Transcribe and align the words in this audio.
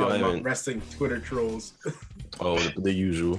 I 0.00 0.02
hope 0.02 0.08
Talking 0.08 0.20
about 0.22 0.28
haven't- 0.30 0.42
wrestling 0.44 0.82
Twitter 0.96 1.18
trolls. 1.18 1.72
Oh, 2.42 2.56
the, 2.58 2.80
the 2.80 2.92
usual. 2.92 3.38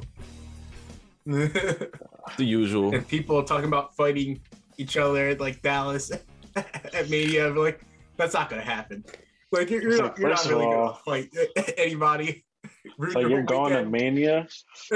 and 1.25 1.51
The 2.37 2.43
usual. 2.45 2.91
people 3.03 3.41
talking 3.43 3.65
about 3.67 3.95
fighting 3.95 4.41
each 4.77 4.97
other 4.97 5.29
at 5.29 5.39
like 5.39 5.61
Dallas 5.61 6.11
at 6.55 7.09
Mania. 7.09 7.47
I'm 7.47 7.55
like, 7.55 7.81
that's 8.17 8.33
not 8.33 8.49
gonna 8.49 8.61
happen. 8.61 9.03
Like 9.51 9.69
you're, 9.69 9.81
you're, 9.81 9.97
So 9.97 10.03
not, 10.07 10.19
you're 10.19 10.29
not 10.29 10.45
really 10.45 10.65
all- 10.65 10.87
gonna 10.87 10.97
fight 11.05 11.29
anybody. 11.77 12.45
Ruin 12.97 13.13
So 13.13 13.19
your 13.21 13.29
you're 13.29 13.37
whole 13.39 13.69
going 13.69 13.73
to. 13.73 13.89
Mania? 13.89 14.47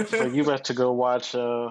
So 0.07 0.25
you 0.25 0.43
have 0.45 0.63
to 0.63 0.73
go 0.73 0.91
watch. 0.91 1.33
Uh, 1.33 1.69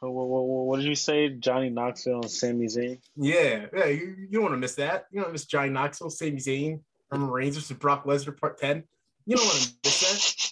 what, 0.00 0.12
what, 0.12 0.42
what 0.66 0.76
did 0.80 0.86
you 0.86 0.94
say? 0.94 1.30
Johnny 1.30 1.70
Knoxville 1.70 2.22
and 2.22 2.30
Sami 2.30 2.66
Zayn. 2.66 2.98
Yeah, 3.16 3.66
yeah, 3.74 3.86
you, 3.86 4.14
you 4.18 4.28
don't 4.32 4.42
want 4.42 4.52
to 4.54 4.58
miss 4.58 4.74
that. 4.74 5.06
You 5.10 5.22
don't 5.22 5.32
miss 5.32 5.46
Johnny 5.46 5.70
Knoxville, 5.70 6.10
Sami 6.10 6.32
Zayn, 6.36 6.80
Roman 7.10 7.30
Reigns 7.30 7.56
versus 7.56 7.76
Brock 7.76 8.04
Lesnar 8.04 8.38
Part 8.38 8.58
Ten. 8.58 8.84
You 9.26 9.36
don't 9.36 9.46
want 9.46 9.58
to 9.60 9.72
miss 9.84 10.50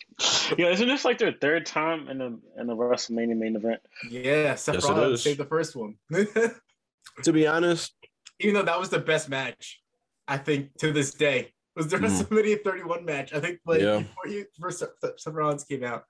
Yeah, 0.58 0.68
isn't 0.68 0.88
this 0.88 1.04
like 1.04 1.18
their 1.18 1.32
third 1.40 1.66
time 1.66 2.08
in 2.08 2.18
the 2.18 2.38
in 2.58 2.66
the 2.66 2.74
WrestleMania 2.74 3.36
main 3.36 3.56
event? 3.56 3.80
Yeah, 4.10 4.54
Seth 4.54 4.76
Yes, 4.76 4.88
Rollins 4.88 5.22
saved 5.22 5.40
the 5.40 5.44
first 5.46 5.76
one. 5.76 5.96
To 7.22 7.32
be 7.32 7.46
honest, 7.46 7.94
Even 8.40 8.54
though 8.54 8.62
that 8.62 8.80
was 8.80 8.88
the 8.88 8.98
best 8.98 9.28
match, 9.28 9.80
I 10.26 10.36
think 10.36 10.74
to 10.78 10.90
this 10.92 11.12
day 11.14 11.52
was 11.76 11.86
the 11.86 11.98
Mhm. 11.98 12.08
WrestleMania 12.24 12.64
31 12.64 13.04
match. 13.04 13.32
I 13.32 13.38
think 13.40 13.60
like 13.66 13.80
Yeah. 13.82 13.98
before 14.00 14.26
you 14.26 14.46
first 14.60 14.80
Seth 14.80 15.26
Rollins 15.28 15.62
came 15.64 15.84
out, 15.84 16.04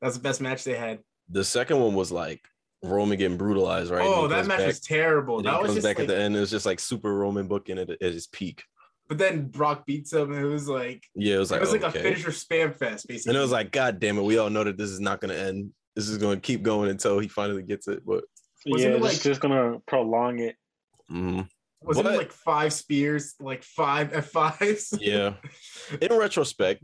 that 0.00 0.08
was 0.08 0.16
the 0.16 0.22
best 0.22 0.40
match 0.40 0.64
they 0.64 0.74
had. 0.76 0.98
the 1.28 1.44
second 1.44 1.80
one 1.80 1.94
was 1.94 2.12
like 2.12 2.40
Roman 2.82 3.16
getting 3.16 3.38
brutalized, 3.38 3.90
right? 3.90 4.02
oh, 4.04 4.26
that 4.28 4.46
match 4.46 4.58
back- 4.58 4.66
was 4.66 4.80
terrible. 4.80 5.40
That 5.42 5.58
was 5.62 5.68
comes 5.68 5.76
just 5.76 5.86
back 5.86 5.98
like, 5.98 6.08
at 6.08 6.14
the 6.14 6.20
end. 6.20 6.36
It 6.36 6.40
was 6.40 6.50
just 6.50 6.66
like 6.66 6.80
super 6.80 7.14
Roman 7.14 7.46
booking 7.46 7.78
at, 7.78 7.88
at 7.88 8.00
his 8.02 8.26
peak. 8.26 8.62
But 9.12 9.18
then 9.18 9.48
Brock 9.48 9.84
beats 9.84 10.12
him, 10.12 10.32
and 10.32 10.40
it 10.42 10.48
was 10.48 10.68
like 10.68 11.02
Yeah, 11.14 11.34
it 11.36 11.38
was 11.38 11.50
like 11.50 11.60
it 11.60 11.64
like 11.64 11.72
was 11.74 11.82
like 11.82 11.90
okay. 11.94 11.98
a 12.00 12.02
finisher 12.02 12.30
spam 12.30 12.74
fest, 12.74 13.06
basically. 13.06 13.30
and 13.30 13.36
it 13.36 13.42
was 13.42 13.50
like, 13.50 13.70
God 13.70 14.00
damn 14.00 14.16
it, 14.16 14.22
we 14.22 14.38
all 14.38 14.48
know 14.48 14.64
that 14.64 14.78
this 14.78 14.88
is 14.90 15.00
not 15.00 15.20
going 15.20 15.34
to 15.34 15.38
end. 15.38 15.70
This 15.94 16.08
is 16.08 16.16
going 16.16 16.36
to 16.36 16.40
keep 16.40 16.62
going 16.62 16.88
until 16.88 17.18
he 17.18 17.28
finally 17.28 17.62
gets 17.62 17.88
it. 17.88 18.02
But 18.06 18.24
Wasn't 18.64 18.90
yeah, 18.90 18.96
it 18.96 19.00
just, 19.00 19.14
like- 19.14 19.22
just 19.22 19.40
gonna 19.42 19.80
prolong 19.86 20.38
it. 20.38 20.56
mhm. 21.10 21.46
wasn't 21.82 22.06
it 22.08 22.16
like 22.16 22.32
five 22.32 22.72
spears, 22.72 23.34
like 23.40 23.62
five 23.64 24.12
F5s? 24.12 24.98
yeah, 25.00 25.34
in 26.00 26.16
retrospect, 26.16 26.82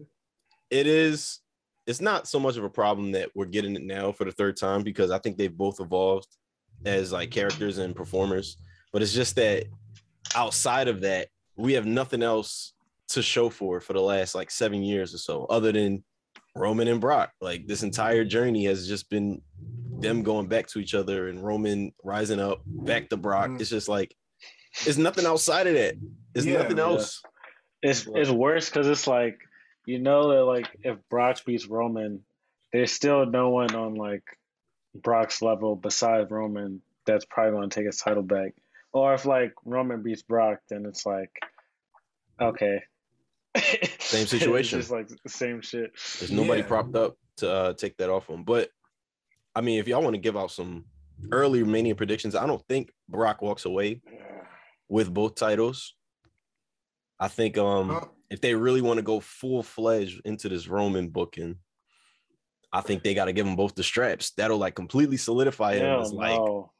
it 0.70 0.86
is. 0.86 1.38
It's 1.86 2.02
not 2.02 2.28
so 2.28 2.38
much 2.38 2.58
of 2.58 2.64
a 2.64 2.68
problem 2.68 3.12
that 3.12 3.30
we're 3.34 3.46
getting 3.46 3.74
it 3.74 3.82
now 3.82 4.12
for 4.12 4.26
the 4.26 4.32
third 4.32 4.58
time 4.58 4.82
because 4.82 5.10
I 5.10 5.18
think 5.18 5.38
they've 5.38 5.56
both 5.56 5.80
evolved 5.80 6.28
as 6.84 7.12
like 7.12 7.30
characters 7.30 7.78
and 7.78 7.96
performers. 7.96 8.58
But 8.92 9.00
it's 9.00 9.14
just 9.14 9.36
that 9.36 9.64
outside 10.34 10.88
of 10.88 11.00
that, 11.00 11.28
we 11.58 11.74
have 11.74 11.84
nothing 11.84 12.22
else 12.22 12.72
to 13.08 13.22
show 13.22 13.50
for 13.50 13.80
for 13.80 13.92
the 13.92 14.00
last 14.00 14.34
like 14.34 14.50
seven 14.50 14.82
years 14.82 15.14
or 15.14 15.18
so, 15.18 15.44
other 15.46 15.72
than 15.72 16.04
Roman 16.54 16.88
and 16.88 17.00
Brock. 17.00 17.32
Like 17.40 17.66
this 17.66 17.82
entire 17.82 18.24
journey 18.24 18.64
has 18.64 18.88
just 18.88 19.10
been 19.10 19.42
them 20.00 20.22
going 20.22 20.46
back 20.46 20.68
to 20.68 20.78
each 20.78 20.94
other 20.94 21.28
and 21.28 21.44
Roman 21.44 21.92
rising 22.04 22.40
up 22.40 22.62
back 22.66 23.08
to 23.10 23.16
Brock. 23.16 23.50
Mm. 23.50 23.60
It's 23.60 23.70
just 23.70 23.88
like 23.88 24.14
it's 24.86 24.96
nothing 24.98 25.26
outside 25.26 25.66
of 25.66 25.74
that. 25.74 25.94
It's 26.34 26.46
Yeah, 26.46 26.62
nothing 26.62 26.78
yeah. 26.78 26.84
else. 26.84 27.22
It's 27.82 28.06
it's 28.14 28.30
worse 28.30 28.68
because 28.68 28.86
it's 28.86 29.06
like 29.06 29.38
you 29.86 29.98
know 29.98 30.30
that 30.30 30.44
like 30.44 30.68
if 30.82 30.96
Brock 31.08 31.44
beats 31.44 31.66
Roman, 31.66 32.22
there's 32.72 32.92
still 32.92 33.26
no 33.26 33.50
one 33.50 33.74
on 33.74 33.94
like 33.94 34.24
Brock's 34.94 35.42
level 35.42 35.76
besides 35.76 36.30
Roman 36.30 36.82
that's 37.06 37.24
probably 37.24 37.52
gonna 37.52 37.68
take 37.68 37.86
his 37.86 37.98
title 37.98 38.22
back. 38.22 38.54
Or 38.92 39.14
if 39.14 39.24
like 39.26 39.52
Roman 39.64 40.02
beats 40.02 40.22
Brock, 40.22 40.60
then 40.68 40.86
it's 40.86 41.04
like 41.06 41.30
okay. 42.40 42.82
Same 43.98 44.26
situation. 44.36 44.78
it's 44.78 44.88
just 44.88 44.90
like 44.90 45.08
the 45.08 45.28
same 45.28 45.60
shit. 45.60 45.92
There's 46.18 46.30
nobody 46.30 46.60
Yeah. 46.62 46.66
propped 46.68 46.94
up 46.96 47.16
to 47.38 47.50
uh, 47.52 47.72
take 47.74 47.96
that 47.98 48.10
off 48.10 48.28
him. 48.28 48.44
But 48.44 48.70
I 49.54 49.60
mean, 49.60 49.78
if 49.80 49.88
y'all 49.88 50.02
want 50.02 50.14
to 50.14 50.20
give 50.20 50.36
out 50.36 50.50
some 50.50 50.84
early 51.32 51.64
Mania 51.64 51.94
predictions, 51.94 52.34
I 52.34 52.46
don't 52.46 52.64
think 52.68 52.92
Brock 53.08 53.42
walks 53.42 53.64
away 53.64 54.00
with 54.88 55.12
both 55.12 55.34
titles. 55.34 55.94
I 57.20 57.28
think 57.28 57.58
um 57.58 57.88
Huh? 57.90 58.06
if 58.30 58.40
they 58.40 58.54
really 58.54 58.80
want 58.80 58.98
to 58.98 59.02
go 59.02 59.20
full 59.20 59.62
fledged 59.62 60.20
into 60.24 60.48
this 60.48 60.68
Roman 60.68 61.08
booking, 61.08 61.56
I 62.72 62.80
think 62.82 63.02
they 63.02 63.14
got 63.14 63.24
to 63.24 63.32
give 63.32 63.46
him 63.46 63.56
both 63.56 63.74
the 63.74 63.82
straps. 63.82 64.30
That'll 64.32 64.58
like 64.58 64.74
completely 64.74 65.16
solidify 65.16 65.74
him 65.76 65.86
Hell 65.86 66.00
as 66.02 66.12
like 66.12 66.38
no. 66.38 66.70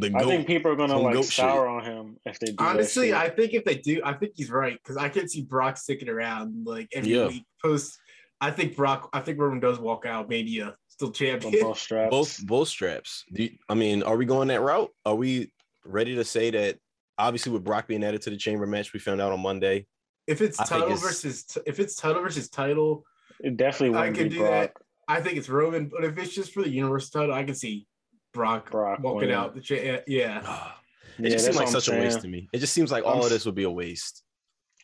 The 0.00 0.12
I 0.16 0.22
think 0.24 0.46
people 0.46 0.70
are 0.72 0.76
gonna 0.76 0.94
some 0.94 1.02
like 1.02 1.14
goat 1.14 1.24
shit. 1.26 1.44
on 1.44 1.84
him 1.84 2.16
if 2.24 2.38
they 2.38 2.46
do. 2.48 2.54
Honestly. 2.58 3.12
I 3.12 3.28
think 3.28 3.52
if 3.54 3.64
they 3.64 3.76
do, 3.76 4.00
I 4.04 4.12
think 4.14 4.32
he's 4.36 4.50
right 4.50 4.78
because 4.82 4.96
I 4.96 5.08
can 5.08 5.28
see 5.28 5.42
Brock 5.42 5.76
sticking 5.76 6.08
around 6.08 6.66
like 6.66 6.88
every 6.92 7.14
Yeah. 7.14 7.28
week 7.28 7.44
post. 7.62 7.98
I 8.40 8.50
think 8.50 8.76
Brock, 8.76 9.08
I 9.12 9.20
think 9.20 9.38
Roman 9.38 9.60
does 9.60 9.78
walk 9.80 10.06
out 10.06 10.28
Mania 10.28 10.76
still 10.88 11.08
on 11.08 11.12
champion. 11.14 11.62
both 11.62 11.78
straps. 11.78 12.10
both 12.10 12.46
both 12.46 12.68
straps. 12.68 13.24
Do 13.32 13.44
you- 13.44 13.58
I 13.68 13.74
mean, 13.74 14.02
are 14.02 14.16
we 14.16 14.24
going 14.26 14.48
that 14.48 14.60
route? 14.60 14.90
Are 15.04 15.14
we 15.16 15.50
ready 15.84 16.14
to 16.14 16.24
say 16.24 16.50
that? 16.50 16.78
Obviously, 17.18 17.50
with 17.50 17.64
Brock 17.64 17.88
being 17.88 18.04
added 18.04 18.22
to 18.22 18.30
the 18.30 18.36
chamber 18.36 18.64
match, 18.66 18.92
we 18.92 19.00
found 19.00 19.20
out 19.20 19.32
on 19.32 19.40
Monday. 19.40 19.86
If 20.28 20.40
it's 20.40 20.60
I 20.60 20.64
title 20.66 20.86
it's- 20.86 21.02
versus 21.02 21.44
if 21.66 21.80
it's 21.80 21.96
title 21.96 22.22
versus 22.22 22.48
title, 22.48 23.04
It 23.40 23.56
definitely 23.56 23.96
I 23.96 24.10
wouldn't 24.10 24.30
be 24.30 24.36
do 24.36 24.38
Brock. 24.40 24.50
that. 24.50 24.72
I 25.08 25.20
think 25.20 25.36
it's 25.38 25.48
Roman. 25.48 25.86
But 25.88 26.04
if 26.04 26.16
it's 26.18 26.32
just 26.34 26.52
for 26.52 26.62
the 26.62 26.68
Universal 26.70 27.20
title, 27.20 27.34
I 27.34 27.42
can 27.42 27.54
see 27.56 27.87
Brock, 28.32 28.70
Brock 28.70 29.00
walking 29.02 29.28
winning. 29.28 29.34
out 29.34 29.54
the 29.54 29.60
cha- 29.60 30.02
yeah. 30.06 30.38
it 31.18 31.30
just 31.30 31.44
that's 31.44 31.44
seems 31.44 31.56
like 31.56 31.66
what 31.66 31.74
I'm 31.74 31.80
such 31.80 31.88
a 31.94 31.98
waste 32.00 32.20
to 32.22 32.28
me. 32.28 32.48
It 32.52 32.58
just 32.58 32.72
seems 32.72 32.90
like 32.92 33.04
all 33.04 33.24
of 33.24 33.30
this 33.30 33.44
would 33.46 33.54
be 33.54 33.64
a 33.64 33.70
waste. 33.70 34.22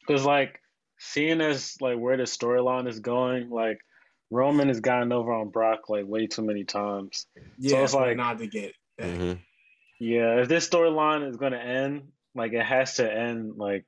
Because 0.07 0.25
like 0.25 0.61
seeing 0.99 1.41
as 1.41 1.77
like 1.81 1.99
where 1.99 2.17
the 2.17 2.25
storyline 2.25 2.89
is 2.89 3.01
going, 3.01 3.51
like 3.51 3.79
Roman 4.31 4.69
has 4.69 4.81
gotten 4.81 5.13
over 5.13 5.33
on 5.33 5.51
Brock 5.51 5.89
like 5.89 6.07
way 6.07 6.27
too 6.27 6.43
many 6.43 6.65
times. 6.65 7.27
Yeah, 7.59 7.79
it's 7.85 7.95
like- 7.95 8.17
not 8.17 8.39
to 8.39 8.47
get. 8.47 8.75
back. 8.99 9.09
Mhm. 9.09 9.39
Yeah, 10.01 10.41
if 10.41 10.49
this 10.49 10.69
storyline 10.69 11.29
is 11.29 11.37
gonna 11.37 11.57
end, 11.59 12.09
like 12.35 12.53
it 12.53 12.65
has 12.65 12.95
to 12.97 13.11
end 13.13 13.55
like 13.57 13.87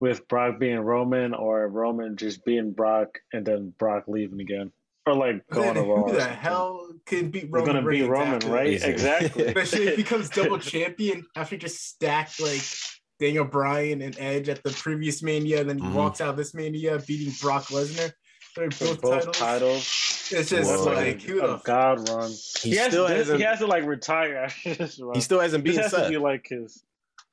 with 0.00 0.28
Brock 0.28 0.58
being 0.58 0.78
Roman 0.80 1.34
or 1.34 1.66
Roman 1.68 2.16
just 2.16 2.44
being 2.44 2.72
Brock 2.72 3.18
and 3.32 3.44
then 3.46 3.72
Brock 3.78 4.04
leaving 4.06 4.40
again. 4.40 4.72
Or 5.06 5.14
like 5.14 5.46
going 5.48 5.74
Then 5.74 5.84
to 5.84 5.94
who 5.96 6.12
the 6.12 6.24
hell 6.24 6.88
could 7.04 7.30
beat 7.30 7.42
He's 7.44 7.50
Roman? 7.52 7.74
gonna 7.74 7.88
beat 7.90 8.02
Roman, 8.08 8.34
after 8.36 8.48
right? 8.48 8.70
this? 8.70 8.82
Easy. 8.82 8.90
Exactly. 8.92 9.44
Especially 9.46 9.82
if 9.88 9.96
he 9.96 10.02
becomes 10.02 10.30
double 10.30 10.58
champion 10.58 11.26
after 11.36 11.56
just 11.58 11.84
stacked 11.86 12.40
like 12.40 12.62
Daniel 13.20 13.44
Bryan 13.44 14.00
and 14.00 14.16
Edge 14.18 14.48
at 14.48 14.62
the 14.62 14.70
previous 14.70 15.22
Mania, 15.22 15.60
and 15.60 15.68
then 15.68 15.78
he 15.78 15.84
Mhm. 15.86 15.92
walks 15.92 16.20
out 16.22 16.36
this 16.36 16.54
Mania 16.54 16.98
beating 17.06 17.32
Brock 17.40 17.64
Lesnar. 17.66 18.12
They're 18.56 18.70
For 18.70 18.84
both, 18.86 19.00
both 19.02 19.32
titles. 19.32 19.36
titles. 19.38 20.28
It's 20.32 20.50
just 20.50 20.70
Whoa. 20.70 20.92
like 20.94 21.20
who 21.20 21.40
the 21.40 21.54
f- 21.54 21.64
god 21.64 22.08
run. 22.08 22.30
He, 22.62 22.70
He, 22.70 22.76
has, 22.76 22.88
still 22.88 23.06
this- 23.06 23.18
hasn't. 23.18 23.38
he 23.40 23.44
has 23.44 23.58
to 23.58 23.66
like 23.66 23.84
retire 23.84 24.36
after 24.36 24.74
this 24.74 24.98
run. 25.00 25.14
he 25.14 25.20
still 25.20 25.40
hasn't 25.40 25.64
beaten 25.64 25.82
has 25.82 25.90
Seth. 25.90 26.04
to 26.04 26.08
be 26.10 26.16
like 26.18 26.46
his 26.48 26.82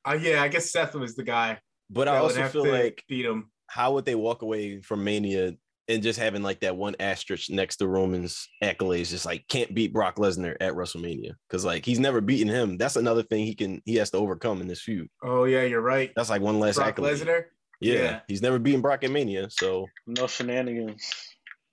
uh, 0.06 0.18
yeah, 0.20 0.42
I 0.42 0.48
guess 0.48 0.70
Seth 0.72 0.94
was 0.94 1.14
the 1.14 1.22
guy. 1.22 1.58
but 1.88 2.06
I 2.08 2.18
also 2.18 2.46
feel 2.48 2.66
like 2.70 3.02
beat 3.08 3.24
him. 3.24 3.50
how 3.68 3.92
would 3.94 4.04
they 4.04 4.14
walk 4.16 4.42
away 4.42 4.80
from 4.82 5.04
Mania 5.04 5.54
and 5.88 6.02
just 6.02 6.18
having 6.18 6.42
like 6.42 6.60
that 6.60 6.76
one 6.76 6.94
asterisk 7.00 7.50
next 7.50 7.76
to 7.76 7.88
Roman's 7.88 8.48
accolades, 8.62 9.10
just 9.10 9.26
like 9.26 9.46
can't 9.48 9.74
beat 9.74 9.92
Brock 9.92 10.16
Lesnar 10.16 10.56
at 10.60 10.74
WrestleMania 10.74 11.32
because 11.48 11.64
like 11.64 11.84
he's 11.84 11.98
never 11.98 12.20
beaten 12.20 12.48
him. 12.48 12.76
That's 12.76 12.96
another 12.96 13.22
thing 13.22 13.44
he 13.44 13.54
can 13.54 13.82
he 13.84 13.96
has 13.96 14.10
to 14.10 14.18
overcome 14.18 14.60
in 14.60 14.68
this 14.68 14.82
feud. 14.82 15.08
Oh 15.22 15.44
yeah, 15.44 15.62
you're 15.62 15.80
right. 15.80 16.10
That's 16.14 16.30
like 16.30 16.42
one 16.42 16.60
less 16.60 16.76
Brock 16.76 16.88
accolade. 16.88 17.18
Lesnar. 17.18 17.44
Yeah. 17.80 17.94
Yeah. 17.94 18.20
he's 18.28 18.42
never 18.42 18.58
beaten 18.58 18.80
Brock 18.80 19.02
at 19.04 19.10
Mania, 19.10 19.48
so 19.50 19.86
no 20.06 20.26
shenanigans. 20.26 21.10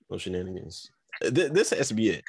no 0.09 0.17
shenanigans. 0.17 0.89
Th- 1.21 1.51
this 1.51 1.69
has 1.69 1.89
to 1.89 1.93
be 1.93 2.09
it. 2.09 2.23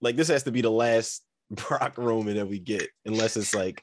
Like 0.00 0.16
this 0.16 0.28
has 0.28 0.44
to 0.44 0.52
be 0.52 0.62
the 0.62 0.70
last 0.70 1.22
Brock 1.50 1.98
Roman 1.98 2.36
that 2.36 2.48
we 2.48 2.58
get, 2.58 2.88
unless 3.04 3.36
it's 3.36 3.54
like 3.54 3.82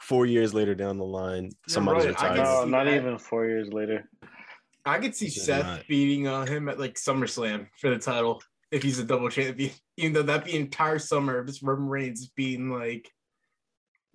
four 0.00 0.24
years 0.24 0.54
later 0.54 0.74
down 0.74 0.96
the 0.96 1.04
line, 1.04 1.50
somebody's 1.68 2.06
right. 2.06 2.22
I 2.22 2.30
retired. 2.30 2.44
No, 2.44 2.64
not 2.64 2.84
that. 2.84 2.94
even 2.94 3.18
four 3.18 3.44
years 3.46 3.70
later. 3.70 4.08
I 4.84 4.98
could 4.98 5.14
see 5.14 5.26
It's 5.26 5.42
Seth 5.44 5.64
not- 5.64 5.86
beating 5.88 6.26
uh, 6.26 6.46
him 6.46 6.68
at 6.68 6.78
like 6.78 6.94
SummerSlam 6.94 7.68
for 7.78 7.90
the 7.90 7.98
title 7.98 8.42
if 8.70 8.82
he's 8.82 8.98
a 8.98 9.04
double 9.04 9.28
champion. 9.28 9.72
Even 9.96 10.12
though 10.14 10.22
that'd 10.22 10.44
be 10.44 10.56
entire 10.56 10.98
summer 10.98 11.38
of 11.38 11.46
just 11.46 11.62
Roman 11.62 11.88
Reigns 11.88 12.28
being 12.28 12.70
like 12.70 13.10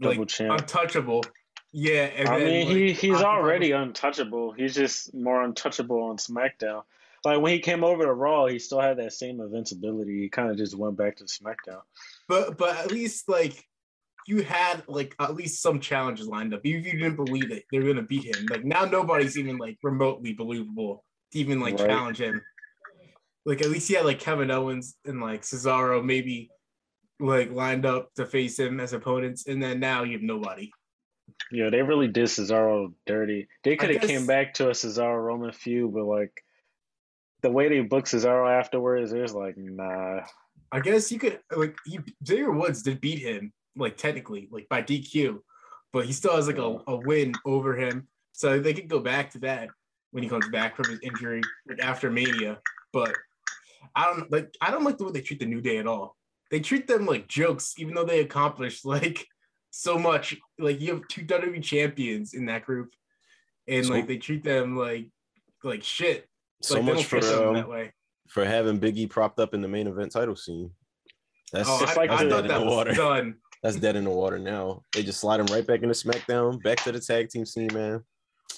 Double 0.02 0.20
like 0.20 0.28
champ. 0.28 0.60
untouchable. 0.60 1.24
Yeah, 1.72 2.06
and 2.16 2.30
I 2.30 2.40
then, 2.40 2.48
mean, 2.48 2.68
like, 2.68 2.76
he 2.78 2.94
he's 2.94 3.16
Aqua 3.18 3.26
already 3.28 3.72
untouchable. 3.72 4.54
He's 4.54 4.74
just 4.76 5.14
more 5.14 5.44
untouchable 5.44 6.02
on 6.04 6.18
SmackDown. 6.18 6.84
Like 7.26 7.42
when 7.42 7.52
he 7.54 7.60
came 7.60 7.84
over 7.84 8.04
to 8.06 8.14
Raw, 8.14 8.46
he 8.46 8.60
still 8.60 8.80
had 8.80 8.98
that 8.98 9.12
same 9.14 9.42
invincibility. 9.42 10.22
He 10.22 10.30
kind 10.30 10.50
of 10.50 10.58
just 10.58 10.76
went 10.78 10.96
back 10.96 11.18
to 11.18 11.26
SmackDown. 11.26 11.82
But 12.28 12.58
but 12.58 12.78
at 12.78 12.92
least 12.92 13.28
like 13.28 13.66
you 14.28 14.42
had 14.44 14.84
like 14.88 15.16
at 15.20 15.36
least 15.36 15.62
some 15.62 15.80
challenges 15.80 16.28
lined 16.28 16.54
up. 16.54 16.62
Even 16.66 16.82
if 16.86 16.94
you 16.94 17.00
didn't 17.00 17.16
believe 17.16 17.52
it, 17.52 17.64
they're 17.72 17.84
gonna 17.84 18.02
beat 18.02 18.26
him. 18.36 18.46
Like 18.50 18.64
now 18.66 18.86
nobody's 18.86 19.38
even 19.38 19.58
like 19.58 19.78
remotely 19.84 20.34
believable 20.34 21.04
to 21.32 21.40
even 21.40 21.60
like 21.60 21.78
Right. 21.80 21.88
challenge 21.88 22.20
him. 22.20 22.42
Like 23.46 23.62
at 23.62 23.70
least 23.70 23.88
he 23.88 23.94
had 23.94 24.06
like 24.06 24.20
Kevin 24.20 24.50
Owens 24.52 24.96
and 25.06 25.22
like 25.22 25.44
Cesaro 25.44 26.04
maybe 26.04 26.50
like 27.20 27.52
lined 27.52 27.86
up 27.86 28.14
to 28.16 28.26
face 28.26 28.58
him 28.60 28.80
as 28.80 28.94
opponents, 28.94 29.48
and 29.48 29.62
then 29.62 29.80
now 29.80 30.04
you 30.04 30.14
have 30.14 30.22
nobody. 30.24 30.72
Yeah, 31.52 31.70
they 31.70 31.82
really 31.82 32.08
did 32.08 32.26
Cesaro 32.26 32.94
dirty. 33.06 33.48
They 33.64 33.76
could 33.76 33.92
have 33.92 34.02
guess- 34.02 34.10
came 34.10 34.26
back 34.26 34.56
to 34.56 34.70
a 34.70 34.72
Cesaro 34.72 35.24
Roman 35.24 35.52
feud, 35.52 35.94
but 35.94 36.06
like 36.06 36.32
the 37.42 37.52
way 37.52 37.70
they 37.70 37.82
booked 37.82 38.08
Cesaro 38.08 38.50
afterwards, 38.50 39.14
it 39.14 39.22
was 39.22 39.34
like, 39.36 39.56
nah. 39.58 40.22
I 40.72 40.80
guess 40.80 41.12
you 41.12 41.20
could 41.20 41.40
like 41.56 41.78
he 41.86 42.00
Xavier 42.26 42.52
Woods 42.52 42.82
did 42.82 43.00
beat 43.00 43.20
him 43.20 43.54
like 43.76 43.98
technically 43.98 44.48
like 44.52 44.68
by 44.70 44.82
DQ, 44.82 45.40
but 45.94 46.06
he 46.06 46.14
still 46.14 46.36
has 46.36 46.48
like 46.48 46.58
a, 46.58 46.80
a 46.88 46.96
win 46.96 47.34
over 47.46 47.76
him. 47.76 48.08
So 48.34 48.60
they 48.60 48.74
could 48.74 48.88
go 48.90 49.00
back 49.00 49.32
to 49.32 49.40
that 49.40 49.70
when 50.12 50.24
he 50.24 50.30
comes 50.30 50.48
back 50.50 50.76
from 50.76 50.90
his 50.90 51.00
injury 51.02 51.42
like, 51.68 51.80
after 51.82 52.10
Mania. 52.10 52.60
But 52.94 53.16
I 53.96 54.06
don't 54.06 54.32
like 54.32 54.54
I 54.62 54.72
don't 54.72 54.84
like 54.84 54.98
the 54.98 55.06
way 55.06 55.12
they 55.12 55.22
treat 55.22 55.40
the 55.40 55.46
New 55.46 55.62
Day 55.62 55.78
at 55.78 55.88
all. 55.88 56.16
They 56.52 56.60
treat 56.60 56.88
them 56.88 57.06
like 57.06 57.28
jokes, 57.28 57.74
even 57.78 57.94
though 57.96 58.06
they 58.06 58.20
accomplished 58.22 58.86
like 58.96 59.26
so 59.72 59.98
much. 59.98 60.36
Like 60.60 60.80
you 60.82 60.94
have 60.94 61.08
two 61.10 61.24
WWE 61.26 61.64
champions 61.64 62.34
in 62.34 62.46
that 62.48 62.66
group, 62.66 62.94
and 63.68 63.86
So- 63.86 63.94
like 63.94 64.08
they 64.08 64.18
treat 64.18 64.44
them 64.44 64.78
like 64.78 65.10
like 65.64 65.84
shit. 65.84 66.28
So 66.62 66.76
like, 66.76 66.84
much 66.86 67.06
for 67.06 67.18
um, 67.18 67.54
that 67.56 67.70
way. 67.70 67.94
for 68.30 68.46
having 68.46 68.80
Biggie 68.80 69.10
propped 69.10 69.40
up 69.40 69.54
in 69.54 69.62
the 69.62 69.68
main 69.68 69.88
event 69.88 70.12
title 70.12 70.36
scene. 70.36 70.72
That's 71.52 71.68
Oh, 71.70 71.86
I, 71.86 71.94
like 71.96 72.10
I 72.10 72.24
the- 72.24 72.30
thought 72.30 72.48
that 72.48 72.62
was 72.66 72.74
water. 72.74 72.94
done. 72.94 73.36
That's 73.66 73.78
dead 73.78 73.96
in 73.96 74.04
the 74.04 74.12
water 74.12 74.38
now. 74.38 74.84
They 74.94 75.02
just 75.02 75.20
slide 75.20 75.40
him 75.40 75.48
right 75.48 75.66
back 75.66 75.82
into 75.82 75.96
SmackDown, 75.96 76.62
back 76.62 76.84
to 76.84 76.92
the 76.92 77.00
tag 77.00 77.30
team 77.30 77.48
scene, 77.48 77.70
man. 77.74 78.04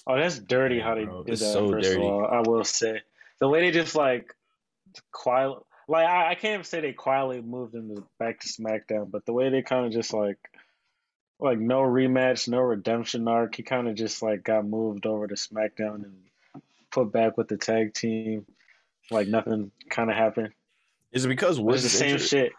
Oh, 0.06 0.18
that's 0.18 0.38
dirty 0.38 0.82
how 0.82 0.96
they 0.96 1.06
Bro, 1.06 1.24
did 1.24 1.32
it's 1.32 1.42
that. 1.42 1.54
so 1.54 1.70
first 1.72 1.88
dirty. 1.90 2.02
of 2.06 2.12
all, 2.12 2.26
I 2.26 2.42
will 2.46 2.66
say 2.66 3.00
the 3.40 3.48
way 3.48 3.62
they 3.62 3.72
just 3.72 3.96
like 3.96 4.34
quiet, 5.14 5.60
like 5.88 6.06
I, 6.06 6.32
I 6.32 6.36
can't 6.36 6.56
even 6.56 6.64
say 6.66 6.82
they 6.82 6.92
quietly 6.92 7.42
moved 7.42 7.74
him 7.74 8.06
back 8.20 8.42
to 8.42 8.50
SmackDown, 8.50 9.10
but 9.10 9.26
the 9.26 9.32
way 9.32 9.48
they 9.50 9.62
kind 9.62 9.86
of 9.86 9.94
just 9.94 10.12
like, 10.14 10.40
like 11.40 11.58
no 11.58 11.80
rematch, 11.84 12.50
no 12.50 12.60
redemption 12.60 13.30
arc. 13.30 13.56
He 13.56 13.64
kind 13.64 13.88
of 13.88 13.96
just 13.96 14.22
like 14.22 14.44
got 14.44 14.66
moved 14.66 15.06
over 15.06 15.26
to 15.26 15.36
SmackDown 15.36 16.04
and 16.04 16.18
put 16.92 17.14
back 17.14 17.38
with 17.38 17.48
the 17.48 17.56
tag 17.56 17.94
team, 17.94 18.46
like 19.10 19.30
nothing 19.30 19.72
kind 19.90 20.10
of 20.10 20.18
happened. 20.18 20.50
Is 21.14 21.24
it 21.24 21.30
because 21.30 21.60
It 21.60 21.64
Woods 21.64 21.84
was 21.84 21.94
the 21.94 21.98
same 21.98 22.12
injured? 22.16 22.28
shit. 22.28 22.52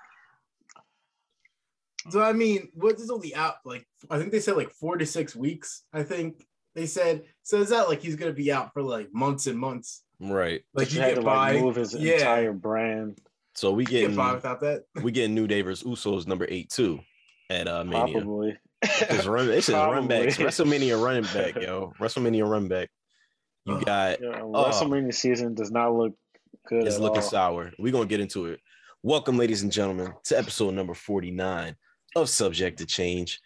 So 2.10 2.22
I 2.22 2.32
mean, 2.32 2.68
what 2.74 2.94
is 2.96 3.02
is 3.02 3.10
only 3.10 3.34
out 3.34 3.56
like 3.64 3.86
I 4.10 4.18
think 4.18 4.32
they 4.32 4.40
said 4.40 4.56
like 4.56 4.70
four 4.72 4.96
to 4.96 5.06
six 5.06 5.34
weeks. 5.36 5.84
I 5.92 6.02
think 6.02 6.46
they 6.74 6.86
said 6.86 7.24
so. 7.42 7.58
Is 7.60 7.70
that 7.70 7.88
like 7.88 8.00
he's 8.02 8.16
gonna 8.16 8.32
be 8.32 8.52
out 8.52 8.72
for 8.72 8.82
like 8.82 9.08
months 9.12 9.46
and 9.46 9.58
months? 9.58 10.02
Right. 10.20 10.62
Like 10.74 10.88
He 10.88 10.96
you 10.96 11.02
had 11.02 11.10
get 11.10 11.20
to 11.20 11.22
by, 11.22 11.52
like 11.52 11.62
move 11.62 11.76
his 11.76 11.94
yeah, 11.94 12.14
entire 12.14 12.52
brand. 12.52 13.18
So 13.54 13.72
we 13.72 13.82
you 13.84 13.88
getting 13.88 14.08
get 14.10 14.16
by 14.16 14.34
without 14.34 14.60
that. 14.60 14.84
we 15.02 15.12
getting 15.12 15.34
New 15.34 15.46
Day 15.46 15.62
versus 15.62 15.86
Usos 15.86 16.26
number 16.26 16.46
eight 16.48 16.70
too 16.70 17.00
at 17.50 17.66
uh, 17.68 17.84
Mania. 17.84 18.20
Probably. 18.20 18.56
It's 18.82 19.26
run. 19.26 19.46
This 19.48 19.68
is 19.68 19.74
run 19.74 20.06
back. 20.06 20.28
Probably. 20.28 20.44
WrestleMania 20.44 21.02
running 21.02 21.24
back, 21.34 21.56
yo. 21.62 21.92
WrestleMania 21.98 22.48
run 22.48 22.68
back. 22.68 22.88
You 23.64 23.80
got 23.84 24.20
Yeah, 24.20 24.40
WrestleMania 24.40 25.12
season 25.12 25.54
does 25.54 25.70
not 25.70 25.94
look 25.94 26.14
good. 26.66 26.86
it's 26.86 26.96
at 26.96 27.02
looking 27.02 27.22
all. 27.22 27.28
sour. 27.28 27.72
We're 27.78 27.92
gonna 27.92 28.06
get 28.06 28.20
into 28.20 28.46
it. 28.46 28.60
Welcome, 29.02 29.36
ladies 29.36 29.62
and 29.62 29.72
gentlemen, 29.72 30.14
to 30.24 30.38
episode 30.38 30.74
number 30.74 30.94
49 30.94 31.76
of 32.16 32.28
Subject 32.28 32.78
to 32.78 32.86
Change 32.86 33.40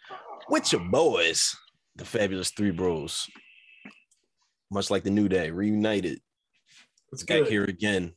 with 0.49 0.71
your 0.71 0.81
boys, 0.81 1.55
the 1.95 2.05
fabulous 2.05 2.51
three 2.51 2.71
bros. 2.71 3.27
Much 4.71 4.89
like 4.89 5.03
the 5.03 5.09
New 5.11 5.29
Day, 5.29 5.51
reunited 5.51 6.19
It's 7.11 7.23
back 7.23 7.39
good. 7.43 7.47
here 7.49 7.63
again. 7.65 8.13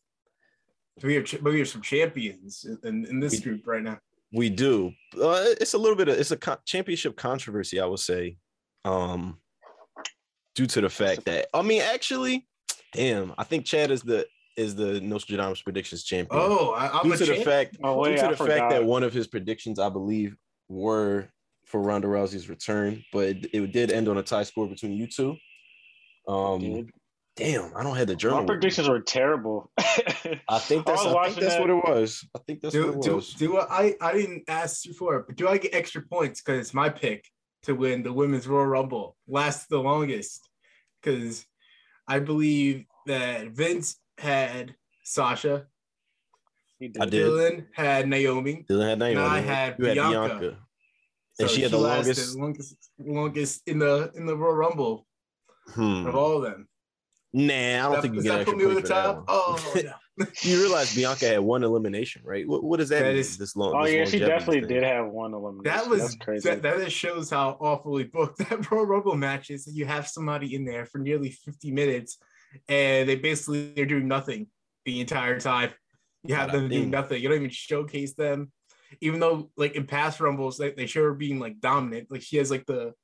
We 1.02 1.14
have 1.16 1.30
we 1.42 1.58
have 1.58 1.68
some 1.68 1.82
champions 1.82 2.64
in, 2.82 3.04
in 3.06 3.20
this 3.20 3.32
We- 3.32 3.40
group 3.40 3.66
right 3.66 3.82
now. 3.82 3.98
We 4.32 4.50
do. 4.50 4.92
Uh, 5.14 5.44
it's 5.60 5.74
a 5.74 5.78
little 5.78 5.96
bit 5.96 6.08
of 6.08 6.18
it's 6.18 6.30
a 6.32 6.36
co- 6.36 6.56
championship 6.64 7.16
controversy, 7.16 7.78
I 7.78 7.86
would 7.86 8.00
say. 8.00 8.38
Um, 8.84 9.38
due 10.54 10.66
to 10.66 10.80
the 10.80 10.88
fact 10.88 11.26
that 11.26 11.46
I 11.54 11.62
mean, 11.62 11.82
actually, 11.82 12.46
damn, 12.92 13.34
I 13.38 13.44
think 13.44 13.66
Chad 13.66 13.90
is 13.90 14.02
the 14.02 14.26
is 14.56 14.74
the 14.74 15.00
Nostradamus 15.00 15.62
predictions 15.62 16.02
champion. 16.04 16.40
Oh, 16.42 16.70
I, 16.72 16.98
I'm 16.98 17.06
due 17.06 17.12
a 17.14 17.16
to 17.18 17.26
the 17.26 17.44
fact, 17.44 17.76
Oh, 17.82 18.04
due 18.04 18.16
to 18.16 18.26
I 18.26 18.30
the 18.30 18.36
fact 18.36 18.70
that 18.70 18.84
one 18.84 19.02
of 19.02 19.12
his 19.12 19.26
predictions, 19.26 19.78
I 19.78 19.88
believe, 19.88 20.36
were 20.68 21.28
for 21.66 21.80
Ronda 21.82 22.06
Rousey's 22.08 22.48
return, 22.48 23.02
but 23.12 23.28
it, 23.28 23.50
it 23.52 23.72
did 23.72 23.90
end 23.92 24.08
on 24.08 24.16
a 24.18 24.22
tie 24.22 24.44
score 24.44 24.66
between 24.68 24.92
you 24.92 25.06
two. 25.08 25.36
Um, 26.28 26.60
Dude. 26.60 26.90
damn, 27.36 27.72
I 27.76 27.82
don't 27.82 27.96
have 27.96 28.06
the 28.06 28.16
journal. 28.16 28.40
My 28.40 28.46
predictions 28.46 28.88
were 28.88 29.00
terrible. 29.00 29.70
I 29.78 30.58
think 30.58 30.88
I 30.88 30.92
that's 30.92 31.04
was 31.04 31.14
I 31.14 31.24
think 31.28 31.40
that's 31.40 31.54
that- 31.54 31.60
what 31.60 31.70
it 31.70 31.74
was. 31.74 32.24
I 32.34 32.38
think 32.46 32.60
that's 32.60 32.72
Do, 32.74 32.86
what 32.88 32.96
it 32.96 33.02
do, 33.02 33.14
was. 33.16 33.34
do 33.34 33.58
I 33.58 33.94
I 34.00 34.12
didn't 34.12 34.44
ask 34.48 34.84
you 34.86 34.92
for 34.94 35.16
it, 35.16 35.26
but 35.26 35.36
do 35.36 35.48
I 35.48 35.58
get 35.58 35.74
extra 35.74 36.02
points 36.02 36.40
because 36.40 36.60
it's 36.60 36.74
my 36.74 36.88
pick 36.88 37.24
to 37.64 37.74
win 37.74 38.02
the 38.02 38.12
women's 38.12 38.46
Royal 38.46 38.66
Rumble 38.66 39.16
last 39.28 39.68
the 39.68 39.78
longest? 39.78 40.48
Because 41.02 41.44
I 42.08 42.18
believe 42.20 42.84
that 43.06 43.48
Vince 43.48 43.96
had 44.18 44.74
Sasha, 45.04 45.66
He 46.78 46.86
I 47.00 47.04
did. 47.04 47.10
did. 47.10 47.26
Dylan 47.26 47.66
had 47.74 48.08
Naomi, 48.08 48.64
Dylan 48.68 48.88
had 48.88 48.98
Naomi. 48.98 49.16
And 49.16 49.24
I 49.26 49.40
had 49.40 49.76
you 49.78 49.84
had 49.86 49.94
Bianca. 49.94 50.28
Bianca. 50.38 50.58
And 51.38 51.50
she 51.50 51.62
had 51.62 51.70
the 51.70 51.78
lasted 51.78 52.16
longest- 52.16 52.38
longest 52.38 52.76
longest 52.98 53.62
in 53.66 53.78
the 53.78 54.10
in 54.14 54.26
the 54.26 54.36
Royal 54.36 54.54
Rumble 54.56 55.06
Hmm. 55.74 56.06
of 56.06 56.14
all 56.14 56.36
of 56.38 56.42
them. 56.44 56.68
Nah, 57.32 57.52
I 57.52 57.78
don't 57.82 57.92
That- 57.92 58.02
think 58.02 58.14
you 58.14 58.20
does 58.22 58.24
get 58.30 58.34
extra 58.40 58.52
put 58.54 58.58
me 58.58 58.64
over 58.64 58.74
point 58.74 58.86
the 58.86 58.92
top? 58.92 59.24
Oh, 59.28 59.72
no. 60.16 60.24
you 60.42 60.58
realize 60.58 60.94
Bianca 60.94 61.26
had 61.26 61.40
one 61.40 61.62
elimination, 61.64 62.22
right? 62.24 62.48
What, 62.48 62.62
what 62.64 62.78
does 62.78 62.88
that, 62.88 63.00
That 63.00 63.08
mean? 63.10 63.18
is- 63.18 63.36
this 63.36 63.54
long. 63.56 63.74
Oh 63.74 63.84
this 63.84 63.92
yeah, 63.94 64.04
she 64.06 64.18
definitely 64.20 64.60
thing? 64.60 64.68
did 64.68 64.82
have 64.84 65.08
one 65.08 65.34
elimination. 65.34 65.64
that 65.64 65.86
was 65.90 66.00
That's 66.00 66.16
crazy. 66.16 66.48
that, 66.48 66.62
that 66.62 66.78
just 66.78 66.96
shows 66.96 67.28
how 67.28 67.58
awfully 67.60 68.04
booked 68.04 68.38
that 68.48 68.70
Royal 68.70 68.86
Rumble 68.86 69.16
match 69.16 69.50
is. 69.50 69.66
You 69.66 69.84
have 69.84 70.08
somebody 70.08 70.54
in 70.54 70.64
there 70.64 70.86
for 70.86 70.98
nearly 70.98 71.30
50 71.32 71.70
minutes, 71.72 72.16
and 72.68 73.08
they 73.08 73.16
basically 73.16 73.72
they're 73.74 73.86
doing 73.86 74.08
nothing 74.08 74.48
the 74.84 75.00
entire 75.00 75.38
time. 75.40 75.70
You 76.24 76.34
have 76.34 76.52
them 76.52 76.68
doing 76.68 76.90
nothing. 76.90 77.22
You 77.22 77.28
don't 77.28 77.38
even 77.38 77.50
showcase 77.50 78.14
them, 78.14 78.50
even 79.00 79.20
though 79.20 79.50
like 79.56 79.76
in 79.76 79.86
past 79.86 80.20
Rumbles 80.20 80.58
they, 80.58 80.72
they 80.72 80.86
show 80.86 81.02
her 81.04 81.14
being 81.14 81.38
like 81.38 81.60
dominant. 81.60 82.08
Like 82.10 82.22
she 82.22 82.36
has 82.38 82.50
like 82.50 82.66
the 82.66 82.94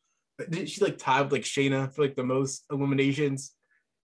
she 0.66 0.80
like 0.80 0.98
tied 0.98 1.22
with 1.22 1.32
like 1.32 1.42
Shayna 1.42 1.94
for 1.94 2.02
like 2.02 2.16
the 2.16 2.24
most 2.24 2.64
eliminations 2.70 3.52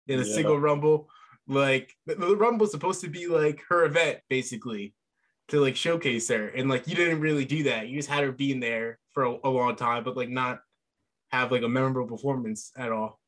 in 0.07 0.21
a 0.21 0.23
Yeah. 0.23 0.35
single 0.35 0.61
Rumble. 0.61 1.09
Like 1.49 1.93
the, 2.07 2.15
the 2.15 2.37
Rumble's 2.37 2.71
supposed 2.71 3.01
to 3.01 3.09
be 3.09 3.27
like 3.27 3.63
her 3.71 3.85
event 3.87 4.19
basically 4.29 4.95
to 5.49 5.61
like 5.61 5.77
showcase 5.77 6.29
her, 6.29 6.49
and 6.49 6.69
like 6.69 6.87
you 6.87 6.95
didn't 6.95 7.21
really 7.21 7.47
do 7.47 7.65
that. 7.65 7.89
You 7.89 7.97
just 7.99 8.11
had 8.11 8.23
her 8.23 8.33
being 8.33 8.61
there 8.61 8.99
for 9.13 9.25
a, 9.25 9.37
a 9.45 9.49
long 9.49 9.75
time, 9.75 10.05
but 10.05 10.17
like 10.17 10.29
not 10.29 10.61
have 11.33 11.51
like 11.51 11.63
a 11.63 11.69
memorable 11.69 12.07
performance 12.07 12.71
at 12.77 12.93
all. 12.93 13.19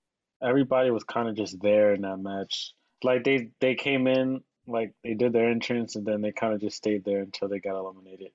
Everybody 0.42 0.90
was 0.90 1.04
kind 1.04 1.28
of 1.28 1.36
just 1.36 1.60
there 1.60 1.94
in 1.94 2.02
that 2.02 2.18
match. 2.18 2.72
Like 3.02 3.24
they 3.24 3.50
they 3.60 3.74
came 3.74 4.06
in, 4.06 4.42
like 4.66 4.94
they 5.04 5.14
did 5.14 5.32
their 5.32 5.48
entrance, 5.50 5.96
and 5.96 6.06
then 6.06 6.20
they 6.20 6.32
kind 6.32 6.54
of 6.54 6.60
just 6.60 6.76
stayed 6.76 7.04
there 7.04 7.20
until 7.20 7.48
they 7.48 7.60
got 7.60 7.78
eliminated. 7.78 8.32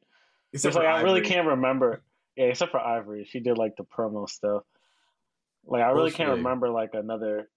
Except 0.54 0.70
It's 0.72 0.76
like 0.78 0.86
for 0.86 0.92
I 0.92 1.02
really 1.02 1.22
can't 1.22 1.48
remember. 1.48 2.02
Yeah, 2.36 2.46
except 2.46 2.72
for 2.72 2.80
Ivory, 2.80 3.26
she 3.26 3.40
did 3.40 3.58
like 3.58 3.76
the 3.78 3.84
promo 3.84 4.28
stuff. 4.30 4.64
Like 5.66 5.84
I 5.84 5.90
really 5.90 6.12
can't 6.12 6.30
remember 6.30 6.70
like 6.70 6.92
another 6.94 7.50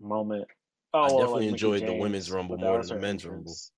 moment. 0.00 0.46
Oh, 0.92 1.00
I 1.00 1.06
well, 1.08 1.18
definitely 1.18 1.46
like 1.46 1.52
enjoyed 1.52 1.86
the 1.86 1.92
women's 1.94 2.30
Rumble 2.30 2.58
more 2.58 2.78
than 2.78 2.96
the 2.96 3.00
men's 3.00 3.24
entrance. 3.24 3.72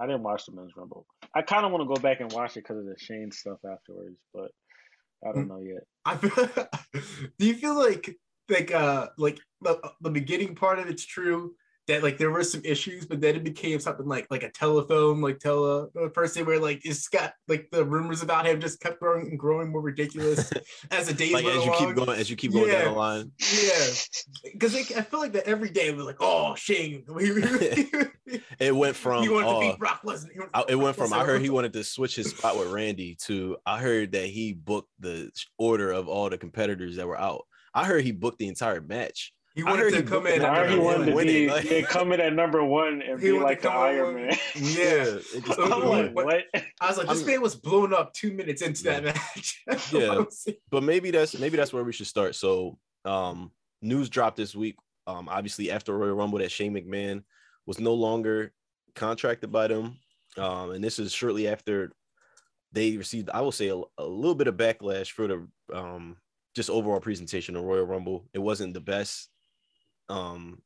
I 0.00 0.06
didn't 0.06 0.22
watch 0.22 0.46
the 0.46 0.52
men's 0.52 0.72
rumble. 0.76 1.06
I 1.34 1.42
kind 1.42 1.64
of 1.64 1.70
want 1.70 1.82
to 1.88 1.94
go 1.94 2.00
back 2.00 2.20
and 2.20 2.32
watch 2.32 2.56
it 2.56 2.64
because 2.64 2.78
of 2.78 2.86
the 2.86 2.96
Shane 2.98 3.30
stuff 3.30 3.58
afterwards, 3.64 4.18
but 4.34 4.50
I 5.24 5.28
Mm. 5.28 5.34
don't 5.34 5.48
know 5.48 5.60
yet. 5.60 5.86
I 6.04 6.16
feel, 6.16 6.48
do 7.38 7.46
you 7.46 7.54
feel 7.54 7.76
like 7.78 8.18
like 8.48 8.72
uh 8.72 9.08
like 9.18 9.38
the, 9.60 9.78
the 10.00 10.10
beginning 10.10 10.54
part 10.54 10.78
of 10.78 10.88
it's 10.88 11.04
true 11.06 11.54
that 11.88 12.00
like 12.04 12.16
there 12.16 12.30
were 12.30 12.44
some 12.44 12.60
issues, 12.64 13.06
but 13.06 13.20
then 13.20 13.34
it 13.34 13.42
became 13.42 13.80
something 13.80 14.06
like 14.06 14.28
like 14.30 14.44
a 14.44 14.50
telephone, 14.50 15.20
like 15.20 15.40
tele 15.40 15.88
a 16.00 16.08
person 16.10 16.46
where 16.46 16.60
like 16.60 16.80
it's 16.84 17.08
got 17.08 17.32
like 17.48 17.68
the 17.72 17.84
rumors 17.84 18.22
about 18.22 18.46
him 18.46 18.60
just 18.60 18.80
kept 18.80 19.00
growing 19.00 19.26
and 19.26 19.36
growing 19.38 19.68
more 19.72 19.80
ridiculous 19.80 20.52
as 20.92 21.08
the 21.08 21.12
days 21.12 21.32
like 21.32 21.44
as 21.44 21.64
you 21.64 21.72
along. 21.72 21.86
keep 21.86 21.96
going, 21.96 22.20
as 22.20 22.30
you 22.30 22.36
keep 22.36 22.52
going 22.52 22.68
Yeah. 22.68 22.84
down 22.84 22.92
the 22.92 22.98
line. 22.98 23.32
Yeah, 23.40 23.86
because 24.52 24.76
I 24.76 25.02
feel 25.02 25.18
like 25.18 25.32
that 25.32 25.48
every 25.48 25.70
day 25.70 25.92
we're 25.92 26.04
like, 26.04 26.18
oh 26.20 26.54
Shane, 26.54 27.04
It 28.60 28.74
went 28.74 28.94
from 28.94 29.24
he 29.24 29.28
wanted 29.28 29.46
to 29.48 29.52
uh, 29.56 29.60
beat 29.60 29.78
Brock 29.80 30.02
Lesnar. 30.04 30.48
I- 30.54 30.64
it 30.68 30.76
went 30.76 30.96
from 30.96 31.12
I 31.12 31.24
heard 31.24 31.42
he 31.42 31.50
wanted 31.50 31.72
to 31.72 31.82
switch 31.82 32.14
his 32.14 32.30
spot 32.30 32.56
with 32.56 32.70
Randy 32.70 33.16
to 33.26 33.56
I 33.66 33.80
heard 33.80 34.12
that 34.12 34.26
he 34.26 34.52
booked 34.52 34.90
the 35.00 35.32
order 35.58 35.90
of 35.90 36.06
all 36.08 36.30
the 36.30 36.38
competitors 36.38 36.94
that 36.96 37.08
were 37.08 37.18
out. 37.18 37.42
I 37.74 37.84
heard 37.86 38.04
he 38.04 38.12
booked 38.12 38.38
the 38.38 38.48
entire 38.48 38.80
match. 38.80 39.32
he 39.54 39.62
I 39.62 39.64
wanted 39.70 39.82
heard 39.82 39.90
to 39.92 39.96
he 39.98 40.02
come 40.02 40.26
in. 40.26 40.40
it. 40.40 40.44
I 40.44 40.48
at 40.48 40.56
heard 40.56 40.70
he 40.72 40.78
wanted 40.78 41.06
to 41.06 41.12
winning, 41.14 41.34
be 41.46 41.50
like- 41.50 41.70
yeah, 41.70 41.80
come 41.88 42.12
in 42.12 42.20
at 42.20 42.32
number 42.34 42.62
one 42.64 43.02
and 43.02 43.20
be 43.20 43.32
like 43.32 43.62
the 43.62 43.68
come 43.68 43.78
Iron 43.82 44.06
on- 44.08 44.14
Man. 44.26 44.36
Yeah. 44.54 45.04
it 45.34 45.44
just, 45.44 45.58
Uh, 45.58 45.62
I'm 45.64 45.84
like, 45.88 46.14
what- 46.14 46.26
what? 46.26 46.44
I 46.80 46.88
was 46.88 46.98
like, 46.98 47.08
this 47.08 47.18
I'm- 47.18 47.26
man 47.26 47.40
was 47.42 47.54
blown 47.54 47.92
up 47.94 48.12
two 48.12 48.32
minutes 48.32 48.62
into 48.62 48.82
that 48.84 49.04
match. 49.04 49.62
Yeah. 49.92 50.24
but 50.70 50.82
maybe 50.82 51.10
that's 51.10 51.38
maybe 51.38 51.56
that's 51.56 51.72
where 51.72 51.84
we 51.84 51.92
should 51.92 52.06
start. 52.06 52.34
So, 52.34 52.78
um, 53.04 53.50
news 53.80 54.08
dropped 54.08 54.36
this 54.36 54.54
week. 54.54 54.76
Um, 55.06 55.28
obviously 55.28 55.70
after 55.70 55.96
Royal 55.96 56.14
Rumble, 56.14 56.38
that 56.38 56.50
Shane 56.52 56.72
McMahon 56.74 57.24
was 57.66 57.80
no 57.80 57.94
longer 57.94 58.52
contracted 58.94 59.50
by 59.50 59.66
them. 59.68 59.96
Um, 60.38 60.70
and 60.70 60.82
this 60.84 60.98
is 60.98 61.12
shortly 61.12 61.48
after 61.48 61.90
they 62.72 62.96
received, 62.96 63.28
I 63.30 63.40
will 63.40 63.52
say, 63.52 63.68
a, 63.68 63.80
a 63.98 64.04
little 64.06 64.34
bit 64.34 64.46
of 64.46 64.56
backlash 64.56 65.10
for 65.10 65.26
the 65.26 65.48
um 65.76 66.16
just 66.54 66.70
overall 66.70 67.00
presentation 67.00 67.56
of 67.56 67.64
Royal 67.64 67.84
Rumble. 67.84 68.28
It 68.32 68.38
wasn't 68.38 68.74
the 68.74 68.80
best. 68.80 69.28
Um, 70.08 70.60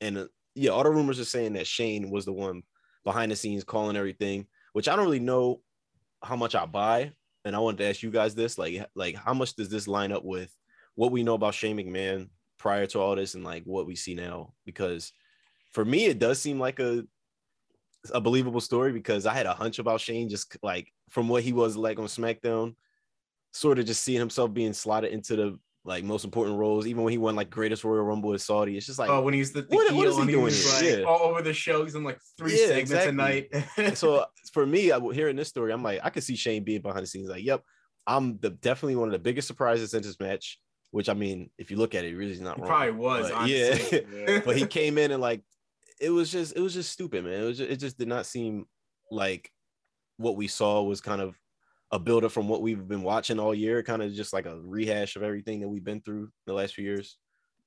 and 0.00 0.18
uh, 0.18 0.26
yeah, 0.54 0.70
all 0.70 0.84
the 0.84 0.90
rumors 0.90 1.18
are 1.20 1.24
saying 1.24 1.54
that 1.54 1.66
Shane 1.66 2.10
was 2.10 2.24
the 2.24 2.32
one 2.32 2.62
behind 3.04 3.32
the 3.32 3.36
scenes 3.36 3.64
calling 3.64 3.96
everything, 3.96 4.46
which 4.72 4.88
I 4.88 4.96
don't 4.96 5.04
really 5.04 5.18
know 5.18 5.60
how 6.22 6.36
much 6.36 6.54
I 6.54 6.66
buy. 6.66 7.12
And 7.44 7.56
I 7.56 7.58
wanted 7.58 7.78
to 7.78 7.88
ask 7.88 8.02
you 8.02 8.10
guys 8.10 8.34
this: 8.34 8.58
like, 8.58 8.86
like 8.94 9.16
how 9.16 9.34
much 9.34 9.54
does 9.54 9.68
this 9.68 9.88
line 9.88 10.12
up 10.12 10.24
with 10.24 10.54
what 10.94 11.10
we 11.10 11.22
know 11.22 11.34
about 11.34 11.54
Shane 11.54 11.76
McMahon 11.76 12.28
prior 12.58 12.86
to 12.86 13.00
all 13.00 13.16
this, 13.16 13.34
and 13.34 13.42
like 13.42 13.64
what 13.64 13.86
we 13.86 13.96
see 13.96 14.14
now? 14.14 14.52
Because 14.64 15.12
for 15.72 15.84
me, 15.84 16.04
it 16.04 16.20
does 16.20 16.40
seem 16.40 16.60
like 16.60 16.78
a 16.78 17.04
a 18.12 18.20
believable 18.20 18.60
story 18.60 18.92
because 18.92 19.26
I 19.26 19.34
had 19.34 19.46
a 19.46 19.54
hunch 19.54 19.78
about 19.78 20.00
Shane, 20.00 20.28
just 20.28 20.56
like 20.62 20.92
from 21.10 21.28
what 21.28 21.42
he 21.42 21.52
was 21.52 21.76
like 21.76 21.98
on 21.98 22.06
SmackDown, 22.06 22.74
sort 23.52 23.78
of 23.78 23.86
just 23.86 24.02
seeing 24.02 24.18
himself 24.18 24.52
being 24.52 24.72
slotted 24.72 25.12
into 25.12 25.36
the 25.36 25.58
like 25.84 26.04
most 26.04 26.24
important 26.24 26.56
roles, 26.58 26.86
even 26.86 27.02
when 27.02 27.10
he 27.10 27.18
won 27.18 27.34
like 27.34 27.50
greatest 27.50 27.82
Royal 27.82 28.04
Rumble 28.04 28.30
with 28.30 28.40
Saudi. 28.40 28.76
It's 28.76 28.86
just 28.86 28.98
like 29.00 29.10
Oh, 29.10 29.20
when 29.20 29.34
he's 29.34 29.52
the, 29.52 29.62
the 29.62 29.74
What- 29.76 29.92
what 29.94 30.06
is 30.06 30.16
he 30.16 30.26
doing 30.26 30.52
here? 30.54 30.72
like 30.74 30.98
Yeah. 31.00 31.04
all 31.04 31.20
over 31.30 31.42
the 31.42 31.52
show. 31.52 31.82
He's 31.84 31.94
in 31.96 32.04
like 32.04 32.20
three 32.38 32.52
Yeah, 32.52 32.66
segments 32.68 32.92
exactly. 32.92 33.08
a 33.10 33.84
night. 33.84 33.96
so 33.98 34.24
for 34.52 34.64
me, 34.64 34.92
I 34.92 35.00
hearing 35.12 35.34
this 35.36 35.48
story, 35.48 35.72
I'm 35.72 35.82
like, 35.82 36.00
I 36.04 36.10
could 36.10 36.22
see 36.22 36.36
Shane 36.36 36.62
being 36.62 36.82
behind 36.82 37.02
the 37.02 37.06
scenes. 37.08 37.28
Like, 37.28 37.44
yep, 37.44 37.62
I'm 38.06 38.38
the 38.38 38.50
definitely 38.50 38.96
one 38.96 39.08
of 39.08 39.12
the 39.12 39.18
biggest 39.18 39.48
surprises 39.48 39.92
in 39.94 40.02
this 40.02 40.18
match. 40.20 40.58
Which 40.92 41.08
I 41.08 41.14
mean, 41.14 41.50
if 41.58 41.70
you 41.70 41.78
look 41.78 41.94
at 41.94 42.04
it, 42.04 42.14
really 42.14 42.38
not 42.38 42.56
he 42.56 42.62
wrong. 42.62 42.68
probably 42.70 42.90
was. 42.92 43.30
But, 43.30 43.38
honestly. 43.38 44.06
yeah, 44.26 44.40
but 44.44 44.56
he 44.58 44.66
came 44.66 44.98
in 44.98 45.10
and 45.10 45.20
like, 45.22 45.42
it 46.00 46.10
was 46.10 46.30
just, 46.30 46.54
it 46.54 46.60
was 46.60 46.74
just 46.74 46.92
stupid, 46.92 47.24
man. 47.24 47.42
It 47.42 47.46
was, 47.46 47.58
just, 47.58 47.70
it 47.70 47.76
just 47.76 47.98
did 47.98 48.08
not 48.08 48.26
seem 48.26 48.66
like 49.10 49.50
what 50.18 50.36
we 50.36 50.48
saw 50.48 50.82
was 50.82 51.00
kind 51.00 51.20
of 51.22 51.34
a 51.92 51.98
buildup 51.98 52.32
from 52.32 52.48
what 52.48 52.62
we've 52.62 52.88
been 52.88 53.02
watching 53.02 53.38
all 53.38 53.54
year, 53.54 53.82
kind 53.82 54.02
of 54.02 54.12
just 54.14 54.32
like 54.32 54.46
a 54.46 54.58
rehash 54.60 55.14
of 55.16 55.22
everything 55.22 55.60
that 55.60 55.68
we've 55.68 55.84
been 55.84 56.00
through 56.00 56.30
the 56.46 56.52
last 56.54 56.74
few 56.74 56.84
years. 56.84 57.18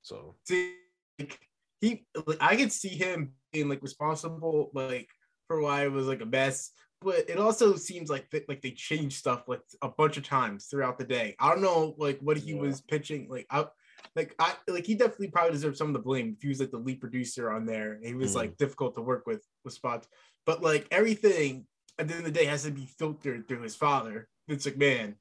So 0.02 0.36
See, 0.48 0.74
like, 1.20 1.40
he, 1.80 2.06
like, 2.26 2.38
I 2.42 2.56
could 2.56 2.72
see 2.72 2.90
him 2.90 3.34
being 3.54 3.70
like 3.70 3.82
responsible, 3.84 4.72
like 4.74 5.08
for 5.48 5.62
why 5.62 5.84
it 5.86 5.92
was 5.92 6.08
like 6.08 6.22
a 6.22 6.26
mess. 6.26 6.72
But 7.02 7.30
it 7.30 7.38
also 7.38 7.76
seems 7.76 8.10
like 8.10 8.32
th- 8.32 8.46
like 8.48 8.62
they 8.62 8.72
changed 8.72 9.18
stuff 9.18 9.44
like 9.48 9.62
a 9.84 9.90
bunch 9.90 10.18
of 10.18 10.24
times 10.24 10.66
throughout 10.66 10.98
the 10.98 11.06
day. 11.06 11.36
I 11.40 11.50
don't 11.50 11.62
know 11.62 11.94
like 11.98 12.20
what 12.20 12.38
he 12.38 12.54
Yeah. 12.54 12.62
was 12.62 12.82
pitching. 12.82 13.28
Like 13.30 13.46
up. 13.52 13.76
like 14.16 14.34
I 14.40 14.56
like 14.68 14.86
he 14.86 14.96
definitely 14.96 15.30
probably 15.30 15.52
deserved 15.52 15.78
some 15.78 15.88
of 15.88 15.94
the 15.94 16.00
blame 16.00 16.34
if 16.36 16.42
he 16.42 16.50
was 16.50 16.60
like 16.60 16.72
the 16.72 16.78
lead 16.80 17.00
producer 17.00 17.52
on 17.52 17.66
there. 17.66 18.00
He 18.04 18.14
was 18.16 18.32
Mhm. 18.32 18.36
like 18.36 18.58
difficult 18.58 18.96
to 18.96 19.02
work 19.02 19.28
with 19.28 19.46
with 19.64 19.74
spots. 19.74 20.08
But 20.46 20.64
like 20.64 20.88
everything 20.90 21.68
at 21.98 22.08
the 22.08 22.16
end 22.16 22.26
of 22.28 22.34
the 22.34 22.40
day 22.40 22.46
has 22.46 22.64
to 22.64 22.72
be 22.72 22.86
filtered 22.86 23.48
through 23.48 23.62
his 23.62 23.76
father, 23.76 24.28
Vince 24.48 24.66
McMahon. 24.66 25.16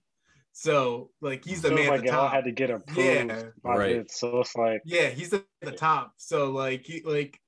So 0.53 1.11
like 1.21 1.45
he's 1.45 1.63
the 1.63 1.69
Feels 1.69 1.81
man 1.81 1.89
like 1.89 1.99
at 2.01 2.05
the 2.07 2.11
top. 2.13 2.33
had 2.33 2.45
to 2.45 2.53
get 2.53 2.71
approved 2.71 2.99
Yeah. 2.99 3.43
by 3.63 3.77
Right. 3.77 3.97
Vince. 3.97 4.19
So 4.21 4.41
it's 4.41 4.55
like 4.55 4.83
Yeah, 4.85 5.09
he's 5.09 5.33
at 5.33 5.45
the 5.63 5.73
top. 5.73 6.15
So 6.17 6.51
like 6.51 6.85
he 6.85 7.03
like 7.03 7.41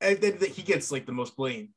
and 0.00 0.18
then 0.18 0.38
he 0.38 0.62
gets 0.62 0.90
like 0.90 1.06
the 1.06 1.12
most 1.12 1.36
blame. 1.36 1.74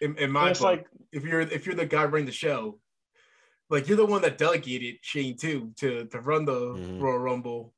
In, 0.00 0.16
in 0.18 0.30
my 0.32 0.50
it's 0.50 0.58
book, 0.58 0.66
like 0.66 0.86
if 1.12 1.24
you're 1.24 1.40
if 1.42 1.64
you're 1.64 1.76
the 1.76 1.86
guy 1.86 2.04
running 2.04 2.26
the 2.26 2.32
show, 2.32 2.80
like 3.70 3.86
you're 3.88 3.96
the 3.96 4.04
one 4.06 4.22
that 4.22 4.36
delegated 4.36 4.96
Shane 5.02 5.36
too 5.36 5.72
to 5.78 6.06
to 6.06 6.20
run 6.20 6.44
the 6.44 6.74
Mhm. 6.74 7.00
Royal 7.00 7.18
Rumble 7.18 7.72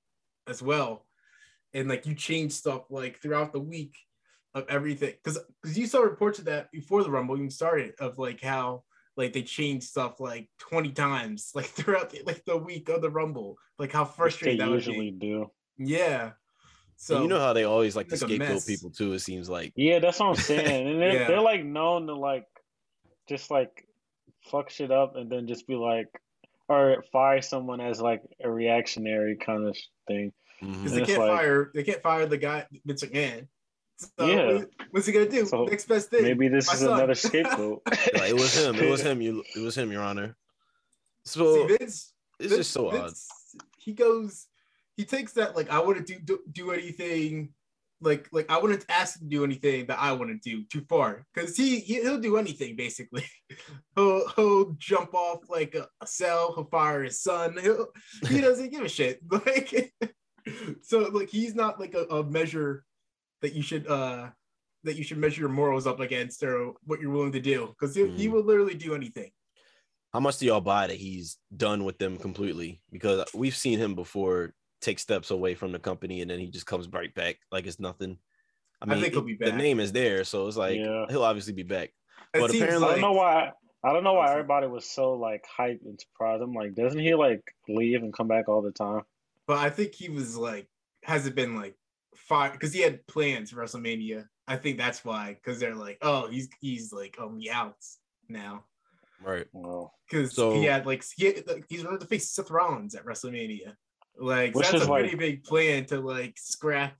as 0.46 0.62
well. 0.62 1.06
And 1.74 1.88
like 1.88 2.06
you 2.06 2.14
change 2.14 2.52
stuff 2.52 2.90
like 2.90 3.20
throughout 3.20 3.52
the 3.52 3.60
week 3.60 3.94
of 4.54 4.64
everything. 4.68 5.14
Cause 5.24 5.38
because 5.62 5.76
you 5.78 5.86
saw 5.86 6.00
reports 6.00 6.38
of 6.38 6.44
that 6.46 6.70
before 6.72 7.02
the 7.02 7.10
Rumble 7.10 7.36
even 7.36 7.50
started 7.50 7.94
of 8.00 8.18
like 8.18 8.40
how 8.40 8.84
like 9.16 9.32
they 9.32 9.42
changed 9.42 9.86
stuff 9.86 10.18
like 10.20 10.48
20 10.58 10.90
times 10.92 11.50
like 11.54 11.66
throughout 11.76 12.10
the, 12.10 12.22
like 12.26 12.44
the 12.44 12.56
week 12.56 12.88
of 12.88 13.02
the 13.02 13.10
Rumble. 13.10 13.56
Like 13.78 13.92
how 13.92 14.04
which 14.04 14.10
they 14.12 14.16
frustrating 14.16 14.58
that 14.58 14.68
would 14.68 14.76
usually 14.86 15.10
be. 15.10 15.18
do. 15.26 15.50
Yeah. 15.78 16.30
so 16.96 17.16
So 17.16 17.22
you 17.22 17.28
know 17.28 17.40
how 17.40 17.52
they 17.52 17.64
always 17.64 17.96
like 17.96 18.08
to 18.08 18.14
Like 18.14 18.22
a 18.22 18.26
scapegoat 18.26 18.66
people 18.66 18.90
too. 18.90 19.12
It 19.12 19.20
seems 19.20 19.48
like 19.48 19.72
Yeah, 19.76 19.98
that's 19.98 20.20
what 20.20 20.28
I'm 20.28 20.34
saying. 20.36 20.86
And 20.88 21.00
they're, 21.00 21.12
Yeah. 21.14 21.26
they're 21.28 21.40
like 21.40 21.64
known 21.64 22.06
to 22.06 22.14
like 22.14 22.46
just 23.28 23.50
like 23.50 23.86
fuck 24.50 24.70
shit 24.70 24.90
up 24.92 25.16
and 25.16 25.30
then 25.30 25.46
just 25.48 25.66
be 25.66 25.74
like 25.74 26.06
or 26.68 27.02
fire 27.12 27.42
someone 27.42 27.80
as 27.80 28.00
like 28.00 28.22
a 28.42 28.50
reactionary 28.50 29.36
kind 29.36 29.66
of 29.66 29.76
thing. 30.06 30.32
mhm. 30.62 30.72
because 30.82 30.92
And 30.92 31.02
they 31.02 31.06
can't 31.06 31.18
like- 31.18 31.38
fire 31.38 31.70
they 31.74 31.82
can't 31.82 32.02
fire 32.02 32.26
the 32.26 32.38
guy 32.38 32.66
Vince 32.84 33.02
McMahon. 33.04 33.48
So 33.96 34.26
Yeah. 34.26 34.64
what's 34.90 35.06
he 35.06 35.12
gonna 35.12 35.28
do? 35.28 35.46
So 35.46 35.64
Next 35.64 35.86
best 35.86 36.10
thing. 36.10 36.22
Maybe 36.22 36.48
this 36.48 36.72
is 36.72 36.80
son. 36.80 36.94
another 36.94 37.14
scapegoat. 37.26 37.82
Like, 37.86 38.30
it 38.30 38.34
was 38.34 38.54
him. 38.56 38.74
It 38.76 38.90
was 38.90 39.00
him. 39.06 39.20
You. 39.22 39.42
It 39.56 39.60
was 39.60 39.76
him, 39.76 39.92
Your 39.92 40.02
Honor. 40.02 40.36
So 41.24 41.66
See, 41.68 41.76
Vince, 41.78 42.12
it's 42.40 42.48
Vince- 42.48 42.56
just 42.56 42.72
so 42.72 42.90
odd. 42.90 43.12
He 43.78 43.92
goes, 43.92 44.46
he 44.96 45.04
takes 45.04 45.32
that 45.34 45.54
like 45.56 45.70
I 45.70 45.78
wouldn't 45.80 46.06
do, 46.06 46.18
do 46.18 46.40
do 46.50 46.70
anything, 46.72 47.50
like 48.00 48.28
like 48.32 48.50
I 48.50 48.58
wouldn't 48.58 48.84
ask 48.88 49.20
him 49.20 49.28
to 49.30 49.36
do 49.36 49.44
anything 49.44 49.86
that 49.86 49.98
I 50.00 50.12
wouldn't 50.12 50.42
do 50.42 50.64
too 50.64 50.82
far 50.88 51.24
because 51.32 51.56
he, 51.56 51.78
he 51.80 52.00
he'll 52.02 52.18
do 52.20 52.36
anything 52.36 52.76
basically. 52.76 53.24
he'll 53.96 54.28
he'll 54.30 54.72
jump 54.78 55.14
off 55.14 55.48
like 55.48 55.74
a, 55.76 55.86
a 56.00 56.06
cell. 56.06 56.52
He'll 56.54 56.64
fire 56.64 57.04
his 57.04 57.20
son. 57.20 57.56
He'll, 57.62 57.88
he 58.28 58.40
doesn't 58.40 58.70
give 58.72 58.82
a 58.82 58.88
shit. 58.88 59.20
Like 59.30 59.94
so 60.82 60.98
like 61.12 61.30
he's 61.30 61.54
not 61.54 61.78
like 61.80 61.94
a, 61.94 62.04
a 62.16 62.24
measure 62.24 62.84
that 63.44 63.52
you 63.54 63.62
should 63.62 63.86
uh 63.88 64.30
that 64.84 64.96
you 64.96 65.04
should 65.04 65.18
measure 65.18 65.40
your 65.40 65.50
morals 65.50 65.86
up 65.86 66.00
against 66.00 66.42
or 66.42 66.72
what 66.84 66.98
you're 67.00 67.10
willing 67.10 67.32
to 67.32 67.40
do 67.40 67.68
because 67.78 67.94
he, 67.94 68.06
he 68.08 68.26
Mhm. 68.26 68.32
will 68.32 68.42
literally 68.42 68.74
do 68.74 68.94
anything. 68.94 69.30
How 70.14 70.20
much 70.20 70.38
do 70.38 70.46
y'all 70.46 70.60
buy 70.62 70.86
that 70.86 70.96
he's 70.96 71.38
done 71.54 71.84
with 71.84 71.98
them 71.98 72.16
completely? 72.16 72.80
Because 72.90 73.24
we've 73.34 73.56
seen 73.56 73.78
him 73.78 73.94
before 73.94 74.54
take 74.80 74.98
steps 74.98 75.30
away 75.30 75.54
from 75.54 75.72
the 75.72 75.78
company 75.78 76.20
and 76.22 76.30
then 76.30 76.38
he 76.38 76.48
just 76.50 76.66
comes 76.66 76.88
right 76.88 77.14
back 77.14 77.36
like 77.52 77.66
it's 77.66 77.78
nothing. 77.80 78.18
I 78.80 78.86
I 78.86 78.94
mean, 78.94 79.00
think 79.02 79.12
he'll 79.14 79.22
it- 79.28 79.38
be 79.38 79.44
the 79.44 79.52
name 79.52 79.78
is 79.80 79.92
there, 79.92 80.24
so 80.24 80.46
it's 80.48 80.56
like 80.56 80.78
Yeah. 80.78 81.04
he'll 81.10 81.24
obviously 81.24 81.52
be 81.52 81.62
back. 81.64 81.90
It 82.34 82.40
But 82.40 82.50
seems 82.50 82.62
apparently- 82.62 82.88
I 82.88 82.92
don't 82.92 83.00
know 83.02 83.12
why. 83.12 83.52
I 83.82 83.92
don't 83.92 84.04
know 84.04 84.14
why 84.14 84.30
everybody 84.30 84.66
was 84.66 84.88
so 84.90 85.12
like 85.12 85.44
hyped 85.58 85.84
and 85.84 86.00
surprised. 86.00 86.42
I'm 86.42 86.54
like, 86.54 86.74
doesn't 86.74 86.98
he 86.98 87.14
like 87.14 87.42
leave 87.68 88.02
and 88.02 88.14
come 88.14 88.28
back 88.28 88.48
all 88.48 88.62
the 88.62 88.72
time? 88.72 89.02
but 89.46 89.58
I 89.58 89.68
think 89.68 89.94
he 89.94 90.08
was 90.08 90.38
like 90.38 90.66
hasn't 91.02 91.34
been 91.36 91.54
like 91.54 91.74
fired 92.16 92.52
because 92.52 92.72
he 92.72 92.80
had 92.80 93.06
plans 93.06 93.50
for 93.50 93.62
WrestleMania. 93.62 94.24
I 94.46 94.56
think 94.56 94.78
that's 94.78 95.04
why 95.04 95.34
because 95.34 95.58
they're 95.60 95.74
like, 95.74 95.98
oh, 96.02 96.28
he's 96.28 96.48
he's 96.60 96.92
like 96.92 97.16
on 97.20 97.38
the 97.38 97.50
outs 97.50 97.98
now 98.28 98.64
Right. 99.22 99.46
Well, 99.52 99.94
because 100.08 100.34
So- 100.34 100.52
he 100.54 100.64
had 100.64 100.86
like 100.86 101.02
he 101.16 101.26
had, 101.26 101.46
like, 101.46 101.64
he's 101.68 101.82
going 101.82 101.98
to 101.98 102.06
face 102.06 102.30
Seth 102.30 102.50
Rollins 102.50 102.94
at 102.94 103.04
WrestleMania. 103.06 103.74
Like 104.18 104.54
that's 104.54 104.74
is 104.74 104.82
a 104.82 104.86
pretty 104.86 105.16
big 105.16 105.44
plan 105.44 105.86
to 105.86 106.00
like 106.00 106.34
scrap 106.38 106.94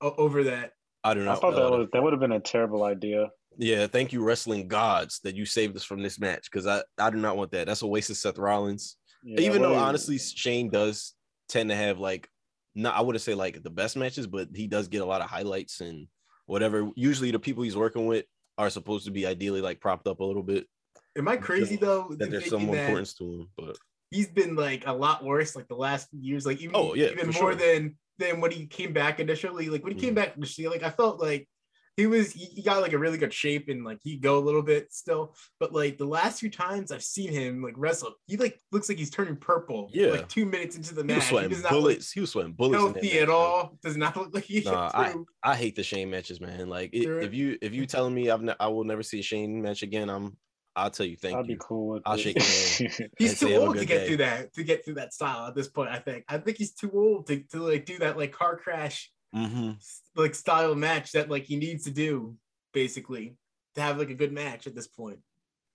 o- 0.00 0.14
over 0.18 0.44
that. 0.44 0.72
I 1.04 1.14
don't 1.14 1.24
know. 1.24 1.30
I 1.30 1.34
not. 1.34 1.40
thought 1.40 1.54
that 1.54 1.66
uh, 1.66 1.78
was 1.78 1.88
that 1.92 2.02
would 2.02 2.12
have 2.12 2.20
been 2.20 2.32
a 2.32 2.40
terrible 2.40 2.82
idea. 2.82 3.30
yeah, 3.56 3.86
thank 3.86 4.12
you, 4.12 4.22
wrestling 4.22 4.68
gods, 4.68 5.20
that 5.20 5.36
you 5.36 5.46
saved 5.46 5.76
us 5.76 5.84
from 5.84 6.02
this 6.02 6.18
match 6.18 6.50
because 6.50 6.66
I, 6.66 6.82
I 6.98 7.10
do 7.10 7.16
not 7.18 7.36
want 7.36 7.52
that. 7.52 7.66
That's 7.66 7.82
a 7.82 7.86
waste 7.86 8.10
of 8.10 8.16
Seth 8.16 8.38
Rollins. 8.38 8.96
Yeah, 9.24 9.40
Even 9.40 9.62
though 9.62 9.74
honestly, 9.74 10.18
Shane 10.18 10.68
does 10.70 11.14
tend 11.48 11.70
to 11.70 11.76
have 11.76 11.98
like 11.98 12.28
not 12.76 12.94
I 12.94 13.00
wouldn't 13.00 13.22
say 13.22 13.34
like 13.34 13.62
the 13.62 13.70
best 13.70 13.96
matches, 13.96 14.26
but 14.26 14.48
he 14.54 14.66
does 14.68 14.86
get 14.88 15.02
a 15.02 15.04
lot 15.06 15.22
of 15.22 15.28
highlights 15.30 15.80
and 15.80 16.06
whatever. 16.44 16.88
Usually 16.94 17.30
the 17.30 17.38
people 17.38 17.62
he's 17.64 17.76
working 17.76 18.06
with 18.06 18.26
are 18.58 18.70
supposed 18.70 19.06
to 19.06 19.10
be 19.10 19.26
ideally 19.26 19.60
like 19.60 19.80
propped 19.80 20.06
up 20.06 20.20
a 20.20 20.24
little 20.24 20.42
bit. 20.42 20.66
Am 21.16 21.26
I 21.26 21.36
crazy 21.36 21.76
though? 21.76 22.14
That 22.18 22.30
there's 22.30 22.48
some 22.48 22.62
more 22.62 22.76
importance 22.76 23.14
to 23.14 23.24
him. 23.24 23.48
But 23.56 23.78
He's 24.10 24.28
been 24.28 24.54
like 24.54 24.86
a 24.86 24.92
lot 24.92 25.24
worse 25.24 25.56
like 25.56 25.68
the 25.68 25.74
last 25.74 26.10
few 26.10 26.20
years, 26.20 26.46
like 26.46 26.60
even 26.60 26.76
Oh, 26.76 26.94
yeah, 26.94 27.08
even 27.10 27.26
more 27.26 27.32
sure. 27.32 27.54
than 27.54 27.96
than 28.18 28.40
when 28.40 28.50
he 28.50 28.66
came 28.66 28.92
back 28.92 29.18
initially. 29.20 29.68
Like 29.68 29.82
when 29.82 29.94
he 29.94 30.00
came 30.00 30.12
Mhm. 30.12 30.16
back 30.16 30.36
initially, 30.36 30.68
like 30.68 30.82
I 30.82 30.90
felt 30.90 31.20
like 31.20 31.48
he 31.96 32.06
was 32.06 32.32
he, 32.32 32.44
he 32.46 32.62
got 32.62 32.82
like 32.82 32.92
a 32.92 32.98
really 32.98 33.16
good 33.18 33.32
shape 33.32 33.68
and 33.68 33.84
like 33.84 33.98
he 34.02 34.16
go 34.16 34.38
a 34.38 34.40
little 34.44 34.62
bit 34.62 34.92
still. 34.92 35.34
But 35.58 35.72
like 35.72 35.96
the 35.98 36.04
last 36.06 36.40
few 36.40 36.50
times 36.50 36.92
I've 36.92 37.02
seen 37.02 37.32
him 37.32 37.62
like 37.62 37.74
wrestle, 37.76 38.14
he 38.26 38.36
like 38.36 38.60
looks 38.72 38.88
like 38.88 38.98
he's 38.98 39.10
turning 39.10 39.36
purple. 39.36 39.88
Yeah. 39.92 40.08
like 40.08 40.28
two 40.28 40.44
minutes 40.46 40.76
into 40.76 40.94
the 40.94 41.00
He 41.02 41.06
match, 41.06 41.16
was 41.16 41.24
he 41.24 41.30
sweating 41.30 41.50
does 41.50 41.62
not 41.62 41.72
look 41.72 41.80
bullets. 41.82 42.12
He 42.12 42.20
was 42.20 42.30
sweating 42.30 42.52
bullets. 42.52 42.82
healthy 42.82 43.18
at 43.20 43.28
all. 43.30 43.78
Does 43.82 43.96
not 43.96 44.16
look 44.16 44.34
like 44.34 44.44
he 44.44 44.60
Nah, 44.60 44.90
can 44.90 45.12
through. 45.12 45.26
I 45.42 45.54
hate 45.56 45.76
the 45.76 45.82
Shane 45.82 46.10
matches, 46.10 46.40
man. 46.40 46.68
Like 46.68 46.90
it, 46.92 47.06
if 47.24 47.32
you 47.32 47.56
if 47.62 47.72
you 47.72 47.86
telling 47.86 48.14
me 48.14 48.28
I've 48.30 48.42
ne- 48.42 48.54
I 48.60 48.66
will 48.68 48.84
never 48.84 49.02
see 49.02 49.20
a 49.20 49.22
Shane 49.22 49.62
match 49.62 49.82
again, 49.82 50.10
I'm 50.10 50.36
I'll 50.78 50.90
tell 50.90 51.06
you 51.06 51.16
thank 51.16 51.32
you. 51.32 51.38
I'd 51.40 51.48
you. 51.48 51.54
be 51.56 51.60
cool 51.66 51.88
with 51.94 52.02
I'll 52.04 52.16
it. 52.16 52.20
shake 52.20 52.36
your 52.36 52.90
hand. 52.90 53.10
He's 53.18 53.40
too 53.40 53.54
old 53.54 53.78
to 53.78 53.86
get 53.86 54.00
day. 54.00 54.06
through 54.08 54.16
that 54.18 54.52
to 54.52 54.62
get 54.62 54.84
through 54.84 54.96
that 54.96 55.14
style 55.14 55.46
at 55.46 55.54
this 55.54 55.68
point. 55.68 55.88
I 55.88 55.98
think. 55.98 56.24
I 56.28 56.36
think 56.36 56.58
he's 56.58 56.74
too 56.74 56.90
old 56.92 57.26
to, 57.28 57.40
to 57.52 57.62
like 57.62 57.86
do 57.86 57.98
that 58.00 58.18
like 58.18 58.32
car 58.32 58.58
crash 58.58 59.10
hmm 59.34 59.72
like 60.14 60.34
style 60.34 60.74
match 60.74 61.12
that 61.12 61.28
like 61.30 61.44
he 61.44 61.56
needs 61.56 61.84
to 61.84 61.90
do 61.90 62.36
basically 62.72 63.36
to 63.74 63.80
have 63.82 63.98
like 63.98 64.10
a 64.10 64.14
good 64.14 64.32
match 64.32 64.66
at 64.66 64.74
this 64.74 64.86
point. 64.88 65.18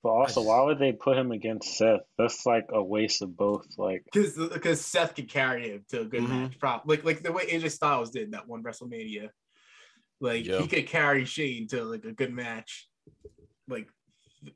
But 0.03 0.09
also, 0.09 0.39
just- 0.41 0.47
why 0.47 0.61
would 0.63 0.79
they 0.79 0.93
put 0.93 1.15
him 1.17 1.31
against 1.31 1.77
Seth? 1.77 2.01
That's 2.17 2.43
like 2.47 2.65
a 2.73 2.81
waste 2.81 3.21
of 3.21 3.37
both. 3.37 3.67
Like, 3.77 4.03
Because 4.11 4.35
because 4.49 4.81
Seth 4.81 5.13
could 5.15 5.29
carry 5.29 5.69
him 5.69 5.85
to 5.89 6.01
a 6.01 6.05
good 6.05 6.23
Mhm. 6.23 6.29
match, 6.29 6.59
probably 6.59 6.97
like 6.97 7.05
like 7.05 7.21
the 7.23 7.31
way 7.31 7.45
AJ 7.45 7.69
Styles 7.71 8.09
did 8.09 8.31
that 8.31 8.47
one 8.47 8.63
WrestleMania. 8.63 9.29
Like 10.19 10.45
Yeah. 10.47 10.61
he 10.61 10.67
could 10.67 10.87
carry 10.87 11.25
Shane 11.25 11.67
to 11.67 11.83
like 11.83 12.05
a 12.05 12.11
good 12.13 12.33
match, 12.33 12.89
like 13.67 13.89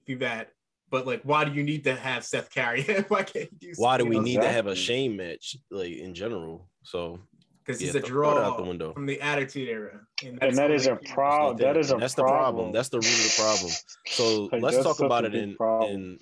do 0.07 0.17
that. 0.19 0.51
But 0.89 1.05
like, 1.05 1.21
why 1.23 1.45
do 1.45 1.51
you 1.53 1.63
need 1.63 1.83
to 1.83 1.95
have 1.95 2.23
Seth 2.25 2.49
carry 2.51 2.81
him? 2.81 3.03
why 3.09 3.21
can't 3.23 3.49
you 3.51 3.57
do? 3.59 3.73
Why 3.77 3.97
do 3.99 4.05
we 4.05 4.15
else? 4.17 4.25
need 4.25 4.41
to 4.41 4.51
have 4.51 4.65
a 4.67 4.71
Exactly. 4.71 4.83
Shane 4.95 5.15
match 5.17 5.57
like 5.69 5.91
in 5.91 6.15
general? 6.15 6.69
So 6.83 7.19
because 7.65 7.81
Yeah, 7.81 7.87
he's 7.87 7.95
a 7.95 7.99
throw- 8.01 8.07
throw 8.07 8.31
it 8.31 8.33
draw 8.35 8.43
out 8.51 8.57
the 8.57 8.63
window. 8.63 8.93
from 8.93 9.05
the 9.05 9.19
Attitude 9.21 9.67
Era, 9.69 10.01
and 10.23 10.39
that's 10.39 10.55
that 10.57 10.69
all 10.69 10.75
is 10.75 10.85
they 10.85 10.91
a 10.91 10.95
problem. 11.13 11.57
That 11.57 11.77
is 11.77 11.91
a 11.91 11.95
that's 11.97 12.13
the 12.13 12.21
problem. 12.23 12.55
problem. 12.55 12.71
That's 12.73 12.89
the 12.89 12.97
root 12.97 13.05
of 13.05 13.23
the 13.23 13.33
problem. 13.37 13.71
So 14.07 14.43
Like, 14.51 14.61
let's 14.61 14.83
talk 14.83 14.99
about 14.99 15.25
it 15.25 15.33
in 15.35 15.55
problem. 15.55 15.91
in 15.91 16.19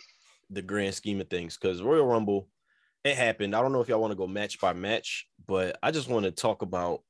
the 0.49 0.61
grand 0.61 0.93
scheme 0.95 1.19
of 1.21 1.29
things 1.29 1.57
because 1.57 1.81
Royal 1.81 2.05
Rumble, 2.05 2.47
it 3.03 3.15
happened. 3.17 3.55
I 3.55 3.61
don't 3.61 3.71
know 3.73 3.81
if 3.81 3.89
y'all 3.89 3.99
want 4.01 4.11
to 4.11 4.17
go 4.17 4.27
match 4.27 4.59
by 4.59 4.73
match, 4.73 5.27
but 5.47 5.77
I 5.83 5.91
just 5.91 6.07
want 6.09 6.25
to 6.25 6.31
talk 6.31 6.61
about 6.61 7.01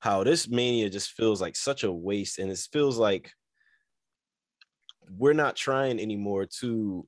how 0.00 0.24
this 0.24 0.48
mania 0.48 0.90
just 0.90 1.12
feels 1.12 1.40
like 1.40 1.54
such 1.56 1.84
a 1.84 1.92
waste, 1.92 2.38
and 2.38 2.50
it 2.50 2.58
feels 2.72 2.98
like 2.98 3.30
we're 5.16 5.32
not 5.32 5.54
trying 5.56 6.00
anymore 6.00 6.46
to 6.60 7.06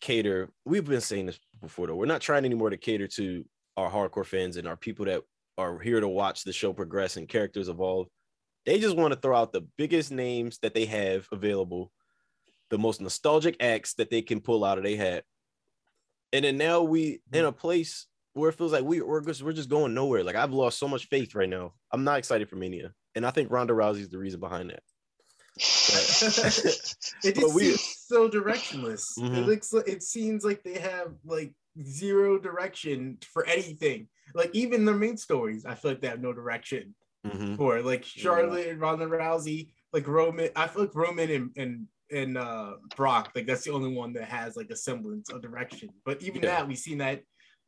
cater. 0.00 0.50
We've 0.64 0.84
been 0.84 1.00
saying 1.00 1.26
this 1.26 1.38
before, 1.60 1.86
though. 1.86 1.94
We're 1.94 2.06
not 2.06 2.20
trying 2.20 2.44
anymore 2.44 2.70
to 2.70 2.76
cater 2.76 3.06
to 3.08 3.44
our 3.76 3.90
hardcore 3.90 4.26
fans 4.26 4.56
and 4.56 4.66
our 4.66 4.76
people 4.76 5.04
that 5.06 5.22
are 5.58 5.78
here 5.78 6.00
to 6.00 6.08
watch 6.08 6.44
the 6.44 6.52
show 6.52 6.72
progress 6.72 7.16
and 7.16 7.28
characters 7.28 7.68
evolve. 7.68 8.08
They 8.64 8.78
just 8.78 8.96
want 8.96 9.12
to 9.12 9.20
throw 9.20 9.36
out 9.36 9.52
the 9.52 9.66
biggest 9.76 10.12
names 10.12 10.58
that 10.62 10.74
they 10.74 10.86
have 10.86 11.26
available, 11.32 11.90
the 12.70 12.78
most 12.78 13.00
nostalgic 13.00 13.56
acts 13.60 13.94
that 13.94 14.10
they 14.10 14.22
can 14.22 14.40
pull 14.40 14.64
out 14.64 14.78
of 14.78 14.84
their 14.84 14.96
hat. 14.96 15.24
And 16.32 16.44
then 16.44 16.56
now 16.56 16.82
we 16.82 17.20
mm. 17.32 17.38
in 17.38 17.44
a 17.44 17.52
place 17.52 18.06
where 18.34 18.50
it 18.50 18.56
feels 18.56 18.72
like 18.72 18.84
we, 18.84 19.00
we're 19.00 19.20
just 19.20 19.42
we're 19.42 19.52
just 19.52 19.68
going 19.68 19.94
nowhere. 19.94 20.24
Like 20.24 20.36
I've 20.36 20.52
lost 20.52 20.78
so 20.78 20.88
much 20.88 21.08
faith 21.08 21.34
right 21.34 21.48
now. 21.48 21.72
I'm 21.90 22.04
not 22.04 22.18
excited 22.18 22.48
for 22.48 22.56
Mania. 22.56 22.92
And 23.14 23.26
I 23.26 23.30
think 23.30 23.50
Ronda 23.50 23.74
Rousey's 23.74 24.08
the 24.08 24.18
reason 24.18 24.40
behind 24.40 24.70
that. 24.70 24.82
It 27.24 27.34
But 27.40 27.52
we- 27.52 27.72
seems 27.72 27.91
so 28.12 28.28
directionless. 28.28 29.16
It 29.16 29.22
Mhm. 29.32 29.46
looks 29.46 29.72
like 29.72 29.88
it 29.88 30.02
seems 30.02 30.44
like 30.44 30.62
they 30.62 30.78
have 30.78 31.14
like 31.24 31.54
zero 31.82 32.38
direction 32.38 33.16
for 33.32 33.46
anything. 33.46 34.08
Like 34.34 34.50
even 34.52 34.84
their 34.84 34.94
main 34.94 35.16
stories, 35.16 35.64
I 35.64 35.74
feel 35.74 35.92
like 35.92 36.00
they 36.02 36.08
have 36.08 36.20
no 36.20 36.32
direction 36.34 36.94
Mhm. 37.26 37.56
for. 37.56 37.80
Like 37.80 38.04
Charlotte 38.04 38.66
and 38.66 38.80
Ronda 38.80 39.06
Rousey, 39.06 39.70
like 39.94 40.06
Roman. 40.06 40.50
I 40.56 40.68
feel 40.68 40.82
like 40.82 40.94
Roman 40.94 41.30
and 41.30 41.50
and 41.56 41.88
and 42.10 42.36
uh 42.36 42.74
Brock, 42.96 43.32
like 43.34 43.46
that's 43.46 43.64
the 43.64 43.72
only 43.72 43.94
one 43.94 44.12
that 44.12 44.28
has 44.28 44.56
like 44.56 44.70
a 44.70 44.76
semblance 44.76 45.30
of 45.30 45.40
direction. 45.40 45.88
But 46.04 46.22
even 46.22 46.42
Yeah. 46.42 46.50
that, 46.58 46.68
we've 46.68 46.76
seen 46.78 46.98
that 46.98 47.22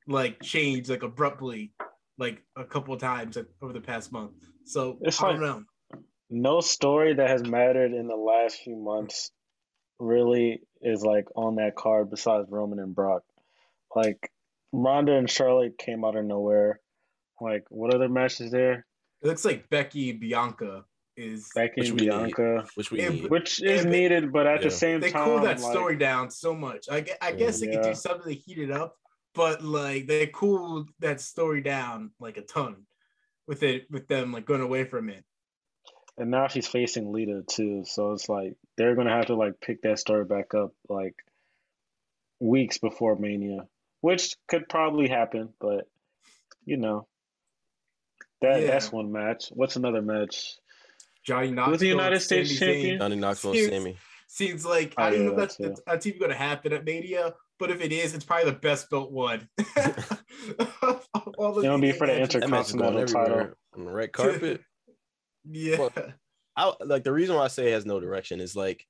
like 0.07 0.43
change 0.43 0.91
like 0.91 1.03
abruptly, 1.03 1.73
like 2.19 2.43
a 2.57 2.65
couple 2.65 2.93
of 2.93 3.01
times 3.01 3.39
over 3.63 3.73
the 3.73 3.81
past 3.81 4.13
month. 4.13 4.33
So 4.67 4.99
It's 5.01 5.23
I 5.23 5.33
don't 5.33 5.41
like- 5.41 5.63
know. 5.63 5.65
no 6.29 6.61
story 6.61 7.15
that 7.15 7.29
has 7.31 7.43
mattered 7.45 7.93
in 7.95 8.07
the 8.09 8.17
last 8.17 8.57
few 8.65 8.77
months 8.77 9.31
really 9.99 10.61
is 10.81 11.03
like 11.03 11.27
on 11.37 11.57
that 11.57 11.77
card 11.77 12.11
besides 12.11 12.51
Roman 12.51 12.79
and 12.79 12.95
Brock. 12.95 13.23
Like 13.95 14.31
Ronda 14.73 15.13
and 15.17 15.31
Charlotte 15.31 15.79
came 15.79 16.05
out 16.05 16.17
of 16.17 16.25
nowhere. 16.25 16.81
Like 17.41 17.65
what 17.69 17.95
other 17.95 18.09
matches 18.09 18.51
there? 18.51 18.87
It 19.23 19.27
looks 19.29 19.45
like 19.45 19.69
Becky 19.71 20.13
Bianca 20.13 20.85
is 21.16 21.49
Becky 21.55 21.81
Which 21.81 21.90
and 21.90 22.01
we 22.01 22.07
need. 22.07 22.12
Bianca, 22.12 22.66
Which 22.75 22.90
we 22.90 22.99
Yeah, 23.01 23.09
need. 23.11 23.31
which 23.31 23.62
is 23.62 23.83
but- 23.85 23.90
needed, 23.90 24.33
but 24.33 24.47
at 24.47 24.61
Yeah. 24.61 24.68
the 24.68 24.71
same 24.71 25.01
they 25.01 25.11
time, 25.11 25.25
cool 25.27 25.40
that 25.40 25.61
like, 25.61 25.73
story 25.73 25.97
down 25.97 26.31
so 26.31 26.55
much. 26.55 26.87
I, 26.90 27.05
I 27.21 27.33
guess 27.33 27.61
they 27.61 27.68
could 27.68 27.83
do 27.83 27.95
something 27.95 28.35
to 28.35 28.38
heat 28.38 28.59
it 28.59 28.71
up, 28.71 28.97
but 29.35 29.62
like 29.62 30.07
they 30.07 30.27
cooled 30.27 30.90
that 30.99 31.21
story 31.21 31.61
down 31.61 32.11
like 32.18 32.37
a 32.37 32.42
ton 32.42 32.85
with 33.47 33.62
it 33.62 33.87
with 33.90 34.09
them 34.09 34.33
like 34.33 34.45
going 34.45 34.61
away 34.61 34.85
from 34.85 35.09
it. 35.09 35.25
And 36.16 36.31
now 36.31 36.46
she's 36.48 36.66
facing 36.68 37.12
Lita 37.12 37.42
too, 37.48 37.83
so 37.85 38.12
it's 38.12 38.29
like 38.29 38.55
they're 38.77 38.94
gonna 38.94 39.11
have 39.14 39.27
to 39.27 39.35
like 39.35 39.61
pick 39.61 39.83
that 39.83 39.98
story 39.98 40.24
back 40.24 40.55
up 40.55 40.72
like 40.88 41.16
weeks 42.40 42.79
before 42.79 43.16
Mania, 43.16 43.66
which 44.00 44.37
could 44.48 44.68
probably 44.68 45.09
happen, 45.09 45.48
but 45.61 45.88
you 46.64 46.77
know, 46.77 47.07
that 48.42 48.61
Yeah. 48.62 48.66
that's 48.68 48.92
one 48.92 49.11
match. 49.11 49.48
What's 49.48 49.74
another 49.77 50.03
match? 50.03 50.57
Johnny 51.24 51.50
Knoxville, 51.50 51.72
Who's 51.72 51.81
the 51.81 51.88
United 51.88 52.20
States 52.20 52.59
Sami 52.59 52.72
champion? 52.72 52.96
Zayn. 52.96 52.98
Johnny 53.00 53.16
Knoxville 53.16 53.55
Seems- 53.55 53.70
Sami. 53.70 53.96
Seems 54.29 54.64
like 54.66 54.94
Oh, 54.96 55.03
I 55.03 55.11
don't 55.11 55.18
yeah, 55.20 55.27
know 55.27 55.33
if 55.33 55.37
that's, 55.38 55.57
that's 55.57 55.81
that's 55.87 56.07
even 56.07 56.20
gonna 56.20 56.35
happen 56.35 56.72
at 56.72 56.85
Mania, 56.85 57.35
but 57.59 57.70
if 57.70 57.81
it 57.81 57.92
is, 57.92 58.14
it's 58.14 58.24
probably 58.24 58.50
the 58.50 58.57
best 58.59 58.88
built 58.90 59.11
one. 59.12 59.48
All 61.38 61.53
the 61.55 61.62
It'll 61.64 61.79
be 61.79 61.88
Mania 61.88 61.94
for 61.94 62.07
the 62.07 62.14
matches. 62.18 62.40
That 62.40 62.50
match 62.50 62.66
is 62.66 62.72
going 62.72 62.94
Intercontinental 62.98 63.37
title. 63.37 63.55
on 63.77 63.85
the 63.85 63.90
red 63.92 64.12
carpet. 64.12 64.61
Yeah. 65.50 65.78
Well, 65.78 65.92
I 66.57 66.72
like 66.85 67.04
the 67.04 67.12
reason 67.12 67.35
why 67.37 67.44
I 67.44 67.48
say 67.48 67.68
it 67.68 67.72
has 67.72 67.87
no 67.87 68.00
direction 68.00 68.40
is 68.40 68.54
like, 68.57 68.87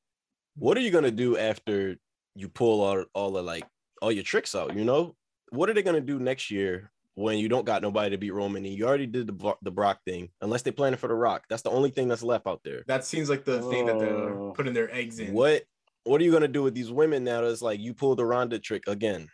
what 0.57 0.77
are 0.77 0.81
you 0.81 0.91
gonna 0.91 1.11
do 1.11 1.37
after 1.39 1.97
you 2.35 2.49
pull 2.49 2.81
all 2.83 3.05
all 3.15 3.31
the 3.33 3.43
like 3.43 3.65
all 4.03 4.13
your 4.13 4.25
tricks 4.25 4.55
out? 4.55 4.77
You 4.77 4.85
know, 4.85 5.17
what 5.51 5.69
are 5.71 5.75
they 5.75 5.83
gonna 5.83 6.01
do 6.01 6.19
next 6.19 6.51
year 6.51 6.91
when 7.15 7.39
you 7.39 7.49
don't 7.49 7.65
got 7.65 7.81
nobody 7.83 8.11
to 8.11 8.19
beat 8.19 8.33
Roman 8.35 8.65
and 8.65 8.75
you 8.75 8.87
already 8.87 9.07
did 9.07 9.27
the 9.27 9.55
the 9.63 9.71
Brock 9.71 10.01
thing? 10.07 10.29
Unless 10.43 10.63
they're 10.63 10.73
planning 10.73 10.99
for 10.99 11.09
the 11.09 11.15
Rock, 11.15 11.45
that's 11.49 11.63
the 11.63 11.71
only 11.71 11.91
thing 11.91 12.07
that's 12.09 12.23
left 12.23 12.47
out 12.47 12.61
there. 12.65 12.85
That 12.87 13.05
seems 13.05 13.31
like 13.31 13.45
the 13.45 13.63
thing 13.63 13.87
that 13.87 13.99
they're 13.99 14.11
Oh. 14.35 14.53
putting 14.55 14.75
their 14.75 14.93
eggs 14.95 15.19
in. 15.19 15.33
What 15.33 15.65
what 16.05 16.21
are 16.21 16.25
you 16.25 16.33
gonna 16.33 16.49
do 16.49 16.63
with 16.63 16.75
these 16.75 16.93
women 16.93 17.25
now? 17.25 17.41
That's 17.41 17.63
like 17.63 17.81
you 17.81 17.95
pulled 17.95 18.19
the 18.19 18.27
Ronda 18.27 18.59
trick 18.59 18.85
again. 18.87 19.29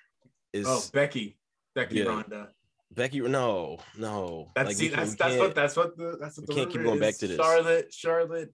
Is 0.52 0.66
Oh, 0.68 0.82
Becky. 0.92 1.36
Becky 1.74 1.96
Yeah. 1.96 2.04
Ronda. 2.04 2.52
Becky? 2.94 3.20
No, 3.20 3.78
no. 3.96 4.50
That's 4.54 4.68
Like, 4.68 4.76
see, 4.76 4.86
you 4.86 4.96
that's 4.96 5.14
that's 5.14 5.36
what 5.38 5.54
that's 5.54 5.76
what 5.76 5.96
the 5.96 6.16
that's 6.20 6.38
what 6.38 6.48
we 6.48 6.54
the 6.54 6.60
can't 6.60 6.70
keep 6.70 6.78
rumor 6.80 6.90
going 6.90 7.00
back 7.00 7.16
to 7.18 7.28
this. 7.28 7.36
Charlotte, 7.36 7.92
Charlotte, 7.92 8.52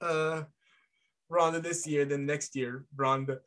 uh, 0.00 0.42
Ronda 1.28 1.60
this 1.60 1.86
year, 1.86 2.04
then 2.04 2.26
next 2.26 2.56
year 2.56 2.84
Ronda 2.96 3.40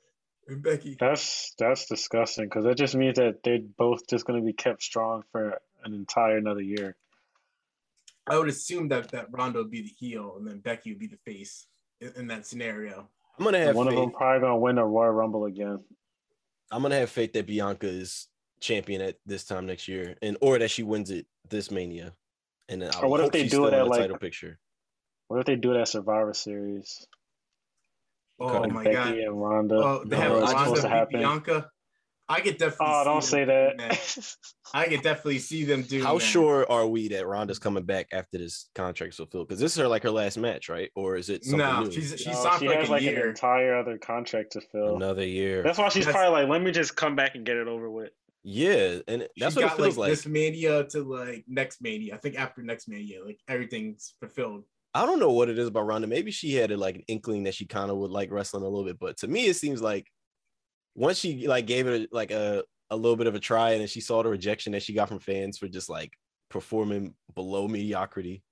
and 0.48 0.62
Becky. 0.62 0.96
That's 1.00 1.54
that's 1.58 1.88
disgusting 1.88 2.46
because 2.46 2.66
that 2.66 2.78
just 2.78 2.96
means 2.96 3.18
that 3.18 3.44
they're 3.44 3.60
both 3.78 4.08
just 4.08 4.26
gonna 4.26 4.42
be 4.42 4.54
kept 4.54 4.84
strong 4.84 5.24
for 5.32 5.60
an 5.84 5.94
entire 5.94 6.38
another 6.38 6.62
year. 6.62 6.96
I 8.30 8.38
would 8.38 8.50
assume 8.50 8.90
that 8.90 9.10
that 9.12 9.28
Ronda 9.32 9.60
would 9.60 9.72
be 9.72 9.82
the 9.82 9.94
heel 9.98 10.36
and 10.38 10.46
then 10.48 10.60
Becky 10.60 10.92
would 10.92 11.00
be 11.00 11.08
the 11.08 11.18
face 11.26 11.68
in, 12.02 12.12
in 12.16 12.28
that 12.28 12.46
scenario. 12.46 13.08
I'm 13.40 13.46
gonna 13.46 13.60
have 13.60 13.76
One 13.76 13.88
faith. 13.88 13.98
of 13.98 14.02
them 14.02 14.12
probably 14.12 14.42
gonna 14.42 14.58
win 14.58 14.76
the 14.76 14.84
Royal 14.84 15.12
Rumble 15.12 15.46
again. 15.46 15.80
I'm 16.72 16.82
gonna 16.82 17.00
have 17.00 17.10
faith 17.10 17.34
that 17.34 17.48
Bianca 17.48 17.88
is 17.88 18.28
champion 18.60 19.02
at 19.02 19.16
this 19.26 19.44
time 19.46 19.66
next 19.66 19.88
year, 19.88 20.16
and 20.22 20.38
or 20.42 20.58
that 20.60 20.72
she 20.72 20.84
wins 20.84 21.12
it 21.12 21.26
this 21.50 21.72
Mania. 21.72 22.14
And 22.70 22.82
then 22.82 22.92
I 22.96 23.00
Or 23.02 23.10
what 23.10 23.22
if 23.22 23.32
they 23.32 23.44
do 23.44 23.50
still 23.50 23.66
it 23.68 23.70
in 23.70 23.74
at, 23.76 23.84
the 23.84 23.90
like, 23.90 24.00
title 24.02 24.18
picture? 24.18 24.60
What 25.30 25.40
if 25.40 25.46
they 25.46 25.56
do 25.56 25.74
that 25.74 25.88
Survivor 25.88 26.34
Series? 26.34 27.06
Oh 28.40 28.46
Like 28.62 28.72
my 28.72 28.84
Becky 28.84 28.96
god! 28.96 29.18
and 29.18 29.42
Ronda. 29.42 29.76
Oh, 29.76 30.04
they 30.06 30.18
have 30.18 30.32
I 30.34 30.40
just- 30.42 30.54
Ronda 30.54 30.82
beat 30.82 30.90
happen. 30.90 31.20
Bianca. 31.20 31.70
I 32.30 32.42
could 32.42 32.58
definitely. 32.58 32.88
Oh, 32.90 33.00
see 33.00 33.06
don't 33.06 33.14
them 33.16 33.22
say 33.22 33.46
doing 33.46 33.78
that. 33.78 34.36
I 34.74 34.86
could 34.90 35.02
definitely 35.02 35.40
see 35.40 35.64
them 35.64 35.84
doing. 35.84 36.04
How 36.04 36.16
that. 36.16 36.20
sure 36.26 36.70
are 36.70 36.86
we 36.86 37.08
that 37.08 37.26
Ronda's 37.26 37.58
coming 37.58 37.86
back 37.86 38.08
after 38.12 38.38
this 38.38 38.68
contract 38.76 38.98
contract's 38.98 39.16
fulfilled? 39.18 39.48
Because 39.48 39.62
this 39.62 39.72
is 39.72 39.78
her 39.78 39.88
like 39.88 40.04
her 40.04 40.12
last 40.12 40.38
match, 40.38 40.68
right? 40.68 40.92
Or 40.94 41.16
is 41.16 41.30
it 41.30 41.46
No, 41.48 41.84
new? 41.84 41.92
she's 41.92 42.10
she's 42.18 42.28
No, 42.28 42.34
signed 42.34 42.60
she 42.60 42.66
for 42.66 42.72
like 42.72 42.80
has 42.82 42.90
a 42.90 42.92
like 42.92 43.04
an 43.04 43.18
entire 43.30 43.76
other 43.78 43.98
contract 43.98 44.52
to 44.52 44.62
fill. 44.62 44.98
another 44.98 45.26
year. 45.26 45.64
That's 45.64 45.78
why 45.78 45.88
she's 45.88 46.06
That's- 46.06 46.22
probably 46.22 46.42
like, 46.42 46.50
let 46.52 46.62
me 46.62 46.72
just 46.72 46.98
come 46.98 47.16
back 47.16 47.36
and 47.36 47.46
get 47.46 47.56
it 47.56 47.70
over 47.70 47.90
with. 47.90 48.12
Yeah, 48.50 49.00
and 49.10 49.28
that's 49.36 49.56
She's 49.56 49.56
what 49.58 49.66
it 49.66 49.76
feels 49.76 49.98
like, 49.98 50.08
like. 50.08 50.10
this 50.10 50.26
mania 50.26 50.86
to 50.86 51.04
like 51.04 51.44
next 51.50 51.82
mania. 51.82 52.16
I 52.16 52.18
think 52.18 52.40
after 52.40 52.62
next 52.62 52.88
mania, 52.88 53.22
like 53.26 53.42
everything's 53.50 54.14
fulfilled. 54.22 54.64
I 54.94 55.06
don't 55.06 55.20
know 55.20 55.34
what 55.34 55.50
it 55.50 55.60
is 55.60 55.68
about 55.68 55.86
Ronda. 55.86 56.08
Maybe 56.08 56.32
she 56.32 56.54
had 56.54 56.72
a, 56.72 56.78
like 56.78 56.96
an 56.96 57.04
inkling 57.10 57.44
that 57.44 57.56
she 57.56 57.66
kind 57.66 57.92
of 57.92 57.98
would 57.98 58.10
like 58.10 58.32
wrestling 58.32 58.64
a 58.64 58.66
little 58.66 58.86
bit, 58.86 59.00
but 59.00 59.18
to 59.18 59.28
me, 59.28 59.48
it 59.48 59.58
seems 59.58 59.82
like 59.82 60.08
once 60.96 61.18
she 61.18 61.46
like 61.46 61.68
gave 61.68 61.88
it 61.88 62.14
like 62.14 62.32
a 62.32 62.64
a 62.90 62.96
little 62.96 63.18
bit 63.18 63.28
of 63.28 63.36
a 63.36 63.40
try, 63.40 63.72
and 63.72 63.82
then 63.82 63.88
she 63.90 64.00
saw 64.00 64.24
the 64.24 64.30
rejection 64.30 64.72
that 64.72 64.82
she 64.82 64.94
got 64.94 65.10
from 65.10 65.20
fans 65.20 65.58
for 65.58 65.68
just 65.68 65.90
like 65.90 66.14
performing 66.50 67.16
below 67.36 67.68
mediocrity. 67.68 68.44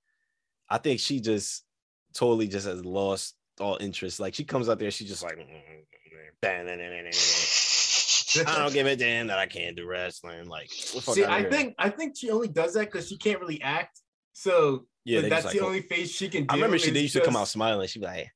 I 0.68 0.76
think 0.76 1.00
she 1.00 1.20
just 1.20 1.64
totally 2.12 2.48
just 2.48 2.66
has 2.66 2.84
lost 2.84 3.34
all 3.60 3.78
interest. 3.80 4.20
Like 4.20 4.34
she 4.34 4.44
comes 4.44 4.68
out 4.68 4.78
there, 4.78 4.90
she's 4.90 5.08
just 5.08 5.22
like, 5.22 5.38
I 8.46 8.58
don't 8.58 8.72
give 8.72 8.86
a 8.86 8.96
damn 8.96 9.26
that 9.28 9.38
I 9.38 9.46
can't 9.46 9.76
do 9.76 9.86
wrestling. 9.86 10.48
Like, 10.48 10.70
what 10.70 10.94
the 10.94 11.00
fuck 11.02 11.14
See, 11.14 11.24
I 11.24 11.40
here. 11.40 11.50
think 11.50 11.74
I 11.78 11.90
think 11.90 12.16
she 12.16 12.30
only 12.30 12.48
does 12.48 12.74
that 12.74 12.86
because 12.90 13.08
she 13.08 13.16
can't 13.16 13.40
really 13.40 13.60
act. 13.62 14.00
So 14.32 14.86
yeah, 15.04 15.20
like, 15.20 15.30
that's 15.30 15.44
just 15.44 15.56
the 15.56 15.64
only 15.64 15.82
face 15.82 16.10
she 16.10 16.28
can 16.28 16.42
do. 16.42 16.46
I 16.50 16.54
remember 16.56 16.78
she 16.78 16.90
used 16.90 17.14
to 17.14 17.20
come 17.20 17.36
out 17.36 17.48
smiling. 17.48 17.86
She'd 17.88 18.00
be 18.00 18.06
like, 18.06 18.28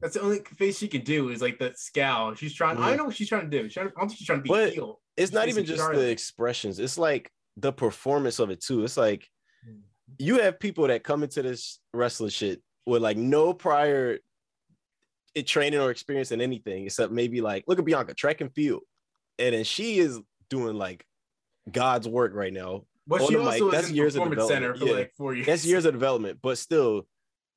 That's 0.00 0.14
the 0.14 0.22
only 0.22 0.40
face 0.56 0.78
she 0.78 0.88
can 0.88 1.02
do 1.02 1.28
is 1.30 1.40
like 1.40 1.58
the 1.58 1.72
scowl. 1.76 2.34
She's 2.34 2.54
trying. 2.54 2.78
I 2.78 2.92
Mhm. 2.94 2.96
know 2.98 3.04
what 3.04 3.16
she's 3.16 3.28
trying 3.28 3.50
to 3.50 3.62
do. 3.62 3.68
Trying, 3.68 3.88
I 3.88 3.90
don't 4.00 4.08
think 4.08 4.18
she's 4.18 4.26
trying 4.26 4.40
to 4.40 4.42
be 4.42 4.48
But- 4.48 4.72
heel. 4.72 5.00
it's 5.16 5.32
not 5.32 5.44
She's 5.46 5.54
even 5.58 5.66
just 5.66 5.90
the 5.92 6.08
expressions 6.10 6.78
it's 6.78 6.96
like 6.98 7.30
the 7.56 7.72
performance 7.72 8.38
of 8.38 8.50
it 8.50 8.60
too 8.60 8.84
it's 8.84 8.96
like 8.96 9.28
Mhm. 9.68 9.80
you 10.18 10.40
have 10.40 10.60
people 10.60 10.86
that 10.86 11.02
come 11.02 11.24
into 11.24 11.42
this 11.42 11.80
wrestling 11.92 12.30
shit 12.30 12.62
with 12.86 13.02
like 13.02 13.16
no 13.16 13.52
prior 13.52 14.20
it 15.34 15.46
training 15.48 15.80
or 15.80 15.90
experience 15.90 16.30
in 16.30 16.40
anything 16.40 16.84
except 16.86 17.12
maybe 17.12 17.40
like 17.40 17.64
look 17.66 17.78
at 17.80 17.84
bianca 17.84 18.14
track 18.14 18.40
and 18.40 18.54
field 18.54 18.82
and 19.38 19.54
then 19.54 19.64
she 19.64 19.98
is 19.98 20.20
doing 20.50 20.76
like 20.76 21.04
god's 21.70 22.08
work 22.08 22.32
right 22.34 22.52
now 22.52 22.82
But 23.06 23.20
on 23.22 23.28
she 23.28 23.34
the 23.34 23.40
mic, 23.40 23.48
also 23.52 23.64
was 23.66 23.74
that's 23.74 23.88
in 23.90 23.94
years 23.96 24.16
of 24.16 24.22
performance 24.24 24.48
center 24.48 24.72
for 24.74 24.78
development. 24.80 24.90
Yeah. 24.98 25.02
like 25.04 25.14
four 25.16 25.34
years. 25.34 25.46
that's 25.46 25.64
years 25.64 25.84
of 25.84 25.92
development 25.92 26.38
but 26.42 26.58
still 26.58 27.06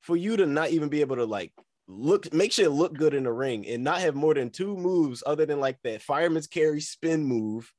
for 0.00 0.16
you 0.16 0.36
to 0.36 0.46
not 0.46 0.70
even 0.70 0.88
be 0.88 1.00
able 1.00 1.16
to 1.16 1.24
like 1.24 1.52
look 1.88 2.32
make 2.32 2.52
sure 2.52 2.66
it 2.66 2.70
look 2.70 2.94
good 2.94 3.14
in 3.14 3.24
the 3.24 3.32
ring 3.32 3.66
and 3.66 3.82
not 3.84 4.00
have 4.00 4.14
more 4.14 4.34
than 4.34 4.50
two 4.50 4.76
moves 4.76 5.22
other 5.26 5.44
than 5.46 5.60
like 5.60 5.78
that 5.82 6.00
fireman's 6.02 6.46
carry 6.46 6.80
spin 6.80 7.24
move 7.24 7.72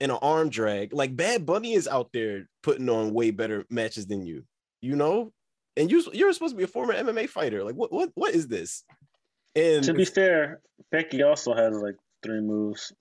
and 0.00 0.10
an 0.10 0.18
arm 0.22 0.48
drag 0.48 0.92
like 0.92 1.14
bad 1.14 1.44
bunny 1.44 1.74
is 1.74 1.86
out 1.86 2.10
there 2.12 2.48
putting 2.62 2.88
on 2.88 3.12
way 3.12 3.30
better 3.30 3.64
matches 3.70 4.06
than 4.06 4.24
you 4.24 4.44
you 4.80 4.96
know 4.96 5.30
and 5.76 5.90
you 5.90 6.02
you're 6.12 6.32
supposed 6.32 6.54
to 6.54 6.58
be 6.58 6.64
a 6.64 6.66
former 6.68 6.94
mma 6.94 7.28
fighter 7.28 7.62
like 7.62 7.74
what 7.74 7.92
what 7.92 8.10
what 8.14 8.34
is 8.34 8.48
this 8.48 8.82
and 9.56 9.82
To 9.84 9.92
be 9.94 10.04
fair, 10.04 10.60
Becky 10.92 11.24
also 11.24 11.54
has 11.54 11.74
like 11.76 11.96
three 12.22 12.40
moves. 12.40 12.92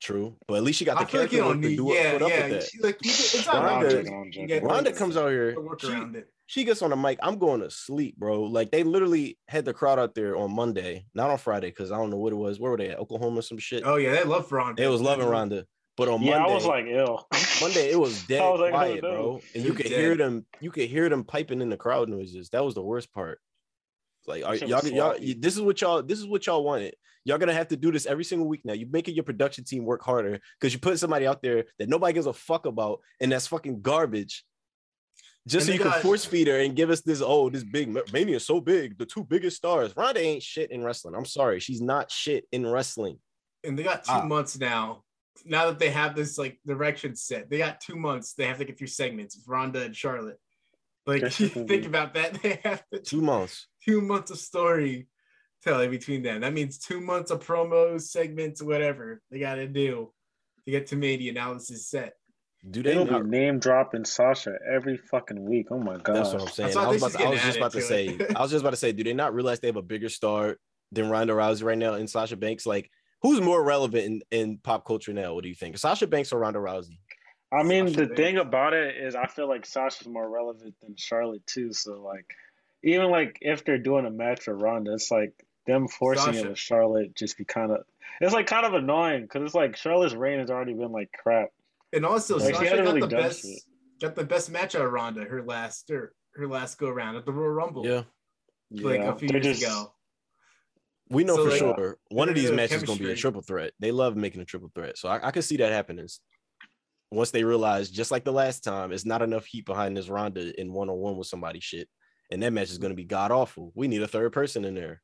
True 0.00 0.34
but 0.48 0.54
at 0.54 0.62
least 0.62 0.78
she 0.78 0.84
got 0.84 0.98
the 0.98 1.02
I 1.02 1.04
feel 1.06 1.20
like 1.20 1.30
character 1.30 1.48
work 1.48 1.62
to 1.62 1.76
do 1.76 1.92
Yeah, 1.92 2.12
put 2.12 2.22
up 2.22 2.28
yeah. 2.30 2.42
with 2.48 2.50
that 2.52 2.62
She, 2.64 2.78
like 2.80 2.98
you 3.02 3.10
can- 3.10 3.20
it's 3.20 3.46
not 3.46 3.64
Ronda- 3.64 3.96
wrong. 3.96 4.04
Ronda- 4.06 4.26
You 4.26 4.32
can 4.32 4.46
get 4.46 4.62
Ronda 4.62 4.90
like, 4.90 4.98
comes 4.98 5.16
out 5.16 5.28
here 5.28 5.56
she- 5.78 6.22
she 6.46 6.64
gets 6.64 6.82
on 6.82 6.90
the 6.90 6.96
mic. 6.96 7.16
I'm 7.22 7.38
going 7.38 7.60
to 7.60 7.70
sleep, 7.70 8.16
bro. 8.16 8.42
Like 8.42 8.72
they 8.72 8.82
literally 8.82 9.38
had 9.46 9.64
the 9.64 9.72
crowd 9.72 10.00
out 10.00 10.16
there 10.16 10.34
on 10.36 10.50
Monday, 10.50 11.06
not 11.14 11.30
on 11.30 11.38
Friday, 11.38 11.68
because 11.68 11.92
I 11.92 11.96
don't 11.96 12.10
know 12.10 12.16
what 12.16 12.32
it 12.32 12.36
was. 12.36 12.58
Where 12.58 12.72
were 12.72 12.76
they 12.76 12.88
at? 12.88 12.98
Oklahoma 12.98 13.40
some 13.42 13.58
shit. 13.58 13.84
Oh 13.86 13.94
yeah, 13.94 14.10
they 14.10 14.24
love 14.24 14.50
Ronda. 14.50 14.82
They 14.82 14.88
was 14.88 15.00
loving 15.00 15.26
mm-hmm. 15.26 15.32
Ronda. 15.32 15.66
But 15.96 16.08
on 16.08 16.22
yeah, 16.22 16.38
Monday, 16.38 16.50
I 16.50 16.54
was 16.54 16.66
like, 16.66 16.86
ill. 16.88 17.28
Monday 17.60 17.90
it 17.92 18.00
was 18.00 18.22
dead 18.26 18.40
I 18.40 18.50
was 18.50 18.60
like, 18.60 18.72
quiet, 18.72 19.04
oh, 19.04 19.08
no. 19.08 19.14
bro. 19.14 19.40
And 19.54 19.64
you 19.64 19.74
could 19.74 19.86
dead. 19.86 20.00
hear 20.00 20.16
them, 20.16 20.44
you 20.60 20.72
could 20.72 20.88
hear 20.88 21.08
them 21.08 21.22
piping 21.22 21.60
in 21.60 21.68
the 21.70 21.76
crowd 21.76 22.08
noises. 22.08 22.48
That 22.50 22.64
was 22.64 22.74
the 22.74 22.82
worst 22.82 23.12
part. 23.12 23.38
Like 24.26 24.44
are, 24.44 24.56
Shit 24.56 24.68
y'all, 24.68 24.84
y'all, 24.86 25.16
this 25.38 25.54
is 25.54 25.60
what 25.60 25.80
y'all, 25.80 26.02
this 26.02 26.18
is 26.18 26.26
what 26.26 26.46
y'all 26.46 26.64
wanted. 26.64 26.96
Y'all 27.24 27.38
gonna 27.38 27.52
have 27.52 27.68
to 27.68 27.76
do 27.76 27.92
this 27.92 28.06
every 28.06 28.24
single 28.24 28.48
week 28.48 28.62
now. 28.64 28.72
You're 28.72 28.88
making 28.88 29.14
your 29.14 29.24
production 29.24 29.64
team 29.64 29.84
work 29.84 30.02
harder 30.02 30.40
because 30.58 30.72
you 30.72 30.78
put 30.80 30.98
somebody 30.98 31.26
out 31.26 31.42
there 31.42 31.64
that 31.78 31.88
nobody 31.88 32.12
gives 32.14 32.26
a 32.26 32.32
fuck 32.32 32.66
about, 32.66 33.00
and 33.20 33.30
that's 33.30 33.46
fucking 33.46 33.82
garbage. 33.82 34.44
Just 35.46 35.68
And 35.68 35.78
so 35.78 35.84
you 35.84 35.90
can 35.90 36.00
force 36.02 36.24
feed 36.24 36.48
her 36.48 36.58
and 36.60 36.76
give 36.76 36.90
us 36.90 37.00
this, 37.00 37.22
oh, 37.24 37.48
this 37.48 37.64
big 37.64 37.88
mania 38.12 38.36
is 38.36 38.46
so 38.46 38.60
big, 38.60 38.98
the 38.98 39.06
two 39.06 39.24
biggest 39.24 39.56
stars. 39.56 39.96
Ronda 39.96 40.20
ain't 40.20 40.42
shit 40.42 40.70
in 40.70 40.84
wrestling. 40.84 41.14
I'm 41.14 41.24
sorry, 41.24 41.60
she's 41.60 41.80
not 41.80 42.10
shit 42.10 42.44
in 42.52 42.66
wrestling. 42.66 43.18
and 43.64 43.78
they 43.78 43.82
got 43.82 44.04
two 44.04 44.12
Ah. 44.12 44.24
months 44.24 44.58
now. 44.58 45.04
Now 45.44 45.66
that 45.66 45.78
they 45.78 45.90
have 45.90 46.14
this 46.14 46.36
like 46.38 46.58
direction 46.66 47.14
set, 47.16 47.48
they 47.50 47.58
got 47.58 47.80
two 47.80 47.96
months. 47.96 48.34
They 48.34 48.46
have 48.46 48.58
to 48.58 48.64
get 48.64 48.76
through 48.78 48.86
segments. 48.88 49.38
Ronda 49.46 49.82
and 49.82 49.96
Charlotte. 49.96 50.38
Like 51.06 51.22
Guess 51.22 51.40
you 51.40 51.46
you 51.46 51.52
can 51.52 51.68
think 51.68 51.86
about 51.86 52.14
that, 52.14 52.34
they 52.42 52.60
have 52.64 52.82
to 52.92 52.98
Two 53.00 53.20
months. 53.22 53.66
two 53.84 54.00
months 54.02 54.30
of 54.30 54.38
story 54.38 55.08
telling 55.62 55.90
between 55.90 56.22
them. 56.22 56.40
That 56.40 56.52
means 56.52 56.78
two 56.78 57.00
months 57.00 57.30
of 57.30 57.44
promos, 57.44 58.02
segments, 58.02 58.62
whatever 58.62 59.22
they 59.30 59.38
got 59.38 59.56
to 59.56 59.66
do 59.66 60.12
to 60.64 60.70
get 60.70 60.86
to 60.88 60.96
Mania. 60.96 61.32
Now 61.32 61.54
this 61.54 61.70
is 61.70 61.88
set. 61.88 62.14
Do 62.68 62.82
they 62.82 62.94
They'll 62.94 63.22
be 63.22 63.28
name 63.28 63.58
dropping 63.58 64.04
Sasha 64.04 64.56
every 64.70 64.98
fucking 64.98 65.42
week. 65.42 65.68
Oh 65.70 65.78
my 65.78 65.96
god. 65.96 66.16
That's 66.16 66.32
what 66.32 66.42
I'm 66.42 66.48
saying. 66.48 66.74
why 66.74 66.84
I 66.84 66.88
was, 66.88 67.02
about 67.02 67.12
to, 67.12 67.24
I 67.24 67.30
was 67.30 67.40
just 67.40 67.56
about 67.56 67.72
to 67.72 67.78
added 67.78 67.86
say. 67.86 68.26
I 68.36 68.42
was 68.42 68.50
just 68.50 68.62
about 68.62 68.70
to 68.70 68.76
say. 68.76 68.92
Do 68.92 69.02
they 69.02 69.14
not 69.14 69.34
realize 69.34 69.60
they 69.60 69.68
have 69.68 69.76
a 69.76 69.82
bigger 69.82 70.10
star 70.10 70.58
than 70.92 71.08
Ronda 71.08 71.32
Rousey 71.32 71.64
right 71.64 71.78
now 71.78 71.94
and 71.94 72.08
Sasha 72.08 72.36
Banks? 72.36 72.66
Like, 72.66 72.90
who's 73.22 73.40
more 73.40 73.62
relevant 73.64 74.04
in, 74.04 74.22
in 74.30 74.58
pop 74.58 74.84
culture 74.84 75.14
now? 75.14 75.32
What 75.32 75.42
do 75.42 75.48
you 75.48 75.54
think, 75.54 75.78
Sasha 75.78 76.06
Banks 76.06 76.32
or 76.32 76.38
Ronda 76.38 76.58
Rousey? 76.58 76.98
I 77.50 77.62
mean, 77.62 77.86
Sasha 77.86 78.00
the 78.00 78.06
Banks. 78.06 78.20
thing 78.20 78.36
about 78.36 78.74
it 78.74 78.96
is, 78.96 79.16
I 79.16 79.26
feel 79.26 79.48
like 79.48 79.64
Sasha's 79.64 80.06
more 80.06 80.28
relevant 80.28 80.74
than 80.82 80.96
Charlotte 80.96 81.46
too. 81.46 81.72
So 81.72 82.02
like, 82.02 82.26
even 82.82 83.10
like 83.10 83.38
if 83.40 83.64
they're 83.64 83.78
doing 83.78 84.04
a 84.04 84.10
match 84.10 84.42
for 84.42 84.54
Ronda, 84.54 84.92
it's 84.92 85.10
like 85.10 85.32
them 85.72 85.88
forcing 85.88 86.26
Sasha. 86.34 86.46
it 86.46 86.48
with 86.50 86.58
Charlotte 86.58 87.14
just 87.14 87.38
be 87.38 87.44
kind 87.44 87.72
of. 87.72 87.84
It's 88.20 88.34
like 88.34 88.46
kind 88.46 88.66
of 88.66 88.74
annoying 88.74 89.22
because 89.22 89.42
it's 89.42 89.54
like 89.54 89.76
Charlotte's 89.76 90.14
reign 90.14 90.38
has 90.40 90.50
already 90.50 90.74
been 90.74 90.92
like 90.92 91.10
crap. 91.12 91.48
And 91.92 92.04
also, 92.04 92.36
Like, 92.38 92.48
she 92.48 92.52
Sasha 92.54 92.64
hasn't 92.68 92.78
got 92.84 92.86
really 92.88 93.00
the 93.00 93.06
done 93.08 93.22
best 93.22 93.42
shit. 93.42 93.58
got 94.00 94.14
the 94.14 94.24
best 94.24 94.50
match 94.50 94.74
out 94.74 94.84
of 94.86 94.92
Ronda 94.92 95.24
her 95.24 95.42
last 95.42 95.88
her, 95.88 96.12
her 96.34 96.46
last 96.46 96.78
go 96.78 96.88
around 96.88 97.16
at 97.16 97.24
the 97.24 97.32
Royal 97.32 97.50
Rumble. 97.52 97.86
Yeah, 97.86 98.02
like 98.70 99.00
Yeah, 99.00 99.12
a 99.12 99.16
few 99.16 99.28
they're 99.28 99.42
years 99.42 99.58
just- 99.60 99.62
ago. 99.72 99.92
we 101.08 101.24
know 101.24 101.36
So, 101.36 101.44
for 101.44 101.50
like, 101.50 101.58
sure 101.58 101.98
one 102.10 102.28
of 102.28 102.34
these 102.34 102.52
matches 102.52 102.76
is 102.78 102.82
going 102.84 102.98
to 102.98 103.04
be 103.04 103.10
a 103.12 103.16
triple 103.16 103.42
threat. 103.42 103.72
They 103.80 103.90
love 103.90 104.16
making 104.16 104.40
a 104.40 104.44
triple 104.44 104.70
threat, 104.74 104.98
so 104.98 105.08
I, 105.08 105.28
I 105.28 105.30
can 105.30 105.42
see 105.42 105.56
that 105.56 105.72
happening. 105.72 106.06
Once 107.12 107.32
they 107.32 107.42
realize, 107.42 107.90
just 107.90 108.12
like 108.12 108.22
the 108.24 108.32
last 108.32 108.62
time, 108.62 108.92
it's 108.92 109.04
not 109.04 109.20
enough 109.22 109.44
heat 109.44 109.64
behind 109.66 109.96
this 109.96 110.08
Ronda 110.08 110.58
in 110.60 110.72
one 110.72 110.88
on 110.88 110.96
one 110.98 111.16
with 111.16 111.26
somebody 111.26 111.58
shit, 111.58 111.88
and 112.30 112.40
that 112.42 112.52
match 112.52 112.70
is 112.70 112.78
going 112.78 112.92
to 112.92 112.96
be 112.96 113.04
god 113.04 113.32
awful. 113.32 113.72
We 113.74 113.88
need 113.88 114.02
a 114.02 114.06
third 114.06 114.32
person 114.32 114.64
in 114.64 114.74
there. 114.76 115.02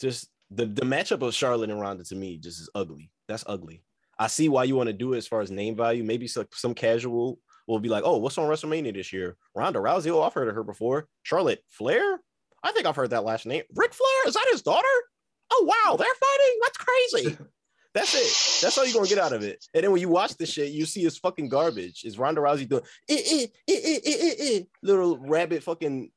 Just 0.00 0.28
the 0.50 0.66
the 0.66 0.82
matchup 0.82 1.22
of 1.22 1.34
Charlotte 1.34 1.70
and 1.70 1.80
Ronda 1.80 2.04
to 2.04 2.14
me 2.14 2.38
just 2.38 2.60
is 2.60 2.70
ugly. 2.74 3.10
That's 3.28 3.44
ugly. 3.46 3.84
I 4.18 4.26
see 4.26 4.48
why 4.48 4.64
you 4.64 4.76
want 4.76 4.88
to 4.88 4.92
do 4.92 5.14
it 5.14 5.18
as 5.18 5.26
far 5.26 5.40
as 5.40 5.50
name 5.50 5.76
value. 5.76 6.04
Maybe 6.04 6.26
some, 6.26 6.46
some 6.52 6.74
casual 6.74 7.38
will 7.66 7.80
be 7.80 7.88
like, 7.88 8.02
oh, 8.04 8.18
what's 8.18 8.36
on 8.36 8.48
WrestleMania 8.48 8.92
this 8.92 9.12
year? 9.12 9.36
Ronda 9.54 9.78
Rousey. 9.78 10.10
Oh, 10.10 10.22
I've 10.22 10.34
heard 10.34 10.48
of 10.48 10.54
her 10.54 10.64
before. 10.64 11.08
Charlotte 11.22 11.62
Flair. 11.70 12.20
I 12.62 12.72
think 12.72 12.84
I've 12.86 12.96
heard 12.96 13.10
that 13.10 13.24
last 13.24 13.46
name. 13.46 13.62
Ric 13.74 13.94
Flair. 13.94 14.26
Is 14.28 14.34
that 14.34 14.46
his 14.50 14.62
daughter? 14.62 14.86
Oh 15.52 15.64
wow, 15.64 15.96
they're 15.96 16.06
fighting. 16.06 16.58
That's 16.62 16.78
crazy. 16.78 17.38
That's 17.94 18.14
it. 18.14 18.62
That's 18.62 18.78
all 18.78 18.84
you're 18.84 18.94
gonna 18.94 19.08
get 19.08 19.18
out 19.18 19.32
of 19.32 19.42
it. 19.42 19.64
And 19.74 19.82
then 19.82 19.90
when 19.90 20.00
you 20.00 20.08
watch 20.08 20.36
the 20.36 20.46
shit, 20.46 20.70
you 20.70 20.86
see 20.86 21.00
it's 21.02 21.18
fucking 21.18 21.48
garbage. 21.48 22.04
Is 22.04 22.18
Ronda 22.18 22.40
Rousey 22.40 22.68
doing 22.68 22.82
eh, 23.08 23.16
eh, 23.16 23.46
eh, 23.68 23.80
eh, 23.84 23.98
eh, 24.04 24.16
eh, 24.22 24.34
eh, 24.38 24.60
little 24.82 25.18
rabbit 25.18 25.64
fucking 25.64 26.12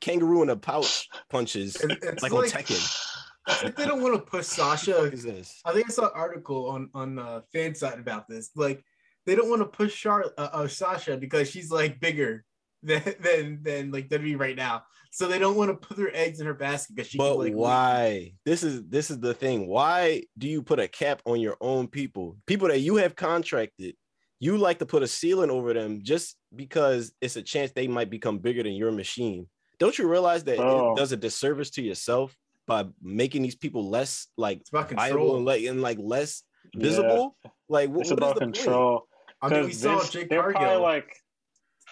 kangaroo 0.00 0.42
in 0.42 0.50
a 0.50 0.56
pouch 0.56 1.08
punches 1.30 1.76
it's 1.76 2.22
like, 2.22 2.32
like, 2.32 2.32
on 2.32 2.44
Tekken? 2.44 3.14
like 3.62 3.76
they 3.76 3.86
don't 3.86 4.02
want 4.02 4.14
to 4.14 4.20
push 4.20 4.46
Sasha. 4.46 5.04
is 5.04 5.22
this? 5.22 5.60
I 5.64 5.72
think 5.72 5.86
I 5.88 5.92
saw 5.92 6.06
an 6.06 6.12
article 6.14 6.68
on 6.68 6.90
on 6.94 7.18
uh, 7.18 7.40
fan 7.52 7.74
side 7.74 7.98
about 7.98 8.28
this. 8.28 8.50
Like 8.54 8.84
they 9.26 9.34
don't 9.34 9.50
want 9.50 9.62
to 9.62 9.66
push 9.66 10.00
Char- 10.00 10.32
uh, 10.36 10.48
uh, 10.52 10.68
Sasha 10.68 11.16
because 11.16 11.50
she's 11.50 11.70
like 11.70 12.00
bigger 12.00 12.44
than 12.82 13.02
than 13.20 13.62
than 13.62 13.90
like 13.90 14.08
WWE 14.08 14.38
right 14.38 14.56
now. 14.56 14.82
So 15.10 15.26
they 15.26 15.38
don't 15.38 15.56
want 15.56 15.70
to 15.70 15.86
put 15.86 15.96
their 15.96 16.14
eggs 16.14 16.40
in 16.40 16.46
her 16.46 16.54
basket 16.54 16.96
because 16.96 17.10
she. 17.10 17.18
But 17.18 17.32
can, 17.32 17.38
like, 17.38 17.54
why? 17.54 18.32
This 18.44 18.62
is 18.62 18.86
this 18.88 19.10
is 19.10 19.18
the 19.20 19.34
thing. 19.34 19.66
Why 19.66 20.22
do 20.36 20.48
you 20.48 20.62
put 20.62 20.78
a 20.78 20.88
cap 20.88 21.22
on 21.24 21.40
your 21.40 21.56
own 21.60 21.88
people? 21.88 22.36
People 22.46 22.68
that 22.68 22.80
you 22.80 22.96
have 22.96 23.16
contracted. 23.16 23.94
You 24.40 24.56
like 24.56 24.78
to 24.78 24.86
put 24.86 25.02
a 25.02 25.08
ceiling 25.08 25.50
over 25.50 25.74
them 25.74 26.00
just 26.04 26.36
because 26.54 27.12
it's 27.20 27.34
a 27.34 27.42
chance 27.42 27.72
they 27.72 27.88
might 27.88 28.08
become 28.08 28.38
bigger 28.38 28.62
than 28.62 28.74
your 28.74 28.92
machine. 28.92 29.48
Don't 29.78 29.96
you 29.98 30.08
realize 30.08 30.44
that 30.44 30.58
Oh. 30.58 30.92
it 30.92 30.96
does 30.96 31.12
a 31.12 31.16
disservice 31.16 31.70
to 31.70 31.82
yourself 31.82 32.36
by 32.66 32.84
making 33.00 33.42
these 33.42 33.54
people 33.54 33.88
less 33.88 34.26
like 34.36 34.62
viable 34.70 34.88
control. 34.88 35.36
and 35.36 35.44
like 35.44 35.64
and 35.64 35.80
like 35.80 35.98
less 36.00 36.42
Yeah, 36.74 36.82
visible? 36.82 37.36
Like 37.68 37.90
what, 37.90 38.00
it's 38.00 38.10
what 38.10 38.18
is 38.18 38.24
about 38.30 38.34
the 38.34 38.40
point? 38.40 38.54
control. 38.56 39.08
I 39.40 39.48
mean, 39.48 39.60
we 39.62 39.66
'Cause 39.68 39.78
saw 39.80 39.98
Vince- 39.98 40.10
Jade 40.10 40.28
they're 40.30 40.40
probably 40.42 40.54
Cargill 40.66 40.82
like 40.82 41.24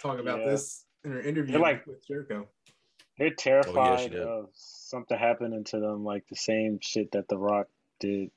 talk 0.03 0.19
about 0.19 0.41
Yeah. 0.41 0.47
this 0.51 0.85
in 1.05 1.13
her 1.13 1.21
interview 1.21 1.53
They're 1.53 1.61
like- 1.63 1.87
with 1.87 2.05
Jericho. 2.07 2.49
they're 3.19 3.31
terrified 3.35 4.07
Oh, 4.07 4.09
did. 4.09 4.21
of 4.23 4.51
something 4.53 5.17
happening 5.17 5.65
to 5.65 5.81
them, 5.81 6.05
like 6.05 6.27
the 6.29 6.37
same 6.37 6.79
shit 6.83 7.13
that 7.13 7.29
The 7.29 7.39
Rock 7.39 7.69
did. 8.01 8.31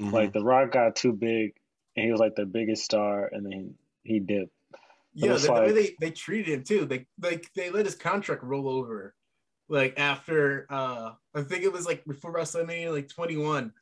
Mhm. 0.00 0.12
Like 0.12 0.32
The 0.32 0.44
Rock 0.44 0.72
got 0.72 0.94
too 0.96 1.12
big, 1.12 1.54
and 1.96 2.04
he 2.04 2.10
was 2.10 2.20
like 2.20 2.34
the 2.34 2.44
biggest 2.44 2.84
star, 2.84 3.28
and 3.32 3.46
then 3.46 3.78
he 4.02 4.18
dipped. 4.20 4.52
Yeah, 5.16 5.32
the, 5.32 5.38
the 5.38 5.52
way 5.52 5.72
they, 5.72 5.96
they 5.98 6.10
treated 6.10 6.52
him 6.52 6.62
too. 6.62 6.84
They 6.84 7.06
like 7.20 7.50
they 7.56 7.70
let 7.70 7.86
his 7.86 7.94
contract 7.94 8.42
roll 8.42 8.68
over. 8.68 9.14
Like 9.68 9.98
after 9.98 10.66
uh 10.68 11.12
I 11.34 11.42
think 11.42 11.64
it 11.64 11.72
was 11.72 11.86
like 11.86 12.04
before 12.04 12.34
WrestleMania 12.34 12.92
like 12.92 13.08
21. 13.08 13.72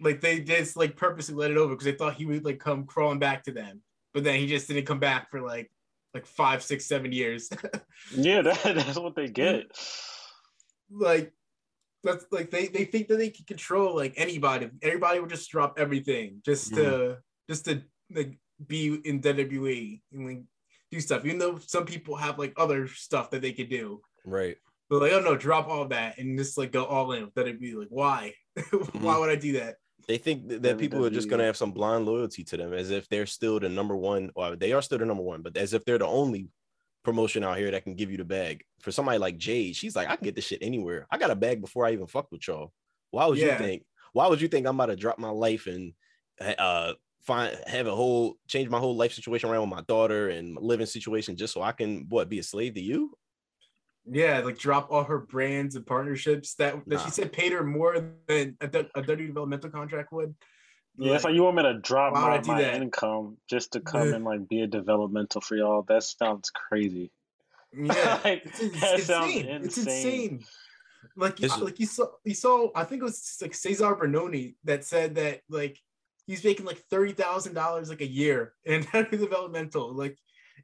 Like 0.00 0.20
they 0.20 0.40
just 0.40 0.76
like 0.76 0.96
purposely 0.96 1.36
let 1.36 1.52
it 1.52 1.56
over 1.56 1.74
because 1.74 1.84
they 1.84 1.92
thought 1.92 2.14
he 2.14 2.26
would 2.26 2.44
like 2.44 2.58
come 2.58 2.86
crawling 2.86 3.20
back 3.20 3.44
to 3.44 3.52
them. 3.52 3.82
But 4.12 4.24
then 4.24 4.40
he 4.40 4.48
just 4.48 4.66
didn't 4.66 4.86
come 4.86 4.98
back 4.98 5.30
for 5.30 5.40
like 5.40 5.70
like 6.12 6.26
five, 6.26 6.62
six, 6.62 6.86
seven 6.86 7.12
years. 7.12 7.48
Yeah, 8.16 8.40
that, 8.42 8.62
that's 8.64 8.98
what 8.98 9.14
they 9.14 9.28
get. 9.28 9.70
like 10.90 11.32
that's 12.02 12.24
like 12.32 12.50
they 12.50 12.66
they 12.66 12.84
think 12.86 13.08
that 13.08 13.18
they 13.18 13.28
can 13.28 13.44
control 13.44 13.94
like 13.94 14.14
anybody. 14.16 14.70
Everybody 14.82 15.20
would 15.20 15.30
just 15.30 15.50
drop 15.50 15.78
everything 15.78 16.40
just 16.44 16.74
to 16.74 17.18
just 17.48 17.66
to 17.66 17.82
like 18.10 18.38
be 18.66 19.00
in 19.04 19.20
WWE 19.20 20.00
and 20.12 20.26
like 20.26 20.42
do 20.90 21.00
stuff, 21.00 21.24
even 21.24 21.38
though 21.38 21.58
some 21.58 21.84
people 21.84 22.16
have 22.16 22.38
like 22.38 22.52
other 22.56 22.88
stuff 22.88 23.30
that 23.30 23.42
they 23.42 23.52
could 23.52 23.68
do. 23.68 24.00
Right. 24.24 24.56
But 24.88 25.02
like, 25.02 25.12
oh 25.12 25.20
no, 25.20 25.36
drop 25.36 25.68
all 25.68 25.86
that 25.86 26.18
and 26.18 26.36
just 26.36 26.58
like 26.58 26.72
go 26.72 26.84
all 26.84 27.12
in. 27.12 27.30
That 27.34 27.46
it'd 27.46 27.60
be 27.60 27.74
like, 27.74 27.88
why? 27.90 28.34
why 29.00 29.18
would 29.18 29.30
I 29.30 29.36
do 29.36 29.52
that? 29.52 29.76
They 30.08 30.18
think 30.18 30.48
th- 30.48 30.62
that 30.62 30.78
people 30.78 31.04
are 31.06 31.10
just 31.10 31.28
gonna 31.28 31.44
have 31.44 31.56
some 31.56 31.72
blind 31.72 32.06
loyalty 32.06 32.42
to 32.44 32.56
them, 32.56 32.72
as 32.72 32.90
if 32.90 33.08
they're 33.08 33.26
still 33.26 33.60
the 33.60 33.68
number 33.68 33.96
one, 33.96 34.30
or 34.34 34.56
they 34.56 34.72
are 34.72 34.82
still 34.82 34.98
the 34.98 35.04
number 35.04 35.22
one, 35.22 35.42
but 35.42 35.56
as 35.56 35.72
if 35.74 35.84
they're 35.84 35.98
the 35.98 36.06
only 36.06 36.48
promotion 37.04 37.44
out 37.44 37.56
here 37.56 37.70
that 37.70 37.84
can 37.84 37.94
give 37.94 38.10
you 38.10 38.16
the 38.16 38.24
bag. 38.24 38.64
For 38.80 38.90
somebody 38.90 39.18
like 39.18 39.38
Jade, 39.38 39.76
she's 39.76 39.94
like, 39.94 40.08
I 40.08 40.16
can 40.16 40.24
get 40.24 40.34
this 40.34 40.46
shit 40.46 40.62
anywhere. 40.62 41.06
I 41.10 41.18
got 41.18 41.30
a 41.30 41.36
bag 41.36 41.60
before 41.60 41.86
I 41.86 41.92
even 41.92 42.06
fuck 42.06 42.30
with 42.32 42.46
y'all. 42.48 42.72
Why 43.10 43.26
would 43.26 43.38
you 43.38 43.52
think? 43.56 43.84
Why 44.12 44.26
would 44.26 44.40
you 44.40 44.48
think 44.48 44.66
I'm 44.66 44.74
about 44.74 44.86
to 44.86 44.96
drop 44.96 45.18
my 45.18 45.30
life 45.30 45.66
and 45.66 45.92
uh 46.58 46.94
find 47.30 47.56
have 47.66 47.86
a 47.86 47.94
whole 47.94 48.34
change 48.48 48.68
my 48.68 48.78
whole 48.78 48.96
life 48.96 49.12
situation 49.12 49.48
around 49.48 49.60
with 49.62 49.70
my 49.78 49.82
daughter 49.82 50.28
and 50.30 50.56
living 50.60 50.86
situation 50.86 51.36
just 51.36 51.54
so 51.54 51.62
I 51.62 51.72
can 51.72 52.06
what 52.08 52.28
be 52.28 52.38
a 52.40 52.42
slave 52.42 52.74
to 52.74 52.80
you? 52.80 53.16
Yeah, 54.10 54.40
like 54.40 54.58
drop 54.58 54.88
all 54.90 55.04
her 55.04 55.18
brands 55.18 55.76
and 55.76 55.86
partnerships 55.86 56.54
that, 56.54 56.74
that 56.88 56.96
Nah. 56.96 57.04
she 57.04 57.10
said 57.10 57.32
paid 57.32 57.52
her 57.52 57.62
more 57.62 57.92
than 58.26 58.56
a, 58.60 58.66
D- 58.66 58.88
a 58.94 59.02
W 59.02 59.26
developmental 59.28 59.70
contract 59.70 60.12
would. 60.12 60.34
Yeah, 60.96 61.14
it's 61.14 61.24
like 61.24 61.34
you 61.34 61.44
want 61.44 61.56
me 61.56 61.62
to 61.62 61.74
drop 61.78 62.14
why 62.14 62.24
would 62.24 62.44
I 62.44 62.46
my, 62.48 62.54
my 62.54 62.62
that? 62.62 62.82
income 62.82 63.36
just 63.48 63.72
to 63.74 63.80
come 63.80 64.08
Yeah. 64.08 64.16
and 64.16 64.24
like 64.24 64.48
be 64.48 64.62
a 64.62 64.66
developmental 64.66 65.40
for 65.40 65.54
y'all. 65.56 65.82
That 65.82 66.02
sounds 66.02 66.50
crazy. 66.50 67.12
Yeah, 67.72 68.18
Like, 68.24 68.42
it's, 68.46 68.60
it's 68.60 68.80
that 68.80 69.00
sounds 69.00 69.34
insane. 69.36 69.46
It's 69.64 69.78
insane. 69.78 69.94
insane. 69.94 70.44
Like, 71.16 71.38
you- 71.40 71.46
It's- 71.46 71.60
like 71.60 71.78
you 71.78 71.86
saw, 71.86 72.06
you 72.24 72.34
saw. 72.34 72.70
I 72.74 72.84
think 72.84 73.02
it 73.02 73.04
was 73.04 73.38
like 73.40 73.52
Cezar 73.52 73.98
Bononi 74.00 74.56
that 74.64 74.84
said 74.84 75.14
that 75.14 75.42
like 75.48 75.78
he's 76.26 76.44
making 76.44 76.66
like 76.66 76.78
thirty 76.90 77.12
thousand 77.12 77.54
dollars 77.54 77.88
like 77.88 78.00
a 78.00 78.06
year 78.06 78.54
in 78.64 78.86
developmental, 79.10 79.94
like, 79.94 80.16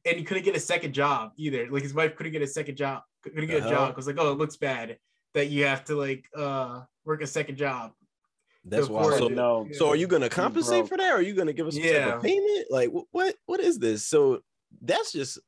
and 0.05 0.17
he 0.17 0.25
couldn't 0.25 0.45
get 0.45 0.57
a 0.57 0.61
second 0.61 0.93
job 0.93 1.33
either. 1.37 1.69
Like 1.71 1.83
his 1.83 1.95
wife 1.95 2.17
couldn't 2.17 2.33
get 2.33 2.43
a 2.43 2.47
second 2.47 2.77
job, 2.77 3.03
couldn't 3.23 3.41
get 3.47 3.49
The 3.49 3.57
a 3.59 3.61
hell? 3.63 3.71
job 3.71 3.89
because 3.95 4.07
like, 4.07 4.17
oh, 4.19 4.33
it 4.33 4.39
looks 4.39 4.57
bad 4.57 4.99
that 5.35 5.47
you 5.49 5.65
have 5.67 5.85
to 5.85 5.95
like 5.97 6.25
uh 6.37 6.83
work 7.05 7.23
a 7.23 7.27
second 7.27 7.57
job. 7.57 7.93
That's 8.65 8.89
why. 8.89 9.01
afford 9.01 9.19
So, 9.19 9.29
no, 9.29 9.69
so 9.73 9.89
are 9.89 9.97
you 9.97 10.07
gonna 10.09 10.29
compensate 10.29 10.89
for 10.89 10.97
that? 10.97 11.13
Or 11.13 11.17
are 11.17 11.23
you 11.23 11.35
gonna 11.35 11.53
give 11.53 11.67
us 11.67 11.75
some 11.75 11.83
type 11.83 11.93
Yeah. 11.93 12.17
of 12.17 12.23
payment? 12.23 12.67
Like 12.71 12.91
what? 13.13 13.35
What 13.47 13.61
is 13.61 13.79
this? 13.79 14.07
So 14.07 14.41
that's 14.83 15.13
just. 15.13 15.39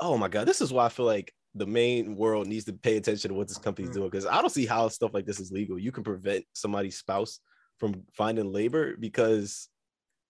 Oh 0.00 0.16
my 0.16 0.28
god, 0.28 0.46
this 0.46 0.60
is 0.60 0.72
why 0.72 0.84
I 0.86 0.88
feel 0.90 1.06
like 1.06 1.32
the 1.56 1.66
main 1.66 2.14
world 2.14 2.46
needs 2.46 2.66
to 2.66 2.72
pay 2.72 2.96
attention 2.98 3.30
to 3.30 3.34
what 3.34 3.48
this 3.48 3.58
company's 3.58 3.90
Mm. 3.90 3.94
doing 3.94 4.10
because 4.10 4.26
I 4.26 4.40
don't 4.40 4.50
see 4.50 4.64
how 4.64 4.86
stuff 4.88 5.12
like 5.12 5.26
this 5.26 5.40
is 5.40 5.50
legal. 5.50 5.76
You 5.76 5.90
can 5.90 6.04
prevent 6.04 6.44
somebody's 6.52 6.98
spouse 6.98 7.40
from 7.78 8.04
finding 8.12 8.52
labor 8.52 8.96
because 8.98 9.68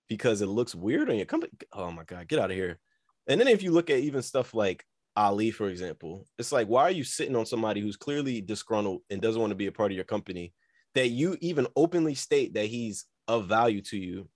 because 0.09 0.41
it 0.41 0.47
looks 0.47 0.75
weird 0.75 1.11
on 1.11 1.17
your 1.17 1.27
company. 1.27 1.53
Oh 1.73 1.91
my 1.91 2.05
god, 2.05 2.29
get 2.29 2.39
out 2.39 2.51
of 2.51 2.57
here. 2.57 2.79
And 3.27 3.41
then 3.41 3.49
if 3.49 3.63
you 3.63 3.73
look 3.73 3.91
at 3.91 3.99
even 4.01 4.23
stuff 4.23 4.55
like 4.55 4.85
Ali, 5.17 5.51
for 5.51 5.69
example, 5.69 6.27
it's 6.39 6.53
like 6.53 6.69
why 6.69 6.83
are 6.85 6.91
you 6.91 7.05
sitting 7.05 7.37
on 7.37 7.47
somebody 7.47 7.81
who's 7.81 7.97
clearly 7.97 8.41
disgruntled 8.41 9.03
and 9.11 9.21
doesn't 9.21 9.41
want 9.41 9.51
to 9.51 9.57
be 9.57 9.67
a 9.67 9.73
part 9.73 9.91
of 9.93 9.97
your 9.97 10.05
company 10.05 10.55
that 10.95 11.09
you 11.09 11.37
even 11.41 11.67
openly 11.77 12.15
state 12.15 12.55
that 12.55 12.67
he's 12.67 13.05
of 13.27 13.47
value 13.47 13.83
to 13.83 13.99
you, 13.99 14.27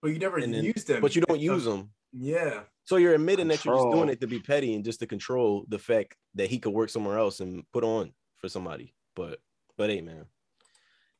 But 0.00 0.12
you 0.12 0.18
never 0.20 0.38
And 0.38 0.54
then- 0.54 0.64
used 0.64 0.86
them. 0.86 1.00
but 1.00 1.16
you 1.16 1.22
don't 1.22 1.40
use 1.40 1.66
him. 1.66 1.90
Yeah. 2.12 2.62
So 2.84 2.96
you're 2.96 3.14
admitting 3.14 3.48
that 3.48 3.64
you're 3.64 3.74
just 3.76 3.90
doing 3.90 4.08
it 4.08 4.20
to 4.20 4.26
be 4.28 4.38
petty 4.38 4.74
and 4.74 4.84
just 4.84 5.00
to 5.00 5.06
control 5.06 5.66
the 5.68 5.78
fact 5.78 6.16
that 6.36 6.48
he 6.48 6.58
could 6.58 6.72
work 6.72 6.88
somewhere 6.88 7.18
else 7.18 7.40
and 7.40 7.64
put 7.72 7.82
on 7.84 8.12
for 8.38 8.48
somebody. 8.48 8.94
But 9.16 9.40
but 9.76 9.90
hey 9.90 10.00
man, 10.00 10.26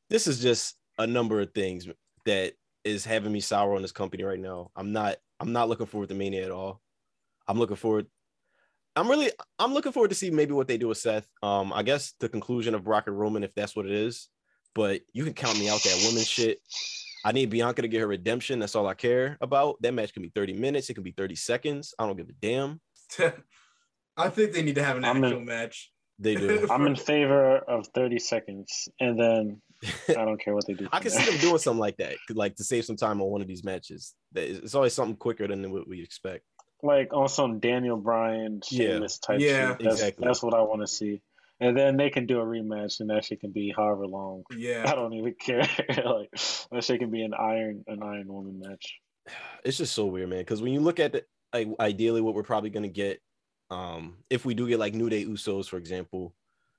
this 0.09 0.27
is 0.29 0.40
just 0.40 0.77
a 0.98 1.06
number 1.06 1.40
of 1.40 1.52
things 1.54 1.88
that 2.26 2.54
is 2.84 3.04
having 3.04 3.32
me 3.32 3.40
sour 3.40 3.74
on 3.74 3.82
this 3.82 3.92
company 3.92 4.24
right 4.24 4.38
now. 4.40 4.70
I'm 4.76 4.92
not 4.92 5.16
I'm 5.40 5.52
not 5.52 5.68
looking 5.68 5.87
forward 5.87 6.08
to 6.08 6.14
Mania 6.14 6.44
at 6.44 6.50
all. 6.50 6.80
I'm 7.46 7.58
looking 7.58 7.76
forward. 7.76 8.06
I'm 8.96 9.08
really 9.08 9.30
I'm 9.58 9.72
looking 9.72 9.92
forward 9.92 10.08
to 10.08 10.14
see 10.16 10.30
maybe 10.30 10.52
what 10.52 10.68
they 10.68 10.78
do 10.78 10.88
with 10.88 10.98
Seth. 10.98 11.28
Um, 11.42 11.72
I 11.72 11.82
guess 11.82 12.14
the 12.20 12.28
conclusion 12.28 12.74
of 12.74 12.84
Brock 12.84 13.06
and 13.06 13.18
Roman 13.18 13.44
if 13.44 13.54
that's 13.54 13.76
what 13.76 13.87
it 13.87 13.92
is. 13.92 14.28
But 14.74 15.00
you 15.12 15.24
can 15.24 15.34
count 15.34 15.58
me 15.58 15.68
out 15.68 15.82
that 15.82 16.04
woman 16.06 16.22
shit. 16.22 16.61
I 17.24 17.32
need 17.32 17.50
Bianca 17.50 17.82
to 17.82 17.88
get 17.88 18.00
her 18.00 18.06
redemption. 18.06 18.58
That's 18.58 18.76
all 18.76 18.87
I 18.87 18.94
care 18.94 19.37
about. 19.40 19.80
That 19.82 19.92
match 19.94 20.12
can 20.12 20.22
be 20.22 20.28
30 20.28 20.52
minutes. 20.52 20.88
It 20.88 20.94
can 20.94 21.02
be 21.02 21.11
30 21.11 21.34
seconds. 21.34 21.94
I 21.98 22.06
don't 22.06 22.16
give 22.16 22.28
a 22.28 22.32
damn. 22.32 22.80
I 24.16 24.28
think 24.28 24.52
they 24.52 24.62
need 24.62 24.76
to 24.76 24.84
have 24.84 24.96
an 24.96 25.04
I'm 25.04 25.18
in- 25.18 25.24
actual 25.24 25.40
match. 25.40 25.90
They 26.18 26.34
do. 26.34 26.66
I'm 26.70 26.87
in 26.87 26.96
favor 26.96 27.56
of 27.58 27.87
30 27.94 28.18
seconds, 28.18 28.88
and 29.00 29.18
then 29.18 29.62
I 30.08 30.24
don't 30.24 30.40
care 30.40 30.54
what 30.54 30.66
they 30.66 30.74
do. 30.74 30.88
I 30.92 31.00
can 31.00 31.10
there. 31.12 31.22
see 31.22 31.30
them 31.32 31.40
doing 31.40 31.58
something 31.58 31.78
like 31.80 31.96
that, 31.98 32.16
like 32.30 32.56
to 32.56 32.64
save 32.64 32.84
some 32.84 32.96
time 32.96 33.20
on 33.20 33.28
one 33.30 33.40
of 33.40 33.46
these 33.48 33.64
matches. 33.64 34.14
It's 34.34 34.74
always 34.74 34.92
something 34.94 35.16
quicker 35.16 35.46
than 35.46 35.70
what 35.72 35.88
we 35.88 36.02
expect. 36.02 36.44
like 36.82 37.12
on 37.12 37.28
some 37.28 37.58
Daniel 37.60 37.96
Bryan, 37.96 38.60
Yeah. 38.70 38.98
Type 39.22 39.40
Yeah. 39.40 39.70
shit. 39.76 39.78
That's, 39.84 39.94
Exactly. 40.00 40.26
That's 40.26 40.42
what 40.42 40.54
I 40.54 40.62
want 40.62 40.80
to 40.80 40.86
see. 40.86 41.20
And 41.60 41.76
then 41.76 41.96
they 41.96 42.08
can 42.08 42.26
do 42.26 42.38
a 42.40 42.44
rematch, 42.44 43.00
and 43.00 43.10
that 43.10 43.24
shit 43.24 43.40
can 43.40 43.50
be 43.50 43.72
however 43.76 44.06
long. 44.06 44.44
Yeah, 44.56 44.84
I 44.86 44.94
don't 44.94 45.12
even 45.12 45.34
care. 45.40 45.58
like 45.88 46.30
that 46.70 46.84
shit 46.84 47.00
can 47.00 47.10
be 47.10 47.22
an 47.22 47.34
Iron 47.34 47.84
an 47.88 48.02
Iron 48.02 48.28
Woman 48.28 48.60
match. 48.64 48.98
It's 49.64 49.76
just 49.76 49.92
so 49.94 50.06
weird, 50.06 50.30
man. 50.30 50.38
Because 50.38 50.62
when 50.62 50.72
you 50.72 50.80
look 50.80 51.00
at 51.00 51.12
the, 51.12 51.24
like, 51.52 51.68
ideally 51.80 52.20
what 52.20 52.34
we're 52.34 52.42
probably 52.44 52.70
gonna 52.70 52.86
get, 52.88 53.20
um, 53.70 54.18
if 54.30 54.44
we 54.44 54.54
do 54.54 54.68
get 54.68 54.78
like 54.78 54.94
New 54.94 55.10
Day 55.10 55.24
Usos, 55.24 55.68
for 55.68 55.76
example, 55.78 56.32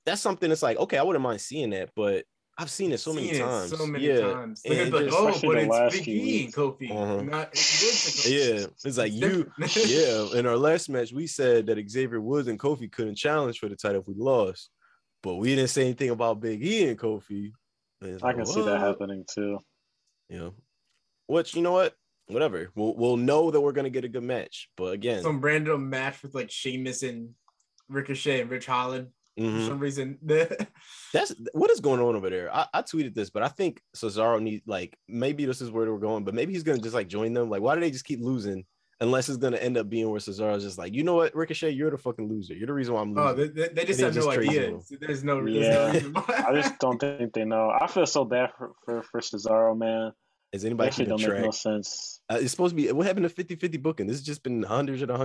that's 0.05 0.21
something 0.21 0.47
that's 0.49 0.63
like 0.63 0.77
okay, 0.77 0.97
I 0.97 1.03
wouldn't 1.03 1.21
mind 1.21 1.41
seeing 1.41 1.71
that, 1.71 1.89
but 1.95 2.23
I've 2.59 2.69
seen 2.69 2.91
it 2.91 2.99
so 2.99 3.13
many 3.13 3.27
Seen 3.27 3.35
it 3.37 3.39
times. 3.45 3.77
So 3.77 3.87
many 3.87 4.05
yeah, 4.05 4.19
times. 4.19 4.61
And 4.65 4.75
They're 4.75 4.89
gonna 4.89 5.05
be 5.05 5.09
just- 5.09 5.17
like, 5.23 5.43
oh, 5.45 5.47
but 5.47 5.69
the 5.69 5.85
it's 5.85 5.97
Big 5.97 6.07
E 6.09 6.43
and. 6.43 6.53
Kofi. 6.53 6.91
Uh-huh. 6.91 7.21
Not, 7.21 7.49
it's 7.53 8.29
yeah. 8.29 8.65
It's 8.83 8.97
like 8.97 9.13
you, 9.13 9.49
yeah. 9.85 10.37
In 10.37 10.45
our 10.45 10.57
last 10.57 10.89
match, 10.89 11.13
we 11.13 11.25
said 11.25 11.67
that 11.67 11.89
Xavier 11.89 12.19
Woods 12.19 12.49
and 12.49 12.59
Kofi 12.59 12.91
couldn't 12.91 13.15
challenge 13.15 13.59
for 13.59 13.69
the 13.69 13.77
title 13.77 14.01
if 14.01 14.07
we 14.09 14.15
lost, 14.17 14.69
but 15.23 15.35
we 15.35 15.55
didn't 15.55 15.69
say 15.69 15.83
anything 15.83 16.09
about 16.09 16.41
Big 16.41 16.61
E 16.61 16.89
and 16.89 16.99
Kofi. 16.99 17.53
And 18.01 18.21
I 18.21 18.27
like, 18.27 18.35
can 18.35 18.45
see 18.45 18.61
that 18.61 18.79
happening 18.79 19.23
too. 19.33 19.59
You 20.27 20.37
know, 20.39 20.53
which 21.27 21.55
you 21.55 21.61
know 21.61 21.71
what, 21.71 21.95
whatever. 22.27 22.71
We'll 22.75 22.93
we'll 22.95 23.17
know 23.17 23.51
that 23.51 23.61
we're 23.61 23.71
gonna 23.71 23.89
get 23.89 24.03
a 24.03 24.09
good 24.09 24.23
match. 24.23 24.69
But 24.75 24.93
again, 24.93 25.23
Some 25.23 25.39
random 25.39 25.89
match 25.89 26.21
with 26.23 26.35
like 26.35 26.51
Sheamus 26.51 27.03
and 27.03 27.35
Ricochet 27.87 28.41
and 28.41 28.49
Ridge 28.49 28.65
Holland 28.65 29.07
mhm. 29.39 29.59
for 29.59 29.65
some 29.67 29.79
reason. 29.79 30.17
that's 31.13 31.33
what 31.53 31.71
is 31.71 31.79
going 31.79 31.99
on 31.99 32.15
over 32.15 32.29
there. 32.29 32.53
I, 32.53 32.67
I 32.73 32.81
tweeted 32.81 33.13
this, 33.15 33.29
but 33.29 33.43
I 33.43 33.47
think 33.47 33.81
Cesaro 33.95 34.41
need 34.41 34.63
like 34.67 34.97
maybe 35.07 35.45
this 35.45 35.61
is 35.61 35.71
where 35.71 35.91
we're 35.91 35.99
going, 35.99 36.23
but 36.23 36.33
maybe 36.33 36.53
he's 36.53 36.63
gonna 36.63 36.79
just 36.79 36.95
like 36.95 37.07
join 37.07 37.33
them. 37.33 37.49
Like, 37.49 37.61
why 37.61 37.75
do 37.75 37.81
they 37.81 37.91
just 37.91 38.05
keep 38.05 38.21
losing? 38.21 38.65
Unless 39.01 39.29
it's 39.29 39.37
gonna 39.37 39.57
end 39.57 39.77
up 39.77 39.89
being 39.89 40.09
where 40.09 40.19
Cesaro's 40.19 40.63
just 40.63 40.77
like, 40.77 40.93
you 40.93 41.03
know 41.03 41.15
what, 41.15 41.33
Ricochet, 41.33 41.71
you're 41.71 41.89
the 41.89 41.97
fucking 41.97 42.27
loser. 42.27 42.53
You're 42.53 42.67
the 42.67 42.73
reason 42.73 42.93
why 42.93 43.01
I'm 43.01 43.13
losing. 43.13 43.29
oh, 43.29 43.33
they, 43.33 43.47
they, 43.47 43.67
they 43.73 43.85
just 43.85 44.01
And 44.01 44.07
have 44.07 44.13
they 44.13 44.19
no 44.19 44.25
just 44.25 44.35
trade 44.35 44.49
idea. 44.49 44.79
There's 44.99 45.23
no, 45.23 45.35
there's 45.41 45.55
Yeah. 45.55 46.09
no. 46.09 46.25
I 46.27 46.53
just 46.53 46.77
don't 46.79 46.99
think 46.99 47.31
they 47.33 47.45
know. 47.45 47.69
I 47.69 47.87
feel 47.87 48.05
so 48.05 48.25
bad 48.25 48.49
for 48.57 48.73
for, 48.83 49.03
for 49.03 49.21
Cesaro, 49.21 49.77
man. 49.77 50.11
is 50.51 50.65
anybody 50.65 50.89
That 50.89 50.95
shit 50.95 51.07
keeping 51.07 51.17
don't 51.17 51.33
make 51.33 51.45
no 51.45 51.51
sense. 51.51 52.19
Uh, 52.29 52.39
it's 52.41 52.51
supposed 52.51 52.75
to 52.75 52.81
be 52.81 52.91
what 52.91 53.07
happened 53.07 53.29
to 53.29 53.43
50-50 53.43 53.81
booking. 53.81 54.05
This 54.07 54.17
has 54.17 54.25
just 54.25 54.43
been 54.43 54.63
hundreds 54.63 55.01
and 55.01 55.09
a 55.11 55.17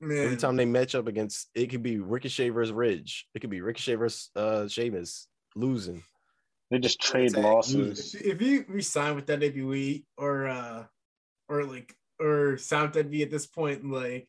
hundred. 0.00 0.18
Every 0.24 0.36
time 0.36 0.56
they 0.56 0.64
match 0.64 0.94
up 0.94 1.06
against, 1.06 1.48
it 1.54 1.68
could 1.70 1.82
be 1.82 1.98
Ricochet 1.98 2.50
versus 2.50 2.72
Ridge. 2.72 3.26
It 3.34 3.40
could 3.40 3.50
be 3.50 3.60
Ricochet 3.60 3.94
versus 3.96 4.30
uh 4.36 4.68
Sheamus 4.68 5.28
losing. 5.56 6.02
They 6.70 6.78
just 6.78 7.00
trade 7.00 7.24
Exactly. 7.26 7.50
losses. 7.50 8.14
If 8.14 8.40
you 8.40 8.64
resign 8.68 9.14
with 9.16 9.26
WWE 9.26 10.04
or 10.16 10.46
uh 10.48 10.84
or 11.48 11.64
like 11.64 11.94
or 12.20 12.56
Sound 12.56 12.92
WWE 12.94 13.22
at 13.22 13.30
this 13.30 13.46
point, 13.46 13.84
like 13.90 14.28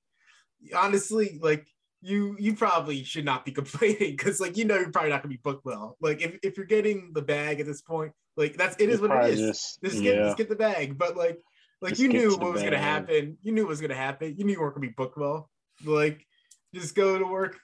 honestly, 0.75 1.39
like 1.41 1.67
you 2.01 2.36
you 2.39 2.53
probably 2.56 3.03
should 3.03 3.25
not 3.25 3.45
be 3.45 3.51
complaining 3.60 4.12
because 4.12 4.39
like 4.41 4.58
you 4.58 4.65
know 4.65 4.75
you're 4.75 4.91
probably 4.91 5.10
not 5.12 5.21
gonna 5.23 5.34
be 5.34 5.39
booked 5.43 5.65
well. 5.65 5.97
Like 6.01 6.21
if, 6.21 6.38
if 6.43 6.58
you're 6.58 6.65
getting 6.65 7.12
the 7.13 7.21
bag 7.21 7.60
at 7.60 7.65
this 7.65 7.82
point, 7.82 8.12
like 8.36 8.58
that's 8.58 8.75
it 8.79 8.89
is 8.89 8.99
what 8.99 9.12
it 9.12 9.13
Probably 9.13 9.32
is. 9.32 9.39
just- 9.39 9.82
Just 9.84 10.01
get 10.03 10.15
yeah. 10.15 10.23
just 10.25 10.38
get 10.38 10.49
the 10.49 10.56
bag. 10.56 10.97
But 10.97 11.15
like 11.15 11.39
like 11.83 11.91
Just 11.91 12.01
you 12.01 12.07
knew 12.07 12.37
what 12.37 12.53
was 12.53 12.63
gonna 12.63 12.77
happen. 12.77 13.37
You 13.43 13.51
knew 13.51 13.63
what 13.63 13.71
was 13.71 13.81
gonna 13.81 13.93
happen. 13.93 14.35
You 14.37 14.45
knew 14.45 14.53
you 14.53 14.61
weren't 14.61 14.73
gonna 14.73 14.87
be 14.87 14.93
booked 14.95 15.17
well. 15.17 15.49
Like 15.83 16.25
just 16.73 16.95
go 16.95 17.19
to 17.19 17.25
work, 17.25 17.59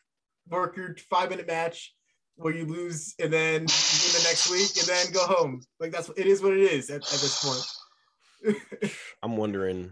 work 0.49 0.75
your 0.75 0.93
five 1.09 1.29
minute 1.29 1.47
match 1.47 1.95
where 2.35 2.53
you 2.53 2.65
lose 2.65 3.15
and 3.17 3.31
then 3.31 3.61
win 3.61 3.67
the 3.67 4.25
next 4.27 4.51
week 4.51 4.71
and 4.77 4.87
then 4.87 5.13
go 5.13 5.25
home. 5.25 5.61
Like 5.79 5.91
that's 5.91 6.09
it 6.09 6.25
is 6.25 6.41
what 6.41 6.51
it 6.51 6.59
is 6.59 6.89
at, 6.89 6.97
at 6.97 7.01
this 7.01 7.43
point. 8.43 8.91
I'm 9.23 9.37
wondering. 9.37 9.89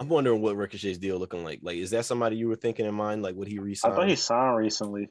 I'm 0.00 0.08
wondering 0.08 0.42
what 0.42 0.56
Ricochet's 0.56 0.98
deal 0.98 1.18
looking 1.18 1.44
like. 1.44 1.60
Like, 1.62 1.76
is 1.76 1.90
that 1.90 2.04
somebody 2.06 2.36
you 2.36 2.48
were 2.48 2.56
thinking 2.56 2.86
in 2.86 2.94
mind? 2.94 3.22
Like, 3.22 3.36
would 3.36 3.48
he 3.48 3.60
resign? 3.60 3.92
I 3.92 3.94
thought 3.94 4.08
he 4.08 4.16
signed 4.16 4.56
recently. 4.56 5.10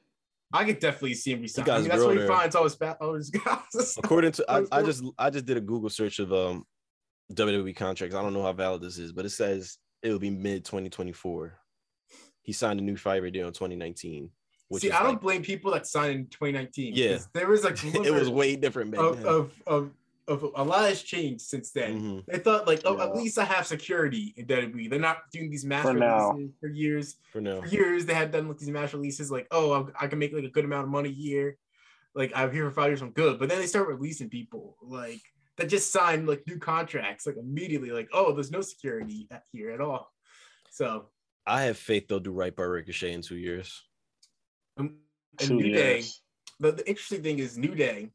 I 0.51 0.65
could 0.65 0.79
definitely 0.79 1.13
see 1.13 1.31
him 1.31 1.41
resign. 1.41 1.63
I 1.63 1.65
got 1.65 1.73
mean, 1.73 1.79
his 1.81 1.89
that's 1.89 1.99
girl 2.01 2.07
where 2.07 2.21
he 2.21 2.27
finds 2.27 2.55
all 2.55 2.63
his 2.63 2.75
ba- 2.75 2.97
all 2.99 3.13
his 3.13 3.29
guys. 3.45 3.97
According 3.97 4.33
to, 4.33 4.45
I, 4.49 4.63
I 4.71 4.83
just, 4.83 5.03
I 5.17 5.29
just 5.29 5.45
did 5.45 5.57
a 5.57 5.61
Google 5.61 5.89
search 5.89 6.19
of 6.19 6.33
um 6.33 6.65
WWE 7.33 7.75
contracts. 7.75 8.15
I 8.15 8.21
don't 8.21 8.33
know 8.33 8.43
how 8.43 8.53
valid 8.53 8.81
this 8.81 8.97
is, 8.97 9.11
but 9.11 9.25
it 9.25 9.29
says 9.31 9.77
it 10.01 10.11
will 10.11 10.19
be 10.19 10.29
mid 10.29 10.63
2024. 10.65 11.57
He 12.41 12.53
signed 12.53 12.79
a 12.79 12.83
new 12.83 12.95
five-year 12.95 13.31
deal 13.31 13.47
in 13.47 13.53
2019. 13.53 14.29
Which 14.69 14.83
see, 14.83 14.91
I 14.91 14.99
don't 14.99 15.13
like- 15.13 15.21
blame 15.21 15.41
people 15.43 15.71
that 15.71 15.87
signed 15.87 16.11
in 16.13 16.25
2019. 16.27 16.93
Yeah. 16.95 17.13
'cause 17.13 17.27
there 17.33 17.47
was 17.47 17.63
like 17.63 17.83
it 17.83 18.11
was 18.13 18.29
way 18.29 18.55
different 18.55 18.91
back 18.91 18.99
of, 19.01 19.17
then. 19.17 19.25
of 19.27 19.51
of 19.67 19.91
of 20.29 20.43
a 20.55 20.63
lot 20.63 20.89
has 20.89 21.01
changed 21.03 21.41
since 21.41 21.71
then. 21.71 22.01
Mhm. 22.01 22.25
They 22.25 22.39
thought 22.39 22.67
like, 22.67 22.81
oh, 22.83 22.99
at 22.99 23.15
least 23.15 23.37
I 23.39 23.45
have 23.45 23.65
security 23.65 24.33
in 24.35 24.45
WWE. 24.45 24.89
They're 24.89 24.99
not 24.99 25.19
doing 25.31 25.49
these 25.49 25.63
mass 25.63 25.83
For 25.85 25.93
now. 25.93 26.31
releases 26.31 26.55
for 26.59 26.67
years. 26.67 27.15
For 27.31 27.39
now. 27.39 27.61
For 27.61 27.67
years, 27.67 28.05
they 28.05 28.13
had 28.13 28.31
done 28.33 28.49
like 28.49 28.57
these 28.57 28.69
mass 28.69 28.93
releases, 28.93 29.31
like, 29.31 29.47
oh, 29.51 29.71
I, 29.99 30.03
I 30.03 30.07
can 30.07 30.19
make 30.19 30.33
like 30.33 30.43
a 30.43 30.49
good 30.49 30.65
amount 30.65 30.83
of 30.83 30.89
money 30.89 31.07
a 31.09 31.13
year. 31.13 31.57
Like 32.13 32.33
I'm 32.35 32.51
here 32.51 32.65
for 32.65 32.71
five 32.71 32.89
years, 32.89 33.01
I'm 33.01 33.11
good. 33.11 33.39
But 33.39 33.47
then 33.47 33.59
they 33.59 33.67
start 33.67 33.87
releasing 33.87 34.29
people 34.29 34.75
like 34.81 35.21
that 35.57 35.69
just 35.69 35.91
signed 35.91 36.27
like 36.27 36.45
new 36.47 36.57
contracts, 36.57 37.25
like 37.25 37.37
immediately, 37.37 37.89
like, 37.91 38.09
oh, 38.13 38.31
there's 38.33 38.51
no 38.51 38.61
security 38.61 39.27
here 39.51 39.71
at 39.71 39.81
all. 39.81 40.11
So 40.71 41.09
I 41.45 41.63
have 41.63 41.77
faith 41.77 42.07
they'll 42.07 42.19
do 42.19 42.31
right 42.31 42.55
by 42.55 42.63
Ricochet 42.63 43.13
in 43.13 43.21
two 43.21 43.37
years. 43.37 43.83
um, 44.77 44.97
a 45.39 45.43
Two 45.43 45.55
New 45.55 45.71
Day. 45.71 45.95
years. 45.95 46.21
The, 46.59 46.71
the 46.73 46.87
interesting 46.87 47.23
thing 47.23 47.39
is 47.39 47.57
New 47.57 47.73
Day 47.75 48.11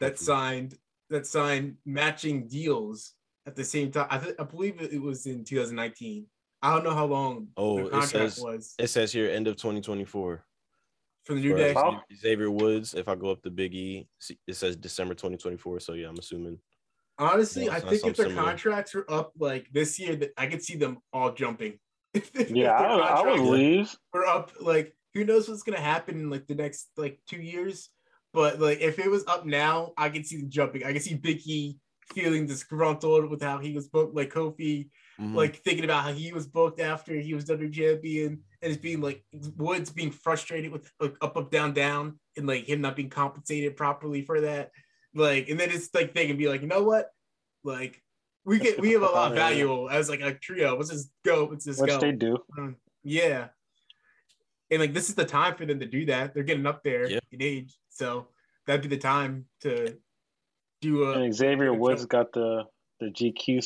that 0.00 0.14
Mhm. 0.14 0.18
signed 0.18 0.78
that 1.10 1.26
signed 1.26 1.76
matching 1.84 2.48
deals 2.48 3.12
at 3.46 3.54
the 3.54 3.62
same 3.64 3.90
time. 3.92 4.06
I, 4.10 4.18
th- 4.18 4.36
I 4.38 4.44
believe 4.44 4.80
it 4.80 5.00
was 5.00 5.26
in 5.26 5.44
2019. 5.44 6.26
I 6.62 6.74
don't 6.74 6.82
know 6.82 6.94
how 6.94 7.04
long 7.04 7.48
Oh, 7.58 7.76
the 7.76 7.86
it 7.86 7.90
contract 7.90 8.10
says- 8.34 8.38
was 8.40 8.74
It 8.78 8.86
says 8.88 9.12
here 9.12 9.28
end 9.30 9.46
of 9.48 9.56
2024. 9.56 10.44
for 11.24 11.34
the 11.34 11.40
New 11.40 11.54
Day. 11.56 11.74
Xavier 12.16 12.50
Woods. 12.50 12.94
If 12.94 13.06
I 13.08 13.14
go 13.16 13.30
up 13.30 13.42
to 13.42 13.50
Big 13.50 13.74
E, 13.74 14.08
it 14.46 14.54
says 14.54 14.76
December 14.76 15.14
2024. 15.14 15.80
So 15.80 15.92
yeah, 15.94 16.08
I'm 16.08 16.18
assuming. 16.18 16.58
Honestly, 17.18 17.66
Yeah, 17.66 17.74
I 17.74 17.80
think 17.80 18.04
if 18.04 18.16
their 18.16 18.26
similar. 18.28 18.42
contracts 18.42 18.94
were 18.94 19.08
up 19.10 19.32
like 19.38 19.68
this 19.72 19.98
year, 19.98 20.16
that 20.16 20.30
I 20.36 20.46
could 20.46 20.62
see 20.62 20.76
them 20.76 20.98
all 21.12 21.32
jumping. 21.32 21.78
If- 22.14 22.34
if 22.34 22.50
Yeah, 22.50 22.78
their 22.78 22.88
I, 22.90 22.94
would- 22.94 23.02
I 23.04 23.20
would 23.22 23.26
contracts 23.38 23.50
leave. 23.50 23.96
were 24.12 24.26
up, 24.26 24.50
like 24.60 24.94
who 25.14 25.24
knows 25.24 25.48
what's 25.48 25.62
gonna 25.62 25.80
happen 25.80 26.18
in 26.18 26.30
like 26.30 26.46
the 26.46 26.54
next 26.56 26.88
like 26.96 27.20
two 27.28 27.40
years. 27.40 27.88
But 28.32 28.60
like 28.60 28.80
if 28.80 28.98
it 28.98 29.10
was 29.10 29.24
up 29.26 29.46
now, 29.46 29.92
I 29.96 30.08
could 30.10 30.26
see 30.26 30.38
them 30.38 30.50
jumping. 30.50 30.84
I 30.84 30.92
could 30.92 31.02
see 31.02 31.14
Big 31.14 31.40
E 31.46 31.78
feeling 32.12 32.46
disgruntled 32.46 33.30
with 33.30 33.40
how 33.42 33.58
he 33.58 33.72
was 33.72 33.88
booked, 33.88 34.14
like 34.14 34.30
Kofi, 34.32 34.90
Mhm. 35.20 35.34
like 35.34 35.56
thinking 35.62 35.84
about 35.84 36.02
how 36.04 36.12
he 36.12 36.32
was 36.32 36.46
booked 36.46 36.78
after 36.80 37.14
he 37.14 37.32
was 37.32 37.44
WWE 37.46 37.72
champion, 37.72 38.42
and 38.60 38.72
it's 38.72 38.80
being 38.82 39.00
like 39.00 39.24
Woods 39.56 39.90
being 39.90 40.10
frustrated 40.10 40.70
with 40.72 40.90
like 41.00 41.16
up, 41.22 41.36
up, 41.36 41.50
down, 41.50 41.72
down, 41.72 42.18
and 42.36 42.46
like 42.46 42.68
him 42.68 42.80
not 42.80 42.96
being 42.96 43.08
compensated 43.10 43.76
properly 43.76 44.22
for 44.22 44.40
that. 44.42 44.70
Like, 45.14 45.48
and 45.48 45.58
then 45.58 45.70
it's 45.70 45.90
like 45.94 46.14
they 46.14 46.26
can 46.26 46.36
be 46.36 46.48
like, 46.48 46.62
you 46.62 46.68
know 46.68 46.82
what, 46.82 47.10
like 47.62 48.02
we 48.44 48.58
get 48.58 48.76
get 48.76 48.80
we 48.80 48.92
have 48.92 49.02
a 49.02 49.06
lot 49.06 49.30
of 49.32 49.36
value 49.38 49.88
as 49.88 50.08
like 50.08 50.20
a 50.20 50.34
trio. 50.34 50.76
Let's 50.76 50.90
just 50.90 51.10
go. 51.24 51.48
Let's 51.50 51.64
just 51.64 51.80
Which 51.80 51.90
go. 51.90 51.98
they 51.98 52.12
do. 52.12 52.38
Um, 52.58 52.76
yeah. 53.02 53.48
And 54.70 54.80
like 54.80 54.92
this 54.94 55.08
is 55.08 55.14
the 55.14 55.24
time 55.24 55.54
for 55.56 55.66
them 55.66 55.78
to 55.80 55.86
do 55.86 56.06
that. 56.06 56.34
They're 56.34 56.42
getting 56.42 56.66
up 56.66 56.82
there 56.82 57.08
Yeah. 57.08 57.20
in 57.32 57.42
age, 57.42 57.74
so 57.90 58.28
that'd 58.66 58.82
be 58.82 58.88
the 58.88 59.00
time 59.00 59.46
to 59.60 59.96
do 60.80 61.04
a. 61.04 61.12
And 61.20 61.34
Xavier 61.34 61.70
good 61.70 61.78
Woods 61.78 62.06
got 62.06 62.32
the 62.32 62.64
the 63.00 63.06
GQ. 63.06 63.62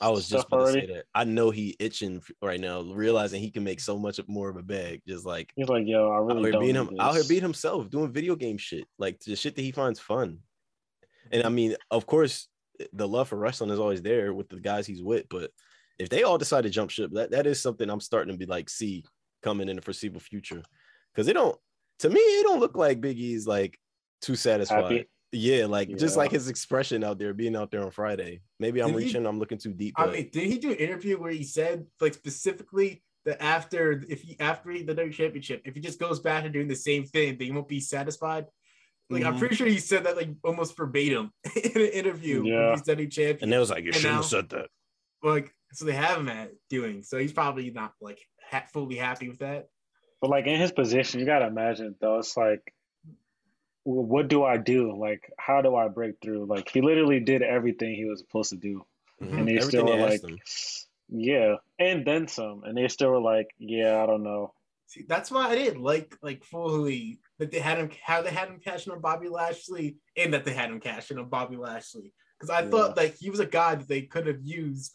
I 0.00 0.10
was 0.10 0.28
just 0.28 0.46
stuff 0.46 0.46
about 0.48 0.66
to 0.66 0.72
say 0.72 0.78
already. 0.80 0.92
that. 0.94 1.04
I 1.14 1.24
know 1.24 1.50
he 1.50 1.74
itching 1.80 2.22
right 2.42 2.60
now, 2.60 2.82
realizing 2.82 3.40
he 3.40 3.50
can 3.50 3.64
make 3.64 3.80
so 3.80 3.98
much 3.98 4.20
more 4.28 4.48
of 4.50 4.56
a 4.56 4.62
bag. 4.62 5.00
Just 5.08 5.24
like 5.24 5.50
He's 5.56 5.68
like, 5.68 5.86
yo, 5.86 6.10
I 6.10 6.16
out 6.18 6.26
really 6.26 6.42
here 6.42 6.52
don't. 6.52 6.60
being 6.60 6.74
need 6.74 6.80
him, 6.80 7.00
out 7.00 7.12
here 7.12 7.20
this. 7.22 7.28
being 7.28 7.42
himself, 7.42 7.88
doing 7.90 8.12
video 8.12 8.36
game 8.36 8.58
shit, 8.58 8.84
like 8.98 9.18
the 9.20 9.34
shit 9.36 9.56
that 9.56 9.62
he 9.62 9.72
finds 9.72 9.98
fun. 9.98 10.38
And 11.32 11.44
I 11.44 11.48
mean, 11.48 11.76
of 11.90 12.06
course, 12.06 12.48
the 12.92 13.08
love 13.08 13.28
for 13.28 13.36
wrestling 13.36 13.70
is 13.70 13.78
always 13.78 14.02
there 14.02 14.32
with 14.34 14.48
the 14.48 14.60
guys 14.60 14.86
he's 14.86 15.02
with. 15.02 15.26
But 15.28 15.50
if 15.98 16.08
they 16.08 16.22
all 16.22 16.38
decide 16.38 16.62
to 16.62 16.70
jump 16.70 16.90
ship, 16.90 17.10
that 17.14 17.30
that 17.30 17.46
is 17.46 17.60
something 17.60 17.88
I'm 17.88 18.00
starting 18.00 18.32
to 18.34 18.38
be 18.38 18.46
like 18.46 18.68
see 18.68 19.04
coming 19.42 19.68
in 19.68 19.76
the 19.76 19.82
foreseeable 19.82 20.20
future. 20.20 20.62
Because 21.14 21.26
they 21.26 21.32
don't, 21.32 21.56
to 22.00 22.10
me, 22.10 22.20
it 22.20 22.42
don't 22.44 22.60
look 22.60 22.76
like 22.76 23.00
Big 23.00 23.18
E's 23.18 23.46
like 23.46 23.78
too 24.20 24.36
satisfied. 24.36 24.82
Happy. 24.82 25.08
Yeah, 25.32 25.66
like 25.66 25.88
just 25.96 26.16
like 26.16 26.30
his 26.30 26.48
expression 26.48 27.02
out 27.02 27.18
there, 27.18 27.34
being 27.34 27.56
out 27.56 27.70
there 27.70 27.82
on 27.82 27.90
Friday. 27.90 28.40
Maybe 28.60 28.80
I'm 28.80 28.92
Did 28.92 29.00
he- 29.00 29.06
reaching, 29.06 29.26
I'm 29.26 29.38
looking 29.38 29.58
too 29.58 29.72
deep. 29.74 29.94
I 29.98 30.04
But 30.06 30.14
mean, 30.14 30.28
did 30.32 30.44
he 30.46 30.58
do 30.58 30.70
an 30.70 30.76
interview 30.76 31.18
where 31.20 31.32
he 31.32 31.42
said 31.44 31.84
like 32.00 32.14
specifically 32.14 33.02
that 33.24 33.42
after 33.42 34.04
if 34.08 34.22
he 34.22 34.38
after 34.38 34.72
the 34.72 34.94
WWE 34.94 35.12
championship, 35.12 35.62
if 35.64 35.74
he 35.74 35.80
just 35.80 35.98
goes 35.98 36.20
back 36.20 36.44
to 36.44 36.48
doing 36.50 36.68
the 36.68 36.76
same 36.76 37.04
thing, 37.04 37.36
they 37.38 37.50
won't 37.50 37.68
be 37.68 37.80
satisfied? 37.80 38.46
Like 39.08 39.24
I'm 39.24 39.34
Mhm. 39.36 39.38
pretty 39.38 39.54
sure 39.54 39.66
he 39.68 39.78
said 39.78 40.04
that 40.04 40.16
like 40.16 40.30
almost 40.42 40.76
verbatim 40.76 41.32
in 41.56 41.72
an 41.80 41.88
interview. 41.88 42.44
Yeah. 42.44 42.70
when 42.70 42.78
he's 42.78 42.82
WWE 42.82 43.10
champion. 43.10 43.38
and 43.42 43.52
they 43.52 43.58
was 43.58 43.70
like, 43.70 43.84
you 43.84 43.88
And 43.90 43.94
shouldn't 43.96 44.12
now- 44.14 44.16
have 44.22 44.26
said 44.26 44.48
that. 44.50 44.68
like 45.22 45.52
so 45.72 45.84
they 45.84 45.92
have 45.92 46.18
him 46.18 46.28
at 46.28 46.52
doing. 46.70 47.02
So 47.02 47.18
he's 47.18 47.32
probably 47.32 47.70
not 47.70 47.92
like 48.00 48.18
ha- 48.50 48.66
fully 48.72 48.96
happy 48.96 49.28
with 49.28 49.38
that. 49.40 49.68
But 50.20 50.30
like 50.30 50.46
in 50.46 50.58
his 50.60 50.72
position, 50.72 51.20
you 51.20 51.26
gotta 51.26 51.46
imagine 51.46 51.94
though. 52.00 52.18
It's 52.18 52.36
like, 52.36 52.72
well, 53.84 54.04
what 54.04 54.28
do 54.28 54.42
I 54.44 54.56
do? 54.56 54.96
Like, 54.98 55.30
how 55.38 55.62
do 55.62 55.76
I 55.76 55.88
break 55.88 56.16
through? 56.20 56.46
Like, 56.46 56.68
he 56.68 56.80
literally 56.80 57.20
did 57.20 57.42
everything 57.42 57.94
he 57.94 58.04
was 58.06 58.18
supposed 58.20 58.50
to 58.50 58.56
do, 58.56 58.84
Mhm. 59.22 59.38
and 59.38 59.48
they 59.48 59.56
Everything 59.58 59.68
still 59.68 59.84
were 59.86 59.96
like, 59.96 60.14
asked 60.14 60.24
him. 60.24 60.38
yeah, 61.10 61.54
and 61.78 62.04
then 62.04 62.26
some, 62.26 62.64
and 62.64 62.76
they 62.76 62.88
still 62.88 63.10
were 63.10 63.20
like, 63.20 63.46
yeah, 63.58 64.02
I 64.02 64.06
don't 64.06 64.24
know. 64.24 64.54
See, 64.86 65.04
that's 65.06 65.30
why 65.30 65.48
I 65.50 65.54
didn't 65.54 65.82
like 65.82 66.16
like 66.22 66.42
fully 66.44 67.20
that 67.38 67.50
they 67.50 67.58
had 67.58 67.78
him 67.78 67.90
how 68.04 68.22
they 68.22 68.30
had 68.30 68.48
him 68.48 68.60
cashing 68.60 68.92
on 68.92 69.00
Bobby 69.00 69.28
Lashley 69.28 69.96
and 70.16 70.32
that 70.34 70.44
they 70.44 70.52
had 70.52 70.70
him 70.70 70.80
cashing 70.80 71.18
on 71.18 71.28
Bobby 71.28 71.56
Lashley 71.56 72.12
because 72.38 72.50
I 72.50 72.62
Yeah. 72.62 72.70
thought 72.70 72.96
like 72.96 73.16
he 73.16 73.30
was 73.30 73.40
a 73.40 73.46
guy 73.46 73.74
that 73.74 73.88
they 73.88 74.02
could 74.02 74.26
have 74.26 74.42
used 74.42 74.94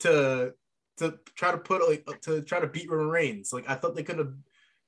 to 0.00 0.52
to 0.98 1.18
try 1.34 1.52
to 1.52 1.58
put 1.58 1.88
like 1.88 2.04
uh, 2.06 2.14
to 2.22 2.42
try 2.42 2.60
to 2.60 2.66
beat 2.66 2.90
Roman 2.90 3.08
Reigns. 3.08 3.52
Like 3.52 3.68
I 3.68 3.74
thought 3.74 3.94
they 3.96 4.02
could 4.02 4.18
have 4.18 4.34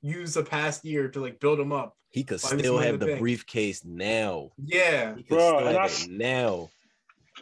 used 0.02 0.35
the 0.35 0.44
past 0.44 0.85
year 0.85 1.09
to 1.09 1.20
like 1.20 1.40
build 1.40 1.61
him 1.61 1.72
up. 1.72 1.96
He 2.11 2.24
could 2.24 2.40
still 2.40 2.78
have 2.78 2.98
the 2.98 3.07
the 3.07 3.07
Bank? 3.07 3.20
briefcase 3.20 3.85
now. 3.85 4.50
Yeah, 4.59 5.16
He 5.16 5.22
could 5.22 5.38
Bro, 5.38 5.57
still 5.57 5.66
have 5.68 5.76
I 5.76 5.87
it 5.87 6.11
now. 6.11 6.70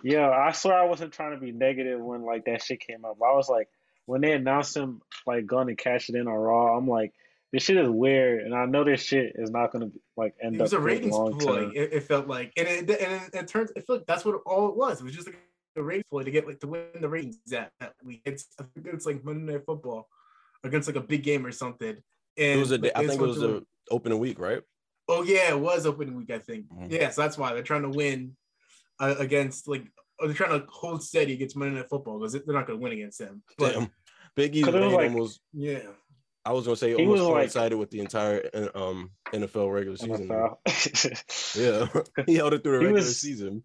Yeah, 0.02 0.30
I 0.30 0.52
swear 0.52 0.74
I 0.76 0.84
wasn't 0.84 1.12
trying 1.12 1.32
to 1.34 1.40
be 1.40 1.52
negative 1.52 2.00
when 2.00 2.22
like 2.22 2.44
that 2.44 2.62
shit 2.62 2.80
came 2.80 3.04
up. 3.04 3.16
I 3.22 3.32
was 3.32 3.48
like, 3.48 3.68
when 4.06 4.20
they 4.20 4.32
announced 4.32 4.76
him 4.76 5.02
like 5.26 5.46
going 5.46 5.66
to 5.66 5.74
cash 5.74 6.08
it 6.08 6.14
in 6.14 6.28
on 6.28 6.34
Raw, 6.34 6.76
I'm 6.76 6.88
like, 6.88 7.12
this 7.52 7.64
shit 7.64 7.76
is 7.76 7.88
weird, 7.88 8.42
and 8.44 8.54
I 8.54 8.64
know 8.66 8.84
this 8.84 9.02
shit 9.02 9.32
is 9.36 9.50
not 9.50 9.72
gonna 9.72 9.90
like 10.16 10.34
end 10.42 10.56
it 10.56 10.60
was 10.60 10.72
up 10.74 10.80
a 10.80 10.82
ratings 10.82 11.12
long 11.12 11.38
ploy. 11.38 11.62
term. 11.64 11.72
It, 11.74 11.92
it 11.92 12.02
felt 12.04 12.26
like, 12.28 12.52
and 12.56 12.68
it 12.68 12.78
and 12.80 12.90
it, 12.90 13.30
it 13.34 13.48
turns. 13.48 13.70
It 13.76 13.86
felt 13.86 14.00
like 14.00 14.06
that's 14.06 14.24
what 14.24 14.40
all 14.46 14.68
it 14.68 14.76
was. 14.76 15.00
It 15.00 15.04
was 15.04 15.14
just 15.14 15.26
like 15.26 15.38
a 15.76 15.82
ratings 15.82 16.04
ploy 16.10 16.22
to 16.24 16.30
get 16.30 16.46
like 16.46 16.60
to 16.60 16.66
win 16.68 16.84
the 17.00 17.08
ratings 17.08 17.38
that 17.48 17.72
that 17.80 17.94
week. 18.04 18.22
It's 18.24 18.46
it's 18.84 19.06
like 19.06 19.24
Monday 19.24 19.52
Night 19.52 19.62
Football 19.66 20.08
against 20.64 20.88
like 20.88 20.96
a 20.96 21.00
big 21.00 21.22
game 21.22 21.44
or 21.46 21.52
something. 21.52 21.96
And 22.38 22.56
It 22.56 22.56
was 22.58 22.70
a 22.70 22.74
like, 22.74 22.82
day, 22.82 22.92
I 22.94 23.06
think 23.06 23.20
it 23.20 23.26
was 23.26 23.38
went 23.40 23.52
the 23.88 23.94
opening 23.94 24.18
week, 24.18 24.38
right? 24.38 24.62
Oh 25.08 25.22
yeah, 25.22 25.50
it 25.50 25.58
was 25.60 25.86
opening 25.86 26.14
week. 26.14 26.30
I 26.30 26.38
think. 26.38 26.66
Mhm. 26.72 26.90
Yeah, 26.92 27.10
so 27.10 27.22
that's 27.22 27.36
why 27.36 27.52
they're 27.52 27.62
trying 27.62 27.82
to 27.82 27.88
win 27.90 28.36
uh, 29.00 29.14
against 29.18 29.66
like. 29.68 29.84
They're 30.22 30.34
trying 30.34 30.60
to 30.60 30.66
hold 30.68 31.02
steady 31.02 31.32
against 31.32 31.56
Monday 31.56 31.76
Night 31.78 31.88
Football 31.88 32.18
because 32.18 32.34
they're 32.34 32.42
not 32.54 32.66
going 32.66 32.78
to 32.78 32.82
win 32.82 32.92
against 32.92 33.18
them. 33.18 33.42
But 33.56 33.72
Damn. 33.72 33.90
Big 34.36 34.54
E's 34.54 34.64
'Cause 34.66 34.74
was 34.74 34.92
like- 34.92 35.10
almost 35.10 35.40
yeah, 35.54 35.80
I 36.50 36.52
was 36.52 36.64
gonna 36.64 36.76
say 36.76 36.88
He 36.90 36.96
almost 36.96 37.20
was 37.20 37.22
like- 37.28 37.34
coincided 37.36 37.76
with 37.78 37.90
the 37.90 38.00
entire 38.00 38.50
uh, 38.52 38.68
um 38.90 39.10
NFL 39.32 39.72
regular 39.72 39.96
season. 39.96 40.28
NFL. 40.28 40.56
Yeah, 41.56 42.24
he 42.26 42.34
held 42.34 42.54
it 42.54 42.62
through 42.64 42.72
the 42.78 42.78
He 42.80 42.84
regular 42.86 42.94
was- 43.06 43.20
season. 43.20 43.62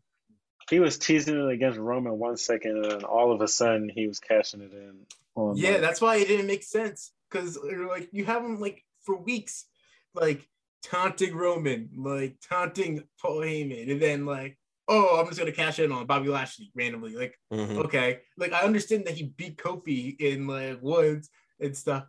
he 0.69 0.79
was 0.79 0.97
teasing 0.99 1.39
it 1.39 1.51
against 1.53 1.79
Roman 1.79 2.17
one 2.19 2.37
second, 2.37 2.77
and 2.77 2.85
then 2.91 3.03
all 3.03 3.31
of 3.31 3.41
a 3.41 3.47
sudden 3.47 3.89
he 3.89 4.07
was 4.07 4.19
cashing 4.19 4.61
it 4.61 4.71
in. 4.71 5.05
On, 5.35 5.57
yeah, 5.57 5.71
like, 5.71 5.81
that's 5.81 5.99
why 5.99 6.17
it 6.17 6.27
didn't 6.27 6.47
make 6.47 6.63
sense 6.63 7.11
because 7.29 7.57
like 7.91 8.07
you 8.11 8.23
have 8.25 8.43
him 8.43 8.59
like 8.59 8.83
for 9.03 9.17
weeks, 9.17 9.65
like 10.13 10.47
taunting 10.83 11.35
Roman, 11.35 11.89
like 11.97 12.37
taunting 12.47 13.03
Paul 13.21 13.37
Heyman, 13.41 13.91
and 13.91 14.01
then 14.01 14.25
like, 14.27 14.57
oh, 14.87 15.19
I'm 15.19 15.25
just 15.27 15.39
gonna 15.39 15.51
cash 15.51 15.79
in 15.79 15.91
on 15.91 16.05
Bobby 16.05 16.29
Lashley 16.29 16.71
randomly. 16.75 17.15
Like, 17.15 17.37
Mhm. 17.51 17.85
okay, 17.85 18.19
like 18.37 18.53
I 18.53 18.61
understand 18.61 19.05
that 19.05 19.15
he 19.15 19.23
beat 19.23 19.57
Kofi 19.57 20.15
in 20.21 20.45
like 20.47 20.77
Woods 20.81 21.29
and 21.59 21.75
stuff, 21.75 22.05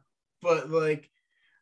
but 0.46 0.70
like, 0.70 1.10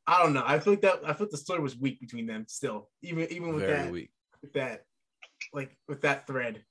I 0.07 0.23
don't 0.23 0.35
know. 0.35 0.43
I 0.45 0.59
feel 0.59 0.75
like 0.75 0.83
that 0.83 1.01
I 1.05 1.13
feel 1.15 1.25
like 1.27 1.31
the 1.31 1.37
story 1.39 1.61
was 1.61 1.77
weak 1.77 2.01
between 2.01 2.27
them 2.27 2.45
still, 2.49 2.91
even 3.03 3.31
even 3.33 3.55
with 3.55 3.63
Very 3.65 3.73
that 3.85 3.91
weak. 3.93 4.11
with 4.43 4.53
that 4.55 4.85
like 5.53 5.77
with 5.89 6.03
that 6.03 6.27
thread. 6.27 6.63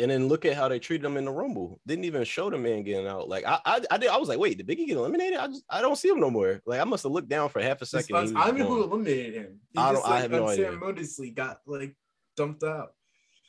And 0.00 0.10
then 0.10 0.26
look 0.26 0.44
at 0.44 0.54
how 0.56 0.66
they 0.68 0.80
treated 0.80 1.04
him 1.06 1.16
in 1.16 1.24
the 1.26 1.30
Rumble. 1.30 1.80
Didn't 1.86 2.04
even 2.06 2.24
show 2.24 2.50
the 2.50 2.58
man 2.58 2.82
getting 2.82 3.06
out. 3.06 3.28
Like 3.28 3.44
I, 3.46 3.60
I, 3.64 3.80
I 3.90 3.98
did. 3.98 4.10
I 4.10 4.16
was 4.16 4.28
like, 4.28 4.38
wait, 4.40 4.58
did 4.58 4.66
Biggie 4.66 4.86
get 4.88 4.96
eliminated? 4.96 5.38
I 5.38 5.46
just, 5.46 5.62
I 5.70 5.80
don't 5.80 5.94
see 5.96 6.08
him 6.08 6.18
no 6.18 6.28
more. 6.30 6.60
Like 6.66 6.80
I 6.80 6.84
must 6.84 7.04
have 7.04 7.12
looked 7.12 7.28
down 7.28 7.48
for 7.50 7.60
half 7.62 7.80
a 7.82 7.86
second. 7.86 8.16
uns- 8.16 8.30
and 8.30 8.38
he 8.38 8.42
was 8.42 8.44
I 8.44 8.50
don't 8.50 8.58
know 8.58 8.66
who 8.74 8.82
eliminated 8.82 9.34
him. 9.34 9.60
He 9.72 9.78
I 9.78 9.86
don't- 9.86 9.94
just 9.96 10.06
I 10.06 10.10
like 10.10 10.22
have 10.22 10.30
no 10.32 10.48
idea. 10.48 10.66
unceremoniously 10.70 11.30
got 11.30 11.60
like 11.66 11.94
dumped 12.36 12.64
out. 12.64 12.94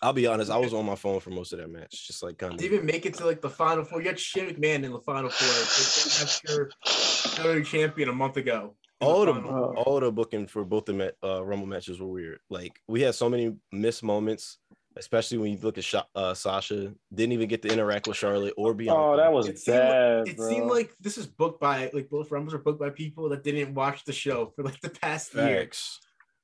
I'll 0.05 0.13
be 0.13 0.27
honest. 0.27 0.51
I 0.51 0.57
was 0.57 0.73
on 0.73 0.85
my 0.85 0.95
phone 0.95 1.19
for 1.19 1.31
most 1.31 1.51
of 1.51 1.59
that 1.59 1.69
match, 1.71 2.05
just 2.07 2.21
like 2.21 2.37
kind 2.37 2.53
of. 2.53 2.61
even 2.61 2.85
make 2.85 3.05
it 3.07 3.15
to 3.15 3.25
like 3.25 3.41
the 3.41 3.49
final 3.49 3.83
four. 3.83 4.01
You 4.01 4.09
had 4.09 4.19
Shane 4.19 4.47
McMahon 4.53 4.83
in 4.83 4.91
the 4.91 4.99
final 4.99 5.29
four. 5.31 5.47
Like, 5.47 6.69
That's 6.85 7.37
your 7.43 7.63
champion 7.63 8.09
a 8.09 8.13
month 8.13 8.37
ago. 8.37 8.75
all 9.01 9.25
the 9.25 9.33
final 9.33 9.73
Oh. 9.77 9.83
all 9.83 9.99
the 9.99 10.11
booking 10.11 10.45
for 10.47 10.63
both 10.63 10.85
the 10.85 10.93
ma- 10.93 11.27
uh, 11.27 11.43
Rumble 11.43 11.67
matches 11.67 11.99
were 11.99 12.07
weird. 12.07 12.39
Like 12.49 12.79
we 12.87 13.01
had 13.01 13.15
so 13.15 13.29
many 13.29 13.55
missed 13.71 14.03
moments, 14.03 14.57
especially 14.95 15.37
when 15.39 15.51
you 15.51 15.57
look 15.61 15.77
at 15.79 15.83
Sha- 15.83 16.05
uh, 16.15 16.33
Sasha. 16.35 16.93
Didn't 17.13 17.33
even 17.33 17.49
get 17.49 17.61
to 17.63 17.67
interact 17.73 18.07
with 18.07 18.15
Charlotte 18.17 18.53
or 18.57 18.73
Bianca. 18.75 18.99
Oh, 19.01 19.17
that 19.17 19.31
was 19.33 19.47
It 19.47 19.57
seemed 19.59 19.77
like- 19.79 19.89
bad, 19.89 20.27
It 20.27 20.37
bro. 20.37 20.49
seemed 20.49 20.67
like 20.67 20.91
this 20.99 21.17
was 21.17 21.25
booked 21.27 21.59
by 21.59 21.89
like 21.93 22.09
both 22.09 22.29
Rumbles 22.31 22.53
were 22.53 22.59
booked 22.61 22.79
by 22.79 22.91
people 22.91 23.27
that 23.29 23.43
didn't 23.43 23.73
watch 23.73 24.05
the 24.05 24.13
show 24.13 24.53
for 24.55 24.63
like 24.63 24.79
the 24.81 24.89
past 24.91 25.33
year. 25.33 25.61
facts. 25.61 25.99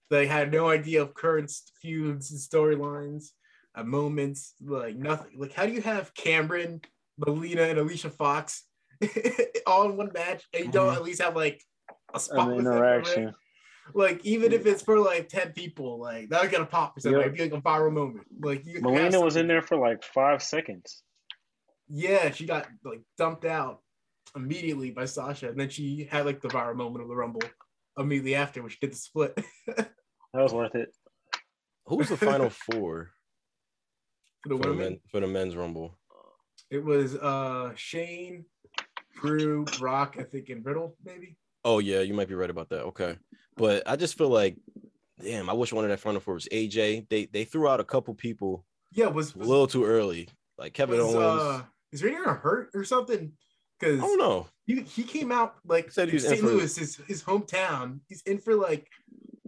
They 0.09 0.25
had 0.27 0.51
no 0.51 0.67
idea 0.69 1.01
of 1.03 1.13
current 1.13 1.49
feuds 1.81 2.31
and 2.31 2.39
storylines. 2.39 3.31
At 3.75 3.85
moments, 3.87 4.53
like 4.61 4.95
nothing. 4.95 5.31
Like, 5.39 5.53
how 5.53 5.65
do 5.65 5.71
you 5.71 5.81
have 5.81 6.13
Cameron, 6.13 6.81
Melina, 7.17 7.63
and 7.63 7.79
Alicia 7.79 8.09
Fox 8.09 8.65
all 9.65 9.89
in 9.89 9.97
one 9.97 10.11
match, 10.13 10.43
and 10.53 10.65
you 10.65 10.71
don't 10.71 10.93
Mhm. 10.93 10.95
at 10.95 11.03
least 11.03 11.21
have 11.21 11.35
like 11.35 11.63
a 12.13 12.19
spot 12.19 12.49
An 12.49 12.55
with 12.55 12.65
them 12.65 12.73
in 12.73 12.79
interaction. 12.79 13.33
Like, 13.93 14.23
even 14.25 14.53
if 14.53 14.65
it's 14.65 14.83
for 14.83 14.99
like 14.99 15.27
ten 15.29 15.53
people, 15.53 15.99
like 15.99 16.29
that 16.29 16.41
would 16.41 16.51
get 16.51 16.61
a 16.61 16.65
pop 16.65 16.93
for 16.93 16.99
somebody. 17.01 17.23
Yeah. 17.23 17.27
It'd 17.33 17.37
be 17.37 17.55
like 17.55 17.59
a 17.59 17.63
viral 17.63 17.91
moment. 17.91 18.27
Like, 18.39 18.65
you 18.65 18.75
have 18.75 18.83
Melina 18.83 19.19
was 19.21 19.35
in 19.35 19.47
there 19.47 19.61
for 19.61 19.77
like 19.77 20.03
five 20.03 20.41
seconds. 20.43 21.03
Yeah, 21.89 22.31
she 22.31 22.45
got 22.45 22.67
like 22.85 23.01
dumped 23.17 23.43
out 23.45 23.81
immediately 24.35 24.91
by 24.91 25.05
Sasha, 25.05 25.49
and 25.49 25.59
then 25.59 25.69
she 25.69 26.07
had 26.09 26.25
like 26.25 26.41
the 26.41 26.47
viral 26.47 26.75
moment 26.75 27.01
of 27.01 27.09
the 27.09 27.15
Rumble 27.15 27.41
immediately 27.97 28.35
after, 28.35 28.61
when 28.61 28.69
she 28.69 28.77
did 28.81 28.91
the 28.91 28.97
split. 28.97 29.37
That 30.33 30.43
was 30.43 30.53
worth 30.53 30.75
it. 30.75 30.95
Who 31.87 31.97
was 31.97 32.07
the 32.07 32.15
final 32.15 32.49
four 32.49 33.11
For 34.43 34.49
the 34.49 34.57
for 34.57 34.63
the, 34.63 34.69
women, 34.69 34.77
men, 34.77 34.99
for 35.09 35.19
the 35.19 35.27
men's 35.27 35.55
rumble? 35.55 35.95
it 36.69 36.83
was 36.83 37.15
uh 37.15 37.73
Shane, 37.75 38.45
Drew, 39.15 39.65
Brock, 39.77 40.15
I 40.19 40.23
think, 40.23 40.49
and 40.49 40.65
Riddle, 40.65 40.95
maybe. 41.03 41.35
Oh 41.63 41.79
yeah, 41.79 42.01
you 42.01 42.13
might 42.13 42.27
be 42.27 42.33
right 42.33 42.49
about 42.49 42.69
that. 42.69 42.81
Okay, 42.85 43.17
but 43.55 43.83
I 43.87 43.95
just 43.95 44.17
feel 44.17 44.29
like, 44.29 44.57
damn, 45.21 45.49
I 45.49 45.53
wish 45.53 45.71
one 45.71 45.83
of 45.83 45.89
that 45.91 45.99
final 45.99 46.19
four 46.21 46.33
was 46.33 46.47
AJ. 46.51 47.07
They 47.09 47.25
they 47.25 47.43
threw 47.43 47.67
out 47.67 47.79
a 47.79 47.83
couple 47.83 48.13
people 48.15 48.65
Yeah, 48.91 49.07
was 49.07 49.35
a 49.35 49.39
little 49.39 49.67
too 49.67 49.85
early, 49.85 50.27
like 50.57 50.73
Kevin 50.73 50.97
was 50.97 51.13
Owens. 51.15 51.41
uh 51.41 51.63
is 51.91 52.03
Randy 52.03 52.17
hurt 52.23 52.69
or 52.73 52.83
something? 52.83 53.33
Because 53.79 53.99
I 53.99 54.03
don't 54.03 54.19
know. 54.19 54.47
he, 54.65 54.81
he 54.81 55.03
came 55.03 55.31
out 55.31 55.55
like 55.65 55.91
Said 55.91 56.07
he 56.07 56.15
was 56.15 56.27
St. 56.27 56.39
for- 56.39 56.47
Louis, 56.47 56.75
his 56.75 56.95
his 57.07 57.23
hometown. 57.23 57.99
He's 58.07 58.21
in 58.23 58.37
for 58.39 58.55
like 58.55 58.87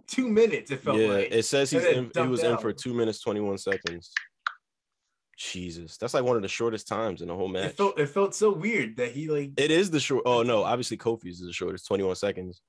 two 0.08 0.28
minutes. 0.28 0.70
It 0.72 0.82
felt 0.82 1.00
yeah, 1.00 1.08
like 1.08 1.32
it 1.32 1.46
says 1.46 1.72
he's 1.72 1.86
in, 1.86 2.12
he 2.16 2.28
was 2.28 2.44
in 2.44 2.58
for 2.58 2.74
two 2.74 2.94
minutes 2.94 3.22
twenty 3.22 3.40
one 3.40 3.58
seconds. 3.58 4.12
Jesus, 5.52 5.98
that's 5.98 6.14
like 6.14 6.24
one 6.24 6.36
of 6.38 6.42
the 6.42 6.48
shortest 6.48 6.88
times 6.88 7.22
in 7.22 7.28
the 7.28 7.36
whole 7.36 7.48
match. 7.50 7.72
it 7.72 7.78
felt 7.78 8.00
it 8.00 8.08
felt 8.08 8.34
so 8.36 8.52
weird 8.54 8.96
that 8.98 9.12
he 9.12 9.28
like 9.28 9.52
It 9.58 9.72
is 9.72 9.92
the 9.92 10.00
short. 10.00 10.24
Oh 10.26 10.42
no, 10.44 10.64
obviously 10.64 10.96
Kofi's 10.98 11.42
is 11.42 11.48
the 11.48 11.54
shortest, 11.54 11.86
21 11.88 12.16
seconds. 12.16 12.62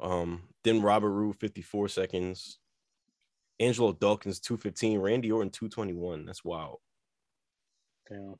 Um, 0.00 0.42
then 0.64 0.82
Robert 0.82 1.10
Roode 1.10 1.36
54 1.40 1.88
seconds. 1.88 2.58
Angelo 3.58 3.92
Dawkins 3.92 4.40
215, 4.40 4.98
Randy 4.98 5.32
Orton 5.32 5.50
221. 5.50 6.26
That's 6.26 6.44
wild. 6.44 6.78
Damn. 8.08 8.34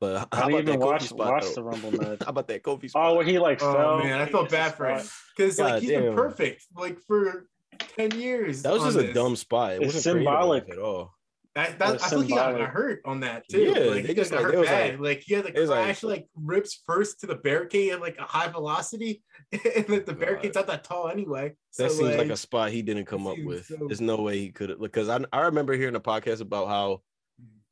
But 0.00 0.18
how 0.18 0.26
I 0.32 0.48
about 0.48 0.50
didn't 0.50 0.64
that 0.66 0.72
even 0.72 0.80
Kofi 0.80 0.86
watch, 0.86 1.02
spot? 1.04 1.32
watch 1.32 1.54
the 1.54 1.62
Rumble 1.64 1.90
match. 1.92 2.18
how 2.22 2.28
about 2.30 2.48
that 2.48 2.62
Kofi 2.62 2.90
spot? 2.90 3.10
Oh, 3.10 3.14
where 3.16 3.24
he 3.24 3.38
like 3.38 3.62
Oh 3.62 3.72
fell. 3.72 3.98
man, 3.98 4.20
I 4.20 4.26
felt 4.26 4.50
bad 4.50 4.74
for 4.74 4.86
him 4.88 5.04
because 5.36 5.58
like 5.58 5.80
he's 5.80 5.90
he's 5.90 5.98
been 6.00 6.14
perfect 6.14 6.66
like 6.76 6.98
for 7.06 7.48
ten 7.96 8.10
years. 8.18 8.62
that 8.62 8.72
was 8.72 8.82
on 8.82 8.92
just 8.92 9.04
a 9.06 9.12
dumb 9.12 9.36
spot. 9.36 9.72
It 9.72 9.76
It's 9.82 9.94
wasn't 9.94 10.02
symbolic. 10.18 10.68
at 10.70 10.78
all. 10.78 11.15
That, 11.56 11.78
that, 11.78 12.04
I 12.04 12.08
feel 12.10 12.18
like 12.20 12.28
he 12.28 12.34
got, 12.34 12.60
hurt 12.60 13.00
on 13.06 13.20
that 13.20 13.48
too. 13.48 13.62
Yeah, 13.62 13.70
like, 13.90 14.02
they 14.02 14.08
he 14.08 14.14
just 14.14 14.30
got 14.30 14.42
like- 14.44 14.52
hurt 14.54 14.66
bad. 14.66 14.90
like- 14.90 15.00
Like, 15.00 15.20
he 15.26 15.34
had 15.34 15.44
the 15.46 15.56
it 15.56 15.58
was 15.58 15.70
like- 15.70 15.84
crash, 15.84 16.02
like, 16.02 16.26
rips 16.36 16.82
first 16.86 17.20
to 17.20 17.26
the 17.26 17.34
barricade 17.34 17.92
at 17.92 18.00
like 18.02 18.18
a 18.18 18.24
high 18.24 18.48
velocity, 18.48 19.22
and 19.52 19.88
like 19.88 20.04
the 20.06 20.12
barricade's 20.12 20.54
not 20.54 20.66
that 20.68 20.84
tall 20.84 21.08
anyway. 21.08 21.54
That 21.78 21.90
seems 21.90 22.14
like 22.14 22.28
a 22.28 22.36
spot 22.36 22.70
he 22.70 22.82
didn't 22.82 23.06
come 23.06 23.26
up 23.26 23.38
with. 23.42 23.66
so- 23.66 23.86
There's 23.88 24.02
no 24.02 24.16
way 24.20 24.38
he 24.38 24.50
could 24.52 24.68
have 24.68 24.80
because 24.80 25.08
I 25.08 25.18
I 25.32 25.40
remember 25.46 25.72
hearing 25.72 25.96
a 25.96 26.00
podcast 26.00 26.42
about 26.42 26.68
how 26.68 27.00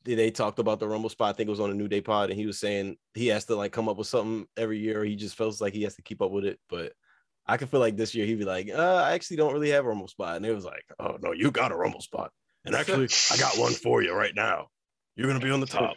they- 0.05 0.15
they 0.15 0.31
talked 0.31 0.59
about 0.59 0.81
the 0.81 0.89
Rumble 0.89 1.11
spot. 1.11 1.35
I 1.35 1.37
think 1.37 1.49
it 1.49 1.51
was 1.51 1.61
on 1.61 1.71
a 1.71 1.75
New 1.75 1.87
Day 1.89 2.01
pod, 2.01 2.31
and 2.31 2.39
he 2.39 2.47
was 2.47 2.59
saying 2.59 2.97
he 3.13 3.27
has 3.29 3.45
to 3.47 3.55
like 3.57 3.73
come 3.73 3.89
up 3.91 3.99
with 3.99 4.07
something 4.07 4.47
every 4.57 4.79
year. 4.79 5.03
Or 5.03 5.05
he 5.05 5.15
just 5.15 5.37
feels 5.37 5.61
like 5.61 5.75
he 5.75 5.83
has 5.83 5.95
to 5.97 6.03
keep 6.03 6.23
up 6.23 6.31
with 6.31 6.47
it. 6.47 6.59
But 6.71 6.95
I 7.47 7.59
could 7.59 7.69
feel 7.69 7.81
like 7.81 7.99
this 7.99 8.15
year 8.15 8.25
he'd 8.25 8.39
be 8.39 8.47
like, 8.47 8.71
uh, 8.71 9.03
I 9.05 9.13
actually 9.13 9.37
don't 9.37 9.53
really 9.53 9.69
have 9.71 9.85
a 9.85 9.89
Rumble 9.89 10.09
spot, 10.09 10.37
and 10.37 10.47
it 10.47 10.55
was 10.55 10.65
like, 10.65 10.85
oh 10.99 11.19
no, 11.21 11.33
you 11.33 11.51
got 11.51 11.73
a 11.73 11.77
Rumble 11.77 12.01
spot, 12.01 12.31
and 12.65 12.75
actually 12.75 13.09
I 13.31 13.37
got 13.37 13.59
one 13.59 13.73
for 13.73 14.03
you 14.03 14.13
right 14.15 14.35
now. 14.35 14.69
You're 15.17 15.29
gonna 15.29 15.41
be 15.45 15.51
on 15.51 15.61
the 15.61 15.67
top. 15.67 15.97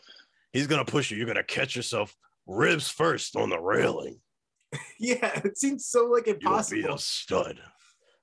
He's 0.54 0.68
gonna 0.68 0.86
push 0.86 1.12
you. 1.12 1.18
You're 1.18 1.28
gonna 1.28 1.44
catch 1.44 1.76
yourself 1.76 2.16
ribs 2.46 2.90
first 2.90 3.36
on 3.36 3.50
the 3.50 3.60
railing. 3.60 4.20
yeah, 5.00 5.40
it 5.44 5.58
seems 5.58 5.86
so 5.86 6.06
like 6.06 6.28
impossible. 6.28 6.78
You'll 6.78 6.88
be 6.88 6.92
impossible. 6.92 7.40
a 7.42 7.46
stud. 7.46 7.60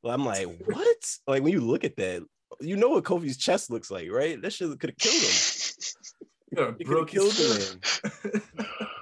Well, 0.02 0.14
I'm 0.14 0.24
like, 0.24 0.46
what? 0.66 1.16
Like 1.26 1.42
when 1.42 1.52
you 1.52 1.60
look 1.60 1.84
at 1.84 1.96
that, 1.96 2.22
you 2.60 2.76
know 2.76 2.90
what 2.90 3.04
Kofi's 3.04 3.36
chest 3.36 3.70
looks 3.70 3.90
like, 3.90 4.10
right? 4.10 4.40
That 4.40 4.52
shit 4.52 4.68
could 4.78 4.90
have 4.90 4.98
killed 4.98 5.22
him. 5.22 5.32
You 6.52 6.60
know, 6.62 6.76
It 6.78 6.86
could 6.86 6.98
have 6.98 7.08
killed 7.08 7.32
him. 7.32 7.80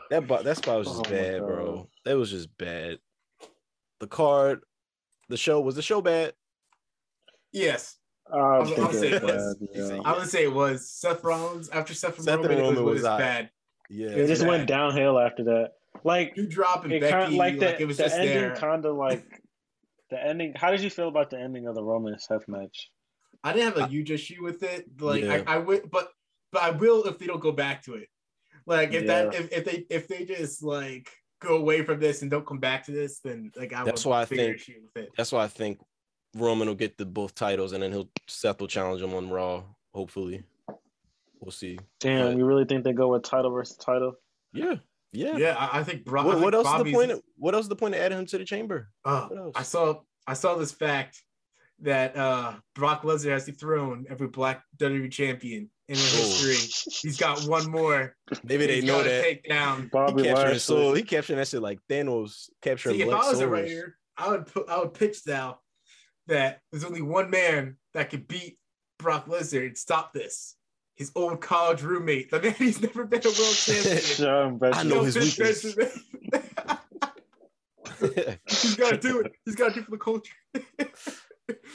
That 0.09 0.27
bo- 0.27 0.43
that 0.43 0.57
spot 0.57 0.79
was 0.79 0.89
just 0.89 1.01
Oh 1.07 1.11
bad, 1.11 1.41
bro. 1.41 1.89
That 2.07 2.17
was 2.17 2.31
just 2.31 2.49
bad. 2.57 2.97
The 4.01 4.07
card, 4.07 4.61
the 5.29 5.37
show 5.37 5.61
was 5.61 5.75
the 5.75 5.83
show 5.83 6.01
bad. 6.01 6.33
yes, 7.53 7.99
I 8.33 8.37
um, 8.39 8.43
I'll 8.61 8.65
think 8.67 8.93
say 8.93 9.07
it 9.09 9.13
it 9.15 9.23
was. 9.23 9.33
was 9.33 9.57
bad, 9.57 9.69
He 9.73 9.81
said, 9.89 9.97
yeah. 9.97 10.03
I 10.05 10.19
would 10.19 10.29
say 10.29 10.43
it 10.45 10.53
was 10.53 10.89
Seth 10.91 11.23
Rollins 11.25 11.69
after 11.71 11.95
Seth, 11.95 12.21
Seth 12.21 12.37
Roman, 12.37 12.51
and 12.53 12.61
it 12.61 12.63
was, 12.63 12.71
Roman 12.77 12.85
was 12.85 13.03
was 13.03 13.09
bad. 13.19 13.51
Yeah, 13.91 14.09
It 14.09 14.27
just 14.27 14.43
bad. 14.43 14.49
went 14.49 14.67
downhill 14.69 15.19
after 15.19 15.45
that. 15.45 15.73
Like 16.05 16.33
You 16.37 16.47
dropping 16.47 16.93
it 16.93 17.01
Becky, 17.01 17.13
kind 17.13 17.25
of 17.25 17.33
like 17.35 17.53
like, 17.55 17.61
the, 17.61 17.83
it 17.83 17.87
was 17.87 17.99
the 17.99 18.05
just 18.05 18.17
ending 18.17 18.35
there. 18.35 18.57
kind 18.57 18.85
of 18.87 18.97
like 18.97 19.25
the 20.11 20.25
ending. 20.25 20.55
How 20.57 20.71
did 20.71 20.81
you 20.81 20.91
feel 20.91 21.09
about 21.09 21.31
the 21.31 21.39
ending 21.39 21.67
of 21.67 21.75
the 21.75 21.83
Roman 21.83 22.13
and 22.15 22.21
Seth 22.23 22.49
match? 22.49 22.91
I 23.45 23.53
didn't 23.53 23.75
have 23.77 23.85
a 23.85 23.91
huge 23.91 24.11
issue 24.11 24.43
with 24.43 24.63
it. 24.63 24.87
Like 25.01 25.25
Yeah. 25.25 25.43
I, 25.47 25.55
I 25.55 25.59
would, 25.59 25.91
but 25.91 26.09
but 26.53 26.63
I 26.63 26.71
will 26.71 27.05
if 27.05 27.19
they 27.19 27.27
don't 27.27 27.41
go 27.41 27.53
back 27.53 27.83
to 27.85 27.95
it. 27.95 28.09
Like 28.67 28.93
if 28.95 29.07
that 29.09 29.35
if, 29.35 29.53
if 29.53 29.65
they 29.65 29.87
if 29.91 30.09
they 30.09 30.25
just 30.25 30.63
like 30.63 31.11
go 31.41 31.57
away 31.57 31.83
from 31.85 31.99
this 32.01 32.23
and 32.23 32.31
don't 32.31 32.47
come 32.47 32.61
back 32.61 32.85
to 32.87 32.93
this, 32.93 33.19
then 33.21 33.51
like 33.57 33.73
I 33.73 33.85
That's 33.85 34.07
why 34.07 34.19
I 34.19 34.21
have 34.21 34.33
a 34.33 34.37
bigger 34.37 34.59
think- 34.59 34.79
with 34.95 35.05
it. 35.05 35.11
that's 35.17 35.33
why 35.33 35.45
I 35.45 35.49
think 35.49 35.79
Roman 36.35 36.69
will 36.69 36.75
get 36.75 36.97
the 36.99 37.05
both 37.07 37.35
titles, 37.35 37.73
and 37.73 37.83
then 37.83 37.93
he'll 37.93 38.09
Seth 38.27 38.61
will 38.61 38.69
challenge 38.69 39.03
him 39.03 39.15
on 39.15 39.29
Raw. 39.31 39.63
Hopefully, 39.95 40.45
we'll 41.41 41.51
see. 41.51 41.79
Damn, 42.01 42.29
But- 42.33 42.37
you 42.39 42.45
really 42.45 42.65
think 42.65 42.85
they 42.85 42.93
go 42.93 43.09
with 43.13 43.23
title 43.23 43.51
versus 43.51 43.77
title? 43.77 44.15
Yeah, 44.53 44.77
yeah. 45.13 45.37
Yeah, 45.37 45.57
I, 45.59 45.81
I 45.81 45.85
think 45.85 46.05
Brock. 46.05 46.27
What, 46.27 46.39
I 46.39 46.41
what 46.41 46.55
else 46.55 46.67
is 46.69 46.85
the 46.85 46.93
point? 46.93 47.11
Of, 47.13 47.23
what 47.37 47.55
else 47.55 47.65
is 47.65 47.69
the 47.69 47.77
point 47.77 47.95
of 47.95 48.01
adding 48.01 48.19
him 48.19 48.27
to 48.27 48.39
the 48.39 48.45
chamber? 48.45 48.89
Uh, 49.05 49.29
I 49.55 49.63
saw 49.63 50.01
I 50.27 50.35
saw 50.35 50.55
this 50.57 50.73
fact 50.73 51.23
that 51.81 52.17
uh 52.17 52.55
Brock 52.75 53.03
Lesnar 53.03 53.33
has 53.33 53.47
dethroned 53.47 54.07
every 54.09 54.29
black 54.29 54.63
WWE 54.79 55.11
champion 55.11 55.69
in 55.89 55.97
Oh. 55.97 55.99
history. 55.99 56.93
He's 57.03 57.17
got 57.19 57.41
one 57.43 57.71
more. 57.71 58.15
Maybe 58.45 58.67
they 58.67 58.81
know 58.83 58.99
gotta 58.99 59.09
that. 59.11 59.23
Take 59.23 59.49
down. 59.49 59.83
He 59.83 59.89
Bobby 59.89 60.23
capturing 60.23 60.35
Lashley. 60.37 60.59
soul. 60.61 60.95
He 60.95 61.03
capturing 61.03 61.39
that 61.39 61.49
shit 61.49 61.61
like 61.61 61.81
Thanos 61.91 62.49
capturing 62.63 62.97
See, 62.97 63.03
if 63.03 63.09
I 63.09 63.17
was 63.17 63.27
a 63.33 63.41
souls. 63.41 63.51
writer, 63.51 63.99
I 64.17 64.29
would 64.31 64.47
put 64.47 64.69
I 64.69 64.79
would 64.79 64.95
pitch 64.95 65.19
now 65.27 65.59
that 66.29 66.61
there's 66.71 66.85
only 66.85 67.03
one 67.03 67.31
man 67.31 67.77
that 67.95 68.11
could 68.11 68.29
beat 68.29 68.59
Brock 68.99 69.27
Lesnar 69.27 69.67
and 69.67 69.77
stop 69.77 70.13
this. 70.13 70.57
His 70.97 71.11
old 71.15 71.41
college 71.41 71.83
roommate. 71.83 72.31
The 72.31 72.41
man 72.41 72.55
he's 72.59 72.81
never 72.81 73.05
been 73.05 73.23
a 73.25 73.29
world 73.29 73.55
champion. 73.55 74.61
I 74.75 74.83
know 74.83 75.03
his 75.03 75.17
weakness. 75.17 75.65
He's 78.49 78.75
got 78.75 78.91
to 78.91 78.99
do 78.99 79.21
it. 79.21 79.33
He's 79.45 79.55
got 79.55 79.69
to 79.69 79.75
do 79.75 79.81
it 79.81 79.85
for 79.85 79.93
the 79.93 79.97
culture. 79.97 80.35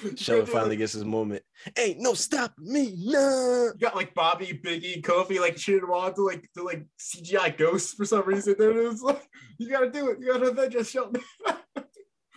He's 0.01 0.19
Shelton 0.19 0.39
gotta 0.39 0.45
do 0.45 0.51
finally 0.51 0.77
gets 0.77 0.93
his 0.93 1.05
moment. 1.05 1.43
Ain't 1.77 1.99
no 1.99 2.13
stop 2.13 2.53
me, 2.57 2.93
nah. 2.97 3.65
You 3.65 3.73
got 3.79 3.95
like 3.95 4.13
Bobby, 4.13 4.59
Biggie, 4.63 5.01
Kofi, 5.01 5.39
like 5.39 5.55
cheering 5.55 5.83
him 5.83 5.91
on 5.91 6.13
to 6.15 6.21
like 6.23 6.49
to 6.55 6.63
like 6.63 6.85
CGI 6.99 7.57
ghosts 7.57 7.93
for 7.93 8.05
some 8.05 8.25
reason. 8.25 8.55
Then 8.57 8.71
it 8.71 8.83
was 8.83 9.01
like 9.01 9.27
you 9.57 9.69
gotta 9.69 9.89
do 9.89 10.09
it. 10.09 10.19
You 10.19 10.33
gotta 10.33 10.51
avenge 10.51 10.75
us, 10.75 10.89
Shelton. 10.89 11.21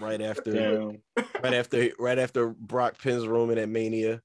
Right 0.00 0.20
after, 0.22 0.52
Damn. 0.52 1.02
right 1.42 1.54
after, 1.54 1.90
right 1.98 2.18
after 2.18 2.48
Brock 2.48 2.98
pins 2.98 3.26
Roman 3.26 3.58
at 3.58 3.68
Mania, 3.68 4.22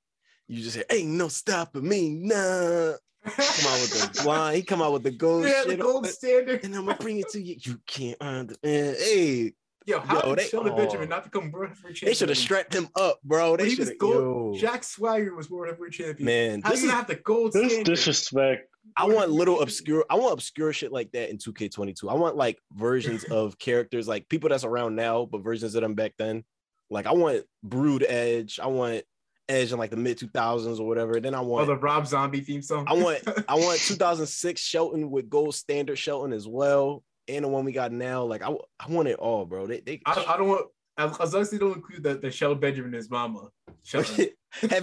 you 0.47 0.61
just 0.63 0.76
say, 0.76 0.84
"Ain't 0.89 1.09
no 1.09 1.28
stopping 1.28 1.88
me, 1.88 2.09
nah." 2.11 2.93
Come 3.26 3.34
out 3.67 3.82
with 3.82 4.13
the 4.13 4.19
blind. 4.23 4.55
He 4.55 4.61
come 4.63 4.82
out 4.82 4.93
with 4.93 5.03
the 5.03 5.11
gold 5.11 5.45
yeah, 5.45 5.63
the 5.65 5.76
gold 5.76 6.05
standard. 6.07 6.63
and 6.63 6.76
I'm 6.76 6.86
gonna 6.86 6.97
bring 6.97 7.17
it 7.19 7.30
to 7.30 7.41
you. 7.41 7.55
You 7.59 7.80
can't 7.88 8.21
understand. 8.21 8.97
Hey, 8.99 9.53
Yo, 9.88 9.99
how 9.99 10.15
Yo, 10.21 10.30
did 10.36 10.39
they- 10.39 10.47
Shelton 10.49 10.71
oh. 10.73 10.78
Benjamin 10.78 11.09
not 11.09 11.23
become 11.26 11.51
world 11.51 11.69
heavyweight 11.69 11.95
champion? 11.95 12.09
they 12.09 12.15
should 12.15 12.30
have 12.30 12.38
strapped 12.38 12.73
him 12.73 12.88
up, 12.95 13.19
bro. 13.23 13.55
They 13.57 13.63
When 13.63 13.69
should 13.71 13.80
was 13.80 13.89
have. 13.89 13.97
gold. 13.99 14.57
Jack 14.59 14.84
Swagger 14.84 15.36
was 15.36 15.49
world 15.49 15.67
heavyweight 15.69 15.91
champion. 15.91 16.26
Man, 16.26 16.61
How 16.61 16.69
this 16.71 16.82
you 16.82 16.86
is 16.88 16.91
gonna 16.91 16.97
have 16.97 17.07
the 17.07 17.15
gold 17.15 17.53
This 17.53 17.71
standard? 17.71 17.86
disrespect. 17.93 18.69
I 18.98 19.06
want 19.06 19.30
little 19.32 19.62
obscure. 19.62 20.06
I 20.10 20.16
want 20.16 20.34
obscure 20.34 20.72
shit 20.74 20.92
like 20.92 21.12
that 21.12 21.30
in 21.30 21.38
2K22. 21.38 22.10
I 22.10 22.14
want 22.14 22.36
like 22.36 22.60
versions 22.74 23.24
of 23.32 23.58
characters, 23.60 24.08
like 24.08 24.30
people 24.30 24.50
that's 24.50 24.64
around 24.64 24.96
now, 24.96 25.26
but 25.26 25.44
versions 25.44 25.76
of 25.76 25.82
them 25.82 25.96
back 25.96 26.14
then. 26.18 26.44
Like 26.90 27.06
I 27.06 27.14
want 27.14 27.44
Brood 27.64 28.06
Edge. 28.08 28.60
I 28.62 28.68
want 28.68 29.04
Edge 29.50 29.72
in 29.72 29.78
like 29.78 29.90
the 29.92 29.98
mid 29.98 30.18
2000s 30.18 30.80
or 30.80 30.88
whatever. 30.88 31.20
Then 31.20 31.34
I 31.36 31.40
Oh, 31.40 31.44
want. 31.44 31.68
the 31.68 31.76
Rob 31.76 32.08
Zombie 32.08 32.42
theme 32.42 32.62
song. 32.62 32.86
I 32.88 32.94
want. 32.94 33.22
I 33.48 33.56
want 33.56 33.80
2006 33.80 34.62
Shelton 34.62 35.10
with 35.12 35.30
gold 35.30 35.56
standard 35.56 35.98
Shelton 35.98 36.32
as 36.34 36.48
well, 36.48 37.04
and 37.28 37.44
the 37.46 37.50
one 37.50 37.66
we 37.66 37.72
got 37.72 37.92
now. 37.92 38.24
Like 38.24 38.44
I, 38.44 38.52
I 38.80 38.88
want 38.88 39.08
it 39.08 39.18
all, 39.18 39.46
bro. 39.46 39.68
They, 39.68 39.82
they 39.82 40.02
I, 40.06 40.26
I 40.28 40.38
don't 40.38 40.48
want. 40.48 40.68
As 40.98 41.34
long 41.34 41.42
as 41.42 41.50
they 41.50 41.58
don't 41.58 41.76
include 41.76 42.04
the, 42.04 42.16
the 42.16 42.32
Shelton 42.32 42.60
Benjamin 42.60 42.94
as 42.96 43.10
mama. 43.10 43.50
Have 43.92 44.08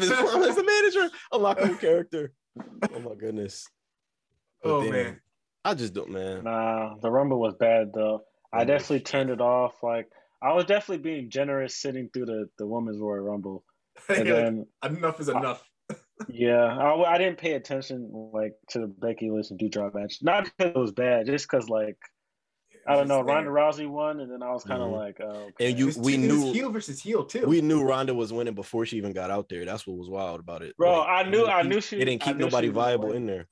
his 0.01 0.11
mom 0.11 0.43
as 0.43 0.57
the 0.57 0.63
manager, 0.63 1.11
a 1.33 1.67
new 1.67 1.77
character. 1.77 2.33
Oh 2.95 3.01
my 3.01 3.15
goodness. 3.15 3.67
But 4.63 4.71
Oh, 4.71 4.91
man. 4.91 5.21
I 5.65 5.75
just 5.75 5.95
don't, 5.95 6.11
man. 6.11 6.45
Nah, 6.45 6.97
the 7.01 7.11
Rumble 7.11 7.41
was 7.41 7.55
bad 7.55 7.93
though. 7.95 8.23
I 8.53 8.59
Rumble 8.59 8.75
was 8.75 8.83
definitely 8.83 9.01
turned 9.05 9.31
it 9.31 9.41
off. 9.41 9.83
Like 9.83 10.09
I 10.43 10.53
was 10.55 10.65
definitely 10.65 11.03
being 11.03 11.31
generous 11.31 11.77
sitting 11.81 12.09
through 12.13 12.27
the 12.27 12.47
the 12.59 12.67
women's 12.67 12.99
Royal 13.01 13.21
Rumble, 13.21 13.65
and 14.09 14.27
Yeah, 14.27 14.35
then 14.35 14.67
enough 14.85 15.21
is 15.21 15.29
enough. 15.29 15.63
Yeah, 16.29 16.65
I, 16.65 17.15
I 17.15 17.19
didn't 17.19 17.39
pay 17.39 17.55
attention 17.55 18.09
like 18.33 18.53
to 18.71 18.79
the 18.81 18.87
Becky 18.87 19.29
Lynch 19.31 19.51
and 19.51 19.59
Doudrop 19.59 19.95
match. 19.95 20.19
Not 20.23 20.45
because 20.45 20.71
it 20.71 20.79
was 20.79 20.93
bad, 20.93 21.27
just 21.27 21.49
because 21.51 21.69
like 21.69 21.97
I 22.87 22.93
don't 22.95 23.03
Just 23.03 23.09
know, 23.09 23.25
there. 23.25 23.35
Ronda 23.37 23.51
Rousey 23.51 23.89
won, 23.89 24.21
and 24.21 24.31
then 24.31 24.43
I 24.43 24.53
was 24.53 24.63
kind 24.65 24.83
of 24.83 24.89
Mhm. 24.91 24.97
like, 24.97 25.21
oh, 25.21 25.51
And 25.61 25.79
you, 25.79 25.89
It 25.89 25.97
we 25.99 26.17
two- 26.17 26.23
it 26.25 26.29
was 26.33 26.39
knew, 26.45 26.53
heel 26.53 26.71
versus 26.71 27.01
heel 27.01 27.25
too. 27.25 27.47
we 27.47 27.61
knew 27.61 27.83
Ronda 27.85 28.15
was 28.15 28.33
winning 28.33 28.55
before 28.55 28.87
she 28.87 28.97
even 28.99 29.13
got 29.13 29.31
out 29.31 29.49
there. 29.49 29.65
That's 29.65 29.87
what 29.87 29.97
was 29.97 30.09
wild 30.09 30.41
about 30.41 30.63
it. 30.63 30.77
bro, 30.77 30.99
Like, 31.01 31.27
I 31.27 31.29
knew, 31.31 31.47
I 31.47 31.63
knew 31.63 31.81
she. 31.81 31.97
They 31.99 32.05
didn't 32.05 32.23
keep 32.23 32.37
nobody 32.37 32.69
viable 32.69 33.13
in 33.13 33.27
there. 33.27 33.49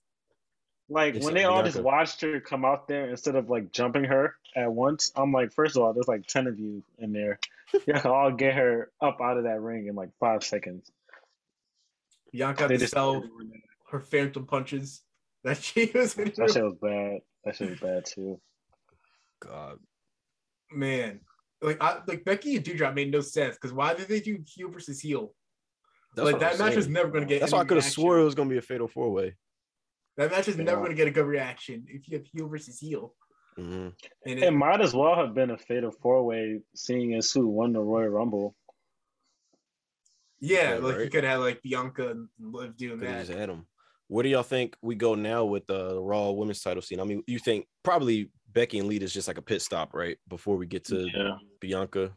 Like 0.93 1.15
Except 1.15 1.25
when 1.25 1.35
they 1.35 1.45
all 1.45 1.63
just 1.63 1.77
Bianca. 1.77 1.87
watched 1.87 2.21
her 2.23 2.41
come 2.41 2.65
out 2.65 2.89
there 2.89 3.09
instead 3.11 3.37
of 3.37 3.49
like 3.49 3.71
jumping 3.73 4.05
her 4.05 4.35
at 4.57 4.73
once, 4.73 5.13
I'm 5.15 5.31
like, 5.33 5.53
first 5.53 5.77
of 5.77 5.83
all, 5.83 5.93
there's 5.93 6.09
like 6.09 6.27
ten 6.27 6.47
of 6.49 6.59
you 6.59 6.83
in 6.99 7.13
there. 7.13 7.39
You 7.87 7.95
can 7.95 8.11
all 8.11 8.33
get 8.33 8.55
her 8.57 8.91
up 9.01 9.21
out 9.23 9.37
of 9.37 9.45
that 9.45 9.61
ring 9.61 9.87
in 9.87 9.95
like 9.95 10.09
five 10.19 10.43
seconds. 10.43 10.91
Bianca 12.33 12.63
had 12.63 12.71
They 12.73 12.75
to 12.75 12.81
just 12.81 12.93
sell 12.93 13.23
her 13.93 14.01
phantom 14.01 14.45
punches 14.45 15.03
that 15.45 15.59
she 15.63 15.89
was 15.95 16.19
in. 16.19 16.33
that 16.37 16.51
shit 16.53 16.65
was 16.65 16.75
bad. 16.83 17.21
That 17.45 17.55
shit 17.55 17.71
was 17.71 17.79
bad 17.79 18.05
too. 18.07 18.41
God, 19.41 19.79
Man, 20.73 21.21
like 21.63 21.81
I 21.81 22.01
like 22.09 22.25
Becky 22.25 22.57
and 22.57 22.65
Doudrop 22.65 22.95
made 22.95 23.13
no 23.13 23.21
sense 23.21 23.55
because 23.55 23.73
why 23.73 23.95
did 23.95 24.09
they 24.09 24.19
do 24.21 24.43
heel 24.45 24.69
versus 24.71 25.01
heel? 25.01 25.33
That's 26.17 26.27
like 26.33 26.41
that 26.41 26.55
I'm 26.55 26.59
match 26.59 26.75
was 26.77 26.87
saying. 26.87 26.93
never 26.93 27.09
going 27.11 27.23
to 27.23 27.29
get. 27.29 27.39
That's 27.39 27.53
why 27.53 27.61
I 27.61 27.65
could 27.65 27.77
have 27.77 27.85
swore 27.85 28.19
it 28.19 28.25
was 28.25 28.35
gonna 28.35 28.51
be 28.51 28.59
a 28.59 28.63
fatal 28.63 28.89
four 28.89 29.11
way. 29.13 29.37
That 30.21 30.31
match 30.31 30.49
is 30.49 30.57
never 30.59 30.81
going 30.81 30.91
to 30.91 30.97
get 30.97 31.09
a 31.09 31.11
good 31.11 31.27
reaction 31.27 31.87
if 31.89 32.07
you 32.09 32.19
have 32.19 32.27
heel 32.27 32.47
versus 32.49 32.79
heel. 32.79 33.15
hmm 33.57 33.89
And 34.27 34.39
It 34.39 34.43
it, 34.43 34.51
might 34.51 34.81
as 34.81 34.95
well 34.95 35.17
have 35.17 35.35
been 35.35 35.51
a 35.51 35.59
fatal 35.59 35.91
four 35.91 36.25
way, 36.25 36.61
seeing 36.75 37.15
as 37.15 37.33
who 37.33 37.49
won 37.49 37.73
the 37.73 37.81
Royal 37.81 38.09
Rumble. 38.09 38.55
yeah, 40.41 40.75
Yeah, 40.75 40.79
like 40.79 40.99
you 41.01 41.11
could 41.11 41.25
have 41.25 41.41
like 41.41 41.63
Bianca 41.63 42.11
and 42.11 42.29
Liv 42.39 42.77
doing 42.77 42.99
Could 42.99 43.09
have 43.09 43.19
that. 43.19 43.27
just 43.27 43.39
had. 43.39 43.51
Where 44.09 44.23
do 44.25 44.29
y'all 44.29 44.43
think 44.43 44.77
we 44.83 44.95
go 44.97 45.15
now 45.15 45.45
with 45.45 45.67
the 45.67 46.01
Raw 46.01 46.31
Women's 46.33 46.61
Title 46.61 46.83
scene? 46.83 47.01
I 47.01 47.05
mean, 47.05 47.23
you 47.27 47.39
think 47.39 47.67
probably 47.83 48.31
Becky 48.53 48.79
and 48.79 48.89
Lita 48.89 49.05
is 49.05 49.13
just 49.15 49.29
like 49.29 49.39
a 49.39 49.43
pit 49.43 49.63
stop, 49.63 49.95
right? 49.95 50.19
Before 50.29 50.57
we 50.57 50.67
get 50.67 50.85
to 50.87 51.09
Yeah. 51.09 51.37
Bianca. 51.61 52.13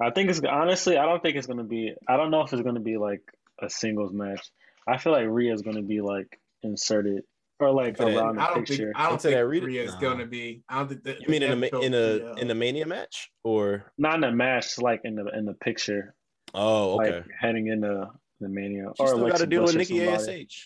I 0.00 0.10
think 0.10 0.30
it's 0.30 0.40
honestly, 0.40 0.96
I 0.96 1.04
don't 1.06 1.22
think 1.22 1.36
it's 1.36 1.46
gonna 1.46 1.64
be. 1.64 1.94
I 2.08 2.16
don't 2.16 2.30
know 2.30 2.42
if 2.42 2.52
it's 2.52 2.62
gonna 2.62 2.80
be 2.80 2.96
like 2.98 3.22
a 3.60 3.68
singles 3.68 4.12
match. 4.12 4.48
I 4.86 4.98
feel 4.98 5.12
like 5.12 5.26
Rhea's 5.26 5.62
gonna 5.62 5.82
be 5.82 6.00
like 6.00 6.38
inserted 6.66 7.22
or 7.60 7.70
like 7.72 7.96
For 7.96 8.04
that- 8.04 8.16
around 8.16 8.36
the 8.36 8.42
I 8.42 8.46
don't 8.48 8.66
picture. 8.66 8.86
think 8.92 8.96
I 8.98 9.02
don't 9.04 9.12
Into 9.14 9.28
that 9.28 9.34
think 9.38 9.50
Rita- 9.50 9.66
Rhea 9.66 9.82
is 9.84 9.94
Nah. 9.94 10.00
going 10.00 10.18
to 10.18 10.26
be. 10.26 10.62
I 10.68 10.78
don't 10.78 10.88
think 10.88 11.02
that. 11.04 11.20
You 11.22 11.28
mean 11.28 11.42
in 11.42 11.52
a 11.52 11.56
they 11.56 11.70
ma- 11.70 11.76
have 11.78 11.82
in 11.86 11.94
a 11.94 12.06
Rhea 12.18 12.32
in 12.34 12.50
a 12.50 12.54
Mania 12.54 12.86
match 12.86 13.30
or? 13.44 13.92
Not 13.96 14.16
in 14.16 14.24
a 14.24 14.32
match, 14.32 14.78
like 14.78 15.00
in 15.04 15.14
the 15.16 15.26
in 15.36 15.44
the 15.46 15.54
picture, 15.54 16.14
Oh, 16.54 17.00
okay. 17.00 17.16
like 17.16 17.24
heading 17.40 17.68
into 17.68 18.10
the 18.40 18.48
Mania. 18.48 18.92
She 18.96 19.02
or 19.02 19.08
still 19.08 19.28
got 19.28 19.38
to 19.38 19.46
deal 19.46 19.62
with 19.64 19.74
Nikki 19.76 19.98
somebody. 20.06 20.42
Ash. 20.42 20.64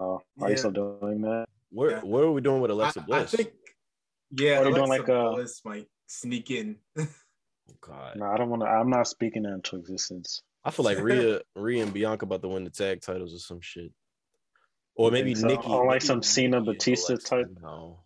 Oh, 0.00 0.14
are 0.14 0.22
Yeah. 0.40 0.48
you 0.48 0.56
still 0.56 0.70
doing 0.72 1.20
that? 1.22 1.46
Where 1.70 1.90
Yeah. 1.92 2.00
where 2.02 2.24
are 2.24 2.32
we 2.32 2.40
doing 2.40 2.60
with 2.60 2.70
Alexa 2.70 3.00
Bliss? 3.02 3.16
I 3.34 3.36
Bliss? 3.36 3.48
think. 3.48 3.54
Yeah, 4.32 4.60
Or 4.60 4.64
they 4.64 4.70
doing 4.70 4.82
Alexa 4.82 5.02
like 5.02 5.08
a- 5.08 5.34
Bliss 5.34 5.60
might 5.64 5.86
sneak 6.06 6.50
in. 6.50 6.76
oh, 6.98 7.06
God, 7.80 8.16
No, 8.16 8.26
I 8.26 8.36
don't 8.36 8.50
want 8.50 8.62
to. 8.62 8.66
I'm 8.68 8.90
not 8.90 9.06
speaking 9.06 9.44
into 9.44 9.76
existence. 9.76 10.42
I 10.64 10.70
feel 10.72 10.84
like 10.84 10.98
Rhea, 11.38 11.40
Rhea 11.54 11.82
and 11.82 11.92
Bianca 11.94 12.24
about 12.24 12.42
to 12.42 12.48
win 12.48 12.64
the 12.64 12.70
tag 12.70 13.00
titles 13.00 13.32
or 13.34 13.38
some 13.38 13.60
shit. 13.60 13.92
Or 14.96 15.10
maybe 15.10 15.34
think 15.34 15.38
so? 15.38 15.46
Nikki. 15.48 15.68
Or 15.68 15.86
like 15.86 15.96
Nikki- 15.96 16.06
some 16.06 16.22
Cena 16.22 16.60
Batista 16.62 17.12
Alexa. 17.14 17.28
type? 17.28 17.46
No, 17.62 18.00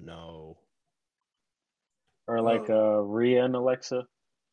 no. 0.00 0.58
Or 2.26 2.40
like 2.40 2.68
Oh. 2.70 2.98
uh 2.98 3.02
Rhea 3.02 3.44
and 3.44 3.54
Alexa. 3.54 4.06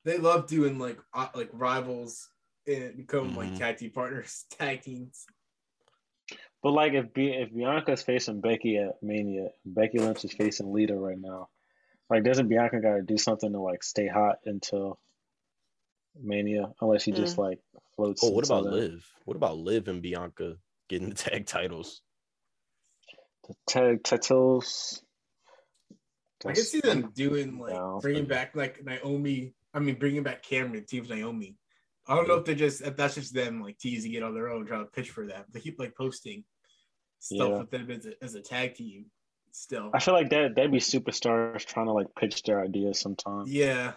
they 0.06 0.18
love 0.18 0.48
doing 0.48 0.80
like 0.80 1.00
uh, 1.14 1.28
like 1.36 1.50
rivals 1.54 2.30
and 2.68 2.96
become 2.98 3.36
like 3.36 3.50
Mhm. 3.50 3.58
tag 3.60 3.78
team 3.78 3.92
partners, 3.92 4.46
tag 4.52 4.82
teams. 4.82 5.26
But 6.62 6.72
like 6.72 6.94
if 6.94 7.14
B- 7.14 7.34
if 7.34 7.54
Bianca's 7.54 8.04
facing 8.04 8.42
Becky 8.42 8.78
at 8.78 9.02
Mania, 9.02 9.50
Becky 9.66 10.00
Lynch 10.00 10.24
is 10.26 10.34
facing 10.34 10.74
Lita 10.74 10.96
right 10.96 11.18
now. 11.18 11.50
Like 12.10 12.24
doesn't 12.24 12.48
Bianca 12.50 12.82
got 12.82 12.96
to 12.96 13.02
do 13.02 13.18
something 13.18 13.52
to 13.52 13.60
like 13.60 13.84
stay 13.84 14.08
hot 14.08 14.40
until 14.46 15.00
Mania 16.20 16.74
unless 16.82 17.04
she 17.04 17.12
just 17.12 17.38
like 17.38 17.60
floats. 17.96 18.24
Oh, 18.24 18.32
what 18.32 18.46
about 18.46 18.64
then. 18.66 18.74
Liv? 18.74 19.06
What 19.26 19.38
about 19.38 19.58
Liv 19.58 19.88
and 19.88 20.02
Bianca 20.02 20.58
getting 20.90 21.10
the 21.10 21.16
tag 21.16 21.46
titles? 21.46 22.02
The 23.48 23.56
tag 23.68 24.04
titles. 24.04 25.02
I 26.46 26.54
can 26.54 26.64
see 26.64 26.80
them 26.82 27.12
doing 27.16 27.58
like 27.60 27.74
No. 27.74 28.00
bringing 28.02 28.26
back 28.26 28.56
like 28.56 28.84
Naomi. 28.84 29.54
I 29.74 29.80
mean, 29.80 29.96
bringing 30.00 30.24
back 30.24 30.42
Cameron, 30.44 30.86
team 30.86 31.06
Naomi. 31.08 31.56
I 32.08 32.16
don't 32.16 32.28
know 32.28 32.36
if 32.36 32.46
they're 32.46 32.56
just 32.56 32.82
if 32.82 32.96
that's 32.96 33.16
just 33.16 33.34
them 33.34 33.62
like 33.62 33.78
teasing 33.78 34.14
it 34.14 34.24
on 34.24 34.34
their 34.34 34.50
own, 34.50 34.66
trying 34.66 34.84
to 34.86 34.92
pitch 34.92 35.12
for 35.12 35.28
that. 35.28 35.46
They 35.52 35.60
keep 35.60 35.80
like 35.80 35.96
posting 35.96 36.44
stuff 37.20 37.50
Yeah. 37.50 37.58
with 37.60 37.72
them 37.72 37.92
as 37.92 38.06
a, 38.06 38.24
as 38.24 38.36
a 38.36 38.42
tag 38.42 38.76
team. 38.76 39.06
Still, 39.52 39.90
I 39.94 40.00
feel 40.00 40.14
like 40.14 40.30
that 40.30 40.56
they'd 40.56 40.72
be 40.72 40.78
superstars 40.78 41.66
trying 41.66 41.88
to 41.88 41.92
like 41.94 42.08
pitch 42.16 42.44
their 42.44 42.62
ideas 42.64 43.00
sometimes. 43.00 43.52
yeah, 43.52 43.94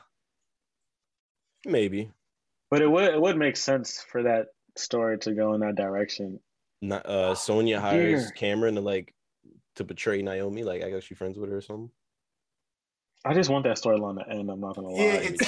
Maybe. 1.67 2.11
But 2.71 2.83
it 2.83 2.89
would 2.91 3.05
it 3.15 3.21
would 3.21 3.37
make 3.37 3.57
sense 3.57 4.03
for 4.03 4.23
that 4.25 4.47
story 4.77 5.19
to 5.19 5.35
go 5.35 5.53
in 5.55 5.61
that 5.61 5.75
direction. 5.77 6.41
Not, 6.83 7.07
uh, 7.07 7.35
Sonya 7.37 7.81
hires 7.81 8.25
Dear. 8.25 8.31
Cameron 8.33 8.75
to 8.75 8.81
like 8.83 9.15
to 9.77 9.85
betray 9.85 10.21
Naomi. 10.21 10.65
Like 10.65 10.83
I 10.83 10.91
guess 10.91 11.05
she 11.05 11.15
friends 11.15 11.39
with 11.39 11.49
her 11.51 11.57
or 11.59 11.61
something. 11.63 11.91
I 13.25 13.35
just 13.35 13.49
want 13.51 13.65
that 13.65 13.77
storyline 13.77 14.19
to 14.19 14.29
end. 14.29 14.51
I'm 14.51 14.61
not 14.61 14.75
gonna 14.75 14.89
lie. 14.89 15.01
Yeah, 15.05 15.15
it's 15.23 15.41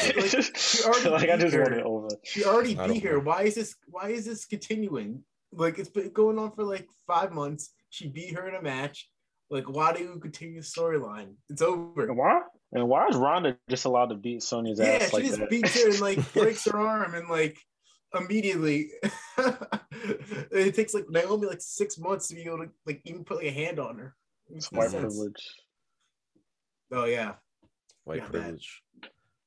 like 0.46 0.56
she 0.56 0.84
already 0.84 1.08
like 1.10 1.28
I 1.28 1.36
beat 1.36 1.42
just 1.42 1.56
want 1.58 1.72
it 1.74 1.82
over. 1.84 2.08
she 2.22 2.44
already 2.44 2.78
I 2.78 2.86
don't 2.86 2.94
beat 2.94 3.02
her. 3.02 3.14
know. 3.14 3.24
Why 3.24 3.42
is 3.42 3.56
this? 3.56 3.74
Why 3.88 4.10
is 4.10 4.24
this 4.26 4.44
continuing? 4.46 5.24
Like 5.52 5.78
it's 5.80 5.88
been 5.88 6.10
going 6.10 6.38
on 6.38 6.52
for 6.52 6.62
like 6.62 6.86
five 7.06 7.32
months. 7.32 7.70
She 7.90 8.08
beat 8.08 8.34
her 8.36 8.48
in 8.48 8.54
a 8.54 8.62
match. 8.62 9.08
Like, 9.50 9.68
why 9.68 9.92
do 9.92 10.02
you 10.02 10.18
continue 10.20 10.60
the 10.60 10.66
storyline? 10.66 11.34
It's 11.50 11.62
over. 11.62 12.06
And 12.08 12.16
why? 12.16 12.40
And 12.72 12.88
why 12.88 13.08
is 13.08 13.16
Ronda 13.16 13.56
just 13.68 13.84
allowed 13.84 14.06
to 14.06 14.14
beat 14.16 14.42
Sonya's 14.42 14.78
Yeah, 14.80 14.86
ass 14.86 15.10
she 15.10 15.16
like 15.16 15.24
just 15.26 15.38
that? 15.38 15.50
beats 15.50 15.80
her 15.82 15.90
and 15.90 16.00
like 16.00 16.32
breaks 16.32 16.64
her 16.66 16.78
arm 16.78 17.14
and 17.14 17.28
like 17.28 17.58
immediately. 18.16 18.90
it 20.50 20.74
takes 20.74 20.94
like 20.94 21.08
Naomi 21.08 21.46
like 21.46 21.60
six 21.60 21.98
months 21.98 22.28
to 22.28 22.34
be 22.34 22.42
able 22.42 22.58
to 22.58 22.70
like 22.86 23.00
even 23.04 23.24
put 23.24 23.38
like 23.38 23.46
a 23.46 23.50
hand 23.50 23.78
on 23.78 23.98
her. 23.98 24.14
It 24.48 24.54
makes 24.54 24.72
no 24.72 24.80
White 24.80 24.90
sense. 24.90 25.14
privilege. 25.14 25.54
Oh 26.92 27.04
yeah, 27.04 27.34
White 28.04 28.16
Yeah, 28.18 28.22
bad. 28.24 28.30
privilege. 28.32 28.82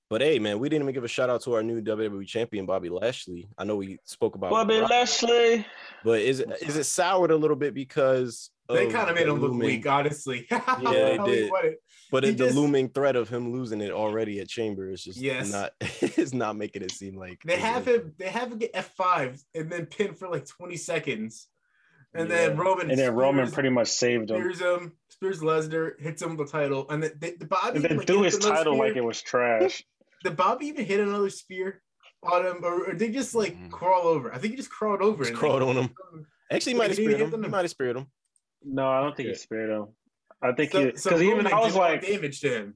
But 0.09 0.21
hey, 0.21 0.39
man, 0.39 0.59
we 0.59 0.69
didn't 0.69 0.83
even 0.83 0.93
give 0.93 1.03
a 1.03 1.07
shout 1.09 1.29
out 1.29 1.41
to 1.41 1.53
our 1.55 1.63
new 1.63 1.81
WWE 1.81 2.25
champion, 2.25 2.65
Bobby 2.65 2.87
Lashley. 2.89 3.49
I 3.57 3.65
know 3.65 3.75
we 3.75 3.99
spoke 4.05 4.35
about 4.35 4.51
Bobby 4.51 4.77
Brock, 4.77 4.89
Lashley. 4.89 5.65
but 6.03 6.21
is 6.21 6.39
it 6.39 6.49
is 6.61 6.77
it 6.77 6.85
soured 6.85 7.31
a 7.31 7.35
little 7.35 7.57
bit 7.57 7.73
because 7.73 8.49
they 8.75 8.85
of 8.87 8.91
kind 8.93 9.09
of 9.09 9.15
made 9.15 9.27
him 9.27 9.39
look 9.39 9.51
looming- 9.51 9.67
weak, 9.67 9.87
honestly. 9.87 10.47
yeah, 10.51 10.75
they 10.81 11.17
did. 11.25 11.51
won 11.51 11.65
it. 11.65 11.77
But 12.11 12.23
He 12.23 12.29
it, 12.29 12.37
the 12.37 12.51
looming 12.53 12.89
threat 12.89 13.15
of 13.15 13.27
him 13.29 13.51
losing 13.51 13.81
it 13.81 13.91
already 13.91 14.39
at 14.39 14.47
Chamber 14.47 14.89
is 14.89 15.03
just 15.03 15.19
Yes. 15.19 15.51
not 15.51 15.71
it's 15.81 16.33
not 16.33 16.55
making 16.55 16.81
it 16.81 16.91
seem 16.91 17.15
like 17.17 17.41
They 17.45 17.57
have 17.57 17.85
like- 17.87 17.95
him. 17.95 18.13
They 18.17 18.29
have 18.29 18.51
him 18.51 18.57
get 18.59 18.71
F 18.73 18.91
five 18.95 19.41
and 19.53 19.69
then 19.71 19.85
pin 19.87 20.13
for 20.13 20.29
like 20.29 20.45
twenty 20.47 20.77
seconds, 20.77 21.47
and 22.13 22.29
Yeah. 22.29 22.35
then 22.49 22.57
Roman 22.57 22.89
And 22.89 22.99
then 22.99 23.13
Roman 23.13 23.51
pretty 23.51 23.69
much 23.69 23.89
saved 23.89 24.31
him. 24.31 24.37
spears 24.41 24.59
him, 24.61 24.93
spears 25.09 25.39
Lesnar, 25.41 25.99
hits 25.99 26.21
him 26.21 26.37
with 26.37 26.47
the 26.47 26.57
title, 26.57 26.85
and 26.89 27.03
then 27.03 27.11
the, 27.19 27.35
the 27.39 27.45
Bobby 27.45 27.75
And 27.77 27.83
then 27.85 27.97
like, 27.97 28.07
threw 28.07 28.21
his 28.23 28.37
title 28.37 28.75
spear. 28.75 28.87
like 28.87 28.95
it 28.95 29.03
was 29.03 29.21
trash. 29.21 29.83
Did 30.23 30.35
Bobby 30.37 30.67
even 30.67 30.85
hit 30.85 30.99
another 30.99 31.29
spear 31.29 31.81
on 32.23 32.45
him, 32.45 32.63
or, 32.63 32.85
or 32.85 32.93
did 32.93 32.99
they 32.99 33.09
just 33.11 33.35
like 33.35 33.55
Mhm. 33.55 33.69
crawl 33.69 34.07
over? 34.07 34.33
I 34.33 34.37
think 34.39 34.51
he 34.51 34.57
just 34.57 34.71
crawled 34.71 35.01
over. 35.01 35.19
Just 35.19 35.29
and, 35.31 35.39
crawled 35.39 35.61
like, 35.61 35.75
on 35.75 35.83
him. 35.83 36.25
Actually, 36.51 36.71
he 36.73 36.77
might 36.79 36.87
have 36.87 36.95
speared 36.95 37.19
hit 37.19 37.33
him. 37.33 37.43
He 37.43 37.49
might 37.49 37.61
have 37.61 37.69
speared 37.69 37.97
him. 37.97 38.07
No, 38.63 38.87
I 38.87 39.01
don't 39.01 39.15
think 39.15 39.27
Yeah. 39.27 39.33
he 39.33 39.37
spared 39.39 39.69
him. 39.69 39.87
I 40.41 40.51
think 40.51 40.71
So, 40.71 40.91
so 40.95 41.09
because 41.09 41.21
even 41.23 41.47
I 41.47 41.59
was 41.59 41.73
did 41.73 41.77
a 41.77 41.81
lot 41.81 41.93
of 41.95 42.01
like, 42.03 42.09
damage 42.11 42.41
to 42.41 42.49
him. 42.49 42.73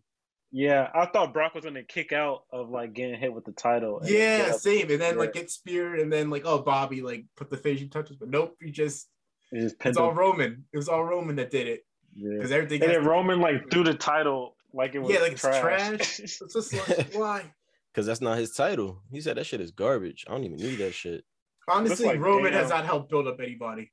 yeah, 0.51 0.89
I 0.95 1.05
thought 1.07 1.33
Brock 1.33 1.53
was 1.55 1.63
gonna 1.63 1.83
kick 1.83 2.11
out 2.11 2.43
of 2.51 2.69
like 2.69 2.93
getting 2.93 3.19
hit 3.19 3.33
with 3.33 3.45
the 3.45 3.51
title. 3.51 3.99
and 3.99 4.09
Yeah, 4.09 4.51
same. 4.53 4.89
And 4.89 4.99
then 5.01 5.17
like 5.17 5.35
Yeah. 5.35 5.41
get 5.41 5.51
speared, 5.51 5.99
and 5.99 6.11
then 6.11 6.29
like 6.29 6.43
oh 6.45 6.59
Bobby 6.61 7.01
like 7.01 7.25
put 7.35 7.49
the 7.49 7.57
finishing 7.57 7.89
touches, 7.89 8.15
but 8.17 8.29
nope, 8.29 8.55
he 8.61 8.71
just 8.71 9.09
he 9.51 9.59
just 9.59 9.77
pinned 9.79 9.91
it's 9.93 9.97
all. 9.99 10.13
Roman. 10.13 10.65
It 10.73 10.77
was 10.77 10.87
all 10.89 11.03
Roman 11.03 11.35
that 11.35 11.51
did 11.51 11.67
it 11.67 11.85
Yeah. 12.15 12.35
because 12.35 12.51
everything. 12.51 12.81
And 12.81 12.89
has 12.91 12.97
then 12.97 13.03
to- 13.03 13.09
Roman 13.09 13.39
like 13.39 13.69
threw 13.69 13.83
the 13.83 13.93
title 13.93 14.55
like 14.73 14.95
it 14.95 14.99
was 14.99 15.11
yeah, 15.13 15.19
like 15.19 15.33
it's 15.33 15.41
trash. 15.41 15.61
trash. 15.61 16.19
It's 16.19 16.39
just 16.39 16.73
like 16.97 17.13
why? 17.13 17.53
Because 17.93 18.05
that's 18.07 18.21
not 18.21 18.37
his 18.37 18.51
title. 18.55 19.03
He 19.11 19.19
said 19.21 19.35
that 19.37 19.45
shit 19.45 19.59
is 19.61 19.71
garbage. 19.71 20.23
I 20.27 20.31
don't 20.31 20.45
even 20.45 20.57
need 20.57 20.77
that 20.77 20.93
shit. 20.93 21.25
Honestly, 21.67 22.05
like, 22.07 22.19
Roman 22.19 22.53
has 22.53 22.69
not 22.69 22.85
helped 22.85 23.09
build 23.09 23.27
up 23.27 23.39
anybody. 23.41 23.91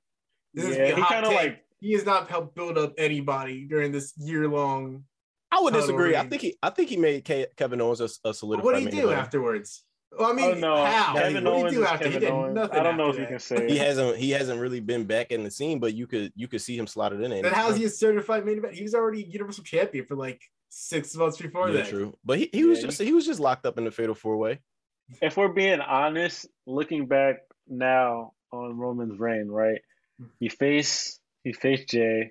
This 0.55 0.75
Yeah, 0.77 0.85
a 0.85 0.97
he 0.97 1.03
kinda 1.05 1.29
like- 1.31 1.65
he 1.81 1.93
has 1.93 2.05
not 2.05 2.29
helped 2.29 2.55
build 2.55 2.79
up 2.79 2.95
anybody 2.99 3.65
during 3.65 3.93
this 3.93 4.13
year 4.19 4.49
long. 4.49 5.05
I 5.51 5.61
would 5.61 5.73
Title 5.73 5.87
disagree. 5.87 6.17
I 6.17 6.27
think 6.27 6.43
he 6.43 6.57
I 6.63 6.71
think 6.71 6.89
he 6.91 6.97
made 6.97 7.25
Ke- 7.25 7.55
Kevin 7.57 7.81
Owens 7.81 8.01
a, 8.01 8.09
a 8.29 8.35
solidified. 8.35 8.65
What 8.65 8.75
do 8.75 8.81
you 8.81 8.87
main 8.87 8.95
do 8.95 9.07
event. 9.09 9.21
afterwards? 9.21 9.85
Well, 10.11 10.29
I 10.29 10.31
oh, 10.31 10.35
mean, 10.35 10.45
oh 10.45 10.55
no, 10.55 10.85
how? 10.85 11.15
Kevin 11.15 11.45
what 11.45 11.53
Owens 11.53 11.71
do 11.73 11.79
you 11.79 11.81
do 11.81 11.85
is 11.85 11.91
after? 11.91 12.05
he 12.07 12.13
Kevin 12.15 12.21
did 12.29 12.31
Owens. 12.31 12.55
nothing. 12.55 12.79
I 12.79 12.83
don't 12.83 12.97
know 12.97 13.05
if 13.09 13.11
after 13.11 13.21
you 13.23 13.27
can 13.29 13.39
say 13.39 13.69
He 13.69 13.79
hasn't 13.79 14.17
he 14.17 14.31
hasn't 14.31 14.61
really 14.61 14.81
been 14.81 15.05
back 15.05 15.31
in 15.31 15.45
the 15.45 15.51
scene, 15.51 15.79
but 15.79 15.95
you 15.95 16.07
could 16.07 16.33
you 16.35 16.49
could 16.49 16.61
see 16.61 16.77
him 16.77 16.87
slotted 16.87 17.21
in. 17.21 17.33
at 17.33 17.43
Then 17.43 17.47
any 17.47 17.55
how's 17.55 17.77
he 17.77 17.85
a 17.85 17.91
certified 17.91 18.45
main 18.45 18.59
event? 18.59 18.75
He 18.75 18.83
was 18.83 18.95
already 18.95 19.23
Universal 19.23 19.65
Champion 19.65 20.05
for 20.07 20.17
like 20.17 20.43
six 20.71 21.15
months 21.15 21.39
before 21.39 21.69
Yeah, 21.71 21.83
that. 21.83 21.89
true. 21.89 22.15
But 22.25 22.39
he, 22.39 22.51
he 22.53 22.65
was 22.65 22.81
Yeah, 22.81 22.87
just 22.87 23.01
he 23.03 23.13
was 23.13 23.25
just 23.27 23.41
locked 23.41 23.65
up 23.67 23.79
in 23.79 23.85
the 23.85 23.91
fatal 23.91 24.15
four 24.15 24.37
way. 24.37 24.61
If 25.23 25.39
we're 25.39 25.49
being 25.49 25.81
honest, 25.81 26.47
looking 26.67 27.07
back, 27.07 27.37
now 27.67 28.33
on 28.53 28.77
Roman's 28.77 29.19
reign, 29.19 29.49
right? 29.49 29.81
Hmm. 30.19 30.27
He 30.41 30.49
faced 30.49 31.18
he 31.49 31.53
faced 31.55 31.89
Jey, 31.89 32.31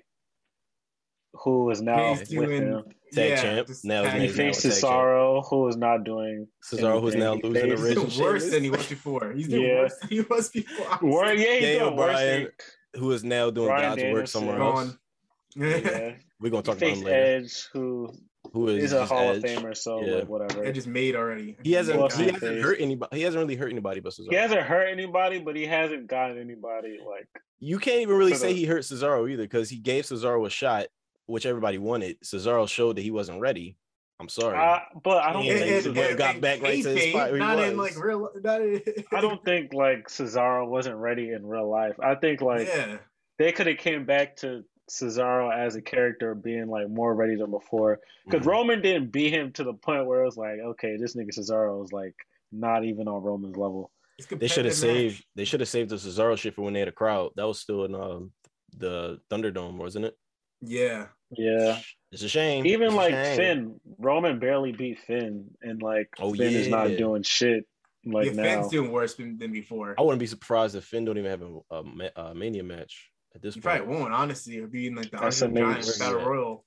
who 1.34 1.70
is 1.70 1.82
now 1.82 2.14
He's 2.14 2.20
with 2.20 2.48
doing- 2.48 2.62
him. 2.72 2.84
Tag 3.12 3.30
Yeah, 3.30 3.42
champ. 3.42 3.68
Now 3.84 4.02
tag 4.02 4.20
He 4.20 4.26
he's 4.26 4.36
champ. 4.36 4.46
now 4.46 4.52
faced 4.52 4.64
a 4.64 4.68
tag 4.68 4.80
champ. 4.80 4.92
Cesaro, 4.92 5.48
who 5.48 5.68
is 5.68 5.76
not 5.76 6.04
doing 6.04 6.46
Cesaro, 6.62 7.00
who's 7.00 7.14
now 7.16 7.34
losing 7.34 7.70
He 7.70 7.74
the 7.74 7.86
He's 7.88 7.94
doing 7.94 8.20
worse 8.20 8.50
than 8.50 8.62
he 8.64 8.70
was 8.70 8.86
before. 8.86 9.32
He's 9.32 9.48
doing 9.48 9.62
Yeah. 9.62 9.74
worse 9.80 9.98
than 10.00 10.08
he 10.10 10.20
was 10.20 10.50
before. 10.50 11.24
honestly. 11.24 11.44
Yeah, 11.46 11.52
he's 11.54 11.62
Daniel 11.62 11.86
doing 11.86 11.96
worse. 11.96 12.12
Bryan, 12.12 12.42
than- 12.42 13.00
who 13.00 13.12
is 13.12 13.24
now 13.24 13.50
doing 13.50 13.68
Bryan 13.68 13.96
God's 13.98 14.12
work 14.14 14.26
somewhere 14.28 14.60
else. 14.60 14.96
Yeah. 15.56 16.14
We're 16.38 16.50
gonna 16.50 16.60
He 16.60 16.62
talk 16.62 16.76
about 16.76 16.80
him 16.90 17.02
later. 17.02 17.16
Edge, 17.16 17.66
who 17.72 18.12
Who 18.52 18.68
is 18.68 18.84
is 18.84 18.92
a 18.92 19.00
just 19.00 19.12
Hall 19.12 19.30
of 19.30 19.44
Edge. 19.44 19.58
Famer, 19.58 19.76
so 19.76 20.00
Yeah. 20.04 20.14
like 20.16 20.28
whatever. 20.28 20.64
It 20.64 20.72
just 20.72 20.86
made 20.86 21.14
already. 21.16 21.56
He 21.62 21.72
hasn't. 21.72 21.98
Plus 21.98 22.16
he 22.16 22.24
he 22.24 22.30
hasn't 22.32 22.52
faced- 22.54 22.64
hurt 22.64 22.80
anybody. 22.80 23.16
He 23.16 23.22
hasn't 23.22 23.40
really 23.40 23.56
hurt 23.56 23.70
anybody 23.70 24.00
but 24.00 24.12
Cesaro. 24.12 24.30
He 24.30 24.36
hasn't 24.36 24.62
hurt 24.62 24.86
anybody, 24.88 25.38
but 25.40 25.56
he 25.56 25.66
hasn't 25.66 26.06
gotten 26.06 26.38
anybody 26.38 26.98
like 27.06 27.28
You 27.60 27.78
can't 27.78 28.00
even 28.00 28.16
really 28.16 28.34
say 28.34 28.48
the- 28.52 28.58
he 28.58 28.64
hurt 28.64 28.82
Cesaro 28.82 29.30
either 29.30 29.42
because 29.44 29.68
he 29.70 29.78
gave 29.78 30.04
Cesaro 30.04 30.46
a 30.46 30.50
shot, 30.50 30.86
which 31.26 31.44
everybody 31.46 31.78
wanted. 31.78 32.20
Cesaro 32.22 32.68
showed 32.68 32.96
that 32.96 33.02
he 33.02 33.10
wasn't 33.10 33.40
ready. 33.40 33.76
I'm 34.20 34.28
sorry. 34.28 34.56
I, 34.58 34.82
but 35.04 35.22
I 35.22 35.32
don't 35.32 35.44
Yeah, 35.44 35.52
And- 35.52 35.60
think 35.60 35.76
and- 35.76 35.86
and- 35.86 35.96
Cesaro 35.96 36.08
and- 36.10 36.18
got 36.18 36.32
and 36.34 36.42
back 36.42 36.62
right 36.62 36.82
to 36.82 36.88
the 36.88 36.94
kayfabe, 36.98 37.10
spot 37.10 37.26
where 37.30 37.34
he 37.34 37.38
not 37.38 37.58
in 37.60 37.76
like 37.76 37.96
real. 38.02 38.28
Not 38.42 38.60
in, 38.62 38.82
I 39.12 39.20
don't 39.20 39.44
think 39.44 39.72
like 39.74 40.08
Cesaro 40.08 40.66
wasn't 40.68 40.96
ready 40.96 41.30
in 41.30 41.46
real 41.46 41.68
life. 41.70 41.94
I 42.00 42.14
think 42.16 42.40
like 42.40 42.66
yeah, 42.66 42.98
they 43.38 43.52
could 43.52 43.68
have 43.68 43.78
came 43.78 44.04
back 44.06 44.34
to 44.38 44.64
Cesaro 44.88 45.52
as 45.54 45.74
a 45.76 45.82
character 45.82 46.34
being 46.34 46.66
like 46.68 46.88
more 46.88 47.14
ready 47.14 47.36
than 47.36 47.50
before. 47.50 48.00
Because 48.24 48.44
Mhm. 48.46 48.50
Roman 48.50 48.82
didn't 48.82 49.12
beat 49.12 49.32
him 49.32 49.52
to 49.52 49.64
the 49.64 49.74
point 49.74 50.06
where 50.06 50.22
it 50.22 50.26
was 50.26 50.36
like, 50.36 50.58
okay, 50.58 50.96
this 50.96 51.14
nigga 51.14 51.30
Cesaro 51.36 51.82
is 51.84 51.92
like 51.92 52.14
not 52.52 52.84
even 52.84 53.08
on 53.08 53.22
Roman's 53.22 53.56
level. 53.56 53.90
They 54.30 54.48
should 54.48 54.64
have 54.64 54.74
saved. 54.74 55.24
They 55.36 55.44
should 55.44 55.60
have 55.60 55.68
saved 55.68 55.90
the 55.90 55.96
Cesaro 55.96 56.36
shit 56.36 56.54
for 56.54 56.62
when 56.62 56.72
they 56.74 56.80
had 56.80 56.88
a 56.88 56.92
crowd. 56.92 57.30
That 57.36 57.46
was 57.46 57.60
still 57.60 57.84
in 57.84 57.94
um, 57.94 58.32
the 58.76 59.20
Thunderdome, 59.30 59.76
wasn't 59.76 60.06
it? 60.06 60.16
Yeah, 60.60 61.06
Yeah. 61.30 61.78
It's 62.10 62.22
a 62.22 62.28
shame. 62.28 62.66
Even 62.66 62.88
It's 62.88 62.96
like 62.96 63.12
shame. 63.12 63.36
Finn, 63.36 63.80
Roman 63.98 64.38
barely 64.40 64.72
beat 64.72 64.98
Finn, 65.00 65.50
and 65.62 65.80
like 65.82 66.08
Oh, 66.18 66.34
Finn 66.34 66.52
is 66.54 66.66
not 66.68 66.88
doing 66.96 67.22
shit 67.22 67.64
like 68.04 68.26
yeah, 68.26 68.32
now. 68.32 68.42
Finn's 68.42 68.68
doing 68.68 68.90
worse 68.90 69.14
than, 69.14 69.38
than 69.38 69.52
before. 69.52 69.94
I 69.98 70.02
wouldn't 70.02 70.18
be 70.20 70.26
surprised 70.26 70.74
if 70.74 70.84
Finn 70.84 71.04
don't 71.04 71.18
even 71.18 71.30
have 71.30 71.42
a, 71.42 71.60
a, 71.70 72.22
a 72.30 72.34
mania 72.34 72.64
match 72.64 73.10
at 73.34 73.42
this 73.42 73.54
He 73.54 73.60
point. 73.60 73.78
probably 73.78 73.96
won't, 73.96 74.12
honestly. 74.12 74.56
It'll 74.56 74.68
be 74.68 74.86
in 74.88 74.94
like 74.94 75.10
the 75.10 75.18
That's 75.18 75.42
Andre 75.42 75.60
the 75.62 75.66
amazing. 75.68 75.92
Giant 75.98 76.14
Battle 76.14 76.28
Royal. 76.30 76.64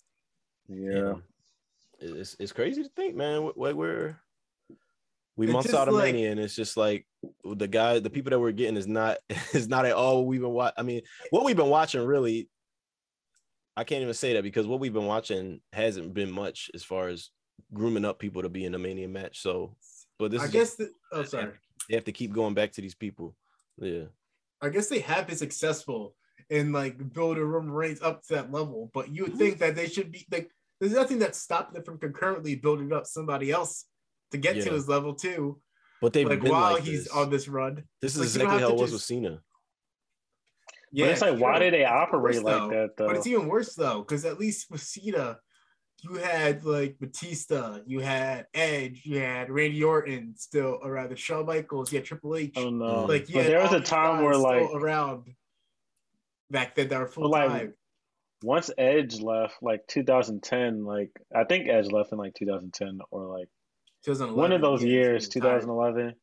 yeah. 0.70 1.14
it's 1.99 2.36
it's 2.39 2.51
crazy 2.51 2.84
to 2.84 2.89
think, 2.89 3.16
man. 3.16 3.51
Like 3.55 3.76
we're 3.76 4.18
we 5.38 5.47
It's 5.47 5.53
months 5.53 5.74
out 5.74 5.88
of 5.88 5.93
like- 5.95 6.14
mania, 6.14 6.32
and 6.32 6.39
it's 6.39 6.55
just 6.55 6.78
like 6.78 7.07
the 7.43 7.68
guy, 7.68 7.99
the 7.99 8.09
people 8.09 8.30
that 8.32 8.39
we're 8.39 8.51
getting 8.51 8.78
is 8.78 8.88
not 8.88 9.18
is 9.53 9.68
not 9.68 9.86
at 9.86 9.93
all 9.93 10.18
what 10.20 10.28
we've 10.28 10.41
been 10.41 10.49
watching. 10.51 10.76
I 10.78 10.84
mean, 10.84 11.01
what 11.30 11.45
we've 11.45 11.55
been 11.57 11.70
watching 11.70 12.03
really, 12.05 12.49
I 13.78 13.84
can't 13.84 14.01
even 14.01 14.14
say 14.14 14.34
that 14.34 14.43
because 14.43 14.68
what 14.68 14.80
we've 14.80 14.93
been 14.93 15.05
watching 15.05 15.62
hasn't 15.74 16.14
been 16.14 16.32
much 16.32 16.70
as 16.74 16.84
far 16.84 17.07
as 17.07 17.30
grooming 17.74 18.05
up 18.05 18.20
people 18.20 18.41
to 18.41 18.49
be 18.49 18.66
in 18.66 18.76
a 18.76 18.80
mania 18.80 19.07
match. 19.07 19.41
So, 19.41 19.76
but 20.20 20.32
this 20.32 20.41
I 20.41 20.45
is 20.45 20.51
guess. 20.51 20.76
The, 20.76 20.91
oh, 21.12 21.24
sorry. 21.24 21.51
they 21.89 21.95
have 21.95 22.03
to 22.05 22.12
keep 22.12 22.34
going 22.34 22.53
back 22.53 22.72
to 22.74 22.82
these 22.82 22.95
people. 22.95 23.36
Yeah, 23.78 24.05
I 24.62 24.70
guess 24.70 24.89
they 24.89 24.99
have 24.99 25.28
been 25.28 25.38
successful 25.38 26.14
in 26.51 26.71
like 26.71 27.13
build 27.13 27.39
a 27.39 27.43
Roman 27.43 27.71
Reigns 27.71 28.03
up 28.03 28.21
to 28.27 28.35
that 28.35 28.51
level, 28.51 28.91
but 28.93 29.09
you 29.09 29.23
would 29.23 29.33
mm. 29.33 29.39
think 29.39 29.57
that 29.57 29.75
they 29.75 29.87
should 29.87 30.11
be 30.11 30.27
like. 30.31 30.51
There's 30.79 30.93
nothing 30.93 31.19
that 31.19 31.35
stopped 31.35 31.75
them 31.75 31.83
from 31.83 31.99
concurrently 31.99 32.55
building 32.55 32.91
up 32.91 33.05
somebody 33.05 33.51
else 33.51 33.85
to 34.31 34.37
get 34.37 34.55
Yeah. 34.55 34.63
to 34.63 34.71
his 34.71 34.87
level 34.87 35.13
too. 35.13 35.61
but 36.01 36.11
they've 36.11 36.27
Like 36.27 36.41
been 36.41 36.51
while 36.51 36.73
like 36.73 36.83
he's 36.83 37.03
this. 37.03 37.13
on 37.13 37.29
this 37.29 37.47
run. 37.47 37.83
This 38.01 38.15
is 38.15 38.19
like, 38.19 38.33
you 38.33 38.39
don't 38.39 38.47
exactly 38.47 38.61
have 38.61 38.61
how 38.61 38.73
it 38.73 38.77
to 38.77 38.81
was 38.81 38.91
with 38.91 39.01
Cena. 39.03 39.43
Yeah, 40.91 41.05
but 41.05 41.11
it's 41.11 41.21
like, 41.21 41.39
why 41.39 41.53
sure. 41.53 41.59
did 41.59 41.73
they 41.75 41.85
operate 41.85 42.35
worse, 42.35 42.43
like 42.43 42.55
though. 42.55 42.69
that 42.69 42.97
though? 42.97 43.07
But 43.07 43.15
it's 43.17 43.27
even 43.27 43.47
worse 43.47 43.75
though, 43.75 43.99
because 43.99 44.25
at 44.25 44.39
least 44.39 44.71
with 44.71 44.81
Cena, 44.81 45.37
you 46.01 46.15
had 46.15 46.65
like 46.65 46.97
Batista, 46.99 47.79
you 47.85 47.99
had 47.99 48.47
Edge, 48.55 49.03
you 49.05 49.19
had 49.19 49.51
Randy 49.51 49.83
Orton 49.83 50.33
still 50.35 50.79
around, 50.83 51.11
the 51.11 51.15
Shawn 51.15 51.45
Michaels, 51.45 51.91
you 51.91 51.99
had 51.99 52.05
Triple 52.05 52.35
H. 52.35 52.53
oh 52.55 52.71
no! 52.71 53.05
Like, 53.05 53.29
you 53.29 53.35
but 53.35 53.43
had 53.43 53.53
there 53.53 53.61
was 53.61 53.73
a 53.73 53.79
time 53.79 54.23
where 54.23 54.35
like 54.35 54.67
around 54.73 55.27
back 56.51 56.75
then 56.75 56.89
that 56.89 56.99
were 56.99 57.07
full 57.07 57.29
like, 57.29 57.49
time. 57.49 57.73
once 58.43 58.69
Edge 58.77 59.19
left, 59.21 59.55
like 59.61 59.87
2010, 59.87 60.83
like 60.85 61.09
I 61.35 61.43
think 61.45 61.67
Edge 61.67 61.91
left 61.91 62.11
in 62.11 62.17
like 62.17 62.33
2010 62.35 62.99
or 63.09 63.25
like 63.37 63.47
2011, 64.05 64.35
one 64.37 64.51
of 64.51 64.61
those 64.61 64.83
yeah, 64.83 64.89
years, 64.91 65.25
full 65.31 65.41
time. 65.41 65.59
2011. 65.61 66.15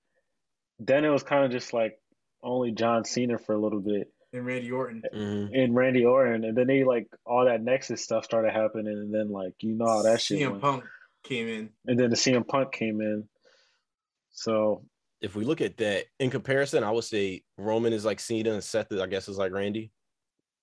Then 0.81 1.05
it 1.05 1.09
was 1.09 1.23
kind 1.23 1.45
of 1.45 1.51
just 1.51 1.73
like 1.73 1.99
only 2.43 2.71
John 2.73 3.05
Cena 3.05 3.39
for 3.39 3.55
a 3.55 3.59
little 3.59 3.81
bit 3.81 4.13
and 4.33 4.45
Randy 4.45 4.71
Orton. 4.71 5.03
Mhm. 5.15 5.51
and 5.55 5.75
Randy 5.75 6.05
Orton, 6.05 6.45
and 6.45 6.57
then 6.57 6.67
they 6.67 6.85
like 6.85 7.09
all 7.25 7.47
that 7.47 7.63
Nexus 7.63 8.03
stuff 8.05 8.25
started 8.25 8.53
happening, 8.53 8.87
and 8.89 9.13
then 9.13 9.31
like 9.31 9.55
you 9.61 9.75
know 9.75 9.87
how 9.87 10.03
that 10.03 10.21
shit 10.21 10.39
CM 10.41 10.51
went, 10.53 10.63
Punk 10.63 10.85
came 11.25 11.49
in. 11.49 11.71
and 11.87 11.99
then 11.99 12.11
the 12.11 12.17
CM 12.17 12.47
Punk 12.47 12.73
came 12.73 13.01
in. 13.01 13.29
So 14.31 14.85
If 15.21 15.35
we 15.35 15.45
look 15.45 15.61
at 15.61 15.79
that 15.79 16.05
in 16.21 16.31
comparison, 16.31 16.85
I 16.85 16.93
would 16.93 17.03
say 17.05 17.43
Roman 17.57 17.93
is 17.93 18.05
like 18.05 18.21
Cena 18.21 18.53
and 18.53 18.63
Seth, 18.63 18.93
I 18.93 19.07
guess, 19.07 19.29
is 19.29 19.39
like 19.39 19.51
Randy. 19.53 19.91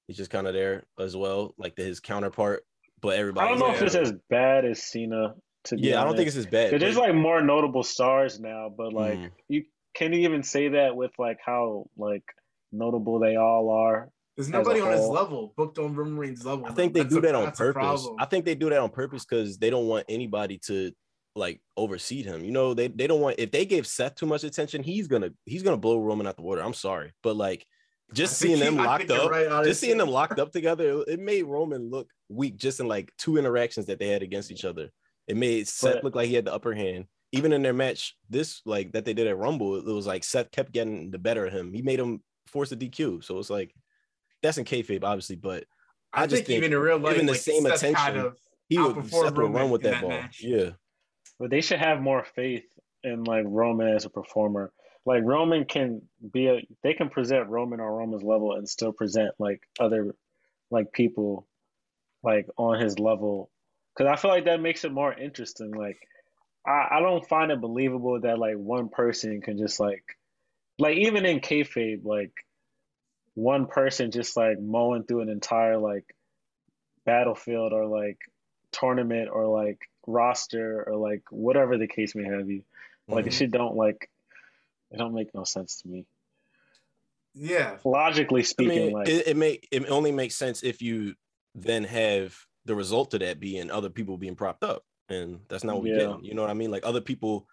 He's 0.08 0.18
just 0.18 0.30
kind 0.32 0.47
of 0.47 0.53
there 0.53 0.86
as 0.99 1.16
well, 1.16 1.53
like 1.58 1.76
the, 1.76 1.84
his 1.84 1.99
counterpart. 1.99 2.64
But 3.01 3.18
everybody, 3.18 3.47
I 3.47 3.49
don't 3.49 3.60
know 3.60 3.74
if 3.74 3.82
it's 3.82 3.95
as 3.95 4.14
bad 4.30 4.66
as 4.66 4.84
Cena. 4.84 5.36
To 5.66 5.76
be 5.76 5.88
yeah, 5.89 6.01
I 6.01 6.06
don't 6.06 6.16
think 6.16 6.28
it's 6.28 6.38
as 6.38 6.45
bad. 6.45 6.70
'Cause 6.72 6.80
there's 6.80 6.97
like 6.97 7.16
more 7.16 7.41
notable 7.41 7.82
stars 7.84 8.39
now, 8.39 8.70
but 8.76 8.93
like 8.93 9.18
Mhm. 9.18 9.32
you 9.49 9.64
can 9.95 10.14
you 10.14 10.20
even 10.20 10.43
say 10.43 10.70
that 10.70 10.95
with 10.95 11.12
like 11.18 11.39
how 11.43 11.89
like 11.97 12.24
notable 12.72 13.20
they 13.20 13.36
all 13.36 13.70
are. 13.72 14.10
There's 14.38 14.49
nobody 14.49 14.80
on 14.82 14.91
his 14.91 15.08
level 15.08 15.53
booked 15.58 15.80
on 15.80 15.95
Roman 15.95 16.18
Reigns' 16.18 16.45
level. 16.45 16.66
I 16.68 16.72
think 16.74 16.93
they 16.93 16.99
That's 17.01 17.14
do 17.14 17.18
a- 17.20 17.22
that 17.22 17.36
on 17.36 17.51
purpose. 17.51 18.08
I 18.20 18.26
think 18.26 18.45
they 18.45 18.53
do 18.53 18.70
that 18.70 18.80
on 18.80 18.89
purpose 18.91 19.26
because 19.26 19.58
they 19.58 19.70
don't 19.72 19.88
want 19.88 20.06
anybody 20.08 20.60
to 20.68 20.91
like 21.36 21.62
oversee 21.78 22.22
him. 22.22 22.45
You 22.45 22.51
know, 22.51 22.74
they 22.76 22.88
they 22.88 23.08
don't 23.08 23.22
want 23.22 23.39
if 23.39 23.49
they 23.51 23.66
gave 23.66 23.88
Seth 23.88 24.16
too 24.16 24.26
much 24.28 24.43
attention, 24.43 24.84
he's 24.84 25.08
gonna 25.08 25.32
he's 25.45 25.64
gonna 25.64 25.78
blow 25.78 25.97
Roman 25.99 26.28
out 26.28 26.36
the 26.36 26.43
water. 26.43 26.62
I'm 26.62 26.74
sorry, 26.76 27.12
but 27.24 27.36
like 27.36 27.66
just 28.14 28.38
seeing 28.38 28.60
them 28.60 28.76
you- 28.76 28.82
I 28.82 28.86
locked 28.86 29.08
think 29.08 29.10
you're 29.20 29.26
up, 29.26 29.32
right, 29.51 29.66
just 29.66 29.80
seeing 29.82 29.97
them 29.97 30.10
locked 30.10 30.39
up 30.39 30.51
together, 30.51 31.01
it, 31.01 31.08
it 31.08 31.20
made 31.20 31.43
Roman 31.43 31.89
look 31.89 32.10
weak 32.30 32.58
just 32.58 32.80
in 32.80 32.88
like 32.88 33.12
two 33.18 33.38
interactions 33.38 33.86
that 33.88 33.99
they 33.99 34.08
had 34.08 34.24
against 34.24 34.51
each 34.51 34.66
other. 34.66 34.89
It 35.28 35.38
made 35.38 35.68
Seth 35.68 35.95
But- 35.95 36.03
look 36.03 36.16
like 36.16 36.28
he 36.28 36.36
had 36.36 36.45
the 36.45 36.53
upper 36.53 36.74
hand. 36.74 37.06
Even 37.32 37.51
in 37.51 37.64
their 37.64 37.74
match, 37.74 38.16
this 38.30 38.62
like 38.66 38.93
that 38.93 39.03
they 39.03 39.14
did 39.14 39.28
at 39.28 39.38
Rumble, 39.38 39.76
it 39.76 39.84
was 39.86 40.08
like 40.08 40.24
Seth 40.24 40.51
kept 40.51 40.72
getting 40.72 41.12
the 41.12 41.18
better 41.20 41.45
of 41.47 41.51
him. 41.53 41.74
He 41.74 41.82
made 41.82 41.99
him 41.99 42.22
force 42.47 42.72
a 42.72 42.78
DQ. 42.78 43.24
So 43.26 43.39
it's 43.39 43.49
like 43.49 43.74
that's 44.41 44.58
in 44.58 44.64
kayfabe, 44.64 45.03
obviously, 45.03 45.36
but 45.36 45.66
I, 46.14 46.24
I 46.24 46.28
just 46.28 46.45
think, 46.45 46.58
even 46.58 46.72
in 46.72 46.80
real 46.80 46.97
life, 46.97 47.14
given 47.14 47.26
the 47.26 47.34
like, 47.34 47.41
same 47.41 47.64
Seth 47.64 47.78
attention, 47.78 47.95
kind 47.95 48.18
of 48.18 48.38
he 48.70 48.78
would 48.80 48.95
outperformed 48.95 49.10
Seth 49.10 49.24
would 49.24 49.38
Roman 49.38 49.62
run 49.64 49.72
with 49.72 49.82
that, 49.82 49.91
that 49.95 50.01
ball. 50.01 50.10
match. 50.12 50.39
Yeah. 50.41 50.70
But 51.39 51.49
they 51.49 51.60
should 51.60 51.80
have 51.80 51.99
more 51.99 52.24
faith 52.36 52.64
in 53.03 53.26
like 53.26 53.43
Roman 53.47 53.89
as 53.89 54.06
a 54.06 54.10
performer. 54.10 54.72
Like 55.06 55.24
Roman 55.24 55.66
can 55.66 56.01
be 56.34 56.47
a 56.47 56.68
they 56.82 56.93
can 56.93 57.10
present 57.10 57.47
Roman 57.49 57.80
on 57.80 57.88
Roman's 57.88 58.24
level 58.24 58.53
and 58.53 58.68
still 58.68 58.91
present 58.91 59.36
like 59.38 59.62
other 59.80 60.16
like 60.72 60.91
people 60.91 61.45
like 62.24 62.47
on 62.58 62.80
his 62.80 62.97
level. 62.99 63.49
Cause 63.97 64.08
I 64.08 64.16
feel 64.16 64.32
like 64.32 64.45
that 64.45 64.62
makes 64.62 64.84
it 64.84 64.91
more 64.91 65.14
interesting. 65.14 65.72
Like 65.72 65.97
I, 66.66 66.88
I 66.93 66.99
don't 66.99 67.28
find 67.28 67.51
it 67.51 67.62
believable 67.62 68.20
that 68.22 68.39
like 68.39 68.56
one 68.58 68.89
person 68.89 69.41
can 69.41 69.58
just 69.58 69.80
like 69.80 70.03
like 70.80 70.97
even 70.97 71.26
in 71.26 71.39
kayfabe, 71.39 72.03
like 72.03 72.34
one 73.36 73.68
person 73.68 74.12
just 74.12 74.36
like 74.36 74.60
mowing 74.60 75.03
through 75.03 75.22
an 75.22 75.30
entire 75.30 75.78
like 75.78 76.16
battlefield 77.06 77.74
or 77.74 77.86
like 77.86 78.18
tournament 78.72 79.30
or 79.32 79.45
like 79.45 79.80
roster 80.08 80.84
or 80.88 80.95
like 80.95 81.22
whatever 81.30 81.78
the 81.78 81.88
case 81.88 82.16
may 82.16 82.24
have 82.24 82.49
you. 82.49 82.64
Like 83.08 83.26
Mhm. 83.26 83.28
it 83.28 83.34
shit 83.34 83.51
don't 83.51 83.76
like 83.76 84.10
it 84.92 84.98
don't 84.98 85.14
make 85.14 85.34
no 85.34 85.44
sense 85.44 85.82
to 85.82 85.88
me. 85.88 86.06
yeah. 87.34 87.78
Logically 87.84 88.42
I 88.42 88.46
speaking, 88.46 88.86
mean, 88.88 88.92
like 88.92 89.10
it, 89.10 89.28
it 89.28 89.38
make 89.38 89.68
it 89.72 89.90
only 89.90 90.12
makes 90.12 90.36
sense 90.36 90.64
if 90.64 90.82
you 90.82 91.16
then 91.54 91.84
have 91.84 92.36
the 92.66 92.76
result 92.76 93.14
of 93.14 93.20
that 93.22 93.40
being 93.40 93.70
other 93.72 93.90
people 93.90 94.18
being 94.18 94.36
propped 94.36 94.64
up, 94.64 94.84
and 95.10 95.40
that's 95.50 95.64
not 95.64 95.76
what 95.76 95.84
we 95.84 95.92
Yeah. 95.92 96.14
get. 96.14 96.24
You 96.24 96.34
know 96.34 96.42
what 96.42 96.52
I 96.52 96.56
mean? 96.56 96.72
Like 96.72 96.86
other 96.86 97.02
people, 97.02 97.48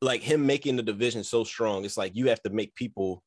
like 0.00 0.22
him 0.22 0.44
making 0.46 0.76
the 0.76 0.82
division 0.82 1.24
so 1.24 1.44
strong. 1.44 1.84
It's 1.84 1.96
like 1.96 2.14
you 2.14 2.28
have 2.28 2.42
to 2.42 2.50
make 2.50 2.74
people 2.74 3.22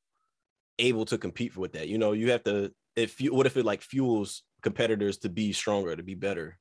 able 0.80 1.05
to 1.05 1.18
compete 1.18 1.55
with 1.57 1.74
that. 1.74 1.88
You 1.88 1.97
know, 1.97 2.12
you 2.14 2.32
have 2.32 2.43
to. 2.45 2.72
If 2.95 3.22
you, 3.22 3.34
what 3.34 3.45
if 3.45 3.55
it 3.57 3.66
like 3.66 3.82
fuels 3.82 4.43
competitors 4.62 5.18
to 5.20 5.30
be 5.30 5.53
stronger, 5.53 5.95
to 5.95 6.03
be 6.03 6.16
better? 6.16 6.57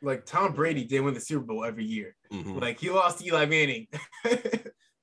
Like 0.00 0.24
Tom 0.26 0.52
Brady 0.52 0.84
did 0.84 1.00
win 1.00 1.14
the 1.14 1.20
Super 1.20 1.44
Bowl 1.44 1.64
every 1.64 1.84
year. 1.84 2.16
Mhm. 2.32 2.60
Like 2.60 2.80
he 2.80 2.90
lost 2.90 3.18
to 3.18 3.26
Eli 3.26 3.46
Manning. 3.46 3.86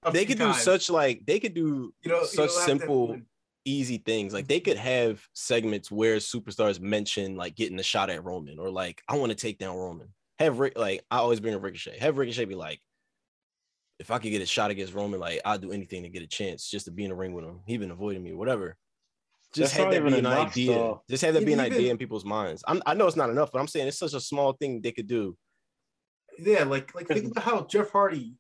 a 0.10 0.14
They 0.14 0.26
few 0.26 0.36
could 0.36 0.44
do 0.46 0.54
such 0.54 0.90
like 0.90 1.26
they 1.26 1.40
could 1.40 1.54
do 1.54 1.94
you 2.02 2.12
know, 2.12 2.24
such 2.24 2.36
don't 2.38 2.48
to 2.48 2.54
simple 2.64 3.18
easy 3.66 3.98
things. 3.98 4.34
Like 4.34 4.48
they 4.48 4.60
could 4.60 4.78
have 4.78 5.22
segments 5.34 5.92
where 5.92 6.18
superstars 6.18 6.80
mention 6.80 7.36
like 7.36 7.56
getting 7.56 7.80
a 7.80 7.84
shot 7.84 8.10
at 8.10 8.24
Roman 8.24 8.60
or 8.60 8.70
like 8.70 9.02
I 9.08 9.16
want 9.18 9.32
to 9.32 9.36
take 9.36 9.58
down 9.58 9.76
Roman. 9.78 10.08
Have 10.40 10.60
Rick 10.60 10.78
like 10.78 11.04
I 11.12 11.18
always 11.18 11.40
bring 11.40 11.54
a 11.54 11.60
Ricochet. 11.60 12.00
Have 12.00 12.18
Ricochet 12.18 12.46
be 12.46 12.56
like, 12.56 12.80
if 14.00 14.12
I 14.12 14.18
could 14.20 14.32
get 14.32 14.42
a 14.42 14.46
shot 14.46 14.72
against 14.72 14.94
Roman, 14.94 15.20
like 15.20 15.42
I'd 15.44 15.62
do 15.62 15.72
anything 15.72 16.04
to 16.04 16.10
get 16.10 16.24
a 16.24 16.28
chance 16.28 16.70
just 16.70 16.86
to 16.86 16.92
be 16.92 17.04
in 17.04 17.10
the 17.10 17.16
ring 17.16 17.34
with 17.34 17.46
him. 17.46 17.60
He 17.66 17.78
been 17.78 17.92
avoiding 17.92 18.24
me, 18.24 18.34
whatever. 18.34 18.78
Just 19.54 19.74
That's 19.74 19.78
have 19.78 19.86
not 19.88 20.04
that 20.04 20.12
be 20.14 20.20
an 20.20 20.26
idea. 20.28 20.74
though. 20.76 21.04
Just 21.10 21.24
have 21.26 21.34
that 21.34 21.46
be 21.46 21.54
an 21.54 21.60
even- 21.60 21.74
idea 21.74 21.92
in 21.92 21.98
people's 21.98 22.24
minds. 22.24 22.64
I'm, 22.68 22.82
I 22.86 22.94
know 22.94 23.08
it's 23.08 23.16
not 23.16 23.30
enough, 23.32 23.52
but 23.52 23.60
I'm 23.60 23.68
saying 23.68 23.88
it's 23.88 23.98
such 23.98 24.14
a 24.14 24.20
small 24.22 24.54
thing 24.54 24.80
they 24.80 24.92
could 24.92 25.08
do. 25.08 25.36
Yeah, 26.38 26.64
like 26.64 26.94
like 26.96 27.08
think 27.08 27.32
about 27.32 27.44
how 27.44 27.66
Jeff 27.66 27.90
Hardy, 27.92 28.36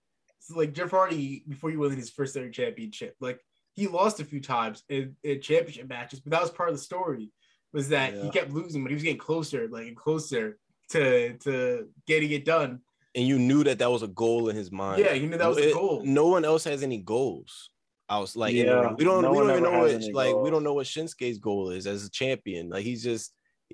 like 0.49 0.73
Jeff 0.73 0.91
Hardy 0.91 1.43
before 1.47 1.69
he 1.69 1.77
won 1.77 1.91
his 1.91 2.09
first 2.09 2.35
ever 2.37 2.49
championship, 2.49 3.15
like 3.19 3.39
he 3.75 3.87
lost 3.87 4.19
a 4.19 4.25
few 4.25 4.41
times 4.41 4.83
in, 4.89 5.15
in 5.23 5.41
championship 5.41 5.87
matches, 5.87 6.19
but 6.19 6.31
that 6.31 6.41
was 6.41 6.51
part 6.51 6.69
of 6.69 6.75
the 6.75 6.81
story. 6.81 7.31
Was 7.71 7.89
that 7.89 8.15
he 8.15 8.29
kept 8.31 8.51
losing, 8.51 8.83
but 8.83 8.89
he 8.89 8.95
was 8.95 9.03
getting 9.03 9.19
closer, 9.19 9.67
like 9.69 9.95
closer 9.95 10.57
to 10.89 11.37
to 11.39 11.87
getting 12.07 12.31
it 12.31 12.43
done. 12.45 12.79
And 13.15 13.27
you 13.27 13.37
knew 13.37 13.63
that 13.63 13.79
that 13.79 13.91
was 13.91 14.01
a 14.03 14.07
goal 14.07 14.49
in 14.49 14.55
his 14.55 14.71
mind. 14.71 14.99
Yeah, 15.03 15.13
you 15.13 15.27
knew 15.27 15.37
that 15.37 15.47
was 15.47 15.57
the 15.57 15.69
It- 15.69 15.73
goal. 15.73 16.01
No 16.03 16.27
one 16.27 16.45
else 16.45 16.63
has 16.63 16.83
any 16.83 16.97
goals. 16.97 17.69
I 18.07 18.17
was 18.17 18.35
like, 18.35 18.53
Yeah, 18.55 18.93
we 18.97 19.03
don't, 19.03 19.21
no 19.21 19.31
we 19.31 19.37
don't 19.37 19.51
even 19.51 19.63
know 19.63 19.83
has 19.83 19.93
what, 19.93 20.01
any 20.03 20.11
like, 20.13 20.35
we 20.35 20.49
don't 20.49 20.63
know 20.63 20.73
what 20.73 20.87
Shinsuke's 20.87 21.37
goal 21.37 21.69
is 21.69 21.85
as 21.85 22.05
a 22.05 22.09
champion. 22.09 22.69
Like, 22.69 22.83
he's 22.83 23.03
just, 23.03 23.33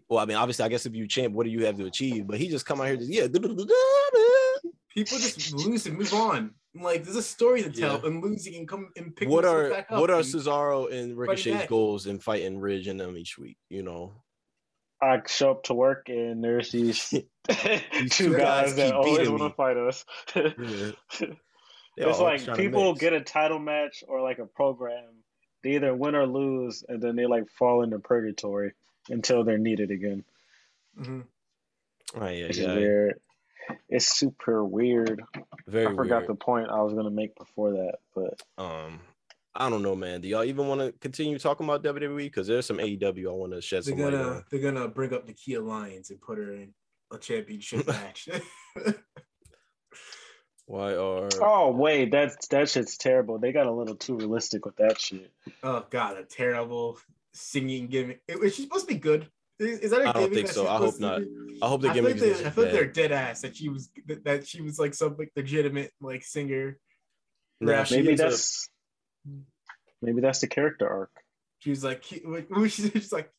well, 0.09 0.20
I 0.20 0.26
mean, 0.26 0.36
obviously, 0.36 0.66
I 0.66 0.68
guess 0.68 0.86
if 0.86 0.93
you 0.93 1.07
champ, 1.07 1.34
what 1.34 1.45
do 1.45 1.51
you 1.51 1.66
have 1.66 1.78
to 1.78 1.86
achieve? 1.86 2.28
But 2.28 2.38
he 2.38 2.49
just 2.49 2.66
come 2.66 2.82
out 2.82 2.88
here, 2.88 2.97
just 2.97 3.09
yeah, 3.09 3.28
People 4.96 5.18
just 5.18 5.54
lose 5.54 5.86
and 5.86 5.98
move 5.98 6.14
on. 6.14 6.52
Like 6.74 7.04
there's 7.04 7.16
a 7.16 7.22
story 7.22 7.64
to 7.64 7.70
tell, 7.70 8.00
Yeah. 8.02 8.08
and 8.08 8.24
losing 8.24 8.56
and 8.56 8.68
come 8.68 8.89
and 8.98 9.16
pick 9.16 9.30
what 9.30 9.46
are 9.46 9.70
back 9.70 9.91
up. 9.91 10.00
what 10.00 10.10
are 10.10 10.22
Cesaro 10.22 10.91
and 10.91 11.18
Ricochet's 11.18 11.68
goals 11.68 12.06
in 12.08 12.20
fighting 12.20 12.60
Ridge 12.60 12.88
and 12.88 13.00
them 13.00 13.16
each 13.18 13.38
week? 13.38 13.58
You 13.70 13.84
know, 13.84 14.14
I 15.02 15.22
show 15.28 15.52
up 15.52 15.64
to 15.64 15.74
work 15.74 16.10
and 16.10 16.43
there's 16.43 16.72
these 16.72 17.10
two 17.50 18.10
two 18.10 18.32
guys 18.38 18.74
guys 18.74 18.76
that 18.76 18.93
always 18.93 19.30
want 19.30 19.43
to 19.43 19.50
fight 19.56 19.78
us. 19.78 20.06
They're 21.98 22.10
it's 22.10 22.20
like 22.20 22.58
people 22.58 22.93
get 22.93 23.14
a 23.14 23.22
title 23.22 23.60
match 23.60 24.04
or 24.08 24.22
like 24.22 24.39
a 24.39 24.46
program. 24.46 25.24
They 25.64 25.76
either 25.76 25.96
win 25.96 26.14
or 26.14 26.28
lose, 26.28 26.84
and 26.88 27.02
then 27.02 27.16
they 27.16 27.26
like 27.26 27.50
fall 27.58 27.84
into 27.84 28.00
purgatory 28.00 28.74
until 29.10 29.43
they're 29.46 29.58
needed 29.58 29.91
again. 29.91 30.24
Mhm. 31.00 31.24
Oh, 32.16 32.28
yeah, 32.28 32.48
yeah, 32.52 32.76
weird. 32.76 33.20
It's 33.89 34.07
super 34.07 34.63
weird. 34.66 35.22
very 35.68 35.88
I 35.88 35.95
forgot 35.95 36.20
weird. 36.20 36.30
the 36.30 36.36
point 36.36 36.70
I 36.70 36.82
was 36.82 36.93
gonna 36.93 37.09
make 37.11 37.36
before 37.36 37.72
that, 37.74 37.95
but 38.13 38.41
Um, 38.57 38.99
I 39.55 39.70
don't 39.70 39.82
know, 39.84 39.95
man. 39.95 40.22
Do 40.22 40.28
y'all 40.28 40.43
even 40.43 40.68
want 40.68 40.82
to 40.82 40.91
continue 40.99 41.39
talking 41.39 41.66
about 41.66 41.84
WWE? 41.84 42.18
Because 42.26 42.47
there's 42.47 42.66
some 42.66 42.78
AEW 42.78 43.30
I 43.30 43.32
want 43.32 43.53
to 43.53 43.61
shed 43.61 43.84
They're 43.86 43.95
some 43.95 43.99
light 44.03 44.11
gonna 44.11 44.30
on. 44.30 44.43
they're 44.51 44.59
gonna 44.59 44.88
bring 44.88 45.13
up 45.13 45.26
Nikki 45.26 45.53
Alliance 45.53 46.09
and 46.09 46.20
put 46.22 46.38
her 46.38 46.51
in 46.53 46.74
a 47.13 47.18
championship 47.18 47.88
match. 47.88 48.28
Why 50.68 50.95
are 50.95 51.30
oh 51.41 51.70
wait, 51.72 52.09
that's 52.11 52.47
that 52.47 52.68
shit's 52.70 52.97
terrible. 52.97 53.38
They 53.38 53.51
got 53.51 53.68
a 53.68 53.72
little 53.72 53.95
too 53.95 54.16
realistic 54.18 54.66
with 54.66 54.76
that 54.78 54.99
shit. 54.99 55.32
oh 55.61 55.86
god, 55.91 56.18
a 56.18 56.24
terrible 56.24 56.97
singing 57.34 57.86
gimmick. 57.88 58.22
It, 58.28 58.43
is 58.43 58.55
she 58.55 58.63
supposed 58.63 58.88
to 58.88 58.93
be 58.93 58.99
good? 58.99 59.30
Is, 59.60 59.80
is 59.80 59.91
that 59.91 60.01
a 60.01 60.10
I 60.10 60.12
don't 60.14 60.34
think 60.34 60.47
so. 60.49 60.68
I 60.68 60.78
hope 60.78 60.99
not. 60.99 61.22
be? 61.22 61.60
I 61.62 61.68
hope 61.68 61.82
the 61.82 61.89
I 61.89 61.93
feel 61.93 62.03
gimmick 62.03 62.22
like 62.22 62.30
is 62.32 62.39
they, 62.41 62.45
I 62.47 62.49
feel 62.49 62.64
like 62.66 62.74
they're 62.74 62.86
dead 62.91 63.12
ass 63.12 63.41
that 63.41 63.56
she 63.56 63.70
was 63.70 63.89
that, 64.08 64.24
that 64.26 64.47
she 64.47 64.62
was 64.62 64.78
like 64.80 64.93
some 64.93 65.16
like 65.18 65.32
legitimate 65.36 65.91
like 66.01 66.24
singer. 66.24 66.78
Yeah, 67.62 67.86
Maybe 67.89 68.10
ends 68.10 68.22
up- 68.22 68.30
that's 68.32 68.70
maybe 70.01 70.22
that's 70.22 70.39
the 70.41 70.47
character 70.47 70.88
arc. 70.89 71.12
She 71.60 71.70
was 71.70 71.84
like, 71.84 72.01
keep, 72.01 72.24
like 72.28 72.47
she's 72.70 72.91
just 72.91 73.14
like, 73.14 73.32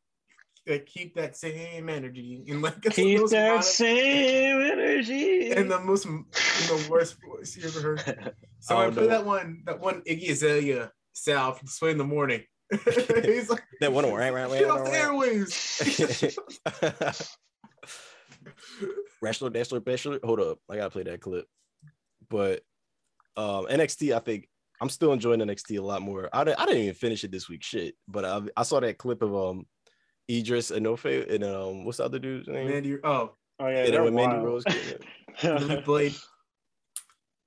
like 0.67 0.87
keep 0.87 1.15
that 1.17 1.37
same 1.37 1.89
energy 1.91 2.43
and 2.49 2.63
like 2.63 2.81
Keep 2.91 3.29
that 3.29 3.49
mono- 3.51 3.61
same 3.61 4.61
energy. 4.63 5.53
and 5.53 5.71
the 5.71 5.79
most 5.81 6.07
in 6.07 6.25
the 6.67 6.89
worst 6.91 7.17
voice 7.25 7.57
you 7.57 7.69
ever 7.69 7.81
heard. 7.83 8.35
So 8.61 8.77
I 8.77 8.85
don't 8.85 8.95
play 8.95 9.03
know. 9.05 9.09
that 9.11 9.25
one 9.27 9.63
that 9.67 9.79
one 9.79 10.01
Iggy 10.09 10.31
Azalea 10.31 10.91
Sal 11.13 11.53
from 11.53 11.69
Sway 11.69 11.91
in 11.93 11.99
the 11.99 12.05
Morning. 12.05 12.43
He's 13.25 13.49
like, 13.51 13.63
that 13.81 13.93
one 13.93 14.05
right, 14.13 14.33
right, 14.33 14.49
right, 14.51 14.59
get 14.59 14.71
off 14.71 14.81
right, 14.81 14.93
the 14.93 14.99
right. 14.99 15.47
airwaves. 15.47 17.19
Wrestler, 19.23 19.51
wrestler, 19.51 19.81
wrestler. 19.85 20.19
Hold 20.25 20.41
up, 20.41 20.59
I 20.71 20.77
gotta 20.77 20.91
play 20.91 21.03
that 21.05 21.21
clip. 21.21 21.47
But 22.29 22.63
um, 23.37 23.67
NXT, 23.67 24.15
I 24.15 24.19
think 24.21 24.49
I'm 24.81 24.89
still 24.89 25.13
enjoying 25.13 25.41
NXT 25.41 25.79
a 25.79 25.83
lot 25.83 26.03
more. 26.03 26.29
I, 26.33 26.45
didn't- 26.45 26.61
I 26.61 26.67
didn't 26.67 26.83
even 26.83 26.95
finish 26.95 27.25
it 27.25 27.31
this 27.31 27.49
week, 27.49 27.63
shit. 27.63 27.95
But 28.09 28.25
I, 28.25 28.41
I 28.57 28.63
saw 28.63 28.81
that 28.81 28.99
clip 28.99 29.23
of 29.23 29.35
um 29.35 29.67
Edris 30.31 30.71
Enofe 30.71 31.33
and 31.33 31.45
um 31.45 31.85
what's 31.85 31.99
the 31.99 32.05
other 32.05 32.19
dude's 32.19 32.49
name? 32.49 32.69
Mandy, 32.69 32.97
oh, 33.05 33.35
oh 33.61 33.67
yeah, 33.69 33.69
Yeah, 33.69 33.85
that 33.85 33.91
they're 33.93 34.03
with 34.03 34.15
Mandy 34.15 34.37
wild. 34.37 34.47
Rose. 34.47 34.65
getting 34.65 35.71
it. 35.71 35.85
Blade. 35.85 36.15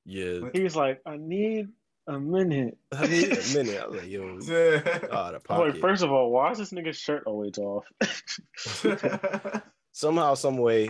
Yeah, 0.05 0.39
He's 0.53 0.75
like, 0.75 1.01
I 1.05 1.17
need 1.17 1.67
a 2.07 2.19
minute. 2.19 2.77
I 2.91 3.07
need 3.07 3.31
a 3.31 3.53
minute. 3.53 3.81
I 3.81 3.87
was 3.87 4.01
like, 4.01 4.09
yo, 4.09 4.23
out 5.11 5.35
of 5.35 5.45
I'm 5.49 5.59
like, 5.59 5.67
pocket. 5.67 5.81
first 5.81 6.03
of 6.03 6.11
all, 6.11 6.31
why 6.31 6.51
is 6.51 6.57
this 6.57 6.71
nigga's 6.71 6.97
shirt 6.97 7.23
always 7.25 7.57
off? 7.57 7.85
somehow, 9.91 10.33
some 10.33 10.57
way, 10.57 10.89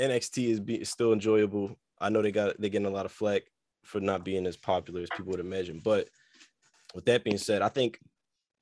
NXT 0.00 0.48
is 0.48 0.60
be, 0.60 0.84
still 0.84 1.12
enjoyable. 1.12 1.76
I 2.00 2.08
know 2.08 2.22
they 2.22 2.32
got 2.32 2.60
they're 2.60 2.70
getting 2.70 2.86
a 2.86 2.90
lot 2.90 3.06
of 3.06 3.12
flack 3.12 3.42
for 3.84 4.00
not 4.00 4.24
being 4.24 4.46
as 4.46 4.56
popular 4.56 5.02
as 5.02 5.08
people 5.16 5.30
would 5.30 5.40
imagine. 5.40 5.80
But 5.82 6.08
with 6.94 7.04
that 7.06 7.24
being 7.24 7.38
said, 7.38 7.62
I 7.62 7.68
think 7.68 7.98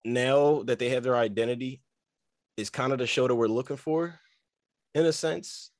now 0.05 0.62
that 0.64 0.78
they 0.78 0.91
have 0.91 1.03
their 1.03 1.16
identity, 1.16 1.82
is 2.61 2.70
kind 2.70 2.93
of 2.93 2.99
the 2.99 3.07
show 3.07 3.26
that 3.26 3.34
we're 3.34 3.49
looking 3.49 3.76
for, 3.76 4.18
in 4.95 5.07
a 5.07 5.12
sense, 5.12 5.70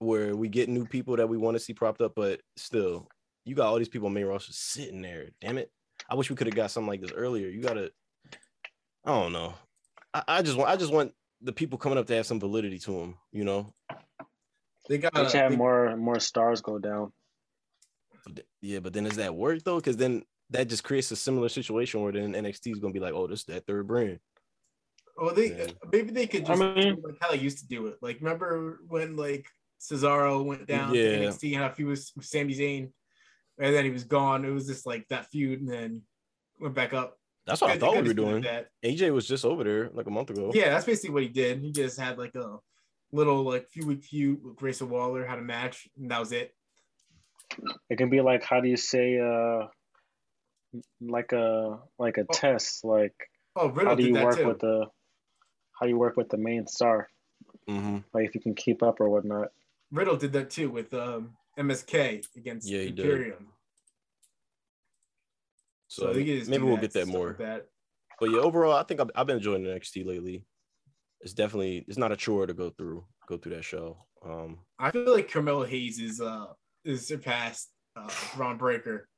where 0.00 0.34
we 0.36 0.48
get 0.48 0.68
new 0.68 0.84
people 0.84 1.16
that 1.16 1.28
we 1.28 1.38
want 1.38 1.56
to 1.56 1.62
see 1.62 1.72
propped 1.72 2.00
up. 2.00 2.12
But 2.16 2.40
still, 2.56 3.08
you 3.44 3.54
got 3.54 3.66
all 3.66 3.78
these 3.78 3.88
people 3.88 4.06
on 4.08 4.14
main 4.14 4.24
roster 4.26 4.52
sitting 4.52 5.02
there. 5.02 5.28
Damn 5.40 5.58
it! 5.58 5.70
I 6.08 6.14
wish 6.14 6.30
we 6.30 6.36
could 6.36 6.46
have 6.46 6.56
got 6.56 6.70
something 6.70 6.88
like 6.88 7.00
this 7.00 7.12
earlier. 7.12 7.48
You 7.48 7.60
gotta, 7.62 7.90
I 9.04 9.10
don't 9.10 9.32
know. 9.32 9.54
I, 10.14 10.22
I 10.28 10.42
just 10.42 10.56
want 10.56 10.70
I 10.70 10.76
just 10.76 10.92
want 10.92 11.12
the 11.40 11.52
people 11.52 11.78
coming 11.78 11.98
up 11.98 12.06
to 12.06 12.14
have 12.14 12.26
some 12.26 12.40
validity 12.40 12.78
to 12.80 12.92
them. 12.92 13.16
You 13.32 13.44
know, 13.44 13.74
they 14.88 14.98
got 14.98 15.14
They 15.14 15.24
should 15.24 15.34
have 15.34 15.50
they- 15.52 15.56
more 15.56 15.96
more 15.96 16.20
stars 16.20 16.60
go 16.60 16.78
down. 16.78 17.12
Yeah, 18.60 18.78
but 18.78 18.92
then 18.92 19.04
does 19.04 19.16
that 19.16 19.34
work 19.34 19.62
though? 19.64 19.76
Because 19.76 19.96
then 19.96 20.22
that 20.50 20.68
just 20.68 20.84
creates 20.84 21.10
a 21.10 21.16
similar 21.16 21.48
situation 21.48 22.02
where 22.02 22.12
then 22.12 22.34
NXT 22.34 22.72
is 22.72 22.78
gonna 22.78 22.92
be 22.92 23.00
like, 23.00 23.14
oh, 23.14 23.26
this 23.26 23.40
is 23.40 23.46
that 23.46 23.66
third 23.66 23.88
brand. 23.88 24.20
Well, 25.16 25.34
they 25.34 25.56
Yeah. 25.56 25.66
maybe 25.90 26.12
they 26.12 26.26
could 26.26 26.44
I 26.44 26.54
just 26.54 26.60
mean- 26.60 27.02
like 27.02 27.16
how 27.20 27.30
they 27.32 27.38
used 27.38 27.58
to 27.58 27.66
do 27.66 27.88
it. 27.88 27.96
Like 28.00 28.18
remember 28.20 28.80
when 28.86 29.16
like 29.16 29.46
Cesaro 29.80 30.44
went 30.44 30.66
down 30.68 30.94
Yeah. 30.94 31.02
to 31.02 31.18
NXT 31.26 31.54
and 31.54 31.62
how 31.64 31.70
he 31.70 31.82
was 31.84 32.12
with 32.14 32.24
Sami 32.26 32.54
Zayn, 32.54 32.92
and 33.62 33.72
then 33.74 33.84
he 33.84 33.90
was 33.90 34.04
gone. 34.04 34.44
It 34.44 34.50
was 34.50 34.66
just 34.66 34.84
like 34.86 35.06
that 35.08 35.26
feud, 35.30 35.60
and 35.60 35.68
then 35.70 36.02
went 36.58 36.74
back 36.74 36.92
up. 36.92 37.16
That's 37.46 37.60
what 37.60 37.70
I 37.70 37.74
They- 37.74 37.78
they 37.80 37.86
thought 37.86 38.02
we 38.02 38.08
were 38.08 38.14
doing. 38.14 38.42
That. 38.42 38.68
AJ 38.84 39.10
was 39.12 39.26
just 39.26 39.44
over 39.44 39.62
there 39.64 39.88
like 39.90 40.06
a 40.06 40.10
month 40.10 40.30
ago. 40.30 40.50
Yeah, 40.54 40.70
that's 40.70 40.84
basically 40.84 41.10
what 41.14 41.22
he 41.22 41.28
did. 41.28 41.60
He 41.60 41.70
just 41.72 41.98
had 41.98 42.18
like 42.18 42.34
a 42.34 42.58
little 43.12 43.42
like 43.44 43.68
few 43.68 43.86
week 43.86 44.04
feud 44.04 44.42
with 44.44 44.56
Grayson 44.56 44.90
Waller, 44.90 45.24
had 45.24 45.38
a 45.38 45.42
match, 45.42 45.88
and 45.96 46.10
that 46.10 46.18
was 46.20 46.32
it. 46.32 46.54
It 47.88 47.96
can 47.98 48.10
be 48.10 48.20
like, 48.20 48.42
how 48.42 48.60
do 48.60 48.68
you 48.68 48.76
say, 48.76 49.18
uh, 49.18 49.66
like 51.00 51.32
a 51.32 51.80
like 51.98 52.18
a 52.18 52.22
Oh. 52.22 52.32
test, 52.32 52.84
like 52.84 53.14
Oh, 53.54 53.68
Riddle 53.68 53.90
how 53.90 53.94
do 53.94 54.02
you 54.04 54.14
work 54.14 54.38
too. 54.38 54.46
with 54.46 54.58
the 54.60 54.86
how 55.78 55.86
you 55.86 55.98
work 55.98 56.16
with 56.16 56.30
the 56.30 56.38
main 56.38 56.66
star, 56.66 57.08
hmm 57.68 57.98
like 58.14 58.26
if 58.26 58.34
you 58.34 58.40
can 58.40 58.54
keep 58.54 58.82
up 58.82 59.00
or 59.00 59.08
whatnot. 59.10 59.48
Riddle 59.90 60.16
did 60.16 60.32
that 60.32 60.48
too 60.50 60.70
with 60.70 60.94
um, 60.94 61.36
MSK 61.58 62.24
against 62.36 62.68
Yeah. 62.68 62.80
Imperium. 62.80 63.48
So, 65.88 66.12
they 66.12 66.42
maybe 66.48 66.62
we'll 66.64 66.78
get 66.78 66.94
that 66.94 67.06
more. 67.06 67.36
that. 67.38 67.66
But 68.18 68.30
yeah, 68.30 68.38
overall, 68.38 68.72
I 68.72 68.82
think 68.84 69.00
I've, 69.00 69.10
I've 69.14 69.26
been 69.26 69.36
enjoying 69.36 69.64
NXT 69.64 70.06
lately. 70.06 70.46
It's 71.20 71.34
definitely 71.34 71.84
it's 71.86 71.98
not 71.98 72.12
a 72.12 72.16
chore 72.16 72.46
to 72.46 72.54
go 72.54 72.70
through 72.70 73.04
go 73.28 73.36
through 73.36 73.56
that 73.56 73.64
show. 73.64 73.98
Um, 74.24 74.60
I 74.78 74.90
feel 74.90 75.12
like 75.12 75.30
Carmelo 75.30 75.64
Hayes 75.64 75.98
is 75.98 76.20
uh 76.20 76.46
is 76.84 77.06
surpassed 77.06 77.70
uh, 77.94 78.08
Bron 78.34 78.56
Breakker. 78.56 79.08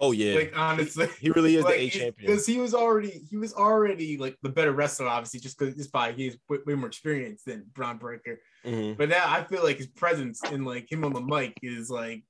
oh 0.00 0.12
yeah, 0.12 0.34
Like 0.36 0.52
honestly, 0.56 1.08
he 1.20 1.30
really 1.30 1.56
is 1.56 1.64
like, 1.64 1.74
the 1.74 1.80
A 1.80 1.90
champion. 1.90 2.14
because 2.30 2.46
he 2.46 2.58
was 2.58 2.72
already 2.72 3.26
he 3.28 3.36
was 3.36 3.52
already 3.52 4.16
like 4.16 4.36
the 4.42 4.48
better 4.48 4.72
wrestler, 4.72 5.08
obviously, 5.08 5.40
just 5.40 5.58
because 5.58 5.74
just 5.74 5.90
by 5.92 6.12
he's 6.12 6.36
way, 6.48 6.58
way 6.64 6.74
more 6.74 6.86
experienced 6.88 7.46
than 7.46 7.66
Bron 7.74 7.98
Breakker. 7.98 8.38
Mhm. 8.64 8.96
But 8.96 9.08
now 9.08 9.24
I 9.26 9.44
feel 9.44 9.62
like 9.62 9.78
his 9.78 9.88
presence 9.88 10.40
and 10.44 10.64
like 10.66 10.90
him 10.90 11.04
on 11.04 11.12
the 11.12 11.20
mic 11.20 11.54
is 11.62 11.90
like 11.90 12.22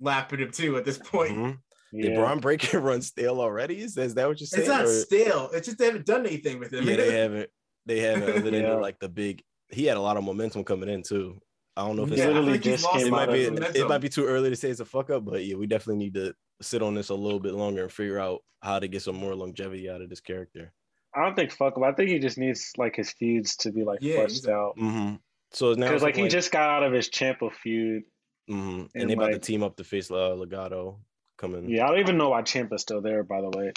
lapping 0.00 0.40
him 0.40 0.50
too 0.50 0.76
at 0.76 0.84
this 0.84 0.98
point. 0.98 1.32
Mhm. 1.36 1.58
Did 1.94 2.04
Yeah, 2.12 2.14
Bron 2.16 2.40
Breakker 2.40 2.80
run 2.80 3.02
stale 3.02 3.40
already? 3.40 3.80
Is, 3.80 3.96
is 3.96 4.14
that 4.14 4.26
what 4.26 4.40
you're 4.40 4.46
saying? 4.46 4.62
It's 4.62 4.68
not 4.68 4.84
or- 4.84 4.88
stale. 4.88 5.50
It's 5.52 5.66
just 5.66 5.78
they 5.78 5.86
haven't 5.86 6.06
done 6.06 6.26
anything 6.26 6.58
with 6.58 6.72
him. 6.72 6.84
yeah, 6.88 6.96
they 6.96 7.12
haven't. 7.18 7.50
They 7.86 7.98
haven't. 8.00 8.30
Other 8.30 8.50
than 8.50 8.62
Yeah. 8.62 8.74
like 8.76 8.98
the 8.98 9.08
big, 9.08 9.42
he 9.70 9.84
had 9.86 9.96
a 9.96 10.00
lot 10.00 10.16
of 10.16 10.24
momentum 10.24 10.64
coming 10.64 10.88
in 10.88 11.02
too. 11.02 11.40
I 11.76 11.86
don't 11.86 11.96
know 11.96 12.04
if 12.04 12.10
it's 12.12 12.18
Yeah, 12.18 12.26
I 12.26 12.32
literally 12.32 12.58
just 12.58 12.84
lost 12.84 13.04
it 13.04 13.10
might 13.10 13.26
be 13.32 13.42
of 13.44 13.48
of 13.48 13.54
momentum. 13.54 13.82
it 13.82 13.88
might 13.88 13.98
be 14.02 14.08
too 14.08 14.26
early 14.26 14.50
to 14.50 14.56
say 14.56 14.70
it's 14.70 14.80
a 14.80 14.84
fuck 14.84 15.10
up, 15.10 15.24
but 15.24 15.44
yeah, 15.44 15.56
we 15.56 15.66
definitely 15.66 16.04
need 16.04 16.14
to 16.14 16.34
sit 16.60 16.82
on 16.82 16.94
this 16.94 17.08
a 17.08 17.14
little 17.14 17.40
bit 17.40 17.54
longer 17.54 17.82
and 17.84 17.92
figure 17.92 18.18
out 18.18 18.40
how 18.62 18.78
to 18.78 18.86
get 18.88 19.02
some 19.02 19.16
more 19.16 19.34
longevity 19.34 19.88
out 19.90 20.00
of 20.02 20.08
this 20.10 20.20
character. 20.20 20.72
I 21.14 21.24
don't 21.24 21.34
think 21.34 21.50
fuck 21.50 21.76
him. 21.76 21.82
I 21.84 21.92
think 21.92 22.10
he 22.10 22.18
just 22.18 22.38
needs 22.38 22.72
like 22.78 22.94
his 22.96 23.10
feuds 23.12 23.56
to 23.56 23.72
be 23.72 23.84
like 23.84 23.98
Yeah, 24.00 24.16
fleshed 24.26 24.48
out. 24.48 24.76
Mm-hmm. 24.78 25.16
So 25.52 25.74
now 25.74 25.86
Because 25.86 25.94
it's 25.96 26.02
like 26.02 26.16
he 26.16 26.28
just 26.28 26.50
got 26.50 26.70
out 26.70 26.82
of 26.82 26.92
his 26.92 27.08
Ciampa 27.08 27.52
feud, 27.52 28.04
hmm 28.48 28.54
And, 28.54 28.88
And, 28.94 29.10
they 29.10 29.14
about 29.14 29.32
to 29.32 29.38
team 29.38 29.62
up 29.62 29.76
to 29.76 29.84
face 29.84 30.10
uh, 30.10 30.14
Legado 30.14 30.98
coming. 31.36 31.68
Yeah, 31.68 31.84
I 31.86 31.90
don't 31.90 32.00
even 32.00 32.16
know 32.16 32.30
why 32.30 32.42
Ciampa's 32.42 32.82
still 32.82 33.00
there. 33.02 33.22
By 33.22 33.40
the 33.42 33.50
way, 33.50 33.72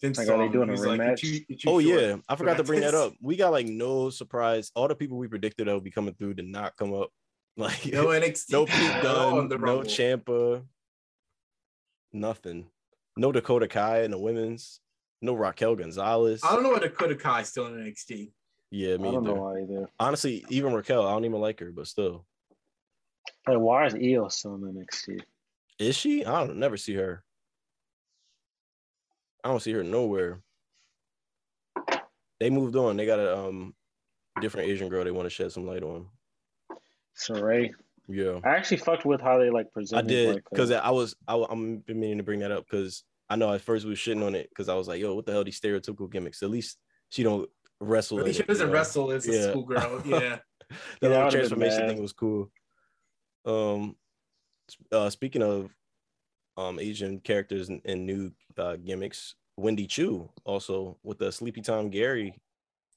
Vince 0.00 0.18
Like, 0.18 0.26
saw 0.26 0.34
are 0.34 0.46
they 0.46 0.52
doing 0.52 0.68
a 0.68 0.72
was 0.72 0.86
like, 0.86 1.00
rematch? 1.00 1.22
"You're 1.22 1.40
too- 1.40 1.44
you're 1.48 1.74
Oh 1.74 1.78
yeah, 1.78 2.16
I 2.28 2.36
forgot 2.36 2.56
to 2.56 2.64
bring 2.64 2.80
that 2.80 2.94
up. 2.94 3.12
We 3.20 3.36
got 3.36 3.50
like 3.52 3.66
no 3.66 4.10
surprise. 4.10 4.72
All 4.74 4.88
the 4.88 4.94
people 4.94 5.18
we 5.18 5.28
predicted 5.28 5.68
that 5.68 5.74
would 5.74 5.84
be 5.84 5.90
coming 5.90 6.14
through 6.14 6.34
did 6.34 6.46
not 6.46 6.76
come 6.76 6.92
up. 6.94 7.10
Like 7.56 7.84
No 7.86 8.06
NXT. 8.06 8.52
no 8.52 8.64
Pete 8.64 9.02
Dunne, 9.02 9.48
no 9.48 9.80
Ciampa, 9.80 10.64
nothing. 12.12 12.70
No 13.16 13.32
Dakota 13.32 13.68
Kai 13.68 14.02
in 14.04 14.12
the 14.12 14.18
women's. 14.18 14.80
No 15.20 15.34
Raquel 15.34 15.74
Gonzalez. 15.76 16.40
I 16.42 16.54
don't 16.54 16.62
know 16.62 16.70
why 16.70 16.78
Dakota 16.78 17.16
Kai 17.16 17.40
is 17.42 17.48
still 17.48 17.66
in 17.66 17.74
NXT. 17.74 18.30
Yeah, 18.70 18.94
I 18.94 18.96
me 18.98 19.10
don't 19.10 19.24
know 19.24 19.34
why 19.34 19.62
either. 19.62 19.88
Honestly, 19.98 20.44
even 20.48 20.72
Raquel, 20.72 21.06
I 21.06 21.10
don't 21.10 21.24
even 21.24 21.40
like 21.40 21.58
her, 21.60 21.72
but 21.72 21.88
still, 21.88 22.24
Like, 23.46 23.58
why 23.58 23.86
is 23.86 23.94
Io 23.94 24.28
still 24.28 24.54
in 24.54 24.62
NXT? 24.62 25.20
is 25.78 25.96
she? 25.96 26.24
I 26.24 26.46
don't 26.46 26.58
never 26.58 26.76
see 26.76 26.94
her. 26.94 27.24
I 29.42 29.48
don't 29.48 29.60
see 29.60 29.72
her 29.72 29.82
nowhere. 29.82 30.42
They 32.38 32.50
moved 32.50 32.76
on. 32.76 32.96
They 32.96 33.06
got 33.06 33.18
a 33.18 33.38
um 33.38 33.74
different 34.40 34.68
Asian 34.68 34.88
girl 34.88 35.04
they 35.04 35.10
want 35.10 35.26
to 35.26 35.30
shed 35.30 35.52
some 35.52 35.66
light 35.66 35.82
on. 35.82 36.06
Sarray. 37.16 37.72
Yeah. 38.08 38.40
I 38.44 38.50
actually 38.50 38.78
fucked 38.78 39.04
with 39.04 39.20
how 39.20 39.38
they 39.38 39.50
like 39.50 39.72
present. 39.72 39.98
I 39.98 40.02
presented. 40.02 40.26
did 40.26 40.34
like, 40.34 40.44
uh, 40.46 40.48
because 40.52 40.70
I 40.70 40.90
was 40.90 41.14
I, 41.26 41.44
I'm 41.50 41.78
been 41.78 42.00
meaning 42.00 42.18
to 42.18 42.24
bring 42.24 42.40
that 42.40 42.52
up 42.52 42.64
because 42.70 43.04
I 43.28 43.36
know 43.36 43.52
at 43.52 43.60
first 43.60 43.84
we 43.84 43.90
was 43.90 43.98
shitting 43.98 44.24
on 44.24 44.34
it 44.34 44.48
because 44.50 44.68
I 44.68 44.74
was 44.74 44.88
like, 44.88 45.00
yo, 45.00 45.14
what 45.14 45.26
the 45.26 45.32
hell 45.32 45.44
these 45.44 45.60
stereotypical 45.60 46.10
gimmicks? 46.10 46.42
At 46.42 46.50
least 46.50 46.78
she 47.10 47.22
don't 47.22 47.48
wrestle. 47.80 48.18
But 48.18 48.28
in 48.28 48.32
she 48.34 48.40
it, 48.40 48.46
doesn't 48.46 48.66
you 48.66 48.72
know? 48.72 48.78
wrestle 48.78 49.10
as 49.12 49.26
a 49.26 49.32
Yeah. 49.32 49.50
schoolgirl. 49.50 50.02
Yeah. 50.06 50.38
The 51.00 51.08
Yeah, 51.08 51.08
little 51.08 51.30
transformation 51.30 51.88
thing 51.88 52.00
was 52.00 52.12
cool. 52.12 52.50
Um, 53.44 53.96
uh, 54.92 55.10
speaking 55.10 55.42
of 55.42 55.74
um 56.56 56.78
Asian 56.78 57.18
characters 57.20 57.68
and, 57.68 57.80
and 57.84 58.06
new 58.06 58.32
uh, 58.58 58.76
gimmicks, 58.76 59.34
Wendy 59.56 59.86
Choo 59.86 60.30
also 60.44 60.96
with 61.02 61.18
the 61.18 61.32
Sleepy 61.32 61.60
Time 61.60 61.90
Gary 61.90 62.38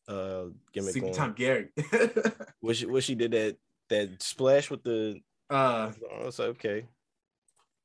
uh 0.08 0.46
gimmick 0.74 0.92
Sleepy 0.92 1.08
on. 1.08 1.14
Time 1.14 1.34
Gary. 1.34 1.70
What 2.60 2.76
she 2.78 2.86
what 2.86 3.04
she 3.04 3.16
did 3.16 3.32
that 3.32 3.58
that 3.90 4.22
splash 4.22 4.70
with 4.70 4.84
the 4.84 5.20
uh, 5.50 5.92
I 6.20 6.26
was 6.26 6.40
like, 6.40 6.50
okay. 6.50 6.86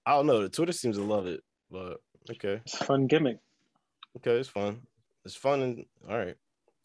I 0.06 0.12
don't 0.12 0.26
know. 0.26 0.40
The 0.42 0.48
Twitter 0.48 0.72
seems 0.72 0.96
to 0.96 1.02
love 1.02 1.26
it, 1.26 1.42
but 1.70 2.00
okay. 2.30 2.60
it's 2.64 2.80
a 2.80 2.84
fun 2.84 3.06
gimmick. 3.06 3.38
Okay, 4.16 4.38
it's 4.38 4.48
fun. 4.48 4.80
It's 5.24 5.34
fun 5.34 5.60
and 5.62 5.84
all 6.08 6.16
right. 6.16 6.36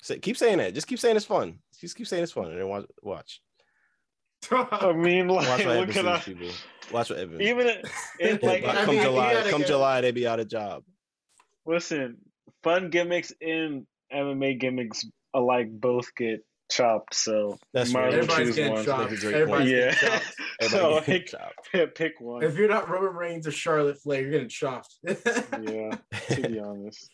Say, 0.03 0.19
keep 0.19 0.35
saying 0.37 0.57
that. 0.57 0.73
Just 0.73 0.85
keep 0.87 0.99
saying 0.99 1.15
it's 1.15 1.25
fun. 1.25 1.59
Just 1.79 1.95
keep 1.95 2.07
saying 2.07 2.23
it's 2.23 2.31
fun 2.33 2.51
and 2.51 2.59
then 2.59 2.67
watch 2.67 2.85
watch. 3.01 3.41
I 4.51 4.91
mean, 4.91 5.29
like, 5.29 5.47
Watch 5.47 5.65
what 5.65 5.77
look 5.77 5.89
happens 5.89 5.97
at 5.97 6.01
to 6.03 6.09
us. 6.11 6.25
people. 6.25 6.47
Watch 6.91 7.09
what 7.09 7.19
Evan. 7.19 7.41
Even 7.41 7.67
it, 7.67 7.85
it, 8.19 8.43
like, 8.43 8.63
But 8.65 8.77
I 8.77 8.83
come 8.85 8.95
mean, 8.95 9.03
July, 9.03 9.33
gotta 9.33 9.49
come 9.49 9.59
get- 9.61 9.67
July, 9.67 10.01
they 10.01 10.11
be 10.11 10.27
out 10.27 10.41
of 10.41 10.49
job. 10.49 10.83
listen, 11.65 12.17
fun 12.61 12.89
gimmicks 12.89 13.31
and 13.41 13.87
MMA 14.13 14.59
gimmicks 14.59 15.05
alike 15.33 15.69
both 15.71 16.13
get 16.15 16.45
chopped. 16.69 17.15
So 17.15 17.57
That's 17.73 17.89
you 17.91 17.93
might 17.93 18.03
right. 18.05 18.13
everybody's 18.15 18.47
choose 18.47 18.55
getting 18.57 18.73
one. 18.73 18.83
chopped. 18.85 19.09
That's 19.11 19.23
a 19.23 19.25
great 19.25 19.35
Everybody's 19.35 19.57
point. 19.57 19.69
getting 19.69 20.09
Yeah. 20.11 20.19
chopped. 20.19 20.35
So 20.61 20.77
Everybody 20.77 20.95
like, 20.95 21.05
get 21.05 21.27
chopped. 21.27 21.71
pick, 21.71 21.95
pick 21.95 22.21
one. 22.21 22.43
If 22.43 22.55
you're 22.57 22.69
not 22.69 22.89
Roman 22.89 23.15
Reigns 23.15 23.47
or 23.47 23.51
Charlotte 23.51 24.01
Flair, 24.01 24.21
you're 24.21 24.31
getting 24.31 24.49
chopped. 24.49 24.95
yeah, 25.05 25.15
to 26.29 26.47
be 26.49 26.59
honest. 26.59 27.09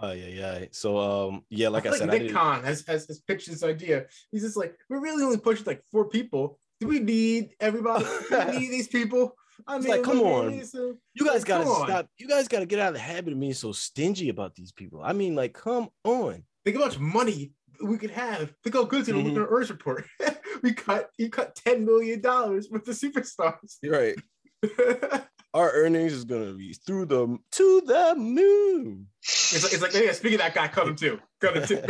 Oh 0.00 0.12
yeah, 0.12 0.26
yeah. 0.26 0.64
So 0.72 0.98
um, 0.98 1.44
yeah, 1.50 1.68
like 1.68 1.84
I, 1.86 1.90
feel 1.90 1.98
said, 1.98 2.08
I 2.10 2.12
Nick 2.12 2.22
didn't. 2.22 2.36
Khan 2.36 2.62
has, 2.64 2.84
has, 2.86 3.06
has 3.08 3.20
pitched 3.20 3.48
this 3.50 3.64
idea. 3.64 4.06
He's 4.30 4.42
just 4.42 4.56
like, 4.56 4.76
we're 4.88 5.00
really 5.00 5.22
only 5.24 5.38
pushing 5.38 5.64
like 5.66 5.82
four 5.90 6.08
people. 6.08 6.58
Do 6.78 6.86
we 6.86 7.00
need 7.00 7.54
everybody? 7.60 8.04
Do 8.04 8.38
we 8.52 8.58
need 8.58 8.68
these 8.70 8.88
people? 8.88 9.34
I 9.66 9.76
It's 9.76 9.88
like, 9.88 10.02
come 10.02 10.20
on. 10.22 10.52
it's, 10.54 10.74
uh, 10.74 10.92
You 11.14 11.26
guys 11.26 11.40
Like, 11.40 11.44
gotta 11.46 11.64
come 11.64 11.72
on. 11.72 11.86
stop. 11.88 12.06
You 12.18 12.28
guys 12.28 12.48
gotta 12.48 12.66
get 12.66 12.78
out 12.78 12.88
of 12.88 12.94
the 12.94 13.00
habit 13.00 13.32
of 13.32 13.40
being 13.40 13.52
so 13.52 13.72
stingy 13.72 14.28
about 14.28 14.54
these 14.54 14.72
people. 14.72 15.02
I 15.04 15.12
mean, 15.12 15.34
like, 15.34 15.52
come 15.54 15.88
on. 16.04 16.44
Think 16.64 16.76
how 16.78 16.84
much 16.84 16.98
money 16.98 17.52
we 17.84 17.98
could 17.98 18.10
have. 18.10 18.54
Think 18.62 18.76
how 18.76 18.84
good 18.84 19.04
gonna 19.06 19.18
Mhm. 19.18 19.24
look 19.24 19.32
in 19.34 19.38
our 19.42 19.48
Earth 19.48 19.70
report. 19.70 20.06
we 20.62 20.72
cut 20.72 21.10
he 21.18 21.28
cut 21.28 21.54
ten 21.56 21.84
million 21.84 22.20
dollars 22.20 22.68
with 22.70 22.84
the 22.84 22.92
superstars. 22.92 23.76
You're 23.82 23.98
right. 23.98 24.16
Our 25.52 25.72
earnings 25.72 26.12
is 26.12 26.24
gonna 26.24 26.52
be 26.52 26.74
through 26.74 27.06
the 27.06 27.38
to 27.52 27.80
the 27.84 28.14
moon. 28.16 29.08
It's 29.22 29.62
like, 29.64 29.72
it's 29.72 29.82
like 29.82 29.94
yeah, 29.94 30.12
speaking 30.12 30.36
of 30.36 30.42
that 30.42 30.54
guy, 30.54 30.68
cut 30.68 30.86
him 30.86 30.96
too. 30.96 31.18
Cut 31.40 31.56
him 31.56 31.66
too. 31.66 31.80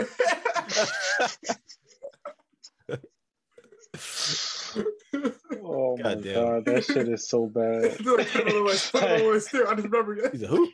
Oh 5.62 5.96
my 5.96 6.14
God 6.14 6.24
damn. 6.24 6.34
god, 6.34 6.64
that 6.66 6.84
shit 6.84 7.08
is 7.08 7.28
so 7.28 7.46
bad. 7.46 7.84
It's 7.84 8.00
like, 8.00 8.28
cut 8.28 8.48
him 8.48 8.54
Lewis, 8.54 8.90
cut 8.90 9.10
him 9.10 9.26
Lewis 9.26 9.50
too. 9.50 9.66
I 9.68 9.74
just 9.74 9.88
remember 9.88 10.22
that. 10.22 10.32
He's 10.32 10.42
a 10.42 10.46
who? 10.46 10.70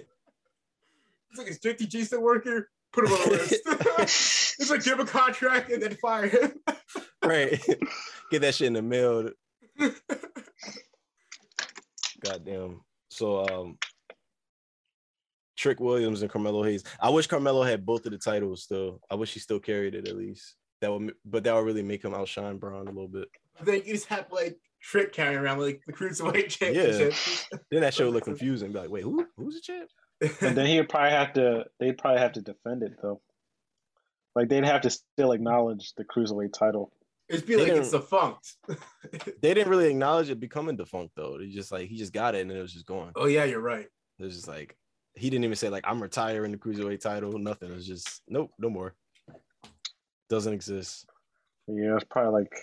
It's 1.36 1.38
like, 1.40 1.48
is 1.48 1.58
JTG 1.58 2.06
still 2.06 2.22
working? 2.22 2.64
Put 2.92 3.06
him 3.06 3.12
on 3.12 3.28
the 3.28 3.30
list. 3.30 3.54
it's 4.60 4.70
like 4.70 4.84
give 4.84 5.00
him 5.00 5.06
a 5.06 5.10
contract 5.10 5.68
and 5.68 5.82
then 5.82 5.96
fire 5.96 6.28
him. 6.28 6.52
right. 7.24 7.60
Get 8.30 8.42
that 8.42 8.54
shit 8.54 8.68
in 8.68 8.74
the 8.74 8.82
mail. 8.82 9.30
Goddamn. 12.24 12.80
So 13.08 13.46
um 13.46 13.78
Trick 15.56 15.78
Williams 15.80 16.22
and 16.22 16.30
Carmelo 16.30 16.62
Hayes. 16.64 16.82
I 17.00 17.10
wish 17.10 17.26
Carmelo 17.26 17.62
had 17.62 17.86
both 17.86 18.04
of 18.06 18.12
the 18.12 18.18
titles 18.18 18.64
still. 18.64 19.00
I 19.10 19.14
wish 19.14 19.32
he 19.32 19.40
still 19.40 19.60
carried 19.60 19.94
it 19.94 20.08
at 20.08 20.16
least. 20.16 20.56
That 20.80 20.92
would 20.92 21.14
but 21.24 21.44
that 21.44 21.54
would 21.54 21.64
really 21.64 21.82
make 21.82 22.04
him 22.04 22.14
outshine 22.14 22.58
Bron 22.58 22.88
a 22.88 22.90
little 22.90 23.08
bit. 23.08 23.28
then 23.62 23.82
you 23.84 23.94
just 23.94 24.06
have 24.06 24.26
like 24.30 24.58
Trick 24.80 25.12
carrying 25.12 25.38
around 25.38 25.60
like 25.60 25.80
the 25.86 25.92
cruiserweight 25.92 26.48
championship. 26.50 27.14
Yeah. 27.52 27.58
Then 27.70 27.80
that 27.80 27.94
show 27.94 28.04
would 28.06 28.14
look 28.14 28.24
confusing. 28.24 28.72
Be 28.72 28.80
like, 28.80 28.90
wait, 28.90 29.02
who 29.02 29.26
who's 29.36 29.54
the 29.54 29.60
champ? 29.60 29.88
And 30.42 30.56
then 30.56 30.66
he'd 30.66 30.88
probably 30.88 31.10
have 31.10 31.32
to. 31.34 31.64
They'd 31.80 31.96
probably 31.98 32.20
have 32.20 32.32
to 32.32 32.42
defend 32.42 32.82
it 32.82 32.92
though. 33.00 33.20
Like 34.34 34.48
they'd 34.48 34.64
have 34.64 34.82
to 34.82 34.90
still 34.90 35.32
acknowledge 35.32 35.94
the 35.96 36.04
cruiserweight 36.04 36.52
title. 36.52 36.92
It'd 37.28 37.46
be 37.46 37.56
like 37.56 37.68
it's 37.68 37.90
defunct. 37.90 38.56
They 39.40 39.54
didn't 39.54 39.68
really 39.70 39.90
acknowledge 39.90 40.30
it 40.30 40.40
becoming 40.40 40.76
defunct 40.76 41.14
though. 41.16 41.38
They 41.38 41.48
just 41.48 41.72
like 41.72 41.88
he 41.88 41.96
just 41.96 42.12
got 42.12 42.34
it 42.34 42.42
and 42.42 42.50
then 42.50 42.58
it 42.58 42.62
was 42.62 42.72
just 42.72 42.86
gone. 42.86 43.12
oh 43.16 43.26
yeah, 43.26 43.44
you're 43.44 43.60
right. 43.60 43.86
It 44.18 44.24
was 44.24 44.34
just 44.34 44.48
like 44.48 44.76
he 45.14 45.30
didn't 45.30 45.44
even 45.44 45.56
say 45.56 45.68
like 45.68 45.84
I'm 45.86 46.02
retiring 46.02 46.52
the 46.52 46.58
cruiserweight 46.58 47.00
title. 47.00 47.38
Nothing. 47.38 47.70
It 47.70 47.74
was 47.74 47.86
just 47.86 48.22
nope, 48.28 48.50
no 48.58 48.68
more. 48.70 48.94
Doesn't 50.28 50.52
exist. 50.52 51.06
Yeah, 51.66 51.94
it's 51.96 52.04
probably 52.04 52.42
like 52.42 52.54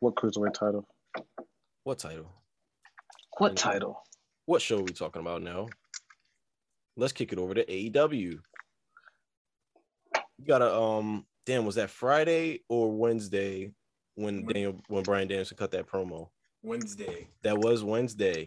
what 0.00 0.14
cruiserweight 0.14 0.54
title? 0.54 0.86
What 1.84 1.98
title? 1.98 2.30
What 3.38 3.56
title? 3.56 4.02
What 4.46 4.62
show 4.62 4.78
are 4.78 4.82
we 4.82 4.92
talking 4.92 5.20
about 5.20 5.42
now? 5.42 5.68
Let's 6.96 7.12
kick 7.12 7.32
it 7.32 7.38
over 7.38 7.54
to 7.54 7.64
AEW. 7.64 8.12
You 8.12 8.40
gotta 10.46 10.74
um 10.74 11.26
damn, 11.50 11.66
was 11.66 11.74
that 11.74 11.90
Friday 11.90 12.60
or 12.68 12.92
Wednesday 12.92 13.72
when 14.14 14.46
Daniel 14.46 14.80
when 14.86 15.02
Bryan 15.02 15.26
Danielson 15.26 15.56
cut 15.56 15.72
that 15.72 15.88
promo? 15.90 16.28
Wednesday. 16.62 17.26
That 17.42 17.58
was 17.58 17.82
Wednesday. 17.82 18.46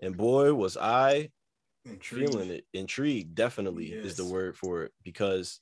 And 0.00 0.16
boy, 0.16 0.54
was 0.54 0.78
I 0.78 1.28
Intrigued. 1.84 2.32
feeling 2.32 2.50
it. 2.50 2.64
Intrigued, 2.72 3.34
definitely 3.34 3.88
is 3.92 4.16
the 4.16 4.24
word 4.24 4.56
for 4.56 4.84
it 4.84 4.92
because 5.02 5.60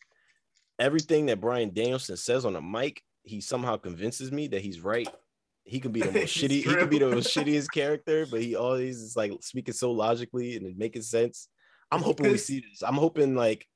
everything 0.78 1.26
that 1.26 1.40
Bryan 1.40 1.72
Danielson 1.74 2.16
says 2.16 2.44
on 2.44 2.52
the 2.52 2.62
mic, 2.62 3.02
he 3.24 3.40
somehow 3.40 3.76
convinces 3.78 4.30
me 4.30 4.46
that 4.48 4.62
he's 4.62 4.80
right. 4.80 5.08
He 5.64 5.80
could 5.80 5.92
be 5.92 6.02
the 6.02 6.12
most 6.12 6.36
shitty. 6.36 6.62
He 6.62 6.74
could 6.76 6.90
be 6.90 7.00
the 7.00 7.10
most 7.10 7.34
shittiest 7.34 7.72
character, 7.72 8.26
but 8.26 8.42
he 8.42 8.54
always 8.54 8.98
is 8.98 9.16
like 9.16 9.32
speaking 9.40 9.74
so 9.74 9.90
logically 9.90 10.56
and 10.56 10.78
making 10.78 11.02
sense. 11.02 11.48
I'm 11.90 12.02
hoping 12.02 12.30
we 12.30 12.38
see 12.38 12.60
this. 12.60 12.84
I'm 12.84 12.94
hoping 12.94 13.34
like 13.34 13.66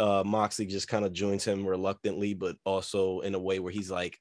uh 0.00 0.24
Moxley 0.24 0.66
just 0.66 0.88
kind 0.88 1.04
of 1.04 1.12
joins 1.12 1.44
him 1.44 1.66
reluctantly, 1.66 2.34
but 2.34 2.56
also 2.64 3.20
in 3.20 3.34
a 3.34 3.38
way 3.38 3.58
where 3.58 3.72
he's 3.72 3.90
like 3.90 4.18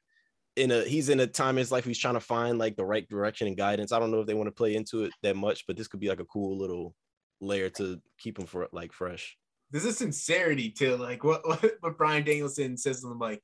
in 0.56 0.72
a 0.72 0.84
he's 0.84 1.08
in 1.10 1.22
a 1.22 1.28
time 1.28 1.52
in 1.56 1.60
his 1.60 1.72
life 1.72 1.86
he's 1.86 1.98
trying 1.98 2.16
to 2.16 2.20
find 2.20 2.58
like 2.58 2.76
the 2.76 2.86
right 2.86 3.08
direction 3.08 3.48
and 3.48 3.56
guidance. 3.58 3.92
I 3.92 4.00
don't 4.00 4.12
know 4.12 4.20
if 4.20 4.28
they 4.28 4.34
want 4.34 4.48
to 4.48 4.52
play 4.52 4.76
into 4.76 5.06
it 5.06 5.14
that 5.24 5.38
much, 5.38 5.66
but 5.66 5.78
this 5.78 5.88
could 5.88 6.02
be 6.02 6.10
like 6.10 6.20
a 6.20 6.26
cool 6.26 6.58
little 6.58 6.94
layer 7.40 7.70
to 7.70 8.02
keep 8.18 8.38
him 8.38 8.46
for 8.46 8.68
like 8.74 8.92
fresh. 8.92 9.38
There's 9.72 9.86
a 9.86 9.94
sincerity 9.94 10.70
to 10.72 10.98
like 10.98 11.24
what, 11.24 11.48
what 11.48 11.64
what 11.80 11.98
Bryan 11.98 12.26
Danielson 12.26 12.76
says 12.76 13.04
on 13.04 13.18
the 13.18 13.28
mic. 13.28 13.44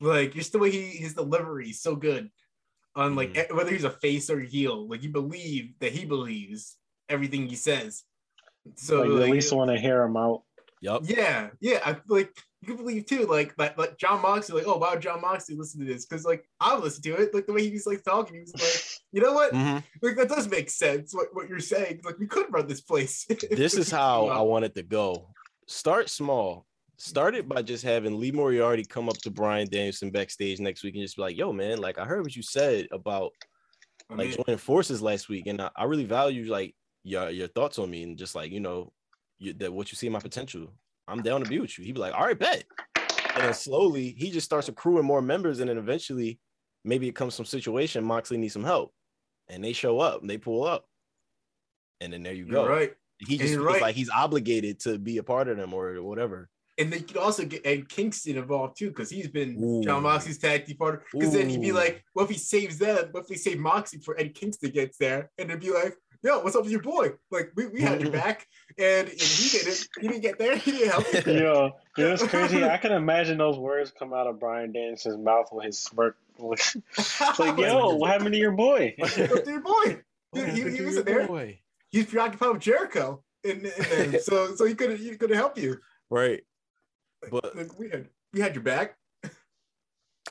Like 0.00 0.34
just 0.34 0.52
the 0.52 0.58
way 0.60 0.70
he 0.70 0.82
his 0.82 1.14
delivery 1.14 1.70
is 1.70 1.82
so 1.82 1.96
good. 1.96 2.30
On 2.94 3.16
like 3.16 3.32
Mhm. 3.32 3.50
e- 3.50 3.54
whether 3.54 3.72
he's 3.72 3.84
a 3.84 3.90
face 3.90 4.30
or 4.30 4.40
a 4.40 4.46
heel, 4.46 4.88
like 4.88 5.02
you 5.02 5.08
believe 5.08 5.74
that 5.80 5.92
he 5.92 6.04
believes 6.04 6.76
everything 7.08 7.48
he 7.48 7.56
says. 7.56 8.04
So 8.76 9.00
like, 9.00 9.08
you 9.08 9.14
like, 9.14 9.24
at 9.24 9.32
least 9.32 9.52
want 9.52 9.70
to 9.70 9.80
hear 9.80 10.02
him 10.02 10.16
out. 10.16 10.42
Yup. 10.82 11.02
Yeah, 11.04 11.50
yeah. 11.60 11.78
I 11.86 11.96
like 12.08 12.36
you 12.60 12.66
can 12.66 12.76
believe 12.76 13.06
too, 13.06 13.24
like 13.26 13.54
like, 13.56 13.78
like 13.78 13.96
Jon 13.98 14.20
Moxley, 14.20 14.56
like, 14.56 14.66
oh 14.66 14.78
why 14.78 14.90
would 14.90 15.00
Jon 15.00 15.20
Moxley 15.20 15.54
listen 15.54 15.78
to 15.80 15.86
this? 15.86 16.04
Because 16.04 16.24
like 16.24 16.44
I 16.60 16.74
would 16.74 16.82
listen 16.82 17.02
to 17.04 17.14
it, 17.14 17.32
like 17.32 17.46
the 17.46 17.52
way 17.52 17.62
he 17.62 17.70
was 17.70 17.86
like 17.86 18.02
talking, 18.02 18.34
he 18.34 18.40
was 18.40 18.52
like, 18.52 19.02
you 19.12 19.22
know 19.22 19.32
what? 19.32 19.52
Mhm. 19.52 19.84
Like 20.02 20.16
that 20.16 20.28
does 20.28 20.48
make 20.48 20.68
sense 20.68 21.14
what, 21.14 21.28
what 21.34 21.48
you're 21.48 21.60
saying. 21.60 22.00
Like 22.04 22.18
we 22.18 22.26
could 22.26 22.52
run 22.52 22.66
this 22.66 22.80
place. 22.80 23.26
This 23.50 23.74
is 23.74 23.92
how 23.92 24.26
I 24.26 24.40
want 24.40 24.64
it 24.64 24.74
to 24.74 24.82
go. 24.82 25.28
Start 25.68 26.10
small. 26.10 26.66
Start 26.96 27.36
it 27.36 27.48
by 27.48 27.62
just 27.62 27.84
having 27.84 28.18
Lee 28.18 28.32
Moriarty 28.32 28.84
come 28.84 29.08
up 29.08 29.18
to 29.18 29.30
Bryan 29.30 29.68
Danielson 29.68 30.10
backstage 30.10 30.58
next 30.58 30.82
week 30.82 30.94
and 30.94 31.02
just 31.02 31.16
be 31.16 31.22
like, 31.22 31.36
"Yo, 31.36 31.52
man, 31.52 31.78
like 31.78 31.98
I 31.98 32.04
heard 32.04 32.22
what 32.22 32.34
you 32.34 32.42
said 32.42 32.88
about 32.90 33.30
like 34.10 34.36
joining 34.36 34.58
forces 34.58 35.00
last 35.00 35.28
week, 35.28 35.46
and 35.46 35.62
I, 35.62 35.70
I 35.76 35.84
really 35.84 36.04
value 36.04 36.50
like 36.50 36.74
your 37.04 37.30
your 37.30 37.48
thoughts 37.48 37.78
on 37.78 37.88
me 37.88 38.02
and 38.02 38.18
just 38.18 38.34
like 38.34 38.50
you 38.50 38.60
know 38.60 38.92
you, 39.42 39.52
that 39.54 39.72
what 39.72 39.90
you 39.90 39.96
see 39.96 40.06
in 40.06 40.12
my 40.12 40.20
potential. 40.20 40.72
I'm 41.08 41.22
down 41.22 41.42
to 41.42 41.48
be 41.48 41.58
with 41.58 41.78
you." 41.78 41.84
He'd 41.84 41.92
be 41.92 42.00
like, 42.00 42.14
"All 42.14 42.24
right, 42.24 42.38
bet." 42.38 42.64
And 43.34 43.44
then 43.44 43.54
slowly 43.54 44.14
he 44.18 44.30
just 44.30 44.44
starts 44.44 44.68
accruing 44.68 45.04
more 45.04 45.22
members, 45.22 45.60
and 45.60 45.68
then 45.68 45.78
eventually 45.78 46.38
maybe 46.84 47.08
it 47.08 47.14
comes 47.14 47.34
some 47.34 47.46
situation 47.46 48.04
Moxley 48.04 48.36
needs 48.36 48.52
some 48.52 48.64
help, 48.64 48.92
and 49.48 49.64
they 49.64 49.72
show 49.72 50.00
up 50.00 50.20
and 50.20 50.30
they 50.30 50.38
pull 50.38 50.64
up, 50.64 50.86
and 52.00 52.12
then 52.12 52.22
there 52.22 52.34
you 52.34 52.44
go. 52.44 52.64
you're 52.64 52.70
right. 52.70 52.92
He 53.18 53.38
just 53.38 53.54
feels 53.54 53.64
right. 53.64 53.80
like 53.80 53.94
he's 53.94 54.10
obligated 54.10 54.80
to 54.80 54.98
be 54.98 55.18
a 55.18 55.22
part 55.22 55.48
of 55.48 55.56
them 55.56 55.72
or 55.72 56.02
whatever. 56.02 56.48
And 56.78 56.92
they 56.92 57.00
could 57.00 57.18
also 57.18 57.44
get 57.44 57.64
Ed 57.66 57.88
Kingston 57.88 58.36
involved 58.36 58.78
too, 58.78 58.88
because 58.88 59.10
he's 59.10 59.28
been 59.28 59.62
Ooh. 59.62 59.82
Jon 59.84 60.02
Moxley's 60.02 60.38
tag 60.38 60.66
team 60.66 60.76
partner. 60.76 61.04
Because 61.12 61.32
then 61.32 61.48
he'd 61.48 61.60
be 61.60 61.70
like, 61.70 62.02
"What 62.14 62.24
if 62.24 62.30
he 62.30 62.38
saves 62.38 62.78
them? 62.78 63.08
What 63.12 63.24
if 63.24 63.28
they 63.28 63.36
save 63.36 63.58
Moxley 63.58 63.98
before 63.98 64.18
Ed 64.18 64.34
Kingston 64.34 64.70
gets 64.70 64.96
there?" 64.96 65.30
And 65.38 65.50
it'd 65.50 65.62
be 65.62 65.70
like, 65.70 65.94
"Yo, 66.22 66.40
what's 66.40 66.56
up 66.56 66.62
with 66.62 66.72
your 66.72 66.82
boy? 66.82 67.12
Like, 67.30 67.52
we, 67.56 67.66
we 67.66 67.80
had 67.80 68.00
your 68.00 68.10
back, 68.22 68.46
and, 68.78 69.08
and 69.08 69.20
he 69.20 69.58
didn't. 69.58 69.88
He 70.00 70.08
didn't 70.08 70.22
get 70.22 70.38
there. 70.38 70.56
He 70.62 70.72
didn't 70.72 70.90
help 70.90 71.26
you." 71.26 71.32
Yo, 71.32 71.72
you 71.96 72.04
know, 72.04 72.12
it's 72.12 72.26
crazy. 72.26 72.64
I 72.64 72.76
can 72.76 72.92
imagine 72.92 73.38
those 73.38 73.58
words 73.58 73.92
come 73.96 74.12
out 74.12 74.26
of 74.26 74.40
Bryan 74.40 74.72
Danielson's 74.72 75.18
mouth 75.18 75.48
with 75.52 75.66
his 75.66 75.78
smirk. 75.78 76.16
It's 76.38 77.38
like, 77.38 77.58
yo, 77.58 77.94
what 77.96 78.10
happened 78.10 78.32
to 78.32 78.38
your 78.38 78.52
boy? 78.52 78.94
What's 78.98 79.18
up 79.18 79.44
to 79.44 79.50
your 79.50 79.60
boy? 79.60 80.02
He, 80.32 80.44
he, 80.44 80.76
he 80.76 80.82
wasn't 80.84 81.06
there. 81.06 81.26
Boy. 81.26 81.60
He's 81.90 82.06
preoccupied 82.06 82.52
with 82.52 82.62
Jericho, 82.62 83.22
and, 83.44 83.66
and 83.66 84.20
so 84.20 84.54
so 84.54 84.64
he 84.64 84.74
couldn't 84.74 84.98
he 84.98 85.14
couldn't 85.16 85.36
help 85.36 85.58
you. 85.58 85.78
Right. 86.10 86.42
But 87.30 87.54
Like, 87.54 87.78
we 87.78 87.90
had 87.90 88.08
we 88.32 88.40
had 88.40 88.54
your 88.54 88.64
back. 88.64 88.96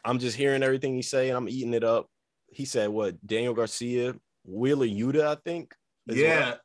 I'm 0.03 0.19
just 0.19 0.35
hearing 0.35 0.63
everything 0.63 0.95
he 0.95 1.01
say 1.01 1.29
and 1.29 1.37
I'm 1.37 1.49
eating 1.49 1.73
it 1.73 1.83
up. 1.83 2.07
He 2.47 2.65
said 2.65 2.89
what 2.89 3.25
Daniel 3.25 3.53
Garcia, 3.53 4.15
Wheeler 4.43 4.87
Yuta, 4.87 5.25
I 5.25 5.37
think. 5.45 5.73
As 6.09 6.15
well, 6.15 6.25
Yeah, 6.25 6.55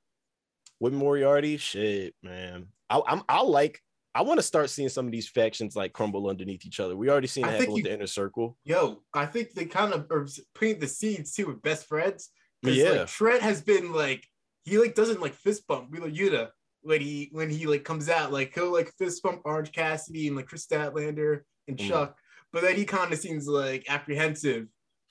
with 0.80 0.92
Moriarty. 0.92 1.56
Shit, 1.56 2.14
man. 2.22 2.68
I, 2.90 3.00
I'm 3.06 3.22
I 3.28 3.42
like 3.42 3.80
I 4.14 4.22
want 4.22 4.38
to 4.38 4.42
start 4.42 4.70
seeing 4.70 4.88
some 4.88 5.04
of 5.06 5.12
these 5.12 5.28
factions 5.28 5.76
like 5.76 5.92
crumble 5.92 6.28
underneath 6.28 6.64
each 6.64 6.80
other. 6.80 6.96
We 6.96 7.10
already 7.10 7.26
seen 7.26 7.44
I 7.44 7.50
that 7.52 7.58
think 7.58 7.62
happen 7.68 7.74
with 7.74 7.84
the 7.84 7.92
inner 7.92 8.06
circle. 8.06 8.56
yo, 8.64 9.02
I 9.12 9.26
think 9.26 9.52
they 9.52 9.66
kind 9.66 9.92
of 9.92 10.10
are 10.10 10.26
putting 10.54 10.78
the 10.78 10.86
seeds 10.88 11.32
too 11.34 11.48
with 11.48 11.62
best 11.62 11.86
friends. 11.86 12.30
'Cause, 12.64 12.76
Yeah. 12.76 12.90
like 12.90 13.06
Trent 13.08 13.42
has 13.42 13.60
been 13.60 13.92
like 13.92 14.24
he 14.64 14.78
like 14.78 14.94
doesn't 14.94 15.20
like 15.20 15.34
fist 15.34 15.66
bump 15.66 15.90
Wheeler 15.90 16.10
Yuta 16.10 16.48
when 16.80 17.00
he 17.00 17.28
when 17.32 17.50
he 17.50 17.66
like 17.66 17.84
comes 17.84 18.08
out 18.08 18.32
like 18.32 18.54
he'll 18.54 18.72
like 18.72 18.90
fist 18.96 19.22
bump 19.22 19.42
Orange 19.44 19.72
Cassidy 19.72 20.28
and 20.28 20.36
like 20.36 20.46
Kris 20.46 20.66
Statlander 20.66 21.40
and 21.68 21.76
Mm. 21.76 21.88
Chuck, 21.88 22.16
but 22.52 22.62
then 22.62 22.76
he 22.76 22.84
kind 22.86 23.12
of 23.12 23.18
seems 23.18 23.46
like 23.46 23.84
apprehensive 23.88 24.68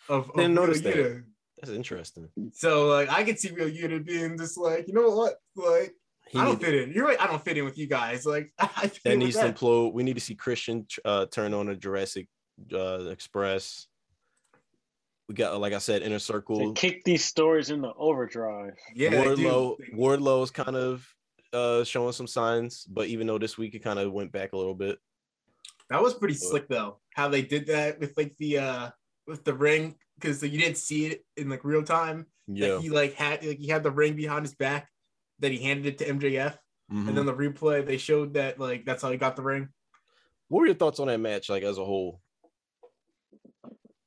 of, 0.10 0.30
of 0.30 0.36
Didn't 0.36 0.54
Wheeler 0.54 0.68
notice 0.68 0.82
that. 0.82 1.24
Yuta. 1.58 1.62
That's 1.66 1.76
interesting. 1.76 2.30
So 2.54 2.88
like 2.88 3.10
I 3.10 3.24
could 3.24 3.40
see 3.40 3.50
Wheeler 3.52 3.70
Yuta 3.70 4.06
being 4.06 4.38
just 4.38 4.58
like 4.58 4.88
you 4.88 4.94
know 4.94 5.10
what 5.10 5.36
like 5.56 5.94
He 6.30 6.40
I 6.40 6.46
don't 6.46 6.62
fit 6.62 6.76
in. 6.76 6.92
You're 6.94 7.06
right. 7.06 7.20
I 7.20 7.28
don't 7.28 7.44
fit 7.44 7.58
in 7.58 7.66
with 7.66 7.78
you 7.78 7.88
guys. 7.88 8.26
Like 8.26 8.52
I 8.60 8.88
fit 8.88 9.02
that 9.04 9.18
needs 9.18 9.36
to 9.38 9.52
implode. 9.52 9.94
We 9.94 10.04
need 10.04 10.16
to 10.16 10.22
see 10.22 10.36
Christian 10.36 10.86
uh, 11.04 11.26
turn 11.28 11.54
on 11.54 11.70
a 11.70 11.76
Jurassic 11.76 12.28
uh, 12.74 13.06
Express. 13.10 13.88
We 15.28 15.34
got, 15.34 15.60
like 15.60 15.74
I 15.74 15.80
said, 15.80 16.04
inner 16.04 16.16
They 16.16 16.20
circle. 16.20 16.74
kick 16.74 17.04
these 17.04 17.26
stories 17.26 17.72
into 17.72 17.92
overdrive. 17.98 18.76
Yeah, 18.94 19.10
Wardlow, 19.10 19.78
dude. 19.78 20.44
is 20.44 20.52
kind 20.52 20.76
of 20.76 21.08
uh, 21.52 21.84
showing 21.84 22.12
some 22.12 22.28
signs, 22.28 22.84
but 22.86 23.08
even 23.08 23.26
though 23.26 23.40
this 23.40 23.58
week 23.58 23.74
it 23.74 23.80
kind 23.84 23.98
of 23.98 24.12
went 24.12 24.32
back 24.32 24.54
a 24.54 24.58
little 24.58 24.76
bit. 24.76 25.00
That 25.90 26.02
was 26.02 26.14
pretty 26.14 26.36
slick 26.36 26.68
though. 26.68 27.00
How 27.16 27.28
they 27.28 27.42
did 27.42 27.68
that 27.68 28.00
with 28.00 28.16
like 28.18 28.36
the 28.38 28.58
uh 28.58 28.90
with 29.28 29.44
the 29.44 29.54
ring 29.54 29.96
because 30.20 30.42
you 30.44 30.60
didn't 30.60 30.78
see 30.78 31.08
it 31.08 31.26
in 31.38 31.50
like 31.50 31.64
real 31.64 31.84
time. 31.84 32.28
Yeah. 32.48 32.68
That 32.76 32.82
he 32.82 32.90
like 32.90 33.14
had 33.16 33.44
like 33.44 33.58
he 33.60 33.68
had 33.68 33.84
the 33.84 33.92
ring 33.92 34.16
behind 34.16 34.46
his 34.46 34.56
back. 34.56 34.90
That 35.40 35.52
he 35.52 35.58
handed 35.60 35.86
it 35.88 35.98
to 35.98 36.06
MJF, 36.06 36.58
Mhm. 36.92 37.10
and 37.10 37.18
then 37.18 37.26
the 37.26 37.34
replay 37.34 37.86
they 37.86 37.98
showed 37.98 38.36
that 38.36 38.60
like 38.60 38.86
that's 38.86 39.02
how 39.02 39.12
he 39.12 39.18
got 39.18 39.36
the 39.36 39.42
ring. 39.44 39.70
what 40.48 40.60
were 40.60 40.66
your 40.68 40.76
thoughts 40.76 41.00
on 41.00 41.08
that 41.08 41.20
match, 41.20 41.50
like 41.50 41.64
as 41.64 41.78
a 41.80 41.84
whole? 41.86 42.22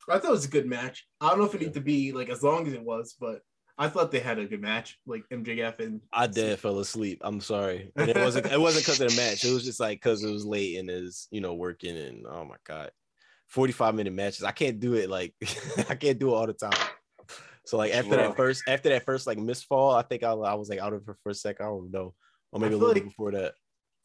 I 0.08 0.18
thought 0.18 0.28
it 0.28 0.30
was 0.30 0.44
a 0.46 0.50
good 0.50 0.66
match. 0.66 1.06
I 1.20 1.28
don't 1.28 1.38
know 1.38 1.44
if 1.44 1.54
it 1.54 1.60
needed 1.60 1.74
to 1.74 1.80
be 1.80 2.12
like 2.12 2.30
as 2.30 2.42
long 2.42 2.66
as 2.66 2.72
it 2.72 2.82
was, 2.82 3.14
but 3.20 3.42
I 3.76 3.88
thought 3.88 4.10
they 4.10 4.20
had 4.20 4.38
a 4.38 4.46
good 4.46 4.62
match, 4.62 4.98
like 5.06 5.24
MJF 5.30 5.80
and 5.80 6.00
I 6.12 6.26
dead 6.28 6.58
fell 6.60 6.78
asleep. 6.78 7.20
I'm 7.22 7.40
sorry, 7.40 7.92
and 7.96 8.08
it 8.08 8.16
wasn't. 8.16 8.46
It 8.46 8.58
wasn't 8.60 8.84
because 8.86 9.00
of 9.00 9.10
the 9.10 9.16
match. 9.16 9.44
It 9.44 9.52
was 9.52 9.64
just 9.64 9.80
like 9.80 9.98
because 9.98 10.24
it 10.24 10.30
was 10.30 10.46
late 10.46 10.78
and 10.78 10.88
is 10.90 11.28
you 11.30 11.40
know 11.40 11.54
working 11.54 11.96
and 11.96 12.24
oh 12.26 12.44
my 12.44 12.56
god, 12.66 12.90
45 13.48 13.94
minute 13.94 14.12
matches. 14.12 14.44
I 14.44 14.52
can't 14.52 14.78
do 14.80 14.94
it 14.94 15.10
like 15.10 15.34
I 15.88 15.94
can't 15.94 16.18
do 16.18 16.30
it 16.30 16.34
all 16.34 16.46
the 16.46 16.52
time. 16.52 16.78
So 17.64 17.76
like 17.76 17.92
after 17.92 18.16
that 18.16 18.36
first 18.36 18.62
after 18.66 18.88
that 18.90 19.04
first 19.04 19.26
like 19.26 19.38
misfall, 19.38 19.94
I 19.94 20.02
think 20.02 20.22
I, 20.22 20.30
I 20.30 20.54
was 20.54 20.68
like 20.70 20.78
out 20.78 20.92
of 20.94 21.06
it 21.06 21.16
for 21.22 21.30
a 21.30 21.34
second. 21.34 21.66
I 21.66 21.68
don't 21.68 21.90
know, 21.90 22.14
or 22.52 22.60
maybe 22.60 22.74
a 22.74 22.78
little 22.78 22.94
bit 22.94 23.04
before 23.04 23.32
that. 23.32 23.54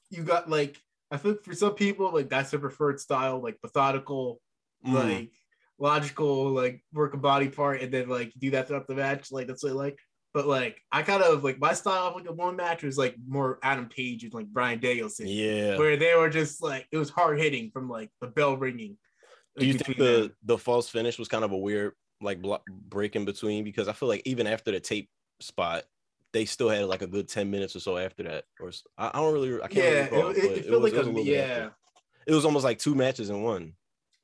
you 0.10 0.24
got 0.24 0.50
like 0.50 0.78
I 1.12 1.18
think 1.18 1.44
for 1.44 1.54
some 1.54 1.76
people 1.76 2.12
like 2.12 2.30
that's 2.30 2.52
their 2.52 2.60
preferred 2.60 3.00
style, 3.00 3.42
like 3.42 3.58
methodical, 3.64 4.40
Mm. 4.86 4.94
like 4.94 5.32
logical, 5.80 6.50
like 6.50 6.84
work 6.94 7.14
a 7.14 7.18
body 7.18 7.48
part, 7.48 7.82
and 7.82 7.94
then 7.94 8.10
like 8.10 8.34
do 8.38 8.52
that 8.52 8.68
throughout 8.68 8.88
the 8.88 8.96
match. 8.96 9.32
Like 9.32 9.48
that's 9.48 9.64
what 9.64 9.72
I 9.72 9.76
like. 9.76 9.98
But 10.34 10.48
like 10.48 10.82
I 10.92 11.04
kind 11.04 11.24
of 11.24 11.44
like 11.44 11.60
my 11.60 11.74
style 11.74 12.08
of 12.08 12.16
like 12.16 12.28
a 12.28 12.34
one 12.34 12.56
match 12.56 12.84
was 12.84 12.98
like 12.98 13.16
more 13.26 13.60
Adam 13.64 13.88
Page 13.88 14.24
and 14.24 14.34
like 14.34 14.48
Bryan 14.48 14.80
Danielson, 14.80 15.28
yeah. 15.28 15.78
where 15.78 15.96
they 15.96 16.16
were 16.16 16.30
just 16.30 16.62
like 16.62 16.88
it 16.92 16.98
was 16.98 17.10
hard 17.10 17.40
hitting 17.40 17.70
from 17.72 17.88
like 17.90 18.10
the 18.20 18.28
bell 18.28 18.58
ringing. 18.58 18.98
Do 19.58 19.66
you 19.66 19.74
think 19.74 19.98
the 19.98 20.04
them. 20.04 20.36
the 20.44 20.58
false 20.58 20.90
finish 20.90 21.20
was 21.20 21.28
kind 21.28 21.44
of 21.44 21.52
a 21.52 21.58
weird 21.58 21.94
like 22.22 22.42
block 22.42 22.64
break 22.68 23.16
in 23.16 23.26
between? 23.26 23.64
Because 23.64 23.88
I 23.88 23.94
feel 23.94 24.10
like 24.10 24.24
even 24.26 24.48
after 24.48 24.72
the 24.72 24.80
tape 24.80 25.10
spot, 25.40 25.84
they 26.32 26.46
still 26.46 26.70
had 26.70 26.86
like 26.86 27.02
a 27.02 27.08
good 27.08 27.28
10 27.28 27.50
minutes 27.50 27.76
or 27.76 27.80
so 27.80 27.98
after 27.98 28.24
that. 28.24 28.46
Or 28.60 28.72
I 28.98 29.12
don't 29.14 29.34
really 29.34 29.62
I 29.62 29.68
can't 29.68 29.76
yeah, 29.76 30.04
recall, 30.06 30.30
it, 30.30 30.38
it, 30.38 30.42
but 30.42 30.58
it 30.58 30.66
felt 30.66 30.82
was- 30.82 30.92
like 30.94 31.02
it 31.02 31.08
a, 31.08 31.10
little 31.10 31.26
yeah. 31.26 31.70
It 32.26 32.34
was 32.34 32.46
almost 32.46 32.64
like 32.64 32.80
two 32.80 32.96
matches 32.96 33.30
in 33.30 33.44
one. 33.44 33.74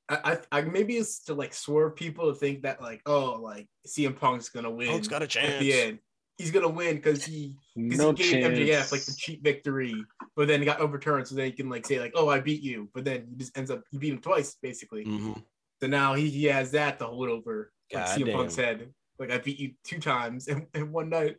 I, 0.08 0.38
I, 0.52 0.60
I 0.60 0.62
maybe 0.62 0.98
it's 0.98 1.26
to 1.26 1.36
like 1.36 1.54
swerve 1.54 1.96
people 1.96 2.34
to 2.34 2.40
think 2.40 2.64
that 2.64 2.82
like 2.82 3.02
oh 3.06 3.40
like 3.42 3.68
CM 3.88 4.18
Punk's 4.18 4.50
gonna 4.50 4.72
win 4.72 4.88
Punk's 4.88 5.08
got 5.08 5.22
a 5.22 5.28
chance 5.28 5.54
at 5.54 5.60
the 5.60 5.74
end. 5.74 6.00
He's 6.40 6.50
gonna 6.52 6.70
win 6.70 6.96
because 6.96 7.24
he 7.24 7.54
because 7.76 8.00
No 8.00 8.12
he 8.14 8.24
gave 8.24 8.32
chance. 8.32 8.58
MJF 8.58 8.92
like 8.94 9.04
the 9.04 9.14
cheap 9.16 9.44
victory, 9.44 9.94
but 10.36 10.48
then 10.48 10.62
it 10.62 10.66
got 10.66 10.80
overturned. 10.80 11.28
So 11.28 11.36
then 11.36 11.46
he 11.46 11.52
can 11.52 11.70
like 11.70 11.86
say 11.86 12.00
like, 12.00 12.14
"Oh, 12.16 12.30
I 12.30 12.40
beat 12.40 12.62
you," 12.64 12.90
but 12.96 13.04
then 13.06 13.28
he 13.30 13.36
just 13.36 13.56
ends 13.58 13.70
up 13.70 13.84
he 13.92 13.98
beat 13.98 14.14
him 14.14 14.20
twice 14.22 14.56
basically. 14.62 15.06
Mhm. 15.06 15.44
So 15.82 15.88
now 15.88 16.14
he, 16.16 16.30
he 16.30 16.46
has 16.46 16.72
that 16.72 16.98
to 17.00 17.06
hold 17.06 17.30
over 17.30 17.72
like 17.94 18.06
God 18.06 18.18
CM 18.18 18.26
damn. 18.26 18.36
Punk's 18.38 18.56
head. 18.56 18.90
Like 19.20 19.32
I 19.32 19.38
beat 19.38 19.60
you 19.60 19.74
two 19.84 20.00
times 20.00 20.48
in, 20.48 20.66
in 20.74 20.92
one 20.94 21.10
night. 21.10 21.36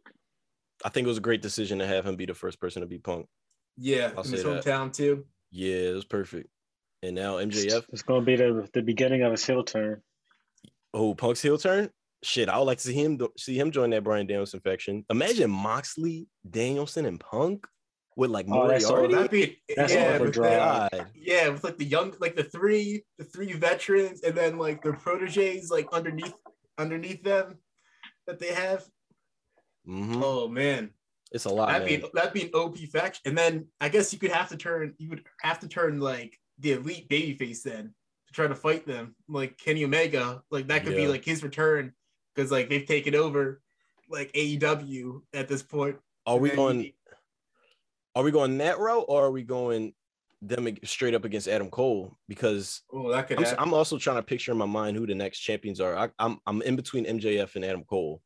I 0.84 0.90
think 0.90 1.06
it 1.06 1.08
was 1.08 1.18
a 1.18 1.22
great 1.22 1.42
decision 1.42 1.78
to 1.78 1.86
have 1.86 2.06
him 2.06 2.16
be 2.16 2.26
the 2.26 2.34
first 2.34 2.60
person 2.60 2.82
to 2.82 2.86
beat 2.86 3.02
Punk. 3.02 3.26
Yeah, 3.78 4.12
I'll 4.16 4.22
in 4.24 4.30
his 4.30 4.42
say 4.42 4.48
that. 4.52 4.64
hometown 4.64 4.92
too. 4.92 5.24
Yeah, 5.50 5.74
it 5.76 5.94
was 5.94 6.04
perfect. 6.04 6.48
And 7.02 7.14
now 7.16 7.36
MJF, 7.36 7.84
It's 7.90 8.02
gonna 8.02 8.20
be 8.24 8.36
the 8.36 8.68
the 8.74 8.82
beginning 8.82 9.22
of 9.22 9.30
his 9.32 9.46
heel 9.46 9.64
turn. 9.64 10.02
oh 10.92 11.14
Punk's 11.14 11.40
heel 11.40 11.56
turn. 11.56 11.88
Shit, 12.22 12.48
I 12.50 12.58
would 12.58 12.64
like 12.64 12.78
to 12.78 12.84
see 12.88 12.92
him 12.94 13.18
see 13.38 13.58
him 13.58 13.70
join 13.70 13.90
that 13.90 14.04
Bryan 14.04 14.26
Danielson 14.26 14.60
faction. 14.60 15.04
Imagine 15.10 15.50
Moxley, 15.50 16.28
Danielson, 16.48 17.06
and 17.06 17.18
Punk 17.18 17.66
with 18.16 18.30
like 18.30 18.46
Oh, 18.50 18.68
that's 18.68 18.86
Moriarty. 18.88 19.14
That'd 19.14 19.30
be 19.30 19.62
That's 19.74 19.94
yeah, 19.94 20.12
with 20.12 20.20
overdrive. 20.22 20.90
the- 20.90 20.98
God. 20.98 21.06
yeah, 21.14 21.48
with 21.48 21.64
like 21.64 21.78
the 21.78 21.84
young, 21.86 22.14
like 22.20 22.36
the 22.36 22.44
three, 22.44 23.04
the 23.18 23.24
three 23.24 23.52
veterans, 23.54 24.22
and 24.22 24.34
then 24.36 24.58
like 24.58 24.82
their 24.82 24.92
proteges, 24.92 25.70
like 25.70 25.86
underneath, 25.94 26.34
underneath 26.76 27.22
them, 27.22 27.56
that 28.26 28.38
they 28.38 28.52
have. 28.52 28.84
Mhm. 29.88 30.20
Oh 30.22 30.46
man, 30.48 30.90
It's 31.32 31.46
a 31.46 31.48
lot, 31.48 31.68
that'd 31.68 31.88
man. 31.88 32.00
be 32.02 32.06
that'd 32.12 32.32
be 32.34 32.42
an 32.42 32.50
OP 32.52 32.76
faction. 32.86 33.22
And 33.24 33.38
then 33.38 33.66
I 33.80 33.88
guess 33.88 34.12
you 34.12 34.18
could 34.18 34.30
have 34.32 34.48
to 34.50 34.58
turn, 34.58 34.94
you 34.98 35.08
would 35.08 35.24
have 35.40 35.58
to 35.60 35.68
turn 35.68 36.00
like 36.00 36.38
the 36.58 36.72
elite 36.72 37.08
babyface 37.08 37.62
then 37.62 37.94
to 38.26 38.32
try 38.34 38.46
to 38.46 38.54
fight 38.54 38.86
them, 38.86 39.14
like 39.26 39.56
Kenny 39.56 39.84
Omega. 39.84 40.42
Like 40.50 40.66
that 40.68 40.84
could 40.84 40.96
be 40.96 41.08
like 41.08 41.24
his 41.24 41.42
return 41.42 41.94
because 42.34 42.50
like 42.50 42.68
they've 42.68 42.86
taken 42.86 43.14
over 43.14 43.60
like 44.08 44.32
AEW 44.32 45.22
at 45.34 45.48
this 45.48 45.62
point. 45.62 45.96
Are 46.26 46.38
we 46.38 46.50
going? 46.50 46.80
he- 46.80 46.94
Are 48.14 48.22
we 48.22 48.30
going 48.30 48.58
that 48.58 48.78
route, 48.78 49.04
or 49.08 49.26
are 49.26 49.30
we 49.30 49.42
going 49.42 49.94
them 50.42 50.66
straight 50.84 51.14
up 51.14 51.24
against 51.24 51.48
Adam 51.48 51.70
Cole? 51.70 52.16
Because 52.28 52.82
Oh, 52.92 53.10
that 53.10 53.28
could 53.28 53.38
I'm. 53.44 53.54
I'm 53.58 53.74
also 53.74 53.98
trying 53.98 54.16
to 54.16 54.22
picture 54.22 54.52
in 54.52 54.58
my 54.58 54.66
mind 54.66 54.96
who 54.96 55.06
the 55.06 55.14
next 55.14 55.38
champions 55.40 55.80
are. 55.80 55.96
I, 55.96 56.08
I'm 56.18 56.38
I'm 56.46 56.62
in 56.62 56.76
between 56.76 57.04
MJF 57.06 57.56
and 57.56 57.64
Adam 57.64 57.84
Cole 57.84 58.20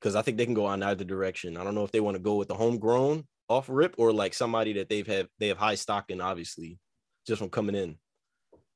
because 0.00 0.14
I 0.16 0.22
think 0.22 0.36
they 0.38 0.44
can 0.44 0.54
go 0.54 0.66
on 0.66 0.82
either 0.82 1.04
direction. 1.04 1.56
I 1.56 1.64
don't 1.64 1.74
know 1.74 1.84
if 1.84 1.92
they 1.92 2.00
want 2.00 2.16
to 2.16 2.22
go 2.22 2.36
with 2.36 2.48
the 2.48 2.54
homegrown 2.54 3.26
off 3.48 3.66
rip 3.68 3.94
or 3.98 4.12
like 4.12 4.32
somebody 4.32 4.72
that 4.74 4.88
they've 4.88 5.06
have 5.06 5.28
they 5.38 5.48
have 5.48 5.58
high 5.58 5.74
stock 5.74 6.10
in, 6.10 6.20
obviously, 6.20 6.78
just 7.26 7.40
from 7.40 7.50
coming 7.50 7.74
in. 7.74 7.98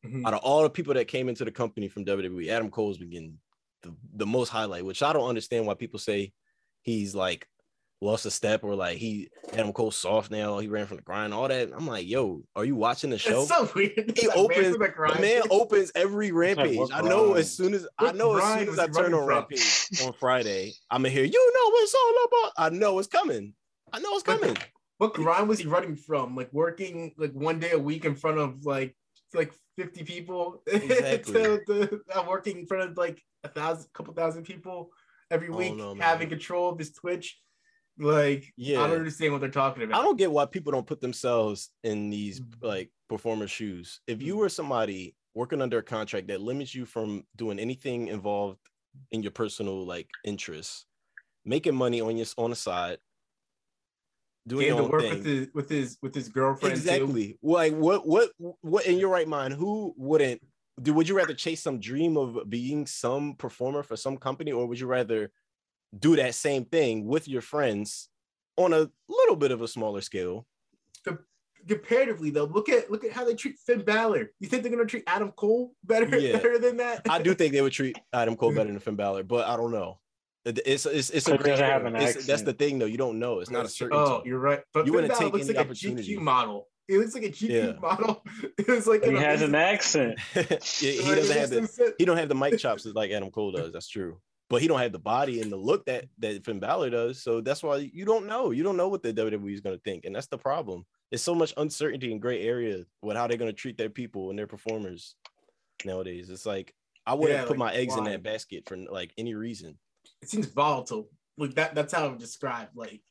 Mhm. 0.05 0.27
Out 0.27 0.35
of 0.35 0.41
all 0.41 0.63
the 0.63 0.71
people 0.71 0.95
that 0.95 1.09
came 1.09 1.29
into 1.29 1.45
the 1.45 1.51
company 1.51 1.89
from 1.89 2.05
WWE, 2.05 2.49
Adam 2.51 2.71
Cole's 2.71 2.99
been 2.99 3.11
getting 3.11 3.39
the, 3.83 3.95
the 4.15 4.27
most 4.27 4.49
highlight, 4.49 4.85
which 4.85 5.03
I 5.03 5.13
don't 5.13 5.29
understand 5.29 5.67
why 5.67 5.75
people 5.75 5.99
say 5.99 6.33
he's 6.83 7.15
like 7.15 7.47
lost 8.01 8.27
a 8.27 8.31
step 8.31 8.63
or 8.63 8.75
like 8.77 8.97
he 8.97 9.29
Adam 9.53 9.73
Cole 9.73 9.91
soft 9.91 10.31
now, 10.31 10.59
he 10.59 10.69
ran 10.69 10.87
from 10.87 10.99
the 10.99 11.03
grind, 11.03 11.35
all 11.35 11.49
that. 11.49 11.71
I'm 11.75 11.87
like, 11.87 12.07
yo, 12.07 12.43
are 12.55 12.65
you 12.65 12.77
watching 12.77 13.11
the 13.11 13.19
show? 13.19 13.41
It's 13.43 13.49
so 13.49 13.69
weird. 13.75 13.93
he 14.17 14.27
That 14.27 14.37
opens 14.37 14.79
man 14.79 14.93
from 14.93 15.09
the 15.09 15.15
the 15.15 15.21
man 15.21 15.43
opens 15.51 15.93
every 15.95 16.31
rampage. 16.31 16.77
what 16.79 16.95
I 16.95 17.01
know 17.01 17.27
grind? 17.27 17.39
as 17.41 17.53
soon 17.53 17.75
as 17.75 17.87
I 17.99 18.13
know 18.13 18.37
as 18.37 18.59
soon 18.61 18.69
as 18.69 18.79
I 18.79 18.87
turn 18.87 19.15
on 19.15 19.21
from? 19.21 19.29
rampage 19.29 20.01
on 20.05 20.13
Friday, 20.15 20.75
I'm 20.91 21.03
gonna 21.03 21.11
hear 21.11 21.25
you 21.25 21.53
know 21.55 21.71
what 21.71 21.83
it's 21.83 21.95
all 21.95 22.25
about. 22.25 22.53
I 22.57 22.77
know 22.77 22.99
it's 22.99 23.09
coming. 23.09 23.55
I 23.93 23.99
know 24.01 24.11
it's 24.15 24.23
coming. 24.23 24.57
What 24.99 25.15
grind 25.15 25.49
was 25.49 25.61
he 25.61 25.67
running 25.67 25.97
from? 25.97 26.37
Like 26.37 26.53
working 26.53 27.15
like 27.17 27.33
one 27.33 27.59
day 27.59 27.71
a 27.71 27.79
week 27.79 28.05
in 28.05 28.15
front 28.15 28.39
of 28.39 28.65
like 28.67 28.97
like 29.35 29.53
50 29.79 30.03
people 30.03 30.63
Exactly. 30.67 31.33
to, 31.35 31.61
to, 31.67 32.01
uh, 32.15 32.25
working 32.29 32.59
in 32.59 32.67
front 32.67 32.91
of 32.91 32.97
like 32.99 33.23
a 33.45 33.49
thousand 33.49 33.87
couple 33.93 34.13
thousand 34.13 34.43
people 34.43 34.91
every 35.31 35.49
week 35.51 35.77
know, 35.77 35.95
having 35.95 36.29
control 36.29 36.71
of 36.71 36.79
this 36.79 36.91
twitch 36.93 37.39
like 37.97 38.53
Yeah. 38.57 38.83
i 38.83 38.87
don't 38.89 38.97
understand 38.97 39.33
what 39.33 39.41
they're 39.41 39.51
talking 39.51 39.85
about 39.85 40.01
I 40.01 40.03
don't 40.03 40.17
get 40.17 40.33
why 40.33 40.47
people 40.47 40.73
don't 40.73 40.87
put 40.87 41.01
themselves 41.01 41.71
in 41.85 42.11
these 42.11 42.41
Mhm. 42.41 42.63
like 42.63 42.91
performer 43.09 43.47
shoes. 43.47 44.01
If 44.07 44.21
you 44.21 44.35
Mhm. 44.35 44.39
were 44.39 44.49
somebody 44.49 45.15
working 45.35 45.63
under 45.63 45.79
a 45.79 45.83
contract 45.83 46.27
that 46.29 46.41
limits 46.41 46.75
you 46.75 46.85
from 46.87 47.25
doing 47.37 47.59
anything 47.61 48.09
involved 48.09 48.59
in 49.13 49.23
your 49.23 49.31
personal 49.33 49.87
like 49.87 50.09
interests, 50.25 50.87
making 51.45 51.75
money 51.75 52.01
on 52.01 52.17
your 52.17 52.27
on 52.37 52.51
the 52.51 52.57
side, 52.57 52.99
doing 54.49 54.77
to 54.77 54.85
work 54.85 55.03
thing. 55.03 55.11
with 55.15 55.25
his 55.25 55.49
with 55.55 55.69
his 55.69 55.99
with 56.03 56.15
his 56.15 56.29
girlfriend 56.29 56.75
too. 56.75 56.81
exactly. 56.81 57.39
Like 57.43 57.75
what 57.75 58.07
what 58.07 58.31
what 58.61 58.87
in 58.87 58.99
your 58.99 59.11
right 59.11 59.29
mind? 59.29 59.55
Who 59.55 59.95
wouldn't 59.97 60.41
do? 60.83 60.93
Would 60.95 61.09
you 61.09 61.17
rather 61.17 61.35
chase 61.35 61.63
some 61.63 61.79
dream 61.81 62.17
of 62.17 62.49
being 62.49 62.87
some 62.87 63.35
performer 63.35 63.83
for 63.83 63.97
some 63.97 64.17
company, 64.17 64.53
or 64.53 64.67
would 64.67 64.81
you 64.81 64.87
rather 64.87 65.31
do 65.99 66.17
that 66.17 66.35
same 66.35 66.65
thing 66.65 67.07
with 67.07 67.29
your 67.29 67.41
friends 67.43 68.09
on 68.57 68.73
a 68.73 68.91
little 69.09 69.37
bit 69.37 69.53
of 69.53 69.63
a 69.63 69.69
smaller 69.69 70.01
scale? 70.01 70.47
comparatively 71.67 72.31
though 72.31 72.45
look 72.45 72.69
at 72.69 72.91
look 72.91 73.05
at 73.05 73.13
how 73.13 73.25
they 73.25 73.35
treat 73.35 73.59
Finn 73.59 73.83
Balor 73.83 74.31
you 74.41 74.49
think 74.49 74.63
they're 74.63 74.73
gonna 74.73 74.87
treat 74.87 75.05
Adam 75.07 75.33
Cole 75.33 75.75
better 75.85 76.07
Yeah. 76.19 76.33
better 76.39 76.59
than 76.59 76.79
that 76.79 77.03
I 77.11 77.21
do 77.21 77.35
think 77.35 77.53
they 77.53 77.61
would 77.61 77.73
treat 77.73 77.99
Adam 78.13 78.37
Cole 78.37 78.55
better 78.55 78.71
than 78.71 78.79
Finn 78.79 78.97
Balor, 78.97 79.25
but 79.25 79.47
I 79.47 79.57
don't 79.57 79.73
know. 79.73 79.99
It- 80.49 80.61
It's 80.67 80.87
it's 80.87 81.11
it's 81.11 81.29
a 81.29 81.37
great. 81.37 81.51
doesn't 81.51 81.65
have 81.67 81.85
an 81.85 81.97
It's, 81.97 82.27
that's 82.27 82.43
the 82.43 82.53
thing 82.53 82.79
though. 82.79 82.87
You 82.87 82.97
don't 82.99 83.19
know. 83.19 83.41
It's 83.41 83.51
not 83.51 83.67
a 83.67 83.69
certain. 83.69 83.99
oh 83.99 84.23
you're 84.25 84.39
right 84.39 84.61
but 84.73 84.81
You 84.87 84.93
Finn 84.93 85.03
wouldn't 85.03 85.15
take 85.19 85.33
looks 85.33 85.45
any 85.49 85.55
like 85.57 85.67
a 85.67 85.69
opportunity. 85.69 86.17
GQ 86.17 86.21
model 86.21 86.69
it 86.89 86.99
looks 86.99 87.15
like 87.15 87.25
a 87.25 87.31
GQ 87.31 87.49
Yeah. 87.49 87.73
model 87.81 88.23
it 88.59 88.67
was 88.69 88.87
like 88.87 89.03
He 89.05 89.11
an 89.11 89.17
has 89.17 89.43
an 89.43 89.55
accent. 89.55 90.19
he, 90.35 90.41
he 90.93 91.03
like, 91.03 91.17
doesn't 91.17 91.37
have 91.39 91.51
the 91.51 91.61
makes 91.61 91.79
no 91.79 91.85
sense. 91.85 91.97
he 91.99 92.05
don't 92.05 92.17
have 92.17 92.29
the 92.29 92.35
mic 92.35 92.59
chops 92.59 92.87
like 92.87 93.11
Adam 93.11 93.31
Cole 93.31 93.53
does. 93.53 93.73
That's 93.73 93.89
true. 93.89 94.21
But 94.51 94.63
he 94.63 94.69
don't 94.69 94.79
have 94.81 94.93
the 94.93 94.99
body 94.99 95.43
and 95.43 95.53
the 95.53 95.59
look 95.59 95.85
that 95.85 96.07
that 96.21 96.43
Finn 96.47 96.59
Balor 96.61 96.89
does. 96.89 97.23
So 97.23 97.43
that's 97.43 97.63
why 97.63 97.77
you 97.93 98.07
don't 98.07 98.25
know. 98.27 98.51
You 98.51 98.63
don't 98.63 98.79
know 98.79 98.89
what 98.89 99.03
the 99.03 99.13
WWE 99.13 99.53
is 99.53 99.61
going 99.61 99.77
to 99.77 99.83
think, 99.83 100.07
and 100.07 100.17
that's 100.17 100.29
the 100.29 100.39
problem. 100.39 100.87
There's 101.11 101.21
so 101.23 101.35
much 101.35 101.53
uncertainty 101.59 102.11
in 102.13 102.19
gray 102.19 102.43
area 102.43 102.85
with 103.03 103.19
how 103.19 103.27
they're 103.27 103.37
going 103.37 103.51
to 103.51 103.57
treat 103.57 103.77
their 103.77 103.91
people 103.91 104.31
and 104.31 104.39
their 104.39 104.47
performers 104.47 105.15
nowadays. 105.85 106.31
It's 106.31 106.47
like 106.47 106.75
I 107.07 107.13
wouldn't 107.15 107.39
Yeah, 107.41 107.43
put 107.45 107.59
like, 107.59 107.73
my 107.73 107.75
eggs 107.75 107.97
in 107.97 108.05
that 108.05 108.23
basket 108.23 108.65
for 108.67 108.77
like 108.79 109.13
any 109.19 109.35
reason. 109.35 109.79
It 110.23 110.29
seems 110.29 110.47
volatile. 110.47 111.09
Like 111.37 111.55
that 111.55 111.75
that's 111.75 111.93
how 111.95 112.05
I 112.05 112.09
would 112.09 112.19
describe 112.19 112.69
like 112.75 113.03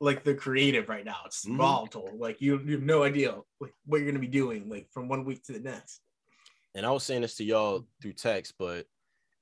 like 0.00 0.24
the 0.24 0.34
creative 0.34 0.88
right 0.88 1.04
now. 1.04 1.16
It's 1.24 1.44
Mhm. 1.46 1.56
volatile. 1.56 2.10
Like 2.16 2.40
you, 2.40 2.60
you 2.64 2.72
have 2.72 2.82
no 2.82 3.02
idea 3.02 3.40
like 3.60 3.72
what 3.86 3.98
you're 3.98 4.06
gonna 4.06 4.18
be 4.18 4.26
doing 4.26 4.68
like 4.68 4.88
from 4.92 5.08
one 5.08 5.24
week 5.24 5.42
to 5.44 5.52
the 5.52 5.60
next. 5.60 6.00
and 6.74 6.84
I 6.84 6.90
was 6.90 7.04
saying 7.04 7.22
this 7.22 7.36
to 7.36 7.44
y'all 7.44 7.86
through 8.02 8.12
text, 8.12 8.52
but 8.58 8.86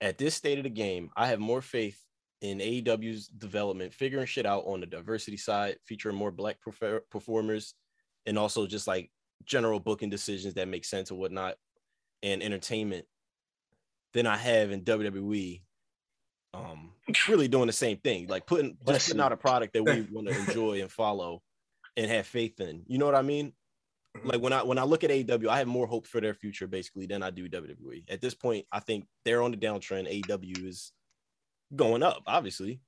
at 0.01 0.19
this 0.19 0.37
state 0.37 0.59
of 0.59 0.63
the 0.65 0.71
game, 0.71 1.11
I 1.17 1.27
have 1.27 1.41
more 1.41 1.61
faith 1.61 1.99
in 2.41 2.59
AEW's 2.61 3.27
development, 3.27 3.93
figuring 3.93 4.27
shit 4.27 4.47
out 4.47 4.65
on 4.67 4.79
the 4.81 4.87
diversity 4.87 5.37
side, 5.37 5.79
featuring 5.85 6.15
more 6.15 6.31
black 6.31 6.61
prefer- 6.61 7.01
performers, 7.11 7.75
and 8.27 8.39
also 8.39 8.69
just 8.69 8.87
like 8.87 9.11
general 9.45 9.81
booking 9.81 10.11
decisions 10.11 10.55
that 10.55 10.69
make 10.69 10.85
sense 10.85 11.11
and 11.11 11.19
whatnot, 11.19 11.57
and 12.23 12.41
entertainment 12.41 13.05
than 14.13 14.29
I 14.29 14.37
have 14.37 14.71
in 14.71 14.85
WWE. 14.85 15.64
Um, 16.55 16.93
really 17.29 17.49
doing 17.49 17.67
the 17.67 17.73
same 17.73 17.99
thing, 17.99 18.29
like 18.29 18.47
putting 18.47 18.77
just 18.87 19.09
putting 19.09 19.21
out 19.21 19.33
a 19.33 19.37
product 19.37 19.73
that 19.75 19.83
we 19.83 20.03
want 20.13 20.29
to 20.29 20.39
enjoy 20.39 20.81
and 20.81 20.91
follow, 20.91 21.43
and 21.97 22.11
have 22.11 22.27
faith 22.27 22.61
in. 22.61 22.83
You 22.87 22.99
know 22.99 23.07
what 23.07 23.15
I 23.15 23.23
mean? 23.23 23.53
like 24.23 24.41
when 24.41 24.53
I 24.53 24.63
when 24.63 24.79
I 24.79 24.85
look 24.85 25.03
at 25.03 25.11
AEW, 25.11 25.49
I 25.49 25.59
have 25.59 25.67
more 25.67 25.87
hope 25.87 26.07
for 26.07 26.21
their 26.21 26.35
future 26.35 26.67
basically 26.67 27.07
than 27.07 27.23
I 27.23 27.31
do 27.31 27.49
WWE. 27.49 28.05
At 28.09 28.21
this 28.21 28.35
point, 28.35 28.67
I 28.71 28.81
think 28.81 29.07
they're 29.25 29.43
on 29.43 29.51
the 29.51 29.57
downtrend. 29.57 30.23
AEW 30.23 30.67
is 30.67 30.93
going 31.75 32.03
up, 32.03 32.23
obviously, 32.27 32.81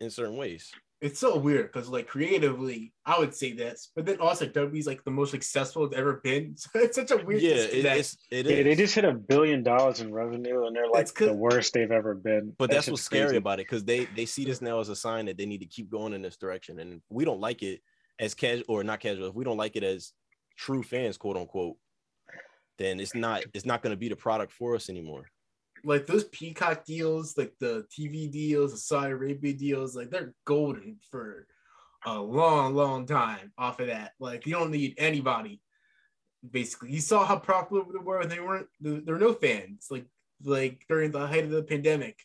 in 0.00 0.10
certain 0.10 0.36
ways. 0.36 0.70
It's 1.00 1.18
so 1.18 1.38
weird 1.38 1.72
because 1.72 1.88
like 1.88 2.06
creatively, 2.06 2.92
I 3.06 3.18
would 3.18 3.34
say 3.34 3.52
this, 3.52 3.90
but 3.96 4.04
then 4.04 4.20
also 4.20 4.46
WWE's 4.46 4.86
like 4.86 5.02
the 5.02 5.10
most 5.10 5.30
successful 5.30 5.86
it's 5.86 5.96
ever 5.96 6.20
been. 6.22 6.56
So 6.58 6.68
it's 6.74 6.96
such 6.96 7.10
a 7.10 7.16
weird 7.16 7.40
yeah, 7.40 7.52
it, 7.52 7.70
disconnect. 7.70 7.98
it's 7.98 8.16
Yeah, 8.30 8.62
they 8.62 8.74
just 8.74 8.94
hit 8.94 9.06
a 9.06 9.12
billion 9.12 9.62
dollars 9.62 10.00
in 10.00 10.12
revenue, 10.12 10.66
and 10.66 10.76
they're 10.76 10.88
like 10.88 11.12
the 11.14 11.32
worst 11.32 11.72
they've 11.72 11.90
ever 11.90 12.14
been. 12.14 12.52
But 12.58 12.68
That 12.68 12.76
that's 12.76 12.84
shit's 12.84 12.92
what's 12.92 13.02
scary 13.02 13.36
about 13.36 13.60
it 13.60 13.66
because 13.66 13.84
they 13.84 14.04
they 14.14 14.26
see 14.26 14.44
this 14.44 14.60
now 14.60 14.78
as 14.80 14.90
a 14.90 14.96
sign 14.96 15.24
that 15.26 15.38
they 15.38 15.46
need 15.46 15.60
to 15.60 15.66
keep 15.66 15.90
going 15.90 16.12
in 16.12 16.20
this 16.20 16.36
direction, 16.36 16.78
and 16.80 17.00
we 17.08 17.24
don't 17.24 17.40
like 17.40 17.62
it 17.62 17.80
as 18.18 18.34
casual 18.34 18.64
or 18.68 18.84
not 18.84 19.00
casual. 19.00 19.28
If 19.28 19.34
we 19.34 19.44
don't 19.44 19.56
like 19.56 19.76
it 19.76 19.82
as 19.82 20.12
true 20.56 20.82
fans, 20.82 21.16
quote 21.16 21.38
unquote, 21.38 21.76
then 22.78 23.00
it's 23.00 23.14
not 23.14 23.42
it's 23.54 23.64
not 23.64 23.82
going 23.82 23.92
to 23.92 23.98
be 23.98 24.10
the 24.10 24.16
product 24.16 24.52
for 24.52 24.74
us 24.74 24.90
anymore. 24.90 25.24
Like 25.84 26.06
those 26.06 26.24
Peacock 26.24 26.84
deals, 26.84 27.36
like 27.38 27.54
the 27.58 27.86
TV 27.90 28.30
deals, 28.30 28.72
the 28.72 28.78
Saudi 28.78 29.12
Arabia 29.12 29.52
deals, 29.54 29.96
like 29.96 30.10
they're 30.10 30.34
golden 30.44 30.98
for 31.10 31.46
a 32.06 32.18
long, 32.18 32.74
long 32.74 33.06
time 33.06 33.52
off 33.58 33.80
of 33.80 33.88
that. 33.88 34.12
Like 34.18 34.46
you 34.46 34.52
don't 34.52 34.70
need 34.70 34.94
anybody. 34.98 35.60
Basically, 36.48 36.90
you 36.92 37.00
saw 37.00 37.24
how 37.26 37.38
popular 37.38 37.84
they 37.92 37.98
were. 37.98 38.20
And 38.20 38.30
they 38.30 38.40
weren't. 38.40 38.66
There 38.80 39.14
were 39.14 39.20
no 39.20 39.34
fans. 39.34 39.88
Like 39.90 40.06
like 40.42 40.84
during 40.88 41.10
the 41.10 41.26
height 41.26 41.44
of 41.44 41.50
the 41.50 41.62
pandemic, 41.62 42.18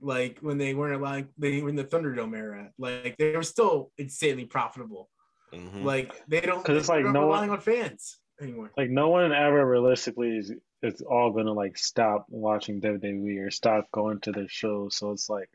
like 0.00 0.38
when 0.40 0.56
they 0.56 0.72
weren't 0.74 0.94
allowed. 1.00 1.28
They 1.36 1.60
were 1.60 1.68
in 1.68 1.76
the 1.76 1.84
Thunderdome 1.84 2.34
era. 2.36 2.70
Like 2.78 3.16
they 3.18 3.36
were 3.36 3.42
still 3.42 3.92
insanely 3.98 4.46
profitable. 4.46 5.10
Mhm. 5.52 5.84
Like 5.84 6.14
they 6.26 6.40
don't. 6.40 6.64
'Cause 6.64 6.76
it's 6.78 6.88
like 6.88 7.04
not 7.04 7.12
no 7.12 7.20
one- 7.26 7.28
relying 7.28 7.50
on 7.50 7.60
fans 7.60 8.18
anymore. 8.40 8.70
Like 8.78 8.88
no 8.88 9.10
one 9.10 9.30
ever 9.32 9.66
realistically 9.66 10.38
is 10.38 10.52
is 10.82 11.02
all 11.02 11.30
gonna 11.32 11.52
like 11.52 11.76
stop 11.76 12.26
watching 12.28 12.80
WWE 12.80 13.46
or 13.46 13.50
stop 13.50 13.90
going 13.92 14.20
to 14.20 14.32
their 14.32 14.48
shows. 14.48 14.96
So 14.96 15.12
it's 15.12 15.28
like 15.28 15.50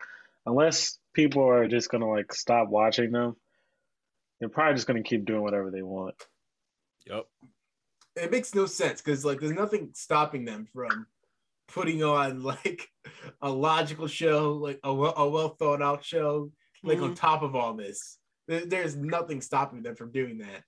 unless 0.45 0.99
people 1.13 1.47
are 1.47 1.67
just 1.67 1.89
gonna 1.89 2.09
like 2.09 2.33
stop 2.33 2.69
watching 2.69 3.11
them, 3.11 3.35
they're 4.39 4.49
probably 4.49 4.75
just 4.75 4.87
gonna 4.87 5.03
keep 5.03 5.25
doing 5.25 5.41
whatever 5.41 5.71
they 5.71 5.81
want. 5.81 6.15
Yep. 7.07 7.25
it 8.15 8.31
makes 8.31 8.55
no 8.55 8.65
sense 8.65 8.99
because 9.01 9.23
like 9.23 9.39
there's 9.39 9.51
nothing 9.51 9.91
stopping 9.93 10.43
them 10.43 10.67
from 10.73 11.05
putting 11.67 12.03
on 12.03 12.41
like 12.43 12.87
a 13.41 13.49
logical 13.49 14.07
show, 14.07 14.53
like 14.53 14.79
a, 14.83 14.93
well- 14.93 15.17
a 15.17 15.27
well 15.27 15.49
thought 15.49 15.81
out 15.81 16.03
show, 16.03 16.51
like 16.83 16.99
on 16.99 17.09
mm-hmm. 17.09 17.13
top 17.13 17.41
of 17.41 17.55
all 17.55 17.73
this. 17.73 18.17
There's 18.47 18.95
nothing 18.95 19.41
stopping 19.41 19.81
them 19.81 19.95
from 19.95 20.11
doing 20.11 20.37
that. 20.39 20.63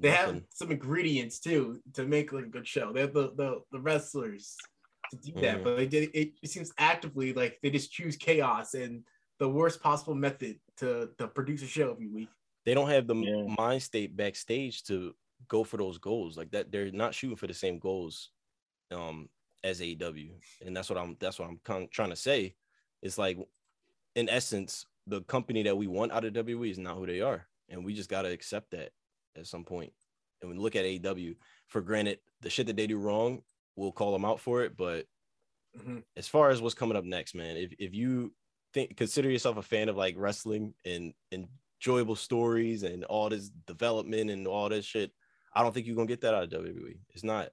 They 0.00 0.10
have 0.10 0.42
some 0.50 0.70
ingredients 0.70 1.38
too 1.40 1.80
to 1.94 2.04
make 2.04 2.32
like 2.32 2.44
a 2.46 2.48
good 2.48 2.66
show. 2.66 2.92
They 2.92 3.00
have 3.02 3.12
the 3.14 3.32
the, 3.36 3.60
the 3.72 3.80
wrestlers 3.80 4.56
to 5.10 5.16
do 5.16 5.32
that, 5.40 5.58
Mhm. 5.60 5.64
but 5.64 5.76
they 5.76 5.86
did 5.86 6.10
it, 6.14 6.32
it 6.42 6.50
seems 6.50 6.72
actively 6.78 7.32
like 7.32 7.58
they 7.62 7.70
just 7.70 7.92
choose 7.92 8.16
chaos 8.16 8.74
and 8.74 9.04
the 9.38 9.48
worst 9.48 9.82
possible 9.82 10.14
method 10.14 10.58
to 10.78 11.10
to 11.18 11.28
produce 11.28 11.62
a 11.62 11.66
show 11.66 11.90
every 11.92 12.08
week. 12.08 12.28
they 12.64 12.74
don't 12.74 12.90
have 12.90 13.06
the 13.06 13.14
Yeah. 13.16 13.54
mind 13.58 13.82
state 13.82 14.14
backstage 14.16 14.82
to 14.84 15.14
go 15.48 15.64
for 15.64 15.78
those 15.78 15.96
goals 15.98 16.36
like 16.36 16.50
that 16.50 16.70
they're 16.70 16.92
not 16.92 17.14
shooting 17.14 17.36
for 17.36 17.46
the 17.46 17.54
same 17.54 17.78
goals 17.78 18.30
um 18.90 19.28
as 19.64 19.80
AEW 19.80 20.30
and 20.64 20.76
that's 20.76 20.88
what 20.90 20.98
I'm 20.98 21.16
that's 21.18 21.38
what 21.38 21.48
I'm 21.48 21.58
kind 21.64 21.84
of 21.84 21.90
trying 21.90 22.10
to 22.10 22.16
say 22.16 22.54
it's 23.02 23.16
like 23.18 23.38
in 24.14 24.28
essence 24.28 24.84
the 25.06 25.22
company 25.22 25.62
that 25.62 25.76
we 25.76 25.86
want 25.86 26.12
out 26.12 26.24
of 26.26 26.34
WWE 26.34 26.70
is 26.70 26.78
not 26.78 26.96
who 26.98 27.06
they 27.06 27.20
are 27.22 27.46
and 27.70 27.82
we 27.84 27.94
just 27.94 28.10
got 28.10 28.22
to 28.22 28.28
accept 28.30 28.70
that 28.72 28.92
at 29.36 29.46
some 29.46 29.64
point 29.64 29.92
and 30.40 30.48
when 30.48 30.56
we 30.58 30.62
look 30.62 30.76
at 30.76 30.84
AEW 30.84 31.36
for 31.68 31.80
granted 31.80 32.18
the 32.40 32.50
shit 32.50 32.66
that 32.66 32.76
they 32.76 32.86
do 32.86 32.98
wrong 32.98 33.42
we'll 33.76 33.92
call 33.92 34.12
them 34.12 34.24
out 34.24 34.40
for 34.40 34.62
it 34.62 34.76
but 34.76 35.06
Mhm. 35.78 36.02
as 36.16 36.26
far 36.26 36.50
as 36.50 36.60
what's 36.60 36.74
coming 36.74 36.96
up 36.96 37.04
next 37.04 37.34
man 37.34 37.56
if 37.56 37.72
if 37.78 37.94
you 37.94 38.34
think 38.74 38.96
consider 38.96 39.30
yourself 39.30 39.56
a 39.56 39.62
fan 39.62 39.88
of 39.88 39.96
like 39.96 40.16
wrestling 40.18 40.74
and 40.84 41.14
enjoyable 41.30 42.16
stories 42.16 42.82
and 42.82 43.04
all 43.04 43.28
this 43.28 43.50
development 43.66 44.30
and 44.30 44.46
all 44.46 44.68
this 44.68 44.84
shit 44.84 45.12
I 45.52 45.62
don't 45.62 45.72
think 45.72 45.86
you're 45.86 45.96
gonna 45.96 46.06
get 46.06 46.20
that 46.20 46.32
out 46.34 46.44
of 46.44 46.50
WWE. 46.50 47.00
It's 47.12 47.24
not. 47.24 47.50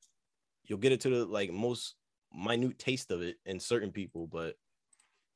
You'll 0.65 0.77
get 0.77 0.91
it 0.91 1.01
to 1.01 1.09
the 1.09 1.25
like 1.25 1.51
most 1.51 1.95
minute 2.31 2.77
taste 2.77 3.09
of 3.09 3.21
it 3.23 3.37
in 3.45 3.59
certain 3.59 3.91
people, 3.91 4.27
but 4.27 4.55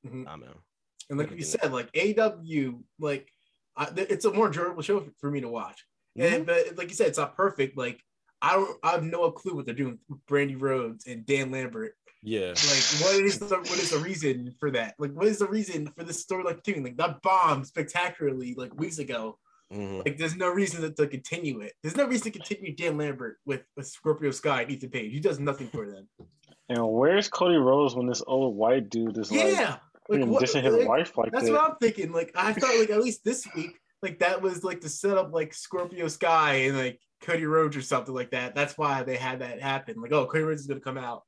Mhm. 0.05 0.27
I 0.27 0.35
know. 0.35 0.61
And 1.09 1.17
like 1.17 1.31
you 1.31 1.37
it. 1.37 1.45
said, 1.45 1.71
like 1.71 1.89
AW, 1.95 2.83
like 2.99 3.31
I, 3.75 3.91
it's 3.95 4.25
a 4.25 4.31
more 4.33 4.45
enjoyable 4.47 4.83
show 4.83 5.09
for 5.17 5.31
me 5.31 5.41
to 5.41 5.47
watch. 5.49 5.83
Mm-hmm. 6.17 6.35
And 6.35 6.45
but 6.45 6.77
like 6.77 6.89
you 6.89 6.95
said, 6.95 7.07
it's 7.07 7.17
not 7.17 7.35
perfect. 7.35 7.77
Like 7.77 8.01
I 8.41 8.53
don't, 8.53 8.77
I 8.83 8.91
have 8.91 9.03
no 9.03 9.29
clue 9.31 9.55
what 9.55 9.65
they're 9.65 9.75
doing 9.75 9.99
with 10.09 10.25
Brandi 10.25 10.59
Rhodes 10.59 11.05
and 11.07 11.25
Dan 11.25 11.51
Lambert 11.51 11.93
Yeah. 12.23 12.47
Like, 12.49 13.01
what 13.01 13.15
is 13.15 13.39
the 13.39 13.57
what 13.57 13.79
is 13.79 13.91
the 13.91 13.99
reason 13.99 14.53
for 14.59 14.71
that? 14.71 14.95
Like, 14.99 15.11
what 15.11 15.27
is 15.27 15.39
the 15.39 15.47
reason 15.47 15.87
for 15.95 16.03
this 16.03 16.21
story 16.21 16.43
like 16.43 16.63
continuing? 16.63 16.85
Like, 16.85 16.97
that 16.97 17.21
bombed 17.21 17.67
spectacularly 17.67 18.55
like 18.57 18.73
weeks 18.79 18.99
ago. 18.99 19.37
Mhm. 19.71 20.03
Like, 20.05 20.17
there's 20.17 20.35
no 20.35 20.49
reason 20.49 20.81
to, 20.81 20.91
to 20.91 21.07
continue 21.07 21.61
it. 21.61 21.73
There's 21.81 21.95
no 21.95 22.05
reason 22.05 22.31
to 22.31 22.37
continue 22.37 22.75
Dan 22.75 22.97
Lambert 22.97 23.37
with, 23.45 23.61
with 23.77 23.87
Scorpio 23.87 24.31
Sky 24.31 24.63
and 24.63 24.71
Ethan 24.71 24.89
Page. 24.89 25.13
He 25.13 25.19
does 25.19 25.39
nothing 25.39 25.67
for 25.67 25.89
them. 25.89 26.07
And 26.69 26.87
where's 26.87 27.27
Cody 27.27 27.57
Rhodes 27.57 27.95
when 27.95 28.07
this 28.07 28.23
old 28.25 28.55
white 28.55 28.89
dude 28.89 29.17
is 29.17 29.29
like 29.29 29.41
yeah, 29.41 29.77
like, 30.07 30.21
freaking 30.21 30.27
what, 30.27 30.41
dissing 30.41 30.63
his 30.63 30.73
like, 30.73 30.87
wife 30.87 31.17
like 31.17 31.33
that's 31.33 31.47
that? 31.47 31.51
what 31.51 31.69
I'm 31.69 31.75
thinking. 31.81 32.13
Like, 32.13 32.31
I 32.33 32.53
thought 32.53 32.79
like 32.79 32.89
at 32.89 33.01
least 33.01 33.25
this 33.25 33.45
week, 33.53 33.77
like 34.01 34.19
that 34.19 34.41
was 34.41 34.63
like 34.63 34.81
to 34.81 34.89
set 34.89 35.17
up 35.17 35.31
like 35.33 35.53
Scorpio 35.53 36.07
Sky 36.07 36.53
and 36.65 36.77
like 36.77 36.99
Cody 37.21 37.45
Rhodes 37.45 37.77
or 37.77 37.81
something 37.81 38.13
like 38.13 38.31
that. 38.31 38.55
That's 38.55 38.77
why 38.77 39.03
they 39.03 39.17
had 39.17 39.39
that 39.39 39.61
happen. 39.61 40.01
Like, 40.01 40.11
oh, 40.11 40.25
Cody 40.25 40.43
Rhodes 40.43 40.61
is 40.61 40.67
gonna 40.67 40.79
come 40.79 40.97
out 40.97 41.23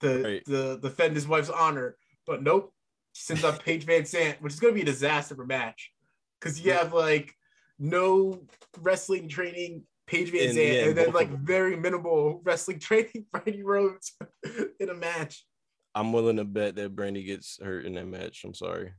to 0.00 0.22
Right. 0.22 0.44
to 0.46 0.78
defend 0.78 1.14
his 1.14 1.26
wife's 1.28 1.50
honor, 1.50 1.96
but 2.26 2.42
nope, 2.42 2.72
sends 3.12 3.44
up 3.44 3.62
Paige 3.64 3.86
VanZant, 3.86 4.40
which 4.40 4.52
is 4.52 4.60
gonna 4.60 4.74
be 4.74 4.82
a 4.82 4.84
disaster 4.84 5.34
for 5.34 5.46
match 5.46 5.92
because 6.38 6.60
you 6.60 6.72
have 6.72 6.92
like 6.92 7.34
no 7.78 8.42
wrestling 8.80 9.28
training. 9.28 9.84
Paige 10.06 10.32
Van 10.32 10.48
And, 10.48 10.54
Sant, 10.54 10.72
yeah, 10.74 10.84
and 10.86 10.98
then 10.98 11.12
like 11.12 11.30
very 11.30 11.76
minimal 11.76 12.40
wrestling 12.44 12.78
training, 12.80 13.26
Brandi 13.32 13.62
Rhodes 13.62 14.16
in 14.80 14.88
a 14.90 14.94
match. 14.94 15.46
I'm 15.94 16.12
willing 16.12 16.36
to 16.36 16.44
bet 16.44 16.74
that 16.76 16.94
Brandi 16.96 17.24
gets 17.24 17.58
hurt 17.62 17.84
in 17.84 17.94
that 17.94 18.06
match. 18.06 18.42
I'm 18.44 18.54
sorry. 18.54 18.92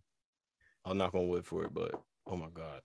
I'll 0.85 0.95
knock 0.95 1.13
on 1.13 1.27
wood 1.27 1.45
for 1.45 1.65
it, 1.65 1.73
but 1.73 1.91
oh 2.25 2.35
my 2.37 2.47
god. 2.53 2.81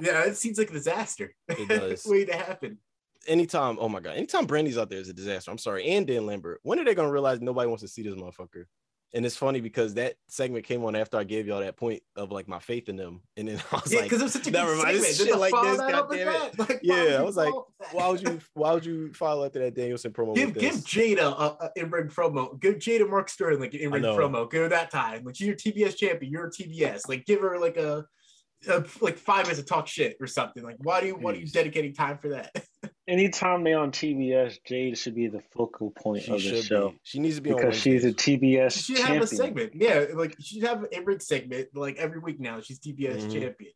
Yeah, 0.00 0.24
it 0.24 0.36
seems 0.36 0.58
like 0.58 0.70
a 0.70 0.72
disaster. 0.74 1.34
It 1.48 1.68
does. 1.68 2.04
Wait 2.06 2.26
to 2.28 2.36
happen. 2.36 2.78
Anytime, 3.26 3.78
oh 3.80 3.88
my 3.88 4.00
god, 4.00 4.16
anytime 4.16 4.46
Brandi's 4.46 4.76
out 4.76 4.90
there 4.90 4.98
is 4.98 5.08
a 5.08 5.14
disaster. 5.14 5.50
I'm 5.50 5.58
sorry. 5.58 5.86
And 5.88 6.06
Dan 6.06 6.26
Lambert. 6.26 6.60
When 6.62 6.78
are 6.78 6.84
they 6.84 6.94
gonna 6.94 7.10
realize 7.10 7.40
nobody 7.40 7.68
wants 7.68 7.82
to 7.82 7.88
see 7.88 8.02
this 8.02 8.14
motherfucker? 8.14 8.64
And 9.14 9.24
it's 9.24 9.36
funny 9.36 9.60
because 9.60 9.94
that 9.94 10.16
segment 10.26 10.64
came 10.64 10.84
on 10.84 10.96
after 10.96 11.16
I 11.16 11.22
gave 11.22 11.46
y'all 11.46 11.60
that 11.60 11.76
point 11.76 12.02
of 12.16 12.32
like 12.32 12.48
my 12.48 12.58
faith 12.58 12.88
in 12.88 12.96
them. 12.96 13.22
And 13.36 13.46
then 13.46 13.62
I 13.72 13.76
was 13.76 13.92
Yeah, 13.92 14.00
like, 14.00 14.10
because 14.10 14.20
it 14.20 14.24
was 14.24 14.32
such 14.32 14.48
a 14.48 14.50
never 14.50 14.74
good 14.74 14.82
mind, 14.82 14.96
segment. 14.96 15.18
Then 15.18 15.26
shit 15.28 15.38
like 15.38 15.54
this, 15.62 15.76
that 15.78 15.94
up 15.94 16.08
with 16.10 16.18
goddammit. 16.18 16.52
that, 16.56 16.58
like, 16.68 16.80
Yeah, 16.82 17.16
I 17.18 17.22
was 17.22 17.36
like, 17.36 17.54
that? 17.78 17.94
why 17.94 18.08
would 18.08 18.20
you 18.20 18.40
why 18.54 18.74
would 18.74 18.84
you 18.84 19.12
follow 19.14 19.46
after 19.46 19.60
that 19.60 19.74
Danielson 19.76 20.12
promo? 20.12 20.34
give 20.34 20.52
give? 20.54 20.74
Jada 20.74 21.22
a, 21.30 21.64
a 21.64 21.70
in-ring 21.76 22.08
promo? 22.08 22.60
Give 22.60 22.74
Jada 22.74 23.08
Mark 23.08 23.28
Sterling 23.28 23.60
like 23.60 23.72
an 23.74 23.80
in-ring 23.80 24.02
promo. 24.02 24.50
Give 24.50 24.62
her 24.62 24.68
that 24.70 24.90
time. 24.90 25.22
Like 25.24 25.38
you're 25.38 25.54
TBS 25.54 25.96
champion, 25.96 26.32
you're 26.32 26.46
a 26.48 26.50
TBS. 26.50 27.08
Like 27.08 27.24
give 27.24 27.40
her 27.40 27.56
like 27.60 27.76
a, 27.76 28.04
a 28.68 28.84
like 29.00 29.16
five 29.18 29.44
minutes 29.44 29.60
to 29.60 29.64
talk 29.64 29.86
shit 29.86 30.16
or 30.20 30.26
something. 30.26 30.62
Like 30.62 30.76
why 30.78 31.00
do 31.00 31.06
you 31.08 31.14
why 31.16 31.32
are 31.32 31.36
you 31.36 31.46
dedicating 31.46 31.94
time 31.94 32.18
for 32.18 32.28
that? 32.30 32.54
Anytime 33.08 33.64
they 33.64 33.74
on 33.74 33.92
TBS, 33.92 34.56
Jade 34.64 34.96
should 34.96 35.14
be 35.14 35.26
the 35.28 35.42
focal 35.52 35.90
point 35.90 36.22
She 36.22 36.32
of 36.32 36.42
the 36.42 36.62
show 36.62 36.90
be. 36.90 37.00
She 37.02 37.18
needs 37.18 37.36
to 37.36 37.42
be 37.42 37.50
on 37.52 37.56
because 37.58 37.78
she's 37.78 38.04
a 38.04 38.12
TBS 38.12 38.84
She 38.84 38.94
should 38.96 39.04
have 39.04 39.22
a 39.22 39.26
segment. 39.26 39.72
Yeah, 39.74 40.06
like 40.14 40.36
she 40.40 40.56
should 40.56 40.68
have 40.68 40.82
an 40.84 40.88
in-ring 40.92 41.20
segment 41.20 41.68
like 41.74 41.96
every 41.96 42.18
week 42.18 42.40
now. 42.40 42.60
She's 42.60 42.78
TBS 42.80 43.24
Mhm. 43.26 43.32
champion. 43.32 43.72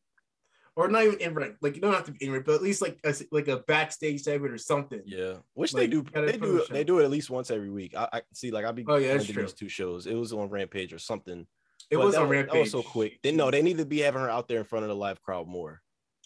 Or 0.77 0.89
not 0.89 1.03
even 1.03 1.19
in-ring. 1.19 1.57
Like 1.61 1.75
you 1.75 1.83
don't 1.83 1.93
have 1.93 2.05
to 2.05 2.13
be 2.13 2.25
in-ring, 2.25 2.45
but 2.47 2.55
at 2.55 2.63
least 2.63 2.81
like 2.81 2.99
a, 3.05 3.13
like 3.33 3.49
a 3.49 3.59
backstage 3.59 4.23
segment 4.23 4.53
or 4.55 4.59
something. 4.59 5.03
Yeah, 5.05 5.39
which 5.55 5.75
Like, 5.75 5.83
they 5.83 5.87
do. 5.89 6.05
They 6.15 6.37
do. 6.39 6.61
on 6.61 6.67
a 6.71 6.73
They 6.73 6.85
do 6.85 7.01
it 7.01 7.05
at 7.05 7.11
least 7.11 7.31
once 7.31 7.51
every 7.51 7.69
week. 7.71 7.97
I, 7.97 8.09
I 8.13 8.23
see. 8.33 8.51
Like 8.53 8.65
I'll 8.65 8.73
be. 8.73 8.85
Oh, 8.87 8.95
yeah, 8.97 9.09
that's 9.15 9.25
blending 9.25 9.35
true. 9.35 9.43
These 9.43 9.53
two 9.55 9.69
shows. 9.69 10.07
It 10.07 10.15
was 10.15 10.33
on 10.33 10.49
Rampage 10.49 10.93
or 10.93 10.99
something. 11.01 11.47
It 11.91 11.97
But 11.97 12.05
was 12.05 12.15
that 12.15 12.23
on 12.23 12.29
was, 12.29 12.37
Rampage. 12.37 12.53
That 12.53 12.61
was 12.61 12.71
so 12.71 12.83
quick. 12.83 13.19
They 13.23 13.33
no. 13.33 13.51
They 13.51 13.63
need 13.63 13.79
to 13.79 13.87
be 13.87 14.01
having 14.01 14.21
her 14.21 14.29
out 14.31 14.47
there 14.49 14.59
in 14.59 14.65
front 14.65 14.85
of 14.85 14.89
the 14.91 14.95
live 14.97 15.23
crowd 15.23 15.47
more. 15.49 15.81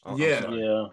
I- 0.04 0.10
I'm 0.12 0.18
Yeah. 0.18 0.40
sorry. 0.42 0.60
Yeah, 0.60 0.86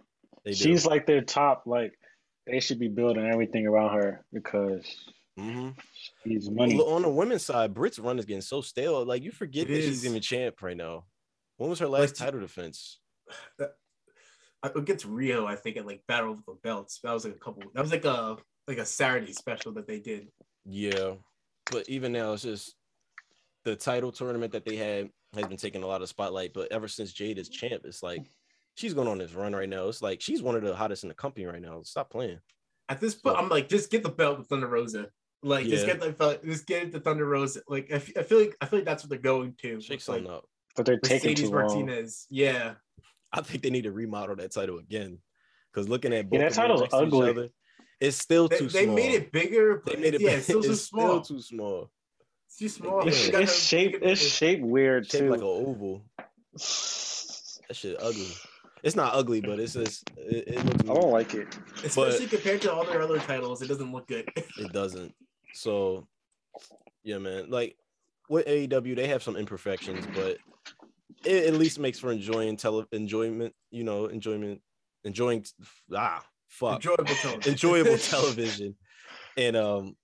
They 0.46 0.54
she's 0.54 0.86
like 0.86 1.06
their 1.08 1.22
top. 1.22 1.64
Like 1.66 1.98
they 2.46 2.60
should 2.60 2.80
be 2.80 2.88
building 2.88 3.26
everything 3.26 3.66
around 3.68 3.96
her 4.02 4.26
because 4.32 4.86
Mhm. 5.40 5.76
she's 6.24 6.50
money. 6.50 6.80
On 6.80 7.02
the 7.02 7.10
women's 7.10 7.46
side, 7.46 7.74
Britt's 7.74 7.98
run 8.00 8.20
is 8.20 8.26
getting 8.26 8.42
so 8.42 8.62
stale. 8.62 9.04
Like 9.06 9.24
you 9.24 9.32
forget 9.32 9.70
It 9.70 9.74
that 9.74 9.82
she's 9.82 10.06
even 10.06 10.22
champ 10.22 10.62
right 10.62 10.78
now. 10.78 11.06
When 11.58 11.70
was 11.70 11.80
her 11.80 11.88
last 11.88 12.18
she- 12.18 12.24
title 12.24 12.40
defense? 12.40 13.00
against 14.64 15.06
Riho, 15.08 15.46
I 15.46 15.56
think 15.56 15.78
at 15.78 15.86
like 15.86 16.06
Battle 16.08 16.34
of 16.34 16.46
the 16.46 16.54
Belts. 16.62 17.00
That 17.04 17.14
was 17.14 17.26
like 17.26 17.36
a 17.36 17.40
couple. 17.40 17.64
That 17.74 17.82
was 17.82 17.92
like 17.92 18.06
a 18.06 18.38
like 18.68 18.78
a 18.78 18.86
Saturday 18.86 19.34
special 19.34 19.72
that 19.74 19.88
they 19.88 20.00
did. 20.00 20.28
Yeah, 20.66 21.16
but 21.72 21.88
even 21.90 22.12
now, 22.12 22.34
it's 22.34 22.44
just 22.44 22.76
the 23.70 23.76
title 23.76 24.12
tournament 24.12 24.52
that 24.54 24.66
they 24.66 24.76
had 24.76 25.10
has 25.36 25.46
been 25.48 25.58
taking 25.58 25.84
a 25.84 25.88
lot 25.88 26.02
of 26.02 26.10
spotlight. 26.10 26.54
But 26.54 26.72
ever 26.72 26.88
since 26.88 27.14
Jade 27.14 27.38
is 27.38 27.50
champ, 27.50 27.84
it's 27.86 28.02
like 28.02 28.26
she's 28.76 28.94
going 28.94 29.08
on 29.08 29.18
this 29.20 29.34
run 29.34 29.54
right 29.54 29.70
now. 29.70 29.88
It's 29.88 30.02
like 30.02 30.22
she's 30.22 30.42
one 30.42 30.56
of 30.56 30.64
the 30.64 30.76
hottest 30.76 31.04
in 31.04 31.10
the 31.10 31.16
company 31.16 31.46
right 31.46 31.62
now. 31.62 31.82
Stop 31.84 32.10
playing. 32.10 32.40
At 32.90 33.00
this 33.00 33.14
point, 33.16 33.36
So- 33.38 33.42
I'm 33.44 33.50
like, 33.50 33.70
just 33.70 33.92
get 33.92 34.02
the 34.04 34.10
belt 34.10 34.40
with 34.40 34.48
Thunder 34.48 34.68
Rosa. 34.68 35.08
Like, 35.44 35.68
just 35.68 35.86
get 35.86 36.02
the 36.02 36.12
belt, 36.12 36.44
just 36.44 36.66
get 36.66 36.84
it 36.84 36.92
to 36.92 37.00
Thunder 37.00 37.26
Rosa. 37.26 37.62
Like, 37.70 37.90
I, 37.92 37.96
f- 37.96 38.12
I 38.18 38.24
feel 38.24 38.40
like 38.40 38.58
I 38.60 38.66
feel 38.66 38.80
like 38.80 38.86
that's 38.86 39.04
what 39.04 39.10
they're 39.10 39.20
going 39.20 39.54
to. 39.62 39.80
Shake 39.80 39.82
with, 39.82 39.90
like 39.92 40.02
something 40.02 40.28
up. 40.30 40.46
but 40.76 40.86
they're 40.86 41.00
taking 41.00 41.30
Mercedes 41.32 41.50
too 41.50 41.56
long. 41.56 41.66
Martinez. 41.68 42.26
Yeah, 42.30 42.74
I 43.32 43.42
think 43.42 43.64
they 43.64 43.70
need 43.70 43.84
to 43.84 43.92
remodel 43.94 44.36
that 44.38 44.52
title 44.52 44.80
again. 44.80 45.20
Because 45.72 45.88
looking 45.88 46.12
at 46.14 46.30
both 46.30 46.42
Yeah, 46.42 46.50
that 46.50 46.52
of 46.52 46.56
them 46.56 46.64
title's 46.64 46.82
next 46.82 46.94
each 46.96 47.02
ugly. 47.14 47.30
other, 47.30 47.50
it's 48.02 48.18
still 48.18 48.48
they, 48.50 48.58
too 48.58 48.68
they 48.68 48.84
small. 48.86 48.96
made 48.96 49.14
it 49.14 49.32
bigger. 49.32 49.82
They 49.86 49.96
made 49.96 50.16
it. 50.16 50.22
Yeah, 50.22 50.30
big. 50.32 50.38
it's 50.40 50.44
still 50.46 50.62
too 50.64 50.72
it's 50.72 50.82
small. 50.82 51.24
still 51.24 51.38
too 51.38 51.42
small. 51.44 51.92
It's 52.50 52.58
too 52.58 52.68
small. 52.70 53.02
It's- 53.02 53.14
They 53.16 53.22
It's, 53.22 53.30
gotta 53.32 53.44
it's 53.44 53.64
shaped. 53.64 53.94
make 53.94 54.04
it 54.04 54.12
It's 54.12 54.22
shaped 54.22 54.64
weird 54.64 55.06
Shaped 55.06 55.24
too. 55.24 55.30
like 55.30 55.40
an 55.42 55.46
oval. 55.46 56.04
That 56.54 57.76
shit 57.76 57.96
ugly. 58.02 58.28
It's 58.82 58.96
not 58.96 59.14
ugly, 59.14 59.40
but 59.42 59.60
it's 59.60 59.74
just 59.74 60.10
it, 60.18 60.48
it 60.48 60.66
looks. 60.66 60.90
I 60.90 60.94
don't 60.94 61.12
like 61.12 61.34
it. 61.36 61.48
Especially 61.84 62.28
compared 62.28 62.62
to 62.64 62.74
all 62.74 62.84
their 62.86 63.02
other 63.02 63.20
titles, 63.20 63.62
it 63.62 63.68
doesn't 63.68 63.92
look 63.92 64.08
good. 64.08 64.28
it 64.36 64.72
doesn't. 64.72 65.14
So, 65.54 66.08
yeah, 67.04 67.18
man. 67.20 67.50
Like 67.50 67.76
with 68.30 68.46
AEW, 68.48 68.96
they 68.96 69.08
have 69.08 69.22
some 69.22 69.36
imperfections, 69.36 70.08
but 70.16 70.38
it 71.26 71.46
at 71.48 71.54
least 71.56 71.78
makes 71.78 72.00
for 72.00 72.12
enjoying 72.12 72.56
tele 72.58 72.86
enjoyment. 72.94 73.54
You 73.70 73.84
know, 73.84 74.06
enjoyment, 74.08 74.62
enjoying 75.04 75.46
ah 75.96 76.24
fuck 76.48 76.76
Enjoyable 76.78 77.06
tone. 77.16 77.42
enjoyable 77.46 77.98
television, 78.00 78.76
and 79.38 79.56
um, 79.58 79.96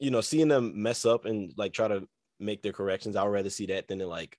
you 0.00 0.10
know, 0.10 0.20
seeing 0.20 0.48
them 0.48 0.82
mess 0.82 1.04
up 1.04 1.26
and 1.26 1.52
like 1.56 1.72
try 1.72 1.86
to 1.86 2.08
make 2.40 2.62
their 2.62 2.72
corrections. 2.72 3.14
I'd 3.14 3.26
rather 3.26 3.50
see 3.50 3.66
that 3.66 3.86
than 3.86 3.98
to 4.00 4.06
like 4.06 4.36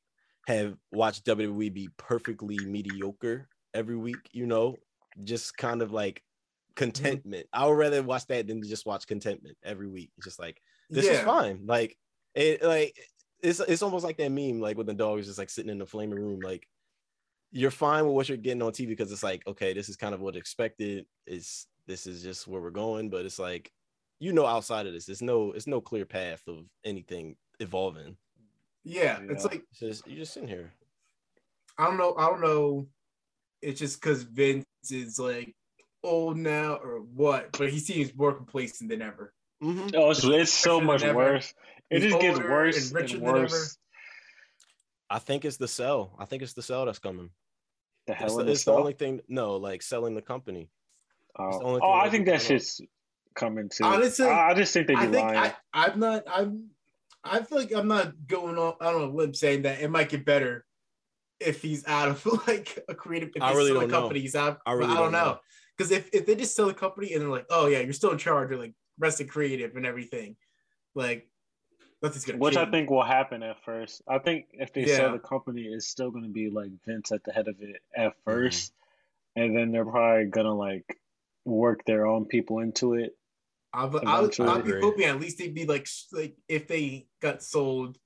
have 0.48 0.76
watch 0.92 1.24
WWE 1.24 1.74
be 1.74 1.90
perfectly 1.98 2.58
mediocre 2.60 3.48
every 3.74 3.96
week. 3.96 4.30
You 4.32 4.48
know, 4.48 4.78
just 5.24 5.56
kind 5.56 5.82
of 5.82 5.92
like 5.92 6.16
mm-hmm. 6.16 6.74
contentment. 6.76 7.48
I 7.54 7.68
would 7.68 7.78
rather 7.78 8.04
watch 8.04 8.26
that 8.28 8.48
than 8.48 8.62
just 8.64 8.86
watch 8.86 9.08
contentment 9.08 9.58
every 9.64 9.88
week. 9.88 10.12
It's 10.18 10.26
just 10.26 10.40
like 10.40 10.60
this 10.90 11.06
is 11.06 11.20
fine. 11.22 11.62
Like 11.66 11.96
it 12.36 12.64
like 12.64 12.96
it's 13.42 13.60
it's 13.60 13.84
almost 13.84 14.04
like 14.04 14.18
that 14.18 14.32
meme, 14.32 14.60
like 14.60 14.78
when 14.78 14.88
the 14.88 14.94
dog 14.94 15.20
is 15.20 15.28
just 15.28 15.40
like 15.40 15.50
sitting 15.50 15.72
in 15.72 15.78
the 15.78 15.86
flaming 15.86 16.20
room, 16.20 16.40
like 16.40 16.68
you're 17.52 17.72
fine 17.72 18.06
with 18.06 18.16
what 18.16 18.30
you're 18.30 18.38
getting 18.38 18.62
on 18.62 18.72
TV 18.72 18.88
because 18.88 19.12
it's 19.12 19.24
like, 19.24 19.46
okay, 19.46 19.74
this 19.74 19.90
is 19.90 19.96
kind 19.96 20.16
of 20.16 20.22
what 20.22 20.36
expected. 20.36 21.06
Is 21.28 21.68
this 21.88 22.08
is 22.08 22.24
just 22.24 22.48
where 22.48 22.62
we're 22.62 22.72
going, 22.72 23.10
but 23.10 23.26
it's 23.26 23.40
like, 23.40 23.72
you 24.22 24.32
know, 24.32 24.46
outside 24.46 24.86
of 24.86 24.94
this, 24.94 25.08
there's 25.08 25.24
no 25.24 25.52
it's 25.52 25.66
no 25.68 25.82
clear 25.82 26.06
path 26.06 26.44
of 26.48 26.66
anything 26.86 27.36
evolving. 27.60 28.16
Yeah, 28.84 29.20
it's 29.28 29.44
like 29.44 29.64
It's 29.72 29.80
just 29.80 30.08
you're 30.08 30.20
just 30.20 30.34
sitting 30.34 30.48
here. 30.48 30.72
I 31.78 31.88
don't 31.88 31.98
know. 31.98 32.14
I 32.16 32.28
don't 32.28 32.42
know. 32.42 32.88
It's 33.64 33.80
just 33.80 34.00
because 34.00 34.22
Vince 34.22 34.66
is 34.92 35.18
like 35.18 35.56
old 36.04 36.38
now 36.38 36.76
or 36.76 37.00
what, 37.00 37.52
but 37.58 37.70
he 37.72 37.80
seems 37.80 38.16
more 38.16 38.34
complacent 38.34 38.92
than 38.92 39.02
ever. 39.02 39.34
Mm-hmm. 39.64 39.90
Oh, 39.96 40.12
it's, 40.12 40.24
it's 40.24 40.54
so 40.54 40.80
much 40.80 41.04
worse. 41.04 41.54
It 41.90 42.04
He's 42.04 42.12
just 42.12 42.22
gets 42.22 42.40
worse 42.40 42.92
and 42.92 42.96
richer 42.96 43.18
and 43.18 43.26
than 43.26 43.30
ever. 43.36 43.42
worse. 43.42 43.78
I 45.10 45.20
think 45.20 45.46
it's 45.46 45.58
the 45.58 45.68
sell. 45.68 46.16
I 46.20 46.26
think 46.26 46.44
it's 46.44 46.54
the 46.54 46.62
sell 46.62 46.86
that's 46.86 47.00
coming. 47.00 47.32
The 48.06 48.14
It's, 48.14 48.22
hell 48.22 48.38
the, 48.38 48.44
the 48.46 48.52
it's 48.52 48.66
the 48.66 48.74
only 48.74 48.94
thing. 48.94 49.22
No, 49.28 49.58
like 49.58 49.82
selling 49.82 50.14
the 50.14 50.22
company. 50.22 50.70
Oh, 51.38 51.60
the 51.60 51.66
only 51.66 51.80
oh 51.84 51.92
I 51.94 52.10
think 52.10 52.26
we 52.28 52.32
that 52.34 52.42
shit's 52.42 52.82
coming 53.36 53.70
too. 53.70 53.84
Honestly, 53.84 54.26
I, 54.28 54.52
I 54.52 54.54
just 54.54 54.74
think 54.74 54.88
they 54.88 54.96
be 54.96 55.02
I 55.02 55.08
think 55.08 55.16
lying. 55.16 55.38
I, 55.38 55.54
I'm 55.74 56.00
not. 56.00 56.24
I'm. 56.32 56.68
I 57.24 57.42
feel 57.44 57.60
like 57.60 57.72
I'm 57.74 57.88
not 57.88 58.14
going 58.28 58.58
on. 58.58 58.74
I 58.82 58.92
don't 58.92 59.02
know. 59.02 59.16
Limb 59.16 59.34
saying 59.34 59.64
that 59.64 59.82
it 59.82 59.90
might 59.90 60.10
get 60.10 60.26
better 60.26 60.66
if 61.40 61.62
he's 61.62 61.86
out 61.88 62.10
of 62.10 62.26
like 62.48 62.84
a 62.90 62.96
creative. 62.96 63.30
If 63.36 63.42
I 63.42 63.54
really 63.54 63.72
don't 63.74 63.82
the 63.82 63.88
know. 63.88 64.00
company, 64.02 64.20
he's 64.22 64.36
out. 64.36 64.60
I 64.66 64.72
I, 64.72 64.74
really 64.74 64.92
I 64.92 64.96
don't 64.96 65.04
don't 65.04 65.12
know. 65.14 65.26
know 65.26 65.40
because 65.78 65.92
if 65.92 66.10
if 66.14 66.26
they 66.26 66.36
just 66.36 66.56
sell 66.56 66.68
the 66.68 66.74
company 66.74 67.14
and 67.14 67.22
they're 67.22 67.30
like, 67.30 67.48
oh 67.50 67.68
yeah, 67.68 67.80
you're 67.80 67.94
still 67.94 68.12
in 68.12 68.18
charge 68.18 68.52
or 68.52 68.58
like 68.58 68.74
rest 69.00 69.22
of 69.22 69.28
creative 69.28 69.76
and 69.76 69.86
everything, 69.86 70.36
like 70.96 71.28
nothing's 72.02 72.26
gonna. 72.26 72.40
Which 72.40 72.58
I 72.58 72.70
think 72.70 72.90
will 72.90 73.04
happen 73.04 73.44
at 73.44 73.64
first. 73.64 74.02
I 74.08 74.18
think 74.20 74.46
if 74.54 74.74
they 74.74 74.86
sell 74.86 75.12
the 75.12 75.20
company, 75.20 75.64
it's 75.64 75.88
still 75.88 76.12
going 76.12 76.24
to 76.26 76.30
be 76.30 76.50
like 76.50 76.72
Vince 76.86 77.12
at 77.12 77.24
the 77.24 77.32
head 77.32 77.48
of 77.48 77.56
it 77.62 77.82
at 77.96 78.14
Mm-hmm. 78.28 78.30
1st 78.32 78.72
and 79.36 79.56
then 79.56 79.72
they're 79.72 79.86
probably 79.86 80.26
gonna 80.26 80.54
like 80.54 80.98
work 81.46 81.86
their 81.86 82.06
own 82.06 82.26
people 82.26 82.60
into 82.60 82.96
it. 82.96 83.16
I 83.74 83.86
would, 83.86 84.06
I 84.06 84.22
would, 84.22 84.34
Eventually. 84.38 84.50
I'd 84.50 84.66
be 84.66 84.80
hoping 84.82 85.06
at 85.06 85.20
least 85.20 85.38
they'd 85.38 85.54
be 85.54 85.66
like, 85.66 85.88
like 86.12 86.36
if 86.50 86.68
they 86.68 87.08
got 87.22 87.42
sold 87.42 87.98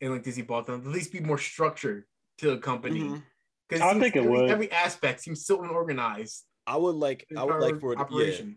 and 0.00 0.12
like 0.12 0.22
Disney 0.22 0.42
bought 0.42 0.66
them, 0.66 0.80
at 0.80 0.86
least 0.86 1.12
be 1.12 1.20
more 1.20 1.38
structured 1.38 2.04
to 2.38 2.50
the 2.50 2.58
company. 2.58 3.22
Because 3.68 3.82
I 3.82 3.98
think 3.98 4.16
it 4.16 4.20
every, 4.20 4.30
would. 4.30 4.50
every 4.50 4.70
aspect 4.70 5.20
seems 5.22 5.46
so 5.46 5.62
unorganized. 5.62 6.44
I 6.66 6.76
would 6.76 6.96
like. 6.96 7.26
I 7.36 7.44
would 7.44 7.60
like 7.60 7.80
for 7.80 7.92
it. 7.92 7.96
Yeah, 7.96 8.02
operation. 8.02 8.56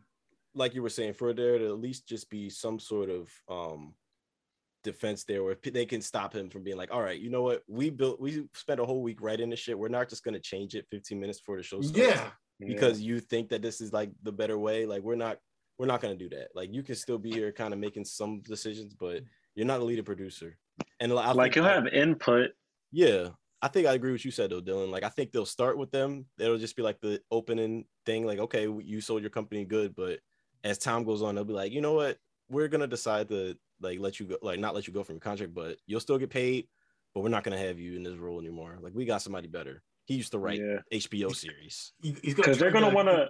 like 0.55 0.73
you 0.73 0.81
were 0.81 0.89
saying, 0.89 1.13
for 1.13 1.33
there 1.33 1.57
to 1.57 1.65
at 1.67 1.79
least 1.79 2.07
just 2.07 2.29
be 2.29 2.49
some 2.49 2.79
sort 2.79 3.09
of 3.09 3.29
um 3.49 3.93
defense 4.83 5.23
there 5.25 5.43
where 5.43 5.55
p- 5.55 5.69
they 5.69 5.85
can 5.85 6.01
stop 6.01 6.33
him 6.33 6.49
from 6.49 6.63
being 6.63 6.77
like, 6.77 6.93
all 6.93 7.01
right, 7.01 7.19
you 7.19 7.29
know 7.29 7.41
what? 7.43 7.63
We 7.67 7.89
built, 7.89 8.19
we 8.21 8.45
spent 8.53 8.79
a 8.79 8.85
whole 8.85 9.01
week 9.01 9.21
writing 9.21 9.49
this 9.49 9.59
shit. 9.59 9.77
We're 9.77 9.87
not 9.89 10.09
just 10.09 10.23
gonna 10.23 10.39
change 10.39 10.75
it 10.75 10.85
15 10.91 11.19
minutes 11.19 11.39
before 11.39 11.57
the 11.57 11.63
show 11.63 11.81
starts. 11.81 11.97
Yeah. 11.97 12.29
because 12.59 13.01
you 13.01 13.19
think 13.19 13.49
that 13.49 13.61
this 13.61 13.81
is 13.81 13.91
like 13.93 14.11
the 14.23 14.31
better 14.31 14.57
way. 14.57 14.85
Like 14.85 15.03
we're 15.03 15.15
not, 15.15 15.37
we're 15.77 15.85
not 15.85 16.01
gonna 16.01 16.15
do 16.15 16.29
that. 16.29 16.49
Like 16.55 16.73
you 16.73 16.83
can 16.83 16.95
still 16.95 17.17
be 17.17 17.31
here, 17.31 17.51
kind 17.51 17.73
of 17.73 17.79
making 17.79 18.05
some 18.05 18.41
decisions, 18.41 18.93
but 18.93 19.21
you're 19.55 19.65
not 19.65 19.79
a 19.79 19.83
lead 19.83 20.03
producer. 20.05 20.57
And 20.99 21.11
I 21.13 21.31
like 21.31 21.55
you'll 21.55 21.65
have 21.65 21.87
input. 21.87 22.51
yeah, 22.91 23.29
I 23.61 23.67
think 23.67 23.87
I 23.87 23.93
agree 23.93 24.11
with 24.11 24.25
you 24.25 24.31
said 24.31 24.49
though, 24.51 24.61
Dylan. 24.61 24.89
Like 24.91 25.03
I 25.03 25.09
think 25.09 25.31
they'll 25.31 25.45
start 25.45 25.77
with 25.77 25.91
them. 25.91 26.25
It'll 26.39 26.57
just 26.57 26.75
be 26.75 26.83
like 26.83 26.99
the 27.01 27.21
opening 27.31 27.85
thing. 28.05 28.25
Like 28.25 28.39
okay, 28.39 28.63
you 28.83 29.01
sold 29.01 29.21
your 29.21 29.29
company 29.29 29.65
good, 29.65 29.95
but 29.95 30.19
as 30.63 30.77
time 30.77 31.03
goes 31.03 31.21
on, 31.21 31.35
they'll 31.35 31.43
be 31.43 31.53
like, 31.53 31.71
you 31.71 31.81
know 31.81 31.93
what? 31.93 32.17
We're 32.49 32.67
gonna 32.67 32.87
decide 32.87 33.29
to 33.29 33.55
like 33.81 33.99
let 33.99 34.19
you 34.19 34.27
go, 34.27 34.37
like 34.41 34.59
not 34.59 34.73
let 34.75 34.87
you 34.87 34.93
go 34.93 35.03
from 35.03 35.15
your 35.15 35.21
contract, 35.21 35.53
but 35.53 35.77
you'll 35.85 35.99
still 35.99 36.17
get 36.17 36.29
paid. 36.29 36.67
But 37.13 37.21
we're 37.21 37.29
not 37.29 37.43
gonna 37.43 37.57
have 37.57 37.79
you 37.79 37.95
in 37.95 38.03
this 38.03 38.17
role 38.17 38.39
anymore. 38.39 38.77
Like 38.81 38.93
we 38.95 39.05
got 39.05 39.21
somebody 39.21 39.47
better. 39.47 39.81
He 40.05 40.15
used 40.15 40.31
to 40.31 40.39
write 40.39 40.59
Yeah. 40.61 40.79
HBO 40.99 41.35
series. 41.35 41.93
Because 42.01 42.57
they're 42.57 42.71
gonna 42.71 42.93
want 42.93 43.07
to 43.07 43.29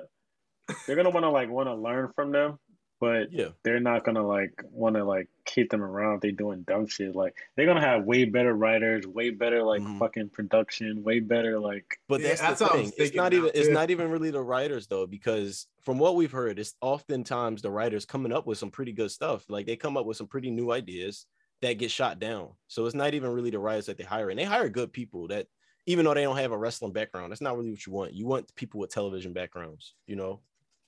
they're 0.86 0.96
gonna 0.96 1.10
want 1.10 1.24
to 1.24 1.30
like 1.30 1.50
want 1.50 1.68
to 1.68 1.76
learn 1.76 2.12
from 2.16 2.32
them 2.32 2.60
but 3.00 3.30
Yeah, 3.30 3.52
they're 3.64 3.80
not 3.80 4.04
gonna 4.06 4.26
like 4.26 4.54
want 4.66 4.96
to 4.96 5.04
like 5.04 5.28
keep 5.46 5.70
them 5.70 5.84
around 5.84 6.16
if 6.16 6.22
they 6.22 6.32
doing 6.32 6.64
dumb 6.64 6.88
shit 6.88 7.16
like 7.16 7.36
they're 7.56 7.66
gonna 7.66 7.82
have 7.82 8.06
way 8.06 8.26
better 8.26 8.54
writers 8.54 9.06
way 9.08 9.30
better 9.30 9.64
like 9.64 9.84
Mhm. 9.84 10.00
fucking 10.00 10.30
production 10.30 11.04
way 11.04 11.20
better 11.20 11.60
like 11.60 12.00
But 12.08 12.22
Yeah, 12.22 12.36
that's, 12.36 12.42
that's 12.42 12.62
the 12.62 12.66
what 12.66 12.72
thing. 12.72 12.94
It's 12.98 13.14
not 13.14 13.34
now, 13.34 13.34
even 13.34 13.52
it's 13.54 13.70
not 13.70 13.90
even 13.90 14.10
really 14.10 14.32
the 14.32 14.42
writers 14.42 14.88
though, 14.88 15.06
because 15.06 15.68
from 15.82 16.00
what 16.00 16.16
we've 16.16 16.32
heard, 16.32 16.58
it's 16.58 16.74
oftentimes 16.82 17.62
the 17.62 17.72
writers 17.72 18.06
coming 18.06 18.32
up 18.32 18.48
with 18.48 18.58
some 18.58 18.72
pretty 18.72 18.94
good 18.94 19.12
stuff. 19.12 19.46
Like 19.50 19.66
they 19.66 19.76
come 19.76 19.98
up 19.98 20.06
with 20.06 20.16
some 20.18 20.28
pretty 20.28 20.50
new 20.50 20.72
ideas 20.72 21.26
that 21.62 21.74
get 21.74 21.92
shot 21.92 22.20
down. 22.20 22.54
So 22.68 22.86
it's 22.86 22.96
not 22.96 23.14
even 23.14 23.32
really 23.32 23.50
the 23.50 23.60
writers 23.60 23.88
that 23.88 23.98
they 23.98 24.06
hire, 24.06 24.30
and 24.30 24.40
they 24.40 24.46
hire 24.46 24.70
good 24.70 24.94
people 24.94 25.28
that 25.30 25.48
even 25.86 26.06
though 26.06 26.14
they 26.14 26.24
don't 26.24 26.38
have 26.38 26.52
a 26.54 26.58
wrestling 26.58 26.94
background, 26.94 27.32
that's 27.32 27.42
not 27.42 27.58
really 27.58 27.72
what 27.72 27.86
you 27.86 27.92
want. 27.94 28.14
You 28.14 28.26
want 28.26 28.54
people 28.56 28.80
with 28.80 28.90
television 28.92 29.34
backgrounds, 29.34 29.96
you 30.06 30.16
know. 30.16 30.42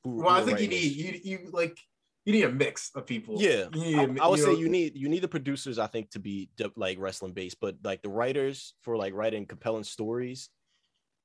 Who- 0.04 0.18
Well, 0.18 0.30
I 0.30 0.42
who 0.42 0.44
are 0.44 0.46
think 0.58 0.60
you 0.62 0.68
need 0.68 0.92
you 0.96 1.20
you 1.24 1.50
like 1.52 1.78
you 2.26 2.34
need 2.34 2.44
a 2.44 2.52
mix 2.52 2.92
of 2.96 3.06
people. 3.08 3.36
Yeah, 3.40 3.68
You 3.74 3.82
need 3.82 3.96
I, 3.98 4.04
a 4.04 4.24
I 4.26 4.28
would 4.28 4.40
say 4.40 4.48
know- 4.54 4.58
you 4.60 4.70
need 4.70 4.96
you 4.96 5.10
need 5.10 5.22
the 5.24 5.28
producers, 5.28 5.80
I 5.80 5.88
think, 5.88 6.12
to 6.12 6.20
be 6.20 6.50
like 6.76 6.98
wrestling 7.00 7.34
based, 7.34 7.60
but 7.60 7.78
like 7.84 8.02
the 8.02 8.10
writers 8.10 8.76
for 8.82 8.98
like 8.98 9.14
writing 9.14 9.46
compelling 9.46 9.84
stories, 9.84 10.50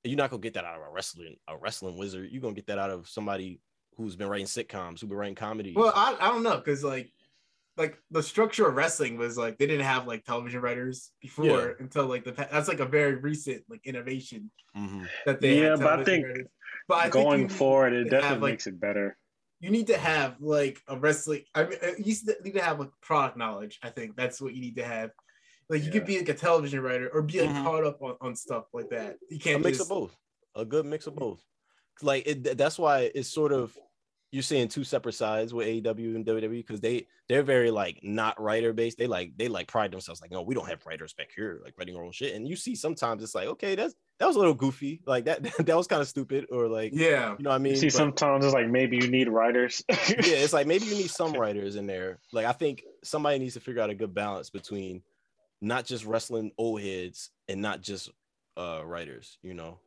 you're 0.03 0.17
not 0.17 0.31
gonna 0.31 0.41
get 0.41 0.55
that 0.55 0.65
out 0.65 0.77
of 0.77 0.83
a 0.87 0.91
wrestling 0.91 1.37
a 1.49 1.57
wrestling 1.57 1.97
wizard. 1.99 2.31
You're 2.31 2.43
gonna 2.43 2.55
get 2.55 2.67
that 2.69 2.79
out 2.79 2.91
of 2.91 3.09
somebody 3.09 3.61
who's 3.97 4.17
been 4.17 4.29
writing 4.29 4.47
sitcoms, 4.47 5.01
who's 5.01 5.09
been 5.09 5.19
writing 5.19 5.35
comedies. 5.37 5.75
Well, 5.77 5.93
I, 5.95 6.17
I 6.21 6.29
don't 6.29 6.43
know 6.43 6.57
because 6.59 6.83
like 6.85 7.13
like 7.77 7.99
the 8.13 8.23
structure 8.23 8.69
of 8.69 8.77
wrestling 8.77 9.17
was 9.19 9.37
like 9.37 9.59
they 9.59 9.67
didn't 9.67 9.85
have 9.85 10.07
like 10.07 10.25
television 10.25 10.61
writers 10.61 11.11
before 11.21 11.45
Yeah. 11.47 11.73
until 11.81 12.07
like 12.07 12.23
the 12.25 12.31
that's 12.33 12.69
like 12.69 12.79
a 12.81 12.87
very 12.87 13.17
recent 13.17 13.65
like 13.69 13.81
innovation 13.85 14.51
Mhm. 14.77 15.09
that 15.27 15.41
they 15.41 15.61
Yeah, 15.61 15.71
had 15.71 15.81
but 15.81 16.01
I 16.01 16.05
think 16.05 16.25
writers. 16.25 16.47
But 16.87 16.95
I 16.99 17.09
going 17.09 17.43
you 17.43 17.49
forward 17.49 17.93
it 17.93 18.05
definitely 18.05 18.29
have, 18.29 18.43
like, 18.43 18.53
makes 18.53 18.67
it 18.67 18.81
better 18.81 19.19
you 19.65 19.71
need 19.71 19.87
to 19.87 19.97
have 19.97 20.37
like 20.41 20.83
a 20.89 20.99
wrestling. 20.99 21.43
I 21.55 21.65
mean, 21.65 21.79
you 21.97 22.05
need 22.05 22.53
to 22.55 22.63
have 22.63 22.79
like 22.79 22.91
product 23.01 23.39
knowledge. 23.39 23.79
I 23.83 23.89
think 23.89 24.15
that's 24.15 24.39
what 24.39 24.55
you 24.55 24.61
need 24.61 24.77
to 24.77 24.85
have. 24.85 25.11
Like 25.71 25.81
you 25.81 25.87
Yeah. 25.87 25.93
could 25.93 26.05
be 26.07 26.19
like 26.19 26.29
a 26.29 26.35
television 26.35 26.81
writer 26.83 27.09
or 27.09 27.23
be 27.23 27.41
like 27.41 27.49
Mhm. 27.49 27.63
caught 27.63 27.85
up 27.85 28.03
on, 28.03 28.17
on 28.21 28.37
stuff 28.37 28.67
like 28.75 28.91
that. 28.91 29.17
You 29.31 29.39
can't 29.39 29.57
a 29.57 29.65
mix 29.65 29.79
just, 29.79 29.91
of 29.91 29.97
both, 29.97 30.19
a 30.55 30.67
good 30.67 30.85
mix 30.85 31.07
of 31.07 31.15
both. 31.15 31.43
Like 32.03 32.27
it, 32.27 32.59
that's 32.59 32.79
why 32.79 33.11
it's 33.15 33.31
sort 33.31 33.53
of 33.53 33.79
you're 34.35 34.43
seeing 34.43 34.67
two 34.67 34.83
separate 34.83 35.13
sides 35.13 35.55
with 35.55 35.69
AEW 35.69 36.17
and 36.17 36.27
WWE 36.27 36.51
because 36.67 36.81
they 36.81 37.07
they're 37.29 37.45
very 37.45 37.71
like 37.71 38.01
not 38.03 38.41
writer 38.41 38.73
based. 38.73 38.99
They 38.99 39.07
like 39.07 39.37
they 39.37 39.47
like 39.47 39.69
pride 39.69 39.93
themselves 39.93 40.21
like 40.21 40.33
no, 40.33 40.43
we 40.43 40.55
don't 40.57 40.69
have 40.69 40.85
writers 40.85 41.13
back 41.13 41.29
here 41.35 41.61
like 41.63 41.75
writing 41.79 41.95
our 41.97 42.03
own 42.03 42.11
shit. 42.11 42.35
And 42.35 42.49
you 42.49 42.57
see 42.57 42.75
sometimes 42.75 43.23
it's 43.23 43.35
like 43.35 43.47
okay, 43.47 43.77
that's 43.77 43.95
that 44.19 44.27
was 44.27 44.35
a 44.35 44.39
little 44.41 44.55
goofy, 44.55 45.01
like 45.07 45.27
that 45.27 45.43
that 45.67 45.77
was 45.77 45.87
kind 45.87 46.03
of 46.03 46.09
stupid 46.09 46.47
or 46.51 46.67
like 46.67 46.91
Yeah, 46.93 47.37
you 47.39 47.45
know 47.45 47.51
what 47.51 47.55
I 47.57 47.59
mean. 47.59 47.75
you 47.75 47.79
see 47.79 47.87
But- 47.87 47.93
sometimes 47.93 48.45
it's 48.45 48.55
like 48.55 48.69
maybe 48.69 48.97
you 48.97 49.09
need 49.09 49.29
writers 49.29 49.83
yeah, 49.89 49.97
it's 50.19 50.53
like 50.53 50.67
maybe 50.67 50.87
you 50.87 50.95
need 50.97 51.11
some 51.11 51.33
writers 51.41 51.77
in 51.77 51.87
there. 51.87 52.19
Like 52.33 52.47
I 52.47 52.53
think 52.53 52.83
somebody 53.05 53.39
needs 53.39 53.55
to 53.55 53.61
figure 53.61 53.83
out 53.83 53.91
a 53.91 53.95
good 53.95 54.15
balance 54.15 54.51
between 54.51 55.03
not 55.61 55.85
just 55.87 56.05
wrestling 56.05 56.51
old 56.59 56.81
heads 56.83 57.31
and 57.49 57.63
not 57.63 57.83
just 57.83 58.11
uh 58.57 58.83
writers. 58.85 59.39
You 59.43 59.55
know. 59.55 59.79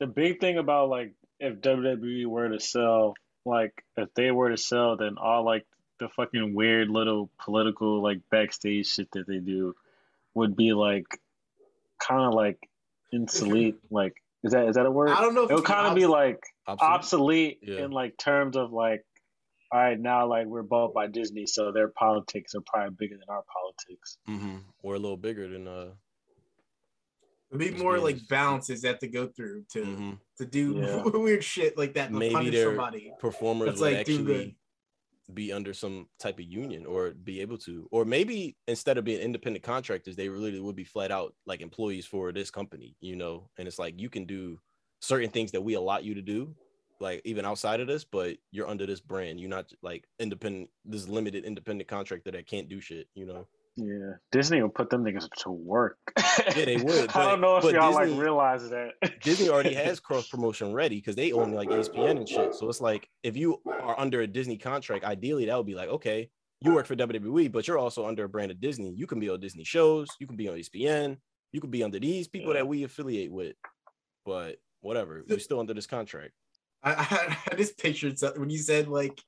the 0.00 0.06
big 0.06 0.40
thing 0.40 0.56
about 0.56 0.88
like 0.88 1.12
if 1.38 1.60
WWE 1.60 2.24
were 2.26 2.48
to 2.48 2.58
sell, 2.58 3.12
like 3.46 3.84
if 3.96 4.12
they 4.14 4.30
were 4.30 4.50
to 4.50 4.56
sell, 4.56 4.96
then 4.96 5.16
all 5.18 5.44
like 5.44 5.64
the 6.00 6.08
fucking 6.10 6.54
weird 6.54 6.90
little 6.90 7.30
political 7.42 8.02
like 8.02 8.20
backstage 8.30 8.86
shit 8.92 9.08
that 9.12 9.26
they 9.26 9.38
do 9.38 9.74
would 10.34 10.54
be 10.56 10.72
like 10.74 11.06
kind 11.98 12.22
of 12.22 12.34
like 12.34 12.58
obsolete. 13.14 13.76
like 13.90 14.14
is 14.44 14.52
that 14.52 14.68
is 14.68 14.74
that 14.76 14.86
a 14.86 14.90
word? 14.90 15.08
I 15.10 15.22
don't 15.22 15.34
know. 15.34 15.44
If 15.44 15.50
It 15.50 15.54
would 15.54 15.64
kind 15.64 15.86
of 15.86 15.94
be 15.94 16.06
like 16.06 16.40
Obsolete? 16.66 16.92
obsolete 16.94 17.58
Yeah. 17.62 17.84
in 17.84 17.90
like 17.90 18.16
terms 18.18 18.56
of 18.56 18.72
like, 18.72 19.04
all 19.72 19.80
right, 19.80 19.98
now 19.98 20.26
like 20.28 20.46
we're 20.46 20.62
bought 20.62 20.92
by 20.94 21.06
Disney, 21.06 21.46
so 21.46 21.72
their 21.72 21.88
politics 21.88 22.54
are 22.54 22.60
probably 22.66 22.94
bigger 22.98 23.16
than 23.16 23.28
our 23.28 23.42
politics. 23.52 24.18
Mhm. 24.28 24.62
Or 24.82 24.94
a 24.94 24.98
little 24.98 25.16
bigger 25.16 25.48
than 25.48 25.66
uh. 25.66 25.92
Be 27.56 27.70
more 27.70 27.98
like 27.98 28.18
balances 28.28 28.82
that 28.82 29.00
to 29.00 29.08
go 29.08 29.26
through 29.26 29.64
to 29.70 29.82
mhm. 29.84 30.18
to 30.38 30.46
do 30.46 30.74
Yeah. 30.76 31.02
weird 31.04 31.44
shit 31.44 31.76
like 31.76 31.94
that. 31.94 32.12
Maybe 32.12 32.50
they're 32.50 32.68
somebody. 32.68 33.12
performers 33.18 33.68
That's 33.68 33.80
would 33.80 33.92
like 33.94 34.06
do 34.06 34.20
actually 34.20 34.56
be 35.34 35.52
under 35.52 35.74
some 35.74 36.08
type 36.18 36.38
of 36.38 36.44
union 36.44 36.86
or 36.86 37.10
be 37.10 37.40
able 37.40 37.58
to, 37.58 37.88
or 37.90 38.04
maybe 38.04 38.56
instead 38.68 38.98
of 38.98 39.04
being 39.04 39.20
independent 39.20 39.64
contractors, 39.64 40.16
they 40.16 40.28
really 40.28 40.60
would 40.60 40.76
be 40.76 40.84
flat 40.84 41.10
out 41.10 41.34
like 41.46 41.60
employees 41.60 42.06
for 42.06 42.32
this 42.32 42.50
company, 42.50 42.96
you 43.00 43.16
know. 43.16 43.48
And 43.58 43.66
it's 43.66 43.78
like 43.78 44.00
you 44.00 44.08
can 44.08 44.24
do 44.24 44.58
certain 45.00 45.30
things 45.30 45.50
that 45.52 45.60
we 45.60 45.74
allot 45.74 46.04
you 46.04 46.14
to 46.14 46.22
do, 46.22 46.54
like 47.00 47.22
even 47.24 47.44
outside 47.44 47.80
of 47.80 47.86
this, 47.86 48.04
but 48.04 48.36
you're 48.52 48.68
under 48.68 48.86
this 48.86 49.00
brand. 49.00 49.40
You're 49.40 49.50
not 49.50 49.72
like 49.82 50.04
independent, 50.18 50.70
this 50.84 51.08
limited 51.08 51.44
independent 51.44 51.88
contractor 51.88 52.30
that 52.30 52.46
can't 52.46 52.68
do 52.68 52.80
shit, 52.80 53.08
you 53.14 53.26
know. 53.26 53.46
Yeah, 53.76 54.12
Disney 54.32 54.62
will 54.62 54.70
put 54.70 54.88
them 54.88 55.04
niggas 55.04 55.28
to 55.42 55.50
work. 55.50 55.98
Yeah, 56.56 56.64
they 56.66 56.76
would, 56.76 57.10
I 57.10 57.24
don't 57.30 57.40
know 57.40 57.56
if 57.56 57.64
y'all 57.64 57.90
Disney- 57.98 58.14
like 58.14 58.22
realize 58.22 58.68
that. 58.70 58.92
Disney 59.22 59.48
already 59.48 59.74
has 59.84 60.00
cross 60.00 60.28
promotion 60.28 60.72
ready 60.72 60.96
because 60.96 61.16
they 61.16 61.32
own 61.32 61.52
like 61.52 61.68
ESPN 61.68 62.18
and 62.18 62.28
shit. 62.28 62.54
So 62.54 62.68
it's 62.68 62.80
like 62.80 63.08
if 63.22 63.36
you 63.36 63.60
are 63.66 63.98
under 63.98 64.20
a 64.20 64.26
Disney 64.26 64.56
contract, 64.58 65.04
ideally 65.04 65.46
that 65.46 65.56
would 65.56 65.66
be 65.66 65.74
like, 65.74 65.88
okay, 65.88 66.30
you 66.60 66.72
work 66.74 66.86
for 66.86 66.94
WWE, 66.96 67.50
but 67.52 67.66
you're 67.66 67.78
also 67.78 68.06
under 68.06 68.24
a 68.24 68.28
brand 68.28 68.50
of 68.50 68.60
Disney. 68.60 68.92
You 68.94 69.06
can 69.06 69.18
be 69.18 69.28
on 69.30 69.40
Disney 69.40 69.64
shows, 69.64 70.08
you 70.20 70.26
can 70.26 70.36
be 70.36 70.48
on 70.48 70.56
ESPN, 70.56 71.16
you 71.52 71.60
can 71.60 71.70
be 71.70 71.82
under 71.82 71.98
these 71.98 72.28
people 72.28 72.52
Yeah. 72.52 72.60
that 72.60 72.68
we 72.68 72.84
affiliate 72.84 73.32
with. 73.32 73.56
But 74.24 74.56
whatever, 74.80 75.22
you're 75.26 75.38
still 75.38 75.60
under 75.60 75.74
this 75.74 75.86
contract. 75.86 76.32
I, 76.82 76.92
I, 76.92 77.36
I 77.52 77.54
just 77.56 77.78
pictured 77.78 78.18
something 78.18 78.40
when 78.40 78.50
you 78.50 78.58
said 78.58 78.88
like 78.88 79.20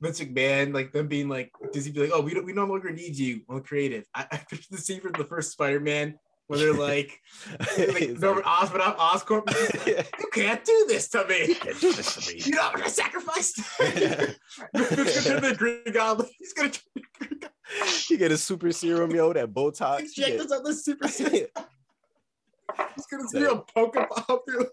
Vince 0.00 0.20
McMahon, 0.20 0.72
like 0.72 0.92
them 0.92 1.08
being 1.08 1.28
like 1.28 1.52
Disney, 1.72 1.92
be 1.92 2.00
like, 2.00 2.10
oh, 2.12 2.22
we 2.22 2.32
don't, 2.32 2.44
we 2.44 2.52
no 2.52 2.64
longer 2.64 2.90
need 2.90 3.16
you 3.16 3.42
on 3.48 3.62
creative. 3.62 4.06
I, 4.14 4.26
I 4.32 4.36
pictured 4.38 4.70
the 4.70 4.78
scene 4.78 5.00
from 5.00 5.12
the 5.12 5.24
first 5.24 5.52
Spider-Man 5.52 6.18
where 6.46 6.58
they're 6.58 6.72
like, 6.74 7.20
like 7.78 8.18
Norbert 8.18 8.44
like, 8.46 8.62
Osborn, 8.62 8.80
Oscorp, 8.80 9.86
yeah, 9.86 10.02
you 10.18 10.26
can't 10.32 10.64
do 10.64 10.86
this 10.88 11.08
to 11.10 11.26
me. 11.28 11.48
you 11.48 11.54
can't 11.54 11.80
do 11.80 11.92
this 11.92 12.14
to 12.16 12.34
me. 12.34 12.40
You're 12.44 12.56
not 12.56 12.74
gonna 12.74 12.88
sacrifice. 12.88 13.52
Vince 13.78 14.36
gonna 14.74 15.10
turn 15.10 15.42
the 15.42 15.54
Green 15.56 15.92
Goblin. 15.92 16.28
He's 16.38 16.52
gonna 16.54 16.70
turn 16.70 16.82
the 16.94 17.02
Green 17.18 17.40
Goblin. 17.40 17.94
you 18.08 18.16
get 18.16 18.32
a 18.32 18.38
super 18.38 18.72
serum, 18.72 19.10
yo, 19.10 19.32
that 19.34 19.52
Botox. 19.52 20.00
Inject 20.00 20.30
you 20.30 20.40
us 20.40 20.50
on 20.50 20.64
the 20.64 20.74
super. 20.74 21.06
He's 21.08 23.06
gonna 23.06 23.28
see 23.28 23.42
a 23.42 23.54
Pokeball 23.76 24.40
through. 24.48 24.66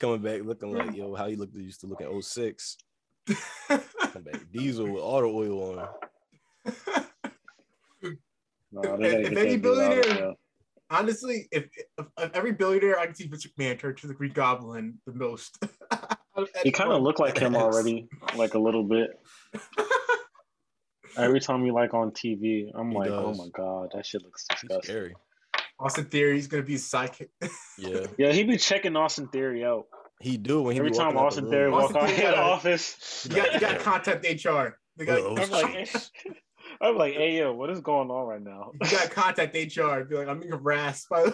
Coming 0.00 0.22
back 0.22 0.42
looking 0.44 0.72
like 0.72 0.94
yo, 0.94 1.14
how 1.14 1.28
he 1.28 1.36
looked 1.36 1.54
used 1.54 1.80
to 1.80 1.86
look 1.86 2.00
at 2.00 2.08
06. 2.22 2.76
Come 3.68 4.22
back, 4.22 4.40
diesel 4.52 4.90
with 4.90 5.02
all 5.02 5.20
the 5.22 5.28
oil 5.28 5.78
on. 6.66 6.74
No, 8.70 8.98
they 8.98 9.22
If 9.24 9.32
any 9.36 9.56
that 9.56 9.62
dude 9.62 9.66
out 9.78 9.92
of 9.92 10.02
billionaire- 10.02 10.34
Honestly, 10.90 11.48
if, 11.52 11.64
if, 11.98 12.06
if 12.18 12.30
every 12.34 12.52
billionaire 12.52 12.98
I 12.98 13.06
can 13.06 13.14
see 13.14 13.26
Vince 13.26 13.46
McMahon 13.46 13.78
turn 13.78 13.94
to 13.96 14.06
the 14.06 14.14
Green 14.14 14.32
Goblin 14.32 14.98
the 15.06 15.12
most. 15.14 15.58
He 16.62 16.70
kind 16.70 16.92
of 16.92 17.02
looked 17.02 17.18
like 17.18 17.36
him 17.36 17.56
already, 17.56 18.06
like 18.36 18.54
a 18.54 18.60
little 18.60 18.84
bit. 18.84 19.10
Every 21.16 21.40
time 21.40 21.62
we 21.64 21.72
like 21.72 21.94
on 21.94 22.12
TV, 22.12 22.70
I'm 22.76 22.92
He 22.92 22.96
like, 22.96 23.10
oh 23.10 23.34
my 23.34 23.48
god, 23.52 23.88
that 23.92 24.06
shit 24.06 24.22
looks 24.22 24.46
He's 24.52 24.60
disgusting. 24.60 24.82
scary. 24.94 25.14
Austin 25.80 26.04
Theory 26.04 26.38
is 26.38 26.46
gonna 26.46 26.62
be 26.62 26.76
a 26.76 26.78
sidekick. 26.78 27.30
Yeah, 27.76 28.06
Yeah, 28.18 28.32
he'd 28.32 28.46
be 28.46 28.56
checking 28.56 28.94
Austin 28.94 29.26
Theory 29.28 29.64
out 29.64 29.86
he 30.20 30.36
do 30.36 30.62
when 30.62 30.74
he 30.74 30.78
every 30.80 30.90
time 30.90 31.14
walking 31.14 31.18
out 31.18 31.20
the 31.20 31.26
Austin. 31.26 31.50
Theory 31.50 31.70
walk 31.70 31.82
Austin 31.84 31.96
out 31.98 32.08
Theory 32.08 32.18
in 32.18 32.30
the 32.30 32.36
gotta- 32.36 32.42
office. 32.42 33.26
You 33.28 33.36
got, 33.36 33.52
you 33.54 33.60
got 33.60 33.72
to 33.72 33.78
contact 33.78 34.24
HR. 34.24 34.78
They 34.96 35.04
got, 35.04 35.18
Uh-oh. 35.18 35.36
I'm 35.38 35.50
like, 35.50 35.94
I'm 36.80 36.96
like, 36.96 37.14
hey 37.14 37.38
yo, 37.38 37.52
what 37.52 37.70
is 37.70 37.80
going 37.80 38.10
on 38.10 38.26
right 38.26 38.42
now? 38.42 38.72
you 38.74 38.90
got 38.90 39.02
to 39.04 39.10
contact 39.10 39.54
HR. 39.54 40.04
Be 40.04 40.16
like, 40.16 40.28
I'm 40.28 40.40
being 40.40 40.52
harassed 40.52 41.08
by. 41.08 41.30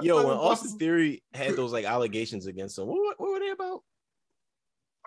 Yo, 0.00 0.16
by 0.22 0.28
when 0.28 0.36
Austin. 0.36 0.78
Theory 0.78 1.22
had 1.32 1.54
those 1.56 1.72
like 1.72 1.84
allegations 1.84 2.46
against 2.46 2.78
him, 2.78 2.86
what, 2.86 3.18
what 3.20 3.30
were 3.30 3.38
they 3.38 3.50
about? 3.50 3.82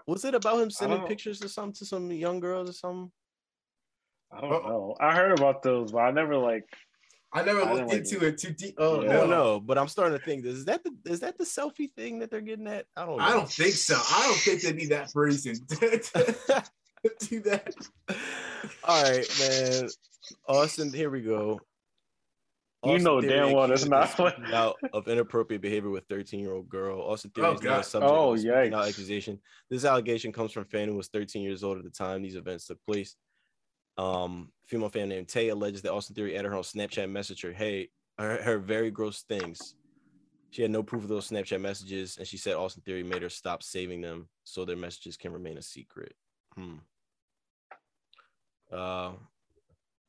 Was 0.07 0.23
it 0.23 0.35
about 0.35 0.61
him 0.61 0.69
sending 0.69 1.01
pictures 1.07 1.43
or 1.43 1.47
something 1.47 1.73
to 1.73 1.85
some 1.85 2.11
young 2.11 2.39
girls 2.39 2.69
or 2.69 2.73
something? 2.73 3.11
I 4.31 4.41
don't 4.41 4.65
know. 4.65 4.95
I 4.99 5.15
heard 5.15 5.37
about 5.37 5.63
those, 5.63 5.91
but 5.91 5.99
I 5.99 6.11
never 6.11 6.37
like. 6.37 6.65
I 7.35 7.43
never 7.43 7.61
I 7.63 7.73
looked 7.73 7.89
didn't 7.89 7.89
like 7.89 8.13
into 8.13 8.25
it 8.25 8.37
too 8.37 8.53
deep. 8.53 8.75
Oh 8.77 9.03
Yeah. 9.03 9.23
I 9.23 9.25
no, 9.27 9.59
but 9.59 9.77
I'm 9.77 9.89
starting 9.89 10.17
to 10.17 10.23
think 10.23 10.45
is 10.45 10.65
that 10.65 10.83
the 10.83 10.91
is 11.11 11.19
that 11.19 11.37
the 11.37 11.43
selfie 11.43 11.91
thing 11.93 12.19
that 12.19 12.31
they're 12.31 12.39
getting 12.41 12.67
at? 12.67 12.85
I 12.95 13.05
don't 13.05 13.17
know. 13.17 13.23
I 13.23 13.31
don't 13.31 13.49
think 13.49 13.73
so. 13.73 13.95
I 13.95 14.25
don't 14.25 14.37
think 14.37 14.61
they'd 14.61 14.77
be 14.77 14.85
that 14.87 15.11
brazen 15.13 15.55
to, 15.67 15.75
to 17.03 17.27
do 17.27 17.41
that. 17.41 17.75
All 18.85 19.03
right, 19.03 19.27
man. 19.39 19.89
Austin, 20.47 20.93
here 20.93 21.09
we 21.09 21.21
go. 21.21 21.59
You 22.85 22.99
know 22.99 23.19
Theory 23.19 23.33
damn 23.33 23.51
well 23.51 23.67
that's 23.67 23.83
accused 23.83 24.17
not 24.19 24.37
of 24.37 24.53
out 24.53 24.75
of 24.93 25.07
inappropriate 25.07 25.61
behavior 25.61 25.89
with 25.89 26.05
13 26.07 26.39
year 26.39 26.53
old 26.53 26.69
girl. 26.69 27.01
Austin 27.01 27.31
Theory 27.31 27.47
Oh, 27.47 27.53
is 27.53 27.61
now 27.61 27.69
God. 27.71 27.79
a 27.79 27.83
subject 27.83 28.11
Oh, 28.13 28.29
of 28.29 28.35
a 28.35 28.39
speaking 28.39 28.73
out 28.73 28.83
yikes. 28.85 28.89
accusation. 28.89 29.39
This 29.69 29.85
allegation 29.85 30.31
comes 30.31 30.51
from 30.51 30.61
a 30.63 30.65
fan 30.65 30.87
who 30.87 30.95
was 30.95 31.07
13 31.09 31.41
years 31.41 31.63
old 31.63 31.79
at 31.79 31.83
the 31.83 31.89
time 31.89 32.21
these 32.21 32.35
events 32.35 32.67
took 32.67 32.77
place. 32.85 33.15
Um, 33.97 34.51
female 34.67 34.89
fan 34.89 35.09
named 35.09 35.27
Tay 35.27 35.49
alleges 35.49 35.81
that 35.83 35.91
Austin 35.93 36.15
Theory 36.15 36.37
added 36.37 36.49
her 36.49 36.57
on 36.57 36.63
Snapchat 36.63 37.09
messenger. 37.09 37.51
Hey, 37.53 37.89
her, 38.17 38.37
Hey, 38.37 38.43
her 38.43 38.57
very 38.57 38.91
gross 38.91 39.23
things. 39.23 39.75
She 40.51 40.61
had 40.61 40.71
no 40.71 40.83
proof 40.83 41.03
of 41.03 41.09
those 41.09 41.29
Snapchat 41.29 41.59
messages, 41.59 42.17
and 42.17 42.25
she 42.25 42.37
said 42.37 42.55
Austin 42.55 42.81
Theory 42.85 43.03
made 43.03 43.21
her 43.21 43.29
stop 43.29 43.61
saving 43.61 44.01
them 44.01 44.29
so 44.43 44.63
their 44.63 44.77
messages 44.77 45.17
can 45.17 45.33
remain 45.33 45.57
a 45.57 45.61
secret. 45.61 46.13
Hmm. 46.55 46.75
Uh, 48.71 49.11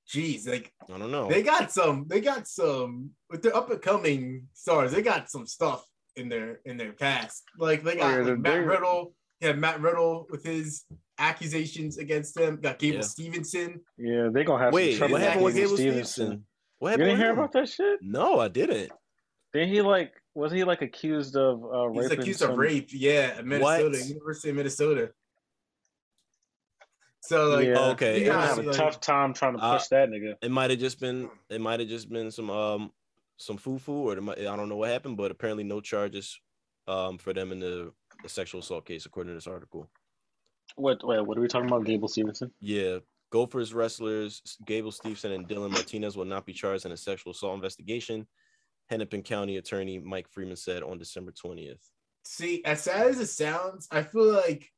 Jeez, 0.09 0.49
like 0.49 0.73
I 0.89 0.99
don't 0.99 1.11
know. 1.11 1.29
they 1.29 1.43
got 1.43 1.73
some. 1.73 2.07
They 2.09 2.21
got 2.21 2.47
some 2.47 3.11
with 3.29 3.43
their 3.43 3.57
up 3.57 3.71
and 3.71 3.83
coming 3.83 4.47
stars. 4.55 4.93
They 4.93 5.03
got 5.03 5.29
some 5.29 5.47
stuff 5.47 5.85
in 6.15 6.29
their 6.29 6.61
in 6.65 6.77
their 6.77 6.93
past. 6.93 7.43
Like 7.59 7.83
they 7.83 7.97
got 7.97 8.21
like, 8.25 8.39
Matt 8.39 8.43
big. 8.61 8.67
Riddle. 8.67 9.15
Yeah, 9.41 9.53
Matt 9.53 9.81
Riddle 9.81 10.27
with 10.31 10.45
his 10.45 10.85
accusations 11.19 11.99
against 11.99 12.35
them. 12.35 12.57
Got 12.61 12.79
Gable 12.79 12.97
Yeah. 12.97 13.01
Stevenson. 13.03 13.81
Yeah, 13.97 14.29
they 14.33 14.45
gonna 14.45 14.63
have 14.65 14.73
Wait, 14.73 14.93
some 14.93 14.99
trouble 14.99 15.13
what 15.15 15.23
happened 15.23 15.45
with 15.45 15.55
with 15.55 15.63
Gable 15.65 15.77
Stevenson. 15.77 16.05
Stevenson? 16.27 16.47
What 16.79 16.89
You 16.89 16.91
happened 16.91 17.07
didn't 17.09 17.19
hear 17.21 17.31
him? 17.31 17.39
about 17.39 17.53
that 17.53 17.69
shit? 17.69 17.99
No, 18.03 18.39
I 18.41 18.49
didn't. 18.49 18.93
Didn't 19.53 19.69
he 19.71 19.81
like? 19.83 20.13
Was 20.35 20.53
he 20.53 20.65
like 20.65 20.83
accused 20.83 21.37
of 21.37 21.65
uh, 21.65 21.91
He's 21.93 22.11
accused 22.11 22.41
some- 22.41 22.51
of 22.53 22.59
rape. 22.59 22.91
Yeah, 22.93 23.41
Minnesota, 23.43 23.91
What? 23.99 24.07
University 24.09 24.51
of 24.51 24.57
Minnesota. 24.57 25.11
So 27.21 27.49
like, 27.57 27.67
Yeah. 27.67 27.89
Okay, 27.91 28.23
They're 28.23 28.33
gonna 28.35 28.47
have 28.47 28.59
a 28.59 28.63
like- 28.63 28.77
tough 28.77 29.01
time 29.01 29.33
trying 29.33 29.57
to 29.57 29.63
Uh, 29.63 29.79
push 29.79 29.89
that 29.89 30.11
nigga. 30.11 30.35
It 30.43 30.51
might 30.51 30.71
have 30.71 30.79
just 30.79 31.01
been. 31.01 31.31
It 31.49 31.61
might 31.61 31.81
have 31.81 31.89
just 31.89 32.09
been 32.11 32.31
some 32.31 32.51
um 32.51 32.93
some 33.39 33.57
foo 33.57 33.79
foo, 33.79 34.11
or 34.11 34.21
might, 34.21 34.39
I 34.39 34.57
don't 34.57 34.69
know 34.69 34.77
what 34.77 34.91
happened, 34.91 35.17
but 35.17 35.31
apparently 35.31 35.65
no 35.65 35.81
charges 35.81 36.39
um 36.87 37.19
for 37.19 37.33
them 37.33 37.51
in 37.53 37.59
the, 37.61 37.93
the 38.23 38.29
sexual 38.29 38.61
assault 38.61 38.85
case, 38.87 39.07
according 39.07 39.31
to 39.31 39.35
this 39.35 39.47
article. 39.47 39.91
What? 40.75 41.07
Wait, 41.07 41.25
what 41.25 41.39
are 41.39 41.41
we 41.41 41.49
talking 41.49 41.69
about? 41.69 41.85
Gable 41.85 42.09
Stevenson? 42.09 42.51
Yeah, 42.61 42.99
Gophers 43.31 43.73
wrestlers 43.73 44.43
Gable 44.67 44.93
Stevenson 44.93 45.33
and 45.33 45.49
Dylan 45.49 45.71
Martinez 45.71 46.17
will 46.17 46.25
not 46.25 46.45
be 46.45 46.53
charged 46.53 46.85
in 46.87 46.93
a 46.93 46.97
sexual 46.97 47.31
assault 47.33 47.55
investigation. 47.55 48.27
Hennepin 48.91 49.23
County 49.23 49.57
Attorney 49.57 49.99
Mike 49.99 50.29
Freeman 50.31 50.57
said 50.57 50.83
on 50.83 50.99
December 50.99 51.33
twentieth. 51.33 51.81
see, 52.25 52.65
as 52.65 52.83
sad 52.83 53.07
as 53.09 53.21
it 53.21 53.27
sounds, 53.29 53.89
I 53.91 54.03
feel 54.03 54.33
like 54.33 54.71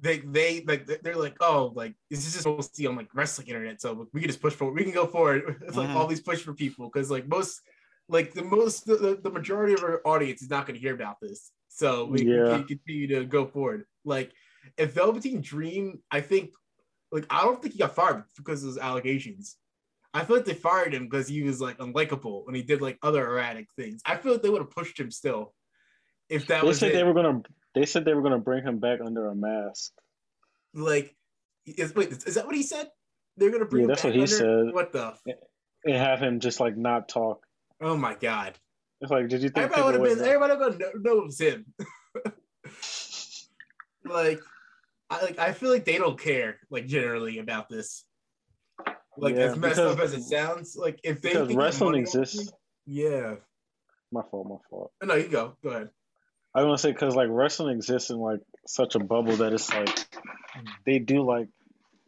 they 0.00 0.18
they 0.18 0.64
like 0.66 0.86
they're 1.02 1.14
like, 1.16 1.36
oh, 1.40 1.72
like 1.74 1.94
this 2.10 2.20
is 2.26 2.32
just 2.32 2.42
supposed 2.44 2.74
to 2.74 2.82
be 2.82 2.86
on 2.88 2.96
like 2.96 3.14
wrestling 3.14 3.48
internet, 3.48 3.80
so 3.80 4.08
we 4.12 4.20
can 4.20 4.28
just 4.28 4.40
push 4.42 4.54
forward. 4.54 4.74
We 4.74 4.84
can 4.84 4.92
go 4.94 5.06
forward. 5.06 5.56
It's 5.68 5.76
like 5.76 5.88
Mhm. 5.90 5.94
all 5.94 6.06
these 6.06 6.20
push 6.22 6.40
for 6.42 6.52
people 6.54 6.90
because 6.92 7.10
like 7.12 7.28
most, 7.28 7.60
like 8.08 8.32
the 8.32 8.42
most, 8.42 8.86
the, 8.86 8.96
the, 8.96 9.14
the 9.22 9.30
majority 9.30 9.74
of 9.74 9.82
our 9.84 10.00
audience 10.04 10.42
is 10.42 10.50
not 10.50 10.66
going 10.66 10.74
to 10.74 10.80
hear 10.80 10.94
about 10.94 11.16
this, 11.20 11.52
so 11.68 12.06
we, 12.06 12.24
we 12.24 12.34
Yeah. 12.34 12.48
can 12.56 12.64
continue 12.64 13.06
to 13.08 13.24
go 13.24 13.46
forward. 13.46 13.84
Like 14.04 14.32
if 14.76 14.92
Velveteen 14.92 15.40
Dream, 15.40 16.00
I 16.10 16.20
think, 16.20 16.50
like 17.12 17.26
I 17.30 17.42
don't 17.42 17.60
think 17.62 17.74
he 17.74 17.78
got 17.80 17.94
fired 17.94 18.24
because 18.36 18.62
of 18.62 18.68
those 18.70 18.78
allegations. 18.78 19.56
I 20.14 20.24
feel 20.24 20.36
like 20.36 20.44
they 20.46 20.54
fired 20.54 20.94
him 20.94 21.04
because 21.04 21.28
he 21.28 21.42
was 21.42 21.60
like 21.60 21.78
unlikable 21.78 22.44
and 22.46 22.56
he 22.56 22.62
did 22.62 22.80
like 22.82 22.98
other 23.02 23.26
erratic 23.26 23.68
things. 23.76 24.00
I 24.04 24.16
feel 24.16 24.32
like 24.32 24.42
they 24.42 24.48
would 24.50 24.62
have 24.62 24.70
pushed 24.70 24.98
him 24.98 25.10
still 25.10 25.54
if 26.28 26.46
that 26.48 26.62
They 26.62 26.68
was 26.68 26.78
said 26.78 26.90
it. 26.90 26.94
they 26.94 27.04
were 27.04 27.14
gonna. 27.14 27.42
They 27.74 27.84
said 27.86 28.04
they 28.04 28.14
were 28.14 28.22
gonna 28.22 28.38
bring 28.38 28.64
him 28.64 28.78
back 28.78 29.00
under 29.04 29.28
a 29.28 29.34
mask. 29.34 29.92
like 30.74 31.14
is 31.66 31.94
wait 31.94 32.10
is 32.10 32.34
that 32.34 32.46
what 32.46 32.54
he 32.54 32.62
said 32.62 32.88
they're 33.36 33.50
gonna 33.50 33.66
bring 33.66 33.82
Yeah, 33.82 33.84
him 33.84 33.88
that's 33.88 34.02
back 34.02 34.06
what 34.06 34.14
he 34.14 34.22
under? 34.22 34.34
said. 34.64 34.74
what 34.74 34.92
the 34.92 35.06
f- 35.08 35.36
and 35.84 35.94
have 35.96 36.20
him 36.20 36.40
just 36.40 36.60
like 36.60 36.76
not 36.76 37.08
talk. 37.08 37.44
oh 37.80 37.96
my 37.96 38.14
god 38.14 38.58
It's 39.02 39.10
like, 39.10 39.28
did 39.28 39.42
you 39.42 39.50
think 39.50 39.70
everybody 39.70 39.98
would 39.98 40.08
have 40.08 40.18
been 40.18 40.26
everybody 40.26 40.56
would 40.56 40.78
know, 40.80 40.90
know 41.12 41.18
it 41.20 41.24
was 41.26 41.38
him 41.38 41.66
like 44.04 44.40
I 45.10 45.22
like 45.22 45.38
I 45.38 45.52
feel 45.52 45.70
like 45.70 45.84
they 45.84 45.98
don't 45.98 46.18
care 46.20 46.58
like 46.70 46.86
generally 46.86 47.38
about 47.38 47.68
this 47.68 48.04
like 49.16 49.34
Yeah, 49.34 49.42
as 49.42 49.56
messed 49.56 49.76
because- 49.76 49.94
up 49.94 50.00
as 50.00 50.12
it 50.14 50.22
sounds 50.22 50.76
like 50.76 50.98
if 51.02 51.20
they 51.20 51.30
because 51.32 51.54
wrestling 51.54 51.96
exists. 52.00 52.52
yeah 52.86 53.36
My 54.12 54.22
fault. 54.30 54.46
My 54.48 54.56
fault. 54.70 54.92
no 55.02 55.14
you 55.14 55.28
go 55.28 55.56
go 55.62 55.70
ahead 55.70 55.90
I 56.54 56.64
want 56.64 56.78
to 56.78 56.82
say 56.82 56.92
because 56.92 57.14
like 57.14 57.28
wrestling 57.30 57.76
exists 57.76 58.10
in 58.10 58.18
like 58.18 58.40
such 58.66 58.94
a 58.94 58.98
bubble 59.00 59.36
that 59.36 59.52
it's 59.52 59.72
like 59.72 60.06
they 60.86 60.98
do 60.98 61.22
like 61.22 61.48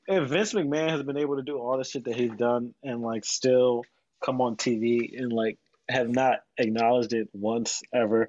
if 0.09 0.29
Vince 0.29 0.55
McMahon 0.55 0.91
has 0.91 1.03
been 1.03 1.17
able 1.19 1.37
to 1.37 1.43
do 1.43 1.59
all 1.59 1.79
the 1.79 1.85
shit 1.85 2.05
that 2.05 2.17
he's 2.17 2.33
done 2.33 2.75
and 2.83 3.01
like 3.01 3.25
still 3.25 3.85
come 4.25 4.41
on 4.41 4.57
TV 4.57 5.17
and 5.17 5.33
like 5.33 5.59
have 5.89 6.09
not 6.09 6.41
acknowledged 6.59 7.13
it 7.13 7.29
once 7.33 7.83
ever, 7.95 8.29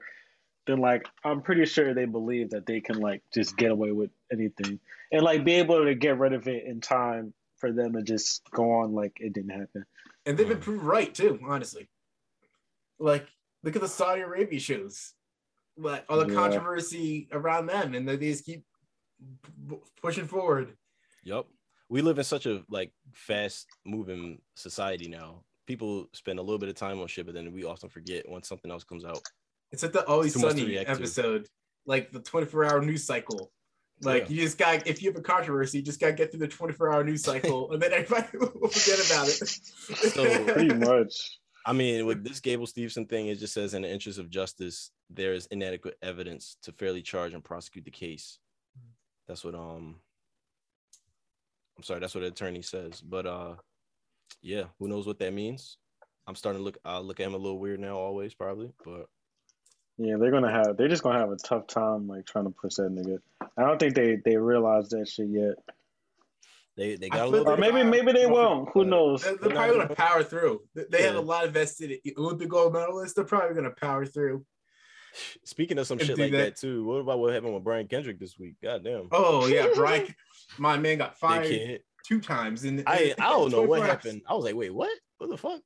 then 0.68 0.80
like 0.80 1.08
I'm 1.24 1.42
pretty 1.42 1.66
sure 1.66 1.94
they 1.94 2.06
believe 2.06 2.52
that 2.52 2.66
they 2.68 2.82
can 2.82 3.00
like 3.00 3.24
just 3.34 3.58
get 3.58 3.72
away 3.72 3.92
with 3.92 4.12
anything 4.32 4.80
and 5.12 5.22
like 5.24 5.44
be 5.44 5.54
able 5.54 5.84
to 5.84 5.94
get 5.96 6.18
rid 6.18 6.34
of 6.34 6.48
it 6.48 6.64
in 6.66 6.80
time 6.82 7.34
for 7.58 7.72
them 7.72 7.94
to 7.94 8.02
just 8.02 8.42
go 8.52 8.72
on 8.72 8.94
like 8.94 9.18
it 9.20 9.34
didn't 9.34 9.52
happen. 9.52 9.86
and 10.26 10.38
they've 10.38 10.48
been 10.48 10.60
proved 10.60 10.84
right 10.84 11.14
too 11.14 11.40
honestly 11.48 11.88
like 13.00 13.28
look 13.64 13.76
at 13.76 13.82
the 13.82 13.88
Saudi 13.88 14.22
Arabia 14.22 14.60
shows 14.60 15.14
like 15.78 16.06
all 16.10 16.20
the 16.20 16.28
Yeah. 16.28 16.36
controversy 16.36 17.28
around 17.32 17.68
them 17.68 17.94
and 17.94 18.08
they 18.08 18.18
just 18.18 18.46
keep 18.46 18.64
p- 19.70 19.78
pushing 20.02 20.26
forward 20.28 20.76
Yep. 21.24 21.46
We 21.90 22.02
live 22.02 22.18
in 22.18 22.24
such 22.24 22.48
a 22.48 22.64
like 22.70 22.92
fast 23.14 23.68
moving 23.86 24.42
society 24.56 25.08
now. 25.08 25.44
People 25.68 26.08
spend 26.14 26.40
a 26.40 26.42
little 26.42 26.58
bit 26.58 26.70
of 26.70 26.74
time 26.76 27.00
on 27.00 27.06
shit, 27.08 27.28
but 27.28 27.36
then 27.36 27.52
we 27.52 27.64
often 27.64 27.90
forget 27.90 28.28
when 28.28 28.42
something 28.42 28.72
else 28.72 28.84
comes 28.84 29.06
out. 29.06 29.22
It's 29.72 29.84
like 29.84 29.92
the 29.94 30.04
Always 30.08 30.34
Too 30.34 30.40
much 30.40 30.54
to 30.54 30.58
Sunny 30.62 30.72
react 30.72 30.88
to. 30.90 30.96
episode, 30.96 31.48
like 31.86 32.12
the 32.12 32.20
24 32.22 32.66
hour 32.66 32.82
news 32.82 33.04
cycle. 33.04 33.52
Like 34.04 34.24
Yeah. 34.24 34.30
you 34.36 34.42
just 34.44 34.58
got 34.58 34.88
if 34.88 35.02
you 35.02 35.10
have 35.12 35.20
a 35.20 35.24
controversy, 35.24 35.78
you 35.80 35.84
just 35.84 36.00
gotta 36.00 36.14
get 36.14 36.32
through 36.32 36.40
the 36.42 36.48
24 36.48 36.92
hour 36.94 37.04
news 37.04 37.24
cycle, 37.24 37.72
and 37.72 37.82
then 37.82 37.94
everybody 37.94 38.28
will 38.38 38.70
forget 38.70 39.06
about 39.06 39.28
it. 39.28 39.48
So- 40.14 40.44
Pretty 40.54 40.74
much. 40.74 41.38
I 41.64 41.74
mean, 41.74 42.08
with 42.08 42.24
this 42.24 42.40
Gable 42.40 42.66
Stevenson 42.66 43.06
thing, 43.06 43.28
it 43.28 43.36
just 43.36 43.54
says 43.54 43.76
in 43.76 43.84
the 43.84 43.90
interest 43.92 44.18
of 44.18 44.32
justice, 44.32 44.90
there 45.12 45.34
is 45.36 45.46
inadequate 45.52 45.96
evidence 46.02 46.58
to 46.64 46.72
fairly 46.72 47.04
charge 47.04 47.36
and 47.36 47.44
prosecute 47.44 47.86
the 47.86 47.92
case. 47.92 48.40
That's 49.28 49.44
what 49.44 49.54
um 49.56 50.00
I'm 51.78 51.84
sorry, 51.84 52.00
that's 52.00 52.16
what 52.16 52.22
the 52.22 52.28
attorney 52.28 52.62
says. 52.64 53.02
But 53.02 53.26
uh 53.28 53.56
yeah, 54.42 54.66
who 54.80 54.88
knows 54.88 55.06
what 55.06 55.20
that 55.20 55.34
means? 55.34 55.78
I'm 56.28 56.36
starting 56.36 56.60
to 56.60 56.64
look 56.64 56.78
I'll 56.84 57.04
look 57.04 57.20
at 57.20 57.28
him 57.28 57.36
a 57.36 57.38
little 57.38 57.60
weird 57.60 57.80
now, 57.80 57.96
always 57.98 58.34
probably, 58.34 58.72
but 58.84 59.08
Yeah, 60.04 60.18
they're 60.18 60.32
gonna 60.32 60.52
have. 60.52 60.78
They're 60.78 60.88
just 60.88 61.04
gonna 61.04 61.20
have 61.20 61.32
a 61.32 61.36
tough 61.36 61.68
time 61.68 62.08
like 62.08 62.26
trying 62.26 62.46
to 62.46 62.52
push 62.52 62.76
that 62.76 62.92
nigga. 62.92 63.20
I 63.58 63.64
don't 63.64 63.80
think 63.80 63.94
they 63.94 64.18
they 64.24 64.38
realize 64.38 64.90
that 64.90 65.08
shit 65.08 65.28
yet. 65.30 65.56
they 66.78 66.96
they 66.96 67.10
got 67.10 67.28
a 67.28 67.30
little 67.30 67.48
Or 67.48 67.58
like- 67.58 67.60
maybe 67.74 67.84
maybe 67.88 68.12
they 68.14 68.26
won't. 68.26 68.70
Who 68.74 68.86
knows? 68.86 69.24
they're, 69.24 69.36
they're 69.36 69.50
probably 69.52 69.78
gonna 69.78 69.96
power 69.96 70.24
through. 70.24 70.62
They- 70.74 70.86
They 70.90 71.04
have 71.04 71.16
a 71.16 71.22
lot 71.22 71.46
invested 71.46 71.92
in 72.04 72.14
Olympic 72.18 72.50
gold 72.50 72.74
medalists. 72.74 73.14
They're 73.14 73.26
probably 73.26 73.56
gonna 73.56 73.72
power 73.72 74.06
through. 74.06 74.46
Speaking 75.44 75.78
of 75.78 75.86
some 75.88 76.00
shit 76.00 76.18
like 76.18 76.32
that. 76.32 76.38
that. 76.38 76.56
too, 76.56 76.86
what 76.86 76.96
about 77.02 77.20
what 77.20 77.34
happened 77.34 77.54
with 77.54 77.64
Brian 77.66 77.88
Kendrick 77.88 78.18
this 78.18 78.40
week? 78.40 78.56
God 78.64 78.84
damn. 78.84 79.10
Oh 79.12 79.46
yeah, 79.48 79.68
Brian, 79.76 80.16
my 80.58 80.78
man 80.78 80.98
got 81.00 81.18
fired 81.20 81.82
two 82.08 82.22
times. 82.22 82.64
And 82.64 82.82
I 82.88 83.14
I 83.20 83.30
don't 83.30 83.52
know 83.52 83.62
what 83.64 83.82
hours. 83.82 83.90
happened. 83.90 84.22
I 84.28 84.34
was 84.34 84.46
like, 84.46 84.56
wait, 84.56 84.74
what? 84.74 84.98
What 85.18 85.30
the 85.30 85.38
fuck? 85.38 85.62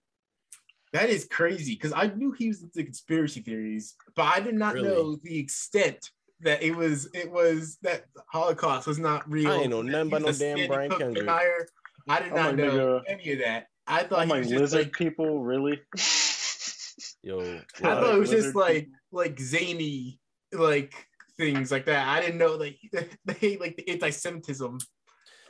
That 0.96 1.10
is 1.10 1.26
crazy 1.26 1.74
because 1.74 1.92
I 1.94 2.08
knew 2.08 2.32
he 2.32 2.48
was 2.48 2.64
into 2.64 2.82
conspiracy 2.82 3.42
theories, 3.42 3.96
but 4.16 4.24
I 4.24 4.40
did 4.40 4.56
not 4.56 4.76
Really? 4.76 4.88
know 4.88 5.18
the 5.22 5.38
extent 5.38 6.10
that 6.40 6.64
it 6.64 6.74
was. 6.74 7.10
It 7.14 7.30
was 7.30 7.78
that 7.82 8.06
the 8.16 8.22
Holocaust 8.32 8.88
was 8.88 8.98
not 8.98 9.30
real. 9.30 9.52
I 9.52 9.56
ain't 9.58 9.72
know 9.72 9.84
that 9.84 9.90
nothing 9.92 10.08
about 10.08 10.22
no 10.22 10.28
damn 10.28 10.34
Sandy 10.36 10.68
Brian 10.68 10.90
Hook 10.92 11.00
Kendrick. 11.02 11.26
denier. 11.26 11.68
I 12.08 12.20
did 12.22 12.30
I'm 12.30 12.36
not 12.36 12.46
like, 12.46 12.56
know 12.56 12.72
nigga, 12.72 13.02
any 13.10 13.32
of 13.34 13.40
that. 13.40 13.68
I 13.86 14.04
thought 14.04 14.20
I'm 14.20 14.28
he 14.28 14.32
like 14.32 14.40
was 14.44 14.50
just 14.50 14.62
lizard 14.62 14.80
like. 14.86 14.94
people, 14.94 15.44
really? 15.44 15.82
Yo, 17.24 17.40
I 17.42 17.62
thought 17.82 18.16
it 18.16 18.20
was 18.20 18.30
just 18.30 18.56
lizard 18.56 18.56
like 18.56 18.76
people. 18.86 18.92
like 19.12 19.40
zany 19.40 20.20
like 20.54 20.94
things 21.38 21.72
like 21.74 21.86
that. 21.88 22.08
I 22.08 22.22
didn't 22.22 22.38
know 22.38 22.56
that 22.58 22.74
they 23.42 23.58
like 23.58 23.76
the 23.76 23.90
anti-Semitism. 23.90 24.78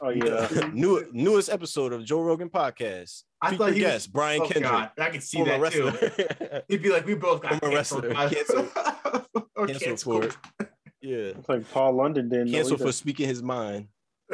Oh 0.02 0.10
yeah. 0.10 0.48
New 0.74 1.06
newest 1.14 1.50
episode 1.50 1.94
of 1.94 2.04
Joe 2.04 2.22
Rogan 2.22 2.50
podcast. 2.50 3.24
I 3.46 3.50
Feature 3.52 3.58
thought 3.64 3.74
he 3.74 3.84
was- 3.84 4.08
Brian 4.08 4.42
Oh 4.42 4.48
Kendrick, 4.48 4.72
God, 4.72 4.92
I 4.98 5.10
could 5.10 5.24
see 5.24 5.38
former 5.44 5.70
that 5.70 5.72
too. 5.74 6.62
He'd 6.68 6.82
be 6.84 6.90
like, 6.90 7.06
we 7.06 7.16
both 7.16 7.42
got 7.42 7.60
Former 7.60 7.76
canceled. 7.76 8.04
wrestler. 8.06 8.30
Canceled. 8.30 8.70
or 9.56 9.68
Canceled 9.68 9.82
canceled. 9.82 10.34
for 10.34 10.64
it. 10.64 10.70
yeah, 11.02 11.16
It's 11.18 11.50
like 11.50 11.70
Paul 11.72 11.94
London 11.94 12.30
didn't 12.30 12.48
know 12.52 12.58
canceled 12.58 12.82
for 12.82 12.92
speaking 12.92 13.28
his 13.28 13.44
mind. 13.44 13.88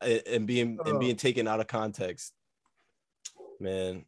and, 0.00 0.22
and 0.26 0.46
being 0.46 0.78
and 0.84 0.96
Oh. 0.96 0.98
being 0.98 1.16
taken 1.16 1.48
out 1.48 1.60
of 1.60 1.66
context. 1.66 2.32
Man, 3.60 4.04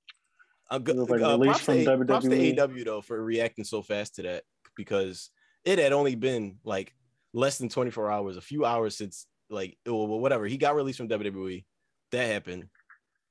I'm 0.71 0.83
It 0.83 0.85
good. 0.85 0.97
like 0.97 1.23
uh, 1.23 1.39
released 1.39 1.65
props, 1.65 1.79
to, 1.79 1.85
from 1.85 2.07
props 2.07 2.25
to 2.27 2.31
WWE. 2.31 2.57
AEW 2.57 2.85
though 2.85 3.01
for 3.01 3.23
reacting 3.23 3.65
so 3.65 3.83
fast 3.83 4.17
to 4.17 4.23
that 4.23 4.45
because 4.77 5.31
it 5.65 5.79
had 5.79 5.93
only 5.93 6.15
been 6.15 6.59
like 6.65 6.95
less 7.33 7.59
than 7.59 7.69
24 7.69 8.11
hours, 8.11 8.37
a 8.37 8.41
few 8.43 8.65
hours 8.65 8.97
since 8.97 9.27
like 9.51 9.79
or 9.89 10.07
whatever 10.21 10.47
he 10.47 10.59
got 10.59 10.77
released 10.77 10.99
from 10.99 11.09
WWE. 11.09 11.65
That 12.13 12.27
happened. 12.27 12.69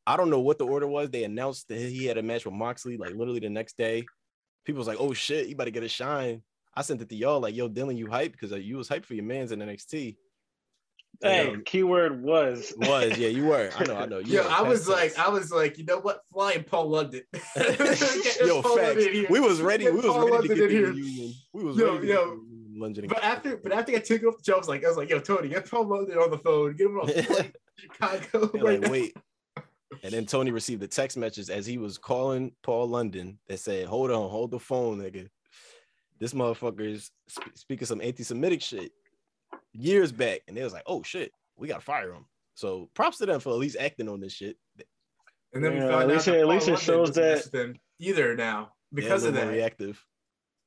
I 0.08 0.16
don't 0.18 0.30
know 0.30 0.40
what 0.40 0.58
the 0.58 0.66
order 0.66 0.88
was. 0.88 1.10
They 1.10 1.26
announced 1.26 1.68
that 1.68 1.78
he 1.80 2.06
had 2.06 2.18
a 2.18 2.24
match 2.24 2.46
with 2.46 2.54
Moxley 2.54 2.96
like 2.98 3.14
literally 3.14 3.42
the 3.42 3.50
next 3.50 3.78
day. 3.78 4.06
People 4.66 4.80
was 4.80 4.88
like, 4.88 4.98
"Oh 5.00 5.14
shit, 5.14 5.48
you 5.48 5.56
better 5.56 5.70
get 5.70 5.84
a 5.84 5.90
shine." 5.90 6.42
I 6.74 6.82
sent 6.82 7.02
it 7.02 7.10
to 7.10 7.16
y'all 7.16 7.40
like, 7.42 7.56
"Yo, 7.56 7.68
Dylan, 7.70 7.98
you 7.98 8.08
hype 8.10 8.32
because 8.32 8.52
you 8.64 8.78
was 8.78 8.88
hyped 8.88 9.06
for 9.06 9.14
your 9.16 9.26
man's 9.26 9.52
in 9.52 9.60
NXT." 9.60 10.16
Hey, 11.22 11.50
Um, 11.50 11.64
keyword 11.66 12.22
was. 12.22 12.74
was 12.78 13.18
yeah, 13.18 13.30
you 13.30 13.46
were. 13.48 13.70
I 13.78 13.84
know, 13.86 13.96
I 13.98 14.06
know. 14.06 14.20
You 14.20 14.36
Yo. 14.44 14.48
I 14.48 14.62
was 14.62 14.88
like, 14.88 15.14
tense. 15.16 15.18
I 15.20 15.30
was 15.30 15.52
like, 15.52 15.78
you 15.78 15.84
know 15.86 16.00
what? 16.00 16.22
Flying 16.32 16.64
Paul 16.64 16.90
London. 16.90 17.24
Get 17.34 18.38
yo, 18.46 18.62
Paul 18.62 18.78
facts. 18.78 19.04
London. 19.04 19.26
We 19.30 19.40
was 19.40 19.60
ready. 19.62 19.86
We 19.90 19.96
was 19.96 20.06
Paul 20.06 20.30
ready 20.30 20.48
to 20.48 20.54
London 20.54 20.58
get 20.58 20.60
in 20.60 20.68
the 20.68 20.74
here. 20.74 20.92
reunion. 20.94 21.34
We 21.54 21.64
was 21.64 21.78
Yo, 21.78 21.96
ready 21.96 22.08
yo. 22.08 22.14
get 22.14 22.24
the 22.24 22.30
reunion. 22.36 22.54
London 22.80 23.08
But 23.08 23.24
after, 23.24 23.58
but 23.58 23.72
after 23.72 23.96
I 23.96 24.00
took 24.00 24.24
off 24.24 24.38
the 24.38 24.44
job, 24.44 24.56
I 24.56 24.60
was 24.60 24.68
like, 24.68 24.86
I 24.86 24.88
was 24.88 24.98
like, 24.98 25.10
yo, 25.10 25.20
Tony, 25.20 25.50
get 25.50 25.68
Paul 25.70 25.88
London 25.88 26.18
on 26.20 26.30
the 26.30 26.38
phone, 26.38 26.76
get 26.76 26.86
him 26.88 27.00
on 27.00 27.08
flight 27.08 27.26
to 27.28 27.54
Chicago 27.82 28.46
They're 28.54 28.64
right 28.64 28.74
like, 28.74 28.82
now. 28.82 28.92
wait. 28.92 29.18
And 30.04 30.12
then 30.14 30.26
Tony 30.26 30.52
received 30.52 30.82
the 30.82 30.88
text 30.88 31.18
message 31.18 31.50
as 31.50 31.66
he 31.66 31.78
was 31.78 31.98
calling 31.98 32.52
Paul 32.64 32.88
London 32.90 33.40
that 33.48 33.60
said, 33.60 33.88
"Hold 33.88 34.12
on, 34.12 34.30
hold 34.30 34.52
the 34.52 34.60
phone, 34.60 35.00
nigga. 35.00 35.30
This 36.20 36.34
motherfucker 36.34 36.82
is 36.82 37.12
sp- 37.32 37.56
speaking 37.56 37.86
some 37.88 38.02
anti-Semitic 38.02 38.62
shit 38.62 38.92
years 39.74 40.12
back." 40.12 40.42
And 40.48 40.58
they 40.58 40.64
was 40.64 40.74
like, 40.74 40.84
"Oh 40.88 41.04
shit, 41.04 41.32
we 41.56 41.68
gotta 41.68 41.82
fire 41.82 42.12
him." 42.12 42.26
So 42.56 42.90
props 42.94 43.18
to 43.20 43.26
them 43.26 43.40
for 43.40 43.50
at 43.52 43.60
least 43.60 43.78
acting 43.80 44.10
on 44.10 44.20
this 44.20 44.34
shit. 44.34 44.58
And 45.54 45.64
then 45.64 45.74
we 45.74 45.80
Yeah, 45.80 45.88
found 45.88 45.94
at 45.96 46.02
out 46.02 46.08
least 46.10 46.26
that 46.26 46.36
it- 46.36 46.40
at 46.40 46.44
Paul 46.46 46.54
least 46.54 46.68
it 46.68 46.72
London 46.72 46.86
shows 46.86 47.16
that- 47.16 47.52
them 47.52 47.80
either 48.00 48.36
now 48.36 48.74
They're 48.92 49.04
a 49.04 49.06
because 49.06 49.24
of 49.24 49.34
that. 49.36 49.48
reactive. 49.50 50.06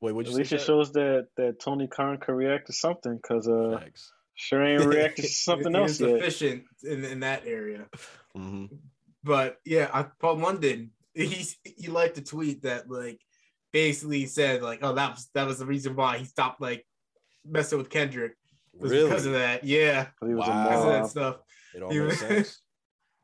Wait, 0.01 0.13
what 0.13 0.25
At 0.25 0.31
you 0.33 0.39
least 0.39 0.51
say? 0.51 0.57
it 0.57 0.63
shows 0.63 0.93
that 0.93 1.29
that 1.37 1.61
Tony 1.61 1.87
Khan 1.89 2.17
can 2.19 2.35
react 2.35 2.69
to 2.69 2.73
something 2.73 3.17
because 3.17 3.47
uh 3.47 3.79
Facts. 3.81 4.13
sure 4.35 4.65
ain't 4.65 4.83
reacted 4.87 5.27
to 5.27 5.31
something 5.31 5.75
He- 5.75 5.79
else 5.79 5.99
He 5.99 6.07
yet. 6.07 6.17
efficient 6.17 6.65
in, 6.85 7.05
in 7.05 7.21
that 7.21 7.47
area. 7.47 7.87
Mhm. 8.37 8.79
But 9.23 9.59
yeah, 9.65 9.91
I, 9.93 10.05
Paul 10.19 10.37
London, 10.37 10.91
he's 11.15 11.57
he 11.65 11.89
liked 11.89 12.17
a 12.19 12.23
tweet 12.23 12.63
that 12.63 12.91
like 12.91 13.21
basically 13.73 14.27
said 14.27 14.63
like, 14.63 14.81
oh, 14.83 14.95
that 14.95 15.11
was 15.13 15.29
that 15.35 15.47
was 15.47 15.59
the 15.59 15.67
reason 15.67 15.95
why 15.97 16.19
he 16.19 16.25
stopped 16.25 16.61
like 16.61 16.87
messing 17.45 17.79
with 17.79 17.91
Kendrick 17.91 18.37
was 18.79 18.91
Really? 18.91 19.09
because 19.09 19.27
of 19.27 19.33
that. 19.33 19.65
yeah. 19.65 20.07
He 20.27 20.35
was 20.35 20.47
Wow. 20.47 20.61
a 20.61 20.65
because 20.69 20.85
of 20.85 20.91
that 20.93 21.07
stuff. 21.09 21.37
It 21.75 21.83
all 21.83 21.93
makes 21.93 22.19
sense. 22.21 22.61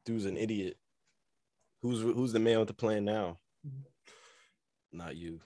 Dude's 0.05 0.27
an 0.27 0.36
idiot. 0.36 0.77
Who's 1.82 2.01
who's 2.02 2.32
the 2.32 2.40
man 2.40 2.59
with 2.59 2.68
the 2.68 2.74
plan 2.74 3.05
now? 3.05 3.39
Not 4.93 5.16
you. 5.16 5.40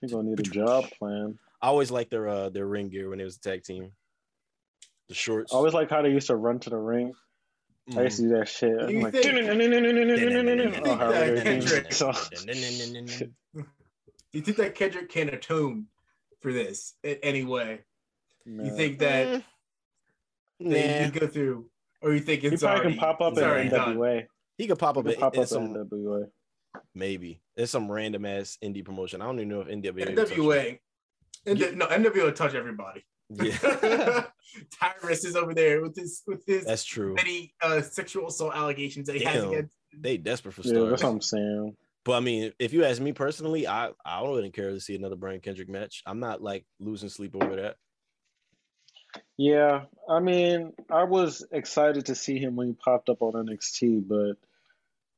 He 0.00 0.08
gonna 0.08 0.28
need 0.30 0.40
a 0.40 0.42
job 0.42 0.86
plan. 0.98 1.38
I 1.60 1.68
always 1.68 1.90
liked 1.90 2.10
their 2.10 2.28
uh 2.28 2.48
their 2.50 2.66
ring 2.66 2.88
gear 2.88 3.10
when 3.10 3.20
it 3.20 3.24
was 3.24 3.36
a 3.36 3.40
tag 3.40 3.62
team. 3.64 3.92
The 5.08 5.14
shorts. 5.14 5.52
I 5.52 5.56
always 5.56 5.74
like 5.74 5.90
how 5.90 6.02
they 6.02 6.10
used 6.10 6.28
to 6.28 6.36
run 6.36 6.58
to 6.60 6.70
the 6.70 6.78
ring. 6.78 7.12
I 7.96 8.02
used 8.02 8.16
to 8.16 8.22
do 8.22 8.28
that 8.30 8.48
shit. 8.48 8.80
I'm 8.80 8.88
You 8.88 9.02
like, 9.02 9.12
think- 9.12 9.26
oh, 9.26 11.10
that 11.10 11.42
Kendrick- 11.44 11.90
is. 11.90 11.96
So- 11.96 12.12
Do 13.52 14.38
you 14.38 14.40
think 14.40 14.56
that 14.56 14.74
Kendrick 14.74 15.08
can 15.10 15.28
atone 15.28 15.86
for 16.40 16.52
this 16.52 16.94
in 17.02 17.18
any 17.22 17.44
way? 17.44 17.80
You 18.46 18.74
think 18.74 18.98
that, 18.98 19.42
Mm. 20.62 20.70
that 20.70 21.04
you 21.06 21.10
can 21.10 21.20
go 21.20 21.26
through, 21.26 21.70
or 22.00 22.12
you 22.14 22.20
think 22.20 22.40
he 22.42 22.48
it's 22.48 22.62
probably 22.62 22.80
already, 22.80 22.94
can 22.94 23.00
pop 23.00 23.20
up 23.20 23.32
it's 23.34 23.42
at 23.42 23.50
already? 23.50 23.68
NWA. 23.70 24.26
He 24.58 24.66
could 24.66 24.78
pop 24.78 24.96
up, 24.96 25.04
can 25.04 25.14
in, 25.14 25.20
pop 25.20 25.34
in 25.34 25.40
up 25.40 25.42
at 25.44 25.48
some 25.48 25.74
NWA. 25.74 26.30
maybe. 26.94 27.40
It's 27.56 27.70
some 27.72 27.90
random 27.90 28.24
ass 28.24 28.58
indie 28.62 28.84
promotion. 28.84 29.20
I 29.22 29.26
don't 29.26 29.36
even 29.36 29.48
know 29.48 29.60
if 29.60 29.68
NWA. 29.68 30.06
would 30.06 30.16
touch 30.16 30.30
NWA. 30.30 30.78
NW, 31.46 31.76
no, 31.76 31.86
NWA 31.86 32.24
will 32.24 32.32
touch 32.32 32.54
everybody. 32.54 33.04
It. 33.30 33.62
Yeah, 33.62 34.24
Tyrus 35.02 35.24
is 35.24 35.36
over 35.36 35.54
there 35.54 35.82
with 35.82 35.96
his 35.96 36.22
with 36.26 36.42
his 36.46 36.64
that's 36.64 36.84
true. 36.84 37.14
many 37.14 37.54
uh, 37.62 37.80
sexual 37.82 38.28
assault 38.28 38.54
allegations 38.54 39.06
that 39.06 39.16
he 39.16 39.24
has 39.24 39.42
against. 39.44 39.74
They 39.96 40.16
desperate 40.16 40.52
for 40.54 40.62
Yeah, 40.62 40.72
stars. 40.74 40.90
that's 40.90 41.02
what 41.02 41.10
I'm 41.10 41.20
saying. 41.20 41.76
But 42.04 42.12
I 42.12 42.20
mean, 42.20 42.52
if 42.58 42.72
you 42.72 42.84
ask 42.84 43.00
me 43.00 43.12
personally, 43.12 43.66
I 43.66 43.90
I 44.04 44.20
wouldn't 44.20 44.38
even 44.40 44.52
care 44.52 44.70
to 44.70 44.80
see 44.80 44.94
another 44.94 45.16
Brian 45.16 45.40
Kendrick 45.40 45.68
match. 45.68 46.02
I'm 46.06 46.20
not 46.20 46.42
like 46.42 46.66
losing 46.78 47.08
sleep 47.08 47.34
over 47.34 47.56
that. 47.56 47.76
Yeah, 49.36 49.84
I 50.08 50.20
mean, 50.20 50.72
I 50.90 51.04
was 51.04 51.46
excited 51.50 52.06
to 52.06 52.14
see 52.14 52.38
him 52.38 52.56
when 52.56 52.68
he 52.68 52.72
popped 52.74 53.08
up 53.08 53.22
on 53.22 53.32
NXT, 53.32 54.06
but 54.06 54.34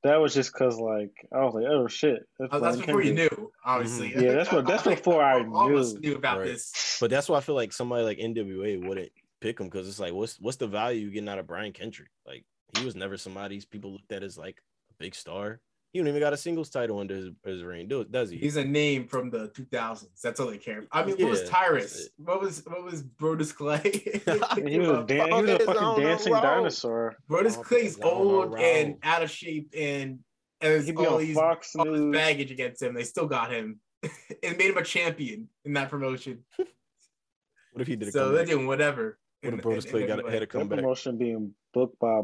that 0.07 0.21
was 0.21 0.35
just 0.35 0.53
because, 0.53 0.79
like, 0.79 1.13
I 1.33 1.45
was 1.45 1.55
like, 1.55 1.65
oh 1.69 1.87
shit, 1.89 2.27
that's, 2.39 2.51
Oh, 2.53 2.61
that's 2.61 2.77
before 2.79 3.03
you 3.03 3.15
knew, 3.15 3.53
obviously. 3.65 4.11
Mhm. 4.11 4.23
Yeah, 4.23 4.33
that's 4.33 4.51
what- 4.53 4.67
that's 4.67 4.83
before 4.97 5.23
I 5.23 5.45
All 5.45 5.73
of 5.73 5.79
us 5.79 5.93
knew. 5.95 6.01
knew 6.11 6.17
about 6.17 6.39
Right. 6.39 6.47
this. 6.49 6.97
But 7.01 7.11
that's 7.11 7.29
why 7.29 7.39
I 7.39 7.41
feel 7.41 7.55
like 7.55 7.73
somebody 7.73 8.05
like 8.05 8.19
NWA 8.19 8.77
wouldn't 8.87 9.11
pick 9.41 9.61
him 9.61 9.67
because 9.69 9.89
it's 9.89 10.01
like, 10.01 10.13
what's 10.15 10.41
what's 10.41 10.57
the 10.57 10.67
value 10.67 11.03
you 11.07 11.11
getting 11.11 11.29
out 11.29 11.39
of 11.39 11.47
Brian 11.47 11.73
Kendrick? 11.73 12.11
Like 12.27 12.45
he 12.79 12.85
was 12.85 12.97
never 12.97 13.17
somebody 13.17 13.61
people 13.71 13.93
looked 13.93 14.11
at 14.13 14.23
as 14.23 14.37
like 14.39 14.57
a 14.91 14.95
big 14.99 15.15
star. 15.15 15.61
He 15.97 16.01
don't 16.03 16.09
even 16.09 16.21
got 16.21 16.35
a 16.35 16.37
singles 16.37 16.69
title 16.69 16.99
under 16.99 17.15
his, 17.15 17.31
his 17.43 17.63
reign, 17.63 17.89
do 17.89 18.05
does 18.05 18.29
he? 18.29 18.37
He's 18.37 18.57
a 18.57 18.65
name 18.65 19.09
from 19.09 19.31
the 19.31 19.49
2000s. 19.49 20.21
That's 20.23 20.39
all 20.39 20.49
they 20.49 20.59
care. 20.59 20.85
I 20.93 21.03
mean, 21.07 21.17
what 21.17 21.31
was 21.31 21.49
Tyrus? 21.49 22.11
What 22.19 22.43
was 22.43 22.63
what 22.67 22.85
was 22.85 23.03
Brodus 23.03 23.55
Clay? 23.55 23.81
He 24.69 24.79
was, 24.79 24.91
a 24.91 25.05
dan- 25.07 25.29
he 25.33 25.41
was 25.41 25.51
a 25.53 25.59
fucking 25.65 26.05
dancing 26.05 26.33
dinosaur. 26.35 27.17
Brodus 27.31 27.57
Oh, 27.57 27.63
Clay's 27.63 27.97
fuckers 27.97 28.05
on 28.05 28.27
the 28.27 28.35
old 28.35 28.59
and 28.59 28.97
out 29.03 29.23
of 29.23 29.31
shape, 29.31 29.71
and 29.75 30.19
as 30.61 30.87
He'd 30.87 30.99
all 30.99 31.17
these 31.17 31.35
Fox 31.35 31.75
all 31.75 31.91
this 31.91 32.03
baggage 32.13 32.51
against 32.51 32.83
him, 32.83 32.93
they 32.93 33.05
still 33.05 33.27
got 33.27 33.51
him 33.51 33.81
and 34.43 34.59
made 34.59 34.69
him 34.69 34.77
a 34.77 34.85
champion 34.85 35.49
in 35.65 35.73
that 35.73 35.89
promotion. 35.89 36.45
What 36.59 37.81
if 37.81 37.87
he 37.89 37.97
did 37.97 38.09
a 38.09 38.13
So 38.13 38.33
they're 38.33 38.45
doing 38.45 38.67
whatever. 38.67 39.19
What 39.41 39.55
if 39.55 39.61
Brodus 39.63 39.87
in- 39.87 39.91
Clay 39.93 40.03
in 40.03 40.09
got 40.09 40.19
any 40.19 40.29
had 40.29 40.37
a 40.37 40.41
That 40.41 40.51
comeback? 40.51 40.79
promotion 40.81 41.17
being 41.17 41.55
booked 41.73 41.99
by 41.99 42.21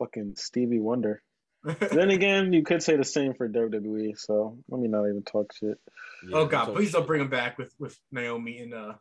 fucking 0.00 0.34
Stevie 0.36 0.80
Wonder. 0.80 1.22
Way. 1.66 1.88
then 1.90 2.10
again, 2.10 2.52
you 2.52 2.62
could 2.62 2.82
say 2.82 2.96
the 2.96 3.04
same 3.04 3.34
for 3.34 3.48
WWE. 3.48 4.18
So 4.18 4.58
let 4.68 4.80
me 4.80 4.88
not 4.88 5.04
even 5.08 5.22
talk 5.22 5.52
shit. 5.54 5.78
Yeah, 6.28 6.36
oh 6.38 6.46
God, 6.46 6.66
talk 6.66 6.74
please 6.76 6.92
don't 6.92 7.06
bring 7.06 7.20
him 7.20 7.28
back 7.28 7.58
with 7.58 7.72
with 7.78 7.98
Naomi 8.12 8.58
and 8.60 8.74
uh 8.74 8.94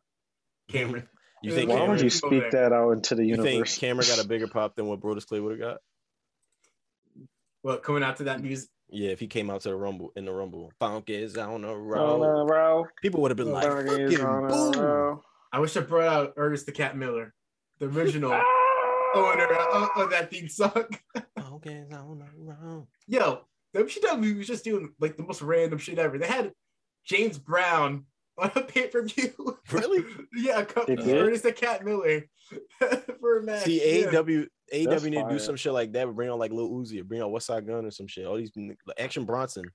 Cameron. 0.70 1.08
You 1.44 1.52
think 1.54 1.70
Why 1.70 1.76
Cameron- 1.76 1.92
would 1.92 2.02
you 2.02 2.10
Cameron, 2.20 2.42
speak 2.42 2.52
that 2.54 2.74
out 2.74 2.92
into 2.92 3.14
the 3.14 3.24
you 3.24 3.36
think 3.36 3.48
universe? 3.50 3.78
Cameron 3.78 4.08
got 4.08 4.24
a 4.24 4.28
bigger 4.28 4.48
pop 4.48 4.76
than 4.76 4.88
what 4.88 5.00
Brodus 5.00 5.28
Clay 5.28 5.40
would 5.40 5.52
have 5.52 5.60
got? 5.60 5.78
Well, 7.62 7.78
coming 7.78 8.02
out 8.04 8.18
to 8.18 8.24
that 8.24 8.42
music. 8.42 8.70
Yeah, 8.90 9.10
if 9.10 9.20
he 9.20 9.28
came 9.28 9.52
out 9.52 9.62
to 9.62 9.70
the 9.70 9.76
Rumble 9.76 10.12
in 10.16 10.26
the 10.26 10.32
Rumble, 10.34 10.72
Funk 10.80 11.10
is 11.10 11.38
on 11.38 11.62
the 11.62 11.68
On 11.68 11.78
road. 11.78 12.50
row. 12.50 12.86
People 13.02 13.22
would 13.22 13.32
have 13.32 13.38
been 13.38 13.52
like, 13.52 13.64
"Fucking 13.64 14.22
on 14.22 14.48
boom!" 14.48 15.22
I 15.52 15.60
wish 15.60 15.76
I 15.78 15.82
brought 15.82 16.08
out 16.08 16.34
Ernest 16.38 16.66
the 16.66 16.72
Cat 16.72 16.98
Miller, 16.98 17.34
the 17.80 17.88
original! 17.88 18.32
owner 19.16 19.46
of, 19.46 19.52
of 19.52 19.68
oh, 19.74 19.90
oh, 19.96 20.08
that 20.10 20.30
theme 20.32 20.50
song. 20.50 20.86
Funk 21.38 21.66
is 21.66 21.92
on 21.92 22.20
the 22.20 22.28
road. 22.44 22.88
Yo, 23.08 23.42
WCW 23.76 24.38
was 24.38 24.48
just 24.48 24.64
doing 24.64 24.94
like 25.00 25.18
the 25.18 25.24
most 25.24 25.42
random 25.42 25.80
shit 25.80 26.00
ever. 26.00 26.18
They 26.18 26.28
had 26.28 26.52
James 27.06 27.38
Brown 27.38 28.06
on 28.38 28.52
a 28.56 28.62
pay 28.62 28.88
per 28.88 29.04
view. 29.04 29.34
Really? 29.72 30.06
yeah, 30.36 30.60
a 30.60 30.66
couple, 30.66 30.96
They 30.96 31.04
did? 31.04 31.18
Ernest 31.18 31.44
the 31.44 31.52
Cat 31.52 31.84
Miller 31.84 32.24
for 33.20 33.40
a 33.40 33.44
match. 33.44 33.64
See, 33.64 34.02
yeah. 34.02 34.08
AEW, 34.08 34.48
AEW 34.74 34.90
That's 34.90 35.04
need 35.04 35.16
to 35.16 35.30
do 35.30 35.40
some 35.40 35.56
shit 35.56 35.74
like 35.74 35.92
that. 35.94 36.08
Bring 36.14 36.30
on 36.30 36.38
like 36.38 36.52
Lil 36.52 36.70
Uzi 36.70 37.02
or 37.02 37.04
bring 37.04 37.22
on 37.22 37.32
Westside 37.32 37.66
Gunn 37.66 37.86
or 37.86 37.92
some 37.92 38.08
shit. 38.08 38.28
All 38.28 38.38
these 38.38 38.52
like, 38.56 38.78
Action 39.00 39.26
Bronson. 39.26 39.66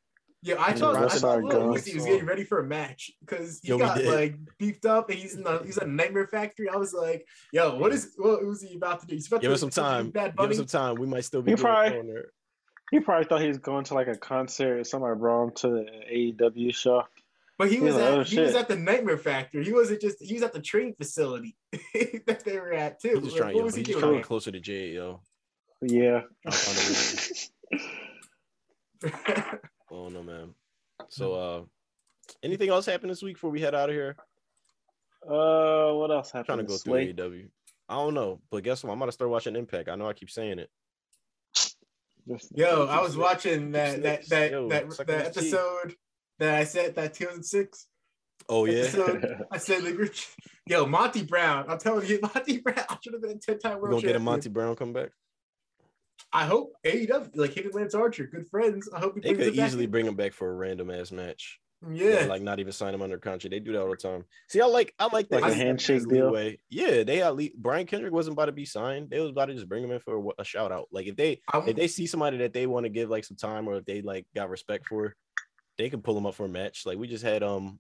Yeah, 0.42 0.54
I 0.54 0.70
And 0.70 0.78
thought, 0.78 0.96
I 0.96 1.00
West 1.02 1.20
thought 1.20 1.34
Side 1.34 1.44
Lil 1.44 1.50
Gun. 1.72 1.78
Uzi 1.78 1.94
was 1.94 2.04
getting 2.06 2.24
ready 2.24 2.44
for 2.44 2.60
a 2.60 2.64
match 2.66 3.10
because 3.20 3.60
he 3.62 3.68
Yo, 3.68 3.78
got 3.78 4.02
like 4.04 4.36
beefed 4.58 4.86
up 4.86 5.10
and 5.10 5.18
he's 5.18 5.34
in 5.34 5.42
the 5.42 5.58
he's 5.64 5.76
in 5.76 5.96
Nightmare 5.96 6.26
Factory. 6.26 6.68
I 6.68 6.76
was 6.76 6.94
like, 6.94 7.26
yo, 7.52 7.76
what 7.76 7.92
is 7.92 8.14
what 8.16 8.42
Uzi 8.42 8.74
about 8.76 9.00
to 9.00 9.06
do? 9.06 9.14
He's 9.16 9.26
about 9.26 9.42
Give 9.42 9.50
to 9.50 9.54
us 9.54 9.60
some 9.60 9.68
time. 9.70 10.10
Give 10.10 10.34
Bunny. 10.34 10.50
us 10.52 10.56
some 10.56 10.66
time. 10.66 10.94
We 10.96 11.06
might 11.06 11.24
still 11.24 11.42
be 11.42 11.50
You 11.50 11.56
probably- 11.58 11.98
on 11.98 12.06
there. 12.06 12.26
He 12.90 12.98
probably 13.00 13.26
thought 13.26 13.40
he 13.42 13.46
was 13.48 13.58
going 13.58 13.84
to 13.84 13.94
like 13.94 14.08
a 14.08 14.16
concert. 14.16 14.84
Somebody 14.86 15.16
brought 15.18 15.44
him 15.44 15.50
to 15.56 15.68
the 15.68 15.86
AEW 16.12 16.74
show. 16.74 17.04
But 17.56 17.68
he 17.68 17.74
He's 17.74 17.84
was 17.84 17.94
like, 17.96 18.04
at 18.04 18.12
"Oh, 18.18 18.22
he 18.24 18.40
was 18.40 18.54
at 18.56 18.66
the 18.68 18.76
Nightmare 18.76 19.18
Factory. 19.18 19.64
He 19.64 19.72
wasn't 19.72 20.00
just 20.00 20.20
he 20.20 20.32
was 20.34 20.42
at 20.42 20.52
the 20.54 20.60
training 20.62 20.94
facility 20.94 21.54
that 22.26 22.42
they 22.44 22.58
were 22.58 22.72
at 22.72 22.98
too. 23.00 23.10
He's 23.16 23.24
just 23.24 23.32
Like, 23.34 23.42
trying, 23.42 23.54
what 23.54 23.58
yo, 23.60 23.64
was 23.66 23.74
he 23.74 23.82
just 23.82 23.98
trying 23.98 24.12
to 24.12 24.18
get 24.18 24.26
closer 24.26 24.50
to 24.50 24.58
Jay, 24.60 24.92
yo. 24.94 25.20
Yeah. 25.82 26.22
I 29.90 29.94
don't 29.94 30.26
man. 30.26 30.54
So, 31.08 31.34
uh, 31.34 31.62
anything 32.42 32.68
else 32.70 32.86
happened 32.86 33.10
this 33.10 33.22
week 33.22 33.34
before 33.34 33.50
we 33.50 33.60
head 33.60 33.74
out 33.74 33.88
of 33.88 33.94
here? 33.94 34.16
uh, 35.28 35.92
what 35.92 36.10
else 36.10 36.30
happened? 36.30 36.32
I'm 36.32 36.36
happened? 36.36 36.46
trying 36.46 36.58
to 36.58 36.64
go 36.64 36.76
through 36.76 36.92
week? 36.94 37.16
AEW. 37.16 37.48
I 37.88 37.94
don't 37.94 38.14
know, 38.14 38.40
but 38.50 38.62
guess 38.62 38.84
what? 38.84 38.92
I'm 38.92 38.98
gonna 39.00 39.10
start 39.12 39.30
watching 39.30 39.56
Impact. 39.56 39.88
I 39.88 39.96
know 39.96 40.08
I 40.08 40.12
keep 40.12 40.30
saying 40.30 40.60
it. 40.60 40.70
Yo, 42.54 42.86
I 42.86 43.00
was 43.02 43.16
watching 43.16 43.72
that 43.72 44.02
that 44.04 44.28
that 44.28 44.50
Yo, 44.52 44.68
that, 44.68 44.92
suck 44.92 45.06
that 45.08 45.18
on 45.18 45.24
his 45.26 45.34
teeth. 45.34 45.54
episode 45.54 45.94
that 46.38 46.54
I 46.54 46.64
said 46.64 46.94
that 46.94 47.14
2006 47.14 47.86
Oh 48.48 48.64
yeah, 48.66 48.82
episode. 48.82 49.42
I 49.50 49.58
said 49.58 49.82
like, 49.82 49.96
we're- 49.96 50.10
yo, 50.66 50.86
Monty 50.86 51.24
Brown. 51.24 51.64
I'm 51.68 51.78
telling 51.78 52.06
you, 52.06 52.20
Monty 52.34 52.58
Brown 52.58 52.84
I 52.88 52.96
should 53.02 53.14
have 53.14 53.22
been 53.22 53.32
a 53.32 53.34
10 53.38 53.58
time 53.58 53.80
we're 53.80 53.90
gonna 53.90 54.02
get 54.02 54.16
a. 54.16 54.20
Monty 54.20 54.48
Brown 54.48 54.76
come 54.76 54.92
back. 54.92 55.10
I 56.32 56.44
hope 56.44 56.72
AEW 56.84 57.30
like 57.34 57.56
him 57.56 57.66
and 57.66 57.74
Lance 57.74 57.94
Archer, 57.94 58.26
good 58.26 58.48
friends. 58.48 58.88
I 58.94 59.01
hope 59.01 59.14
he 59.14 59.20
They 59.20 59.34
could 59.34 59.48
it 59.48 59.56
back 59.56 59.66
easily 59.66 59.86
bring 59.86 60.06
him 60.06 60.14
back 60.14 60.32
for 60.32 60.51
a 60.51 60.55
random 60.55 60.90
ass 60.90 61.12
match. 61.12 61.59
Yeah, 61.90 62.26
like 62.26 62.42
not 62.42 62.60
even 62.60 62.72
sign 62.72 62.92
him 62.92 63.01
under 63.01 63.16
contract. 63.16 63.52
They 63.52 63.59
do 63.59 63.72
that 63.72 63.80
all 63.80 63.88
the 63.88 63.97
time. 63.97 64.26
See, 64.48 64.60
I 64.60 64.66
like 64.66 64.92
I 64.98 65.06
like 65.06 65.30
that 65.30 65.40
Like 65.40 65.52
a 65.52 65.55
handshake 65.55 66.06
deal? 66.06 66.26
leeway. 66.26 66.59
Yeah, 66.68 67.05
they 67.05 67.22
at 67.22 67.34
least 67.36 67.56
Brian 67.56 67.86
Kendrick 67.86 68.12
wasn't 68.12 68.34
about 68.34 68.47
to 68.47 68.52
be 68.52 68.66
signed. 68.66 69.09
They 69.09 69.18
was 69.18 69.30
about 69.30 69.47
to 69.47 69.55
just 69.55 69.68
bring 69.68 69.82
him 69.82 69.90
in 69.90 70.01
for 70.01 70.18
a, 70.18 70.42
a 70.42 70.44
shout 70.44 70.72
out. 70.72 70.88
Like 70.92 71.06
if 71.06 71.16
they 71.16 71.40
I, 71.51 71.60
if 71.66 71.76
they 71.76 71.88
see 71.88 72.06
somebody 72.06 72.36
that 72.38 72.52
they 72.52 72.66
want 72.66 72.84
to 72.84 72.90
give 72.90 73.09
like 73.09 73.24
some 73.24 73.38
time 73.38 73.66
or 73.66 73.76
if 73.76 73.86
they 73.86 74.02
like 74.02 74.26
got 74.34 74.51
respect 74.51 74.88
for, 74.88 75.16
they 75.78 75.88
can 75.88 76.02
pull 76.02 76.18
him 76.18 76.26
up 76.26 76.34
for 76.34 76.44
a 76.44 76.51
match. 76.51 76.84
Like 76.84 76.98
we 76.98 77.09
just 77.09 77.24
had 77.24 77.42
um, 77.42 77.78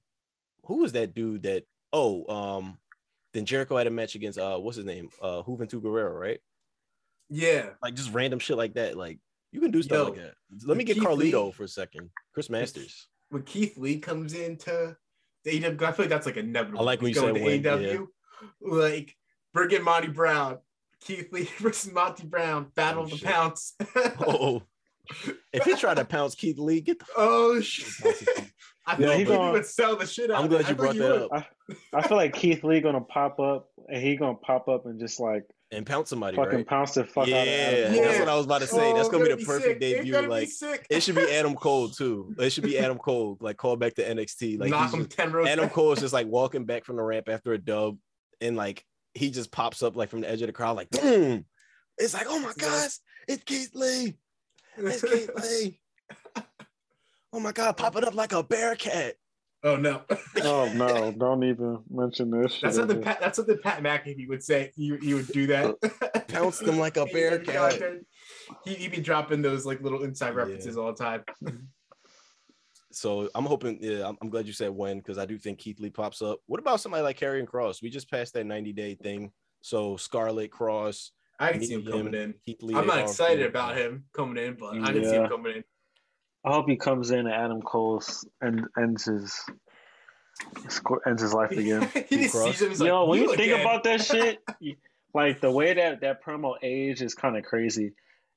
who 0.64 0.78
was 0.78 0.92
that 0.92 1.14
dude 1.14 1.42
that? 1.42 1.64
Oh, 1.92 2.24
um, 2.34 2.78
then 3.34 3.44
Jericho 3.44 3.76
had 3.76 3.86
a 3.86 3.90
match 3.90 4.14
against 4.14 4.38
uh, 4.38 4.56
what's 4.58 4.76
his 4.76 4.86
name? 4.86 5.10
Uh, 5.20 5.42
Juventud 5.42 5.82
Guerrero, 5.82 6.12
right? 6.12 6.40
Yeah, 7.30 7.70
Like 7.82 7.94
just 7.94 8.12
random 8.12 8.38
shit 8.38 8.56
like 8.56 8.74
that. 8.74 8.96
Like 8.96 9.18
you 9.52 9.60
can 9.60 9.70
do 9.70 9.82
stuff 9.82 9.96
Yo, 9.98 10.04
like 10.12 10.16
that. 10.16 10.34
Let 10.66 10.76
me 10.76 10.84
get 10.84 10.94
Keith 10.94 11.04
Carlito 11.04 11.46
Lee- 11.46 11.52
for 11.52 11.64
a 11.64 11.68
second. 11.68 12.10
Chris 12.34 12.50
Masters. 12.50 13.08
when 13.30 13.42
Keith 13.42 13.76
Lee 13.78 13.98
comes 13.98 14.34
into 14.34 14.96
the 15.44 15.50
AEW, 15.62 15.82
I 15.82 15.92
feel 15.92 16.04
like 16.04 16.08
that's 16.10 16.26
like 16.26 16.36
inevitable. 16.36 16.80
I 16.80 16.82
like 16.84 17.00
when 17.00 17.08
you 17.10 17.14
Going 17.14 17.34
said 17.34 17.40
to 17.40 17.70
when, 17.70 17.80
AEW, 17.96 18.06
like 18.60 19.16
bring 19.54 19.70
in 19.70 19.82
Monty 19.84 20.08
Brown, 20.08 20.58
Keith 21.00 21.32
Lee 21.32 21.48
versus 21.58 21.92
Monty 21.92 22.26
Brown, 22.26 22.66
Battle 22.74 23.02
Oh, 23.02 23.04
of 23.04 23.10
the 23.10 23.16
shit. 23.16 23.28
Pounce. 23.28 23.74
Oh, 24.26 24.62
if 25.52 25.64
he 25.64 25.74
tried 25.74 25.96
to 25.96 26.04
pounce 26.04 26.34
Keith 26.36 26.58
Lee, 26.58 26.80
get 26.80 26.98
the 27.00 27.06
oh 27.16 27.60
shit! 27.60 28.14
I 28.86 28.94
feel 28.96 29.06
Yeah, 29.06 29.08
like 29.08 29.18
he 29.18 29.24
he 29.24 29.24
gonna- 29.24 29.52
would 29.52 29.66
sell 29.66 29.96
the 29.96 30.06
shit 30.06 30.30
out. 30.30 30.42
I'm 30.42 30.48
glad 30.48 30.60
it. 30.62 30.68
you 30.68 30.74
I 30.74 30.76
brought 30.76 30.96
that 30.96 31.20
would. 31.30 31.32
up. 31.32 31.46
I 31.94 32.06
feel 32.06 32.16
like 32.16 32.34
Keith 32.34 32.62
Lee 32.62 32.80
gonna 32.80 33.00
pop 33.00 33.40
up 33.40 33.68
and 33.88 34.00
he 34.02 34.14
gonna 34.16 34.34
pop 34.36 34.68
up 34.68 34.86
and 34.86 35.00
just 35.00 35.18
like 35.18 35.44
and 35.72 35.86
pounce 35.86 36.10
somebody, 36.10 36.36
fucking 36.36 36.56
right? 36.58 36.66
pounce 36.66 36.94
the 36.94 37.04
fuck 37.04 37.26
yeah, 37.28 37.36
out 37.42 37.46
of 37.46 37.52
Adam 37.54 37.94
Yeah. 37.94 38.02
that's 38.06 38.18
what 38.20 38.28
I 38.28 38.34
was 38.36 38.46
about 38.46 38.60
to 38.62 38.66
say. 38.66 38.92
that's 38.92 39.08
Oh, 39.08 39.10
gonna 39.12 39.24
be 39.24 39.30
the 39.30 39.36
be 39.36 39.44
perfect 39.44 39.68
sick. 39.68 39.80
Debut. 39.80 40.12
gonna 40.12 40.26
be 40.26 40.30
Like 40.30 40.48
sick. 40.48 40.86
it 40.90 41.02
should 41.02 41.14
be 41.14 41.22
Adam 41.30 41.54
Cole 41.54 41.88
too. 41.88 42.34
It 42.38 42.50
should 42.50 42.64
be 42.64 42.78
Adam 42.78 42.98
Cole. 42.98 43.38
Like 43.40 43.56
call 43.56 43.76
back 43.76 43.94
to 43.94 44.02
NXT. 44.04 44.58
Like 44.58 44.70
knock 44.70 44.86
he's 44.90 44.94
him 44.94 45.04
just- 45.06 45.16
ten 45.16 45.32
rows. 45.32 45.46
Adam. 45.48 45.68
Cole 45.70 45.92
is 45.92 46.00
just 46.00 46.12
like 46.12 46.26
walking 46.26 46.64
back 46.64 46.84
from 46.84 46.96
the 46.96 47.02
ramp 47.02 47.28
after 47.28 47.52
a 47.52 47.58
dub, 47.58 47.98
and 48.40 48.56
like 48.56 48.84
he 49.14 49.30
just 49.30 49.50
pops 49.52 49.82
up 49.82 49.96
like 49.96 50.08
from 50.10 50.20
the 50.22 50.30
edge 50.30 50.40
of 50.42 50.46
the 50.48 50.52
crowd, 50.52 50.76
like 50.76 50.90
boom. 50.90 51.44
It's 51.98 52.14
like, 52.14 52.26
oh 52.28 52.40
my 52.40 52.52
gosh, 52.56 52.98
it's 53.28 53.44
Keith 53.44 53.70
Lee. 53.74 54.16
It's 54.76 55.02
Keith 55.02 55.30
Lee. 55.42 55.80
Oh 57.32 57.38
my 57.40 57.52
god, 57.52 57.76
pop 57.76 57.94
it 57.96 58.04
up 58.04 58.14
like 58.14 58.32
a 58.32 58.42
bear 58.42 58.74
cat. 58.74 59.14
Oh 59.62 59.76
no, 59.76 60.02
Oh 60.42 60.72
no! 60.74 61.12
Don't 61.12 61.42
even 61.44 61.80
mention 61.90 62.30
this. 62.30 62.52
shit 62.52 62.62
that's 62.62 62.76
something. 62.76 62.96
again. 62.98 63.04
Pat, 63.04 63.20
that's 63.20 63.36
something 63.36 63.58
Pat 63.62 63.82
McAfee 63.82 64.26
would 64.28 64.42
say. 64.42 64.72
You 64.76 64.98
you 65.02 65.16
would 65.16 65.28
do 65.28 65.46
that. 65.48 65.74
Uh, 65.82 66.20
Pounce 66.28 66.58
them 66.60 66.78
like 66.78 66.96
a 66.96 67.04
bear 67.12 67.38
cat. 67.40 67.78
He 68.64 68.74
he'd 68.74 68.90
be 68.92 69.00
dropping 69.00 69.42
those 69.42 69.66
like 69.66 69.82
little 69.82 70.02
inside 70.04 70.30
Yeah. 70.30 70.34
references 70.36 70.76
all 70.78 70.92
the 70.92 71.04
time. 71.04 71.24
So 72.92 73.28
I'm 73.34 73.44
hoping. 73.46 73.78
Yeah, 73.80 74.08
I'm, 74.08 74.16
I'm 74.22 74.30
glad 74.30 74.46
you 74.46 74.52
said 74.52 74.70
when 74.70 74.98
because 74.98 75.18
I 75.18 75.26
do 75.26 75.38
think 75.38 75.58
Keith 75.58 75.78
Lee 75.78 75.90
pops 75.90 76.22
up. 76.22 76.40
What 76.46 76.58
about 76.58 76.80
somebody 76.80 77.02
like 77.04 77.18
Karrion 77.18 77.44
Kross? 77.46 77.82
We 77.82 77.90
just 77.90 78.10
passed 78.10 78.34
that 78.34 78.44
90 78.46 78.72
day 78.72 78.94
thing. 78.96 79.30
So 79.60 79.96
Scarlet 79.96 80.50
Cross, 80.50 81.12
I 81.38 81.52
can 81.52 81.62
see 81.62 81.74
him 81.74 81.84
coming 81.84 82.14
in. 82.14 82.34
Keith 82.46 82.62
Lee. 82.62 82.74
I'm 82.74 82.86
not 82.86 83.00
excited 83.00 83.38
feel- 83.40 83.48
about 83.48 83.76
him 83.76 84.04
coming 84.14 84.42
in, 84.42 84.54
but 84.54 84.74
I 84.80 84.92
can 84.92 85.04
see 85.04 85.14
him 85.16 85.28
coming 85.28 85.56
in. 85.56 85.64
I 86.44 86.52
hope 86.52 86.68
he 86.68 86.76
comes 86.76 87.10
in 87.10 87.20
and 87.20 87.28
Adam 87.34 87.60
Cole's 87.62 88.26
and 88.40 88.66
ends 88.78 89.04
his 89.04 89.34
sco- 90.68 91.00
ends 91.06 91.22
his 91.22 91.34
life 91.34 91.50
again. 91.50 91.88
he 92.08 92.16
just 92.16 92.34
Kross? 92.34 92.46
sees 92.52 92.62
him. 92.62 92.68
He's 92.70 92.80
Yo, 92.80 93.04
like, 93.04 93.10
when 93.10 93.22
you 93.22 93.36
think 93.36 93.60
about 93.60 93.84
that 93.84 94.02
shit, 94.04 94.38
like 95.14 95.40
the 95.40 95.50
way 95.50 95.74
that 95.74 96.00
that 96.00 96.24
promo 96.24 96.54
age 96.62 97.02
is 97.02 97.14
kind 97.14 97.36
of 97.36 97.44
crazy. 97.44 97.92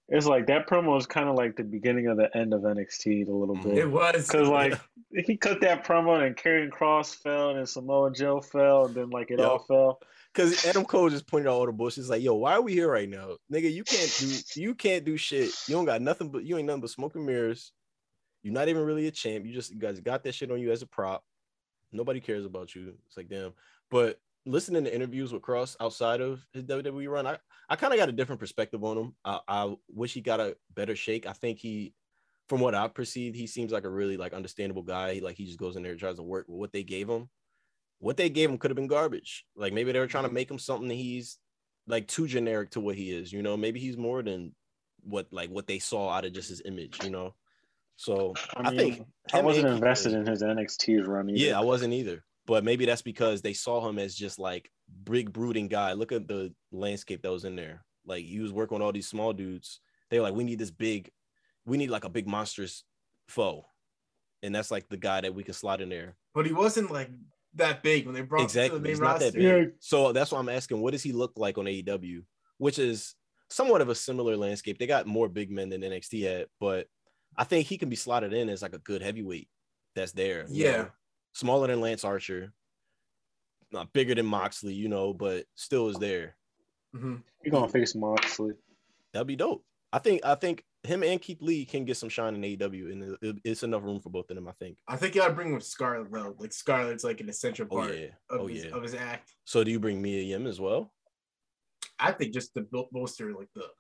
It's 0.09 0.25
like 0.25 0.47
that 0.47 0.67
promo 0.67 0.97
is 0.99 1.05
kind 1.05 1.30
of 1.30 1.35
like 1.35 1.55
the 1.55 1.63
beginning 1.63 2.07
of 2.07 2.17
the 2.17 2.30
end 2.35 2.53
of 2.53 2.61
NXT 2.61 3.27
a 3.27 3.31
little 3.31 3.55
bit. 3.55 3.77
it 3.77 3.89
was 3.89 4.27
Cause 4.30 4.49
like 4.49 4.77
he 5.15 5.38
cut 5.38 5.61
that 5.61 5.85
promo 5.85 6.21
and 6.25 6.35
Karrion 6.35 6.69
Kross 6.69 7.15
fell 7.15 7.51
and 7.51 7.67
Samoa 7.67 8.11
Joe 8.11 8.41
fell 8.41 8.88
and 8.88 8.95
then 8.95 9.09
like 9.11 9.31
it 9.31 9.39
Yo. 9.39 9.47
all 9.47 9.59
fell. 9.59 9.99
Because 10.34 10.65
Adam 10.65 10.84
Cole 10.84 11.09
just 11.09 11.25
pointed 11.27 11.47
out 11.47 11.53
all 11.53 11.65
the 11.67 11.71
bullshit. 11.71 11.99
It's 11.99 12.09
like, 12.09 12.21
yo, 12.21 12.34
why 12.34 12.53
are 12.53 12.61
we 12.61 12.73
here 12.73 12.91
right 12.91 13.07
now, 13.07 13.38
nigga? 13.51 13.71
You 13.71 13.84
can't 13.84 14.13
do, 14.19 14.61
you 14.61 14.75
can't 14.75 15.05
do 15.05 15.15
shit. 15.15 15.51
You 15.67 15.75
don't 15.75 15.85
got 15.85 16.01
nothing 16.01 16.30
but 16.30 16.43
you 16.43 16.57
ain't 16.57 16.65
nothing 16.67 16.81
but 16.81 16.89
smoke 16.89 17.15
and 17.15 17.25
mirrors. 17.25 17.71
You're 18.44 18.53
not 18.53 18.68
even 18.68 18.84
really 18.84 19.07
a 19.07 19.11
champ. 19.11 19.45
You 19.45 19.53
just 19.53 19.72
you 19.72 19.80
guys 19.80 19.99
got 19.99 20.24
that 20.24 20.36
shit 20.36 20.52
on 20.52 20.60
you 20.60 20.72
as 20.72 20.82
a 20.82 20.88
prop. 20.88 21.24
Nobody 21.91 22.20
cares 22.20 22.45
about 22.45 22.76
you. 22.76 22.94
It's 23.07 23.18
like 23.18 23.30
damn. 23.30 23.53
But 23.90 24.20
listening 24.45 24.84
to 24.84 24.94
interviews 24.94 25.32
with 25.32 25.41
Kross 25.41 25.76
outside 25.80 26.22
of 26.22 26.45
his 26.53 26.64
WWE 26.64 27.10
run, 27.10 27.26
I 27.26 27.38
I 27.70 27.76
kind 27.76 27.94
of 27.94 27.99
got 27.99 28.10
a 28.10 28.14
different 28.14 28.40
perspective 28.40 28.84
on 28.84 28.98
him. 28.98 29.15
I, 29.24 29.40
I 29.48 29.76
wish 29.88 30.14
he 30.14 30.22
got 30.22 30.40
a 30.40 30.56
better 30.76 30.95
shake. 30.95 31.26
I 31.26 31.34
think 31.34 31.60
he, 31.60 31.94
from 32.49 32.60
what 32.60 32.76
I 32.76 32.88
perceived, 32.88 33.36
he 33.36 33.48
seems 33.48 33.72
like 33.72 33.86
a 33.86 33.90
really 33.90 34.18
like 34.18 34.34
understandable 34.34 34.84
guy. 34.84 35.15
He, 35.15 35.22
like 35.22 35.38
he 35.38 35.45
just 35.45 35.60
goes 35.60 35.76
in 35.76 35.84
there 35.84 35.94
and 35.94 35.99
tries 35.99 36.18
to 36.18 36.24
work 36.24 36.45
with 36.48 36.60
what 36.60 36.74
they 36.74 36.84
gave 36.84 37.10
him. 37.10 37.30
What 37.99 38.18
they 38.18 38.30
gave 38.30 38.49
him 38.49 38.57
could 38.57 38.70
have 38.72 38.76
been 38.76 38.88
garbage. 38.88 39.45
Like 39.56 39.72
maybe 39.72 39.91
they 39.94 39.99
were 39.99 40.07
trying 40.07 40.26
to 40.26 40.28
mm-hmm. 40.28 40.36
make 40.36 40.52
him 40.52 40.60
something 40.60 40.90
that 40.90 40.95
he's 40.95 41.38
like 41.88 42.07
too 42.07 42.28
generic 42.28 42.72
to 42.72 42.82
what 42.82 42.95
he 42.95 43.11
is. 43.11 43.32
You 43.32 43.41
know, 43.41 43.56
maybe 43.56 43.80
he's 43.80 43.98
more 43.98 44.22
than 44.22 44.53
what 45.03 45.28
like 45.32 45.49
what 45.49 45.68
they 45.68 45.80
saw 45.80 46.10
out 46.10 46.26
of 46.26 46.34
just 46.34 46.49
his 46.49 46.61
image. 46.65 47.02
You 47.02 47.11
know, 47.11 47.34
so 47.95 48.34
I, 48.56 48.61
I, 48.61 48.70
mean, 48.72 48.78
think 48.80 49.07
I 49.34 49.41
wasn't 49.41 49.68
invested 49.68 50.14
in 50.14 50.26
his 50.26 50.41
NXT 50.41 51.07
run 51.07 51.30
either. 51.30 51.38
yeah, 51.40 51.57
I 51.60 51.64
wasn't 51.64 51.94
either. 51.94 52.24
But 52.45 52.64
maybe 52.65 52.86
that's 52.86 53.02
because 53.02 53.41
they 53.41 53.53
saw 53.53 53.88
him 53.88 53.98
as 53.99 54.14
just 54.15 54.38
like 54.40 54.70
big 55.06 55.32
brooding 55.32 55.68
guy. 55.70 55.94
Look 55.94 56.11
at 56.11 56.28
the 56.28 56.53
landscape 56.72 57.22
that 57.22 57.32
was 57.32 57.45
in 57.45 57.56
there. 57.56 57.86
Like 58.06 58.26
he 58.26 58.40
was 58.40 58.52
working 58.52 58.76
with 58.78 58.84
all 58.84 58.91
these 58.91 59.07
small 59.07 59.32
dudes. 59.32 59.80
They 60.10 60.20
were 60.20 60.24
like, 60.24 60.36
we 60.36 60.44
need 60.44 60.60
this 60.60 60.72
big, 60.72 61.10
we 61.65 61.78
need 61.78 61.90
like 61.90 62.03
a 62.03 62.10
big 62.10 62.28
monstrous 62.28 62.84
foe. 63.30 63.65
And 64.41 64.53
that's 64.53 64.72
like 64.72 64.90
the 64.90 64.98
guy 64.98 65.22
that 65.22 65.34
we 65.34 65.44
can 65.44 65.53
slot 65.53 65.80
in 65.80 65.88
there. 65.88 66.15
but 66.34 66.45
he 66.45 66.52
wasn't 66.52 66.91
like 66.91 67.10
that 67.56 67.82
big 67.82 68.06
when 68.06 68.14
they 68.14 68.22
brought 68.22 68.41
him 68.41 68.48
to 68.48 68.52
Exactly. 68.52 68.80
the 68.80 68.84
main 68.84 68.91
He's 68.91 68.99
not 68.99 69.20
that 69.20 69.36
roster. 69.36 69.40
big. 69.40 69.72
So 69.80 70.11
that's 70.11 70.32
why 70.32 70.40
I'm 70.40 70.49
asking, 70.49 70.82
what 70.82 70.91
does 70.91 71.03
he 71.03 71.14
look 71.14 71.32
like 71.38 71.57
on 71.57 71.65
AEW? 71.65 72.24
Which 72.57 72.78
is 72.78 73.15
somewhat 73.49 73.80
of 73.80 73.88
a 73.88 73.95
similar 73.95 74.36
landscape. 74.36 74.80
They 74.80 74.88
got 74.88 75.07
more 75.07 75.30
big 75.30 75.49
men 75.49 75.70
than 75.70 75.82
NXT 75.82 76.24
had, 76.24 76.48
but 76.60 76.88
I 77.38 77.43
think 77.43 77.68
he 77.68 77.77
can 77.77 77.89
be 77.89 77.95
slotted 77.95 78.34
in 78.34 78.49
as 78.49 78.61
like 78.61 78.73
a 78.73 78.80
good 78.80 79.01
heavyweight 79.01 79.49
that's 79.95 80.11
there. 80.11 80.45
you 80.49 80.65
Yeah. 80.65 80.72
know? 80.77 80.91
Smaller 81.34 81.68
than 81.68 81.81
Lance 81.81 82.03
Archer, 82.03 82.53
not 83.72 83.91
bigger 83.93 84.14
than 84.15 84.26
Moxley, 84.26 84.73
you 84.73 84.88
know, 84.88 85.14
but 85.14 85.45
still 85.55 85.89
is 85.89 85.97
there. 85.97 86.38
Mhm. 86.95 87.23
You're 87.43 87.51
gonna 87.51 87.69
face 87.72 87.95
Moxley. 87.95 88.53
That'd 89.14 89.27
be 89.27 89.35
dope. 89.35 89.65
I 89.91 89.99
think 89.99 90.23
I 90.23 90.35
think 90.35 90.64
him 90.84 91.01
and 91.03 91.22
Keith 91.22 91.41
Lee 91.41 91.65
can 91.65 91.85
get 91.85 91.95
some 91.97 92.10
shine 92.10 92.35
in 92.35 92.43
AEW, 92.43 92.91
and 92.91 93.03
it- 93.03 93.19
it- 93.22 93.41
it's 93.45 93.64
enough 93.64 93.84
room 93.84 93.99
for 94.01 94.10
both 94.10 94.30
of 94.30 94.35
them. 94.35 94.47
I 94.47 94.51
think. 94.53 94.77
I 94.88 94.97
think 94.97 95.15
you 95.15 95.22
gotta 95.22 95.34
bring 95.34 95.47
him 95.49 95.53
with 95.55 95.65
Scarlett 95.65 96.11
though. 96.11 96.35
Like 96.38 96.51
Scarlett's 96.53 97.03
like 97.03 97.22
an 97.22 97.30
essential 97.30 97.65
part 97.65 97.85
Oh 97.85 97.88
part 97.88 97.99
yeah. 97.99 98.15
of, 98.30 98.41
Oh 98.41 98.47
his, 98.47 98.65
yeah. 98.65 98.72
of 98.72 98.84
his 98.84 98.93
act. 98.93 99.34
So 99.45 99.64
do 99.64 99.72
you 99.72 99.80
bring 99.80 100.01
Mia 100.01 100.22
Yim 100.22 100.45
as 100.45 100.60
well? 100.60 100.93
I 101.99 102.11
think 102.11 102.34
just 102.34 102.53
to 102.55 102.61
bolster 102.91 103.34
like 103.34 103.49
the 103.53 103.72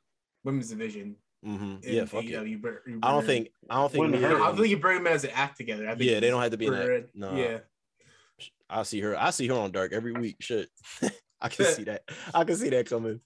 women's 0.43 0.69
division. 0.69 1.17
Hmm 1.43 1.75
Yeah. 1.83 2.05
Fuck 2.05 2.23
it. 2.23 2.31
AEW, 2.31 2.49
you 2.49 2.57
br- 2.57 2.69
you 2.87 2.99
I 3.03 3.11
don't 3.11 3.25
think. 3.25 3.49
I 3.69 3.75
don't 3.75 3.91
think. 3.91 4.01
Wouldn't 4.03 4.19
Mia 4.21 4.29
hurt. 4.29 4.41
I 4.41 4.47
don't 4.47 4.55
think 4.57 4.69
you 4.69 4.77
bring 4.77 5.03
them 5.03 5.07
as 5.13 5.23
an 5.25 5.31
act 5.33 5.57
together. 5.57 5.85
I 5.89 5.95
think 5.95 6.09
Yeah, 6.09 6.19
they 6.19 6.29
don't 6.29 6.41
have 6.41 6.51
to 6.51 6.57
be 6.57 6.67
in 6.67 6.73
that. 6.73 7.09
No. 7.13 7.35
Yeah. 7.35 7.59
I 8.69 8.83
see 8.83 9.01
her. 9.01 9.15
I 9.19 9.29
see 9.31 9.47
her 9.47 9.53
on 9.53 9.71
Dark 9.71 9.93
every 9.93 10.13
week. 10.13 10.37
Shit, 10.39 10.69
I 11.41 11.49
can 11.49 11.65
see 11.75 11.83
that. 11.83 12.03
I 12.33 12.43
can 12.43 12.55
see 12.55 12.69
that 12.69 12.87
coming. 12.89 13.19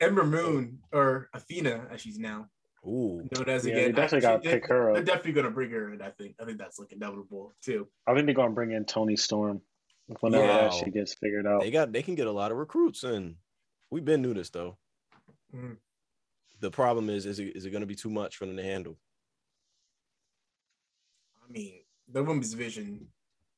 Ember 0.00 0.24
Moon 0.24 0.78
or 0.92 1.28
Athena, 1.32 1.86
as 1.90 2.00
she's 2.00 2.18
now 2.18 2.48
Ooh, 2.86 3.26
known 3.34 3.48
as 3.48 3.64
Yeah, 3.66 3.72
again. 3.74 3.84
they 3.86 3.92
definitely 3.92 4.20
gotta 4.20 4.38
pick 4.40 4.66
her 4.66 4.90
up. 4.90 4.94
They're 4.96 5.04
definitely 5.04 5.32
gonna 5.32 5.50
bring 5.50 5.70
her 5.70 5.92
in. 5.92 6.02
I 6.02 6.10
think. 6.10 6.34
I 6.40 6.44
think 6.44 6.58
that's 6.58 6.78
like 6.78 6.92
inevitable 6.92 7.54
too. 7.62 7.86
I 8.06 8.14
think 8.14 8.26
they're 8.26 8.34
gonna 8.34 8.54
bring 8.54 8.72
in 8.72 8.84
Toni 8.86 9.16
Storm 9.16 9.60
whenever 10.20 10.44
Wow. 10.46 10.60
that 10.70 10.72
shit 10.74 10.92
gets 10.94 11.14
figured 11.14 11.46
out. 11.46 11.60
they 11.62 11.70
got. 11.70 11.92
They 11.92 12.02
can 12.02 12.14
get 12.14 12.26
a 12.26 12.32
lot 12.32 12.50
of 12.50 12.58
recruits, 12.58 13.04
and 13.04 13.36
we've 13.90 14.04
been 14.04 14.22
new 14.22 14.34
this 14.34 14.50
though. 14.50 14.76
Mhm. 15.54 15.76
The 16.60 16.70
problem 16.70 17.10
is, 17.10 17.26
is 17.26 17.38
it, 17.38 17.54
is 17.56 17.66
it 17.66 17.70
going 17.70 17.80
to 17.82 17.86
be 17.86 17.94
too 17.94 18.10
much 18.10 18.36
for 18.36 18.46
them 18.46 18.56
to 18.56 18.62
handle? 18.62 18.98
I 21.48 21.52
mean, 21.52 21.80
the 22.10 22.22
women's 22.24 22.50
division 22.50 23.06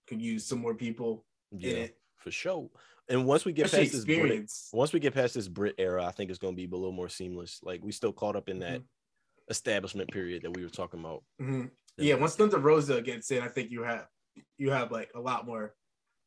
could 0.07 0.21
use 0.21 0.45
some 0.45 0.59
more 0.59 0.75
people 0.75 1.25
in 1.53 1.61
Yeah, 1.61 1.71
it. 1.71 1.99
for 2.17 2.31
sure. 2.31 2.69
And 3.09 3.25
once 3.25 3.45
we 3.45 3.53
get 3.53 3.67
Especially 3.67 3.87
past 3.87 3.93
this 3.93 4.05
Britt, 4.05 4.51
once 4.73 4.93
we 4.93 5.01
get 5.01 5.15
past 5.15 5.35
this 5.35 5.49
Britt 5.49 5.77
era, 5.79 6.05
I 6.05 6.11
think 6.11 6.29
it's 6.31 6.39
going 6.39 6.55
to 6.55 6.57
be 6.57 6.67
a 6.71 6.77
little 6.77 6.93
more 6.93 7.09
seamless. 7.09 7.61
Like 7.63 7.83
we 7.83 7.93
still 7.93 8.13
caught 8.13 8.37
up 8.37 8.49
in 8.51 8.59
that 8.59 8.83
establishment 9.49 10.11
period 10.13 10.43
that 10.43 10.55
we 10.55 10.63
were 10.63 10.69
talking 10.69 11.01
about. 11.01 11.23
Mhm. 11.41 11.71
Yeah, 11.97 12.15
once 12.15 12.37
Thunder 12.37 12.59
Rosa 12.59 13.01
gets 13.01 13.31
in, 13.31 13.43
I 13.43 13.49
think 13.49 13.71
you 13.71 13.83
have 13.83 14.07
you 14.59 14.71
have 14.71 14.93
like 14.93 15.11
a 15.15 15.21
lot 15.21 15.47
more 15.47 15.75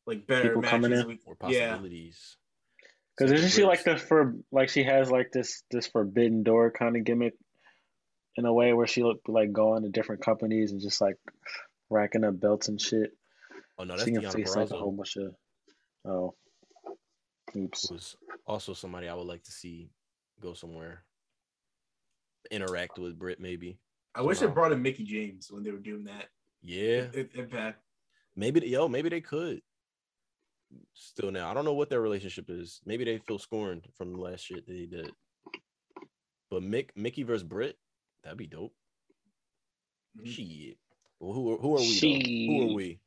like 0.08 0.26
better 0.26 0.50
People 0.50 0.64
coming 0.64 0.90
matches. 0.90 1.04
in? 1.04 1.08
We- 1.10 1.20
Or 1.28 1.38
yeah, 1.52 1.70
possibilities. 1.70 2.38
Because 3.22 3.40
isn't 3.40 3.52
she 3.52 3.66
like 3.66 3.84
Britt's- 3.84 4.02
the 4.02 4.08
for 4.08 4.36
like 4.52 4.70
she 4.70 4.84
has 4.84 5.12
like 5.12 5.32
this 5.32 5.64
this 5.72 5.88
forbidden 5.88 6.44
door 6.44 6.72
kind 6.72 6.96
of 6.96 7.04
gimmick 7.04 7.34
in 8.36 8.46
a 8.46 8.54
way 8.54 8.74
where 8.74 8.88
she 8.88 9.04
look 9.04 9.20
like 9.28 9.52
going 9.52 9.84
to 9.84 9.90
different 9.90 10.22
companies 10.24 10.72
and 10.72 10.82
just 10.82 11.02
like 11.02 11.16
racking 11.90 12.24
up 12.24 12.40
belts 12.40 12.68
and 12.68 12.80
shit. 12.82 13.12
Oh 13.78 13.84
no, 13.84 13.94
that's 13.94 14.06
she 14.06 14.12
can 14.12 14.22
Deonna 14.24 14.34
face 14.34 14.56
like 14.56 14.70
a 14.72 14.78
whole 14.78 14.92
bunch 14.92 15.18
of 15.18 15.36
oh 16.06 16.36
oops. 17.56 17.90
Who's 17.90 18.16
also 18.48 18.74
somebody 18.74 19.08
I 19.10 19.14
would 19.14 19.28
like 19.28 19.44
to 19.44 19.52
see 19.52 19.90
go 20.42 20.54
somewhere. 20.54 21.04
interact 22.50 22.98
with 22.98 23.18
Britt 23.20 23.40
maybe. 23.40 23.78
I 24.16 24.22
wish 24.22 24.40
they 24.40 24.48
brought 24.48 24.72
in 24.72 24.82
Mickie 24.82 25.04
James 25.06 25.48
when 25.52 25.64
they 25.64 25.72
were 25.72 25.78
doing 25.78 26.06
that. 26.06 26.26
Yeah, 26.62 27.08
I- 27.16 27.30
Impact. 27.36 27.82
maybe 28.36 28.68
yo, 28.68 28.88
maybe 28.88 29.10
they 29.10 29.22
could. 29.22 29.62
Still 30.94 31.32
now, 31.32 31.50
I 31.50 31.54
don't 31.54 31.66
know 31.66 31.74
what 31.74 31.90
their 31.90 32.02
relationship 32.02 32.46
is. 32.50 32.80
Maybe 32.86 33.04
they 33.04 33.18
feel 33.18 33.40
scorned 33.40 33.88
from 33.98 34.14
the 34.14 34.20
last 34.20 34.46
shit 34.46 34.66
that 34.68 34.74
he 34.76 34.86
did. 34.86 35.12
But 36.50 36.64
Mick, 36.64 36.90
Mickie 36.96 37.24
versus 37.24 37.44
Britt, 37.44 37.78
that'd 38.24 38.38
be 38.38 38.48
dope. 38.48 38.74
Mhm. 40.20 40.28
Shit. 40.28 40.78
Well, 41.20 41.34
who 41.34 41.54
are, 41.54 41.58
who 41.58 41.76
are 41.76 41.80
we? 41.80 42.00
though? 42.00 42.08
Who 42.08 42.64
are 42.64 42.68
Shit. 42.68 42.76
we? 42.76 43.00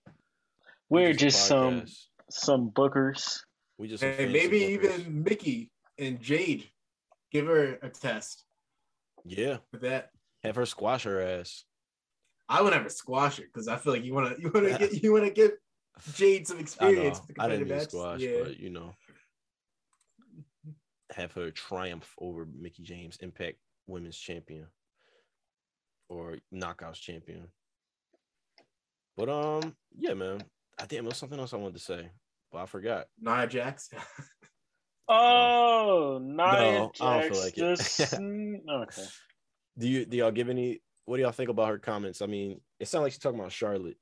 We're 0.88 1.10
a 1.10 1.14
just 1.14 1.46
some 1.46 1.84
some 2.30 2.70
bookers. 2.70 3.40
We 3.78 3.88
just 3.88 4.02
Hey, 4.02 4.26
maybe 4.30 4.60
bookers. 4.60 4.70
even 5.00 5.22
Mickie 5.24 5.70
and 5.98 6.20
Jade. 6.20 6.68
Give 7.32 7.46
her 7.46 7.78
a 7.82 7.88
test 7.90 8.44
yeah. 9.24 9.58
with 9.72 9.82
that. 9.82 10.10
Have 10.44 10.54
her 10.56 10.66
squash 10.66 11.02
her 11.04 11.20
ass. 11.20 11.64
I 12.48 12.62
would 12.62 12.72
never 12.72 12.88
squash 12.90 13.38
it 13.38 13.46
because 13.52 13.66
I 13.68 13.76
feel 13.76 13.92
like 13.94 14.04
you 14.04 14.14
wanna 14.14 14.36
you 14.38 14.50
wanna 14.54 14.78
get 14.78 15.02
you 15.02 15.12
wanna 15.12 15.30
give 15.30 15.52
Jade 16.14 16.46
some 16.46 16.56
I 16.56 16.58
know. 16.58 16.62
experience. 16.62 17.20
with 17.26 17.36
the 17.36 17.42
I 17.42 17.48
didn't 17.48 17.66
competitive 17.66 17.68
mean 17.68 17.76
matches. 17.76 17.88
squash, 17.92 18.20
Yeah. 18.20 18.42
but 18.44 18.58
you 18.58 18.70
know, 18.70 18.94
have 21.12 21.32
her 21.32 21.50
triumph 21.50 22.12
over 22.18 22.46
Mickie 22.58 22.82
James, 22.82 23.16
Impact 23.20 23.58
Women's 23.86 24.18
Champion 24.18 24.66
or 26.08 26.38
Knockouts 26.52 27.00
Champion. 27.00 27.48
But 29.16 29.28
um, 29.28 29.76
yeah, 29.96 30.14
man. 30.14 30.42
I 30.76 30.82
think 30.86 31.02
there 31.02 31.04
was 31.04 31.16
something 31.16 31.38
else 31.38 31.52
I 31.54 31.56
wanted 31.58 31.74
to 31.74 31.84
say, 31.84 32.10
but 32.50 32.58
I 32.58 32.66
forgot. 32.66 33.06
Nia 33.20 33.46
Jax. 33.46 33.90
Oh, 35.06 36.18
Nia 36.18 36.34
No, 36.34 36.42
I 36.44 36.62
don't 36.78 36.94
Jax. 36.94 37.28
feel 37.28 37.44
like 37.44 37.58
it. 37.58 37.78
mm, 38.22 38.56
okay. 38.84 39.02
Do 39.76 39.86
you 39.86 40.06
do 40.06 40.16
y'all 40.16 40.30
give 40.30 40.48
any? 40.48 40.80
What 41.04 41.18
do 41.18 41.22
y'all 41.22 41.30
think 41.32 41.50
about 41.50 41.68
her 41.68 41.78
comments? 41.78 42.22
I 42.22 42.26
mean, 42.26 42.60
it 42.80 42.88
sounded 42.88 43.02
like 43.04 43.12
she's 43.12 43.18
talking 43.18 43.38
about 43.38 43.52
Charlotte. 43.52 43.98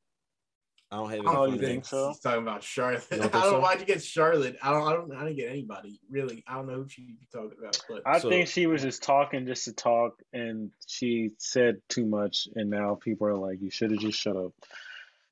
I 0.92 0.96
don't 0.96 1.10
have. 1.10 1.20
I 1.20 1.22
any 1.22 1.24
don't 1.24 1.36
Oh, 1.36 1.44
you 1.46 1.58
think 1.58 1.84
so? 1.86 2.08
He's 2.08 2.20
talking 2.20 2.42
about 2.42 2.62
Charlotte. 2.62 3.06
I 3.10 3.16
don't 3.16 3.22
don't 3.22 3.32
think 3.32 3.44
know 3.44 3.50
so? 3.52 3.60
why'd 3.60 3.80
you 3.80 3.86
get 3.86 4.04
Charlotte. 4.04 4.56
I 4.62 4.70
don't. 4.70 4.86
I 4.86 4.92
don't. 4.92 5.12
I 5.16 5.24
didn't 5.24 5.36
get 5.36 5.48
anybody 5.50 5.98
really. 6.10 6.44
I 6.46 6.54
don't 6.56 6.66
know 6.66 6.74
who 6.74 6.88
she 6.88 7.02
be 7.02 7.16
talking 7.32 7.56
about. 7.58 7.80
But 7.88 8.02
I 8.06 8.18
So- 8.18 8.28
think 8.28 8.46
she 8.48 8.66
was 8.66 8.82
just 8.82 9.02
talking 9.02 9.46
just 9.46 9.64
to 9.64 9.72
talk, 9.72 10.20
and 10.34 10.70
she 10.86 11.30
said 11.38 11.80
too 11.88 12.04
much, 12.06 12.46
and 12.54 12.68
now 12.68 12.94
people 13.02 13.26
are 13.26 13.34
like, 13.36 13.60
"You 13.62 13.70
should 13.70 13.90
have 13.90 14.00
just 14.00 14.18
shut 14.20 14.36
up." 14.36 14.52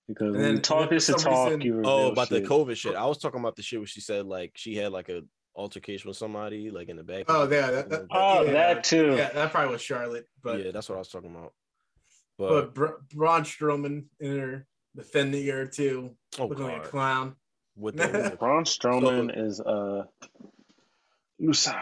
Because 0.08 0.28
And 0.28 0.32
when 0.36 0.42
then- 0.42 0.54
you 0.56 0.60
talk 0.62 0.80
and 0.82 0.90
just 0.92 1.06
to 1.08 1.12
talk, 1.12 1.46
reason- 1.50 1.60
you 1.60 1.74
reveal 1.74 1.90
Oh, 1.90 2.10
about 2.12 2.28
shit. 2.28 2.42
the 2.42 2.48
COVID 2.48 2.76
shit. 2.76 2.96
I 2.96 3.06
was 3.06 3.18
talking 3.18 3.38
about 3.40 3.54
the 3.56 3.62
shit 3.62 3.78
where 3.78 3.86
she 3.86 4.00
said 4.00 4.26
like 4.26 4.52
she 4.56 4.74
had 4.76 4.90
like 4.92 5.08
a 5.08 5.22
altercation 5.54 6.08
with 6.08 6.16
somebody 6.16 6.70
like 6.70 6.88
in 6.88 6.96
the 6.96 7.04
back. 7.04 7.26
Oh, 7.28 7.42
yeah, 7.50 7.70
that- 7.70 7.90
that- 7.90 8.06
Oh, 8.10 8.42
Yeah. 8.44 8.52
that 8.52 8.82
too. 8.84 9.14
yeah, 9.16 9.28
that 9.30 9.50
probably 9.52 9.72
was 9.72 9.82
Charlotte. 9.82 10.26
But 10.42 10.64
yeah, 10.64 10.70
that's 10.72 10.88
what 10.88 10.94
I 10.96 10.98
was 11.00 11.08
talking 11.10 11.30
about. 11.30 11.52
but 12.38 12.48
But, 12.48 12.74
Bra- 12.74 12.96
Braun 13.14 13.42
Strowman 13.42 14.04
in 14.20 14.38
her 14.38 14.66
defending 14.96 15.46
her 15.48 15.66
too, 15.66 16.16
oh 16.38 16.46
looking 16.46 16.64
like 16.64 16.76
a 16.76 16.80
god, 16.80 16.88
clown. 16.90 17.36
with 17.76 17.96
the, 17.98 18.08
with 18.08 18.30
the- 18.32 18.36
Braun 18.36 18.64
Strowman 18.64 19.30
is 19.36 19.60
uh, 19.60 20.04
Musa. 21.38 21.74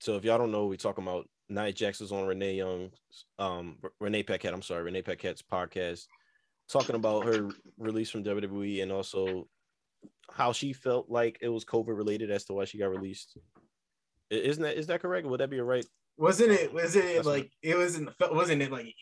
so 0.00 0.16
if 0.16 0.24
y'all 0.24 0.38
don't 0.38 0.52
know, 0.52 0.66
we 0.66 0.76
talking 0.76 1.04
about 1.04 1.28
Nia 1.48 1.72
Jax 1.72 2.00
was 2.00 2.12
on 2.12 2.26
Renee 2.26 2.54
Young's, 2.54 2.92
um, 3.38 3.78
Renee 4.00 4.22
Paquette. 4.24 4.52
I'm 4.52 4.62
sorry, 4.62 4.82
Renee 4.82 5.02
Paquette's 5.02 5.42
podcast, 5.42 6.06
talking 6.68 6.96
about 6.96 7.24
her 7.26 7.48
release 7.78 8.10
from 8.10 8.24
WWE 8.24 8.82
and 8.82 8.90
also 8.92 9.48
how 10.32 10.52
she 10.52 10.72
felt 10.72 11.08
like 11.08 11.38
it 11.40 11.48
was 11.48 11.64
COVID 11.64 11.96
related 11.96 12.30
as 12.30 12.44
to 12.46 12.52
why 12.52 12.64
she 12.64 12.78
got 12.78 12.90
released. 12.90 13.36
Isn't 14.30 14.62
that 14.64 14.76
is 14.76 14.88
that 14.88 15.00
correct? 15.02 15.26
Would 15.26 15.40
that 15.40 15.50
be 15.50 15.58
a 15.58 15.64
right? 15.64 15.86
Wasn't 16.18 16.50
it? 16.50 16.72
Wasn't 16.74 17.04
it 17.04 17.14
That's 17.16 17.26
like 17.26 17.50
it 17.62 17.76
wasn't? 17.76 18.10
Wasn't 18.20 18.60
it 18.62 18.72
like 18.72 18.94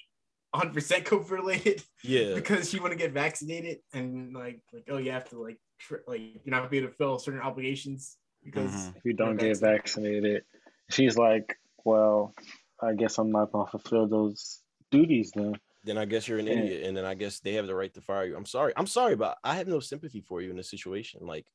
100 0.55 0.74
percent 0.74 1.05
COVID 1.05 1.31
related? 1.31 1.82
Yeah, 2.05 2.35
because 2.35 2.68
she 2.70 2.78
want 2.81 2.93
to 2.93 2.98
get 2.98 3.12
vaccinated 3.12 3.78
and 3.94 4.35
like 4.35 4.60
like 4.72 4.85
oh 4.89 4.98
you 4.98 5.10
have 5.10 5.28
to 5.31 5.40
like 5.40 5.59
tr- 5.78 6.05
like 6.06 6.20
you're 6.20 6.55
not 6.55 6.70
be 6.70 6.78
able 6.78 6.89
to 6.89 6.94
fill 6.94 7.18
certain 7.18 7.40
obligations 7.40 8.18
because 8.44 8.70
Mhm. 8.72 8.97
If 8.97 9.05
you 9.06 9.14
don't 9.14 9.36
get 9.39 9.59
vaccinated, 9.59 10.44
she's 10.90 11.16
like, 11.16 11.56
"Well, 11.85 12.35
I 12.81 12.93
guess 12.94 13.16
I'm 13.18 13.32
not 13.32 13.52
gonna 13.52 13.70
fulfill 13.70 14.06
those 14.06 14.62
duties 14.90 15.32
then." 15.35 15.55
then 15.86 15.98
I 15.98 16.05
guess 16.06 16.26
you're 16.28 16.39
an 16.39 16.47
Yeah. 16.47 16.55
idiot, 16.60 16.85
and 16.86 16.97
then 16.97 17.05
I 17.05 17.14
guess 17.14 17.40
they 17.40 17.55
have 17.55 17.66
the 17.66 17.74
right 17.74 17.93
to 17.94 18.01
fire 18.01 18.24
you. 18.26 18.36
I'm 18.36 18.47
sorry. 18.47 18.72
I'm 18.76 18.86
sorry, 18.86 19.16
but 19.16 19.36
I 19.44 19.55
have 19.56 19.68
no 19.68 19.81
sympathy 19.81 20.20
for 20.22 20.40
you 20.43 20.51
in 20.51 20.56
this 20.56 20.70
situation. 20.70 21.26
Like. 21.26 21.47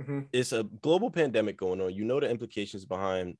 Mhm. 0.00 0.28
it's 0.32 0.52
a 0.52 0.64
global 0.64 1.10
pandemic 1.10 1.56
going 1.56 1.80
on. 1.80 1.94
You 1.94 2.04
know 2.04 2.18
the 2.18 2.28
implications 2.30 2.84
behind 2.84 3.36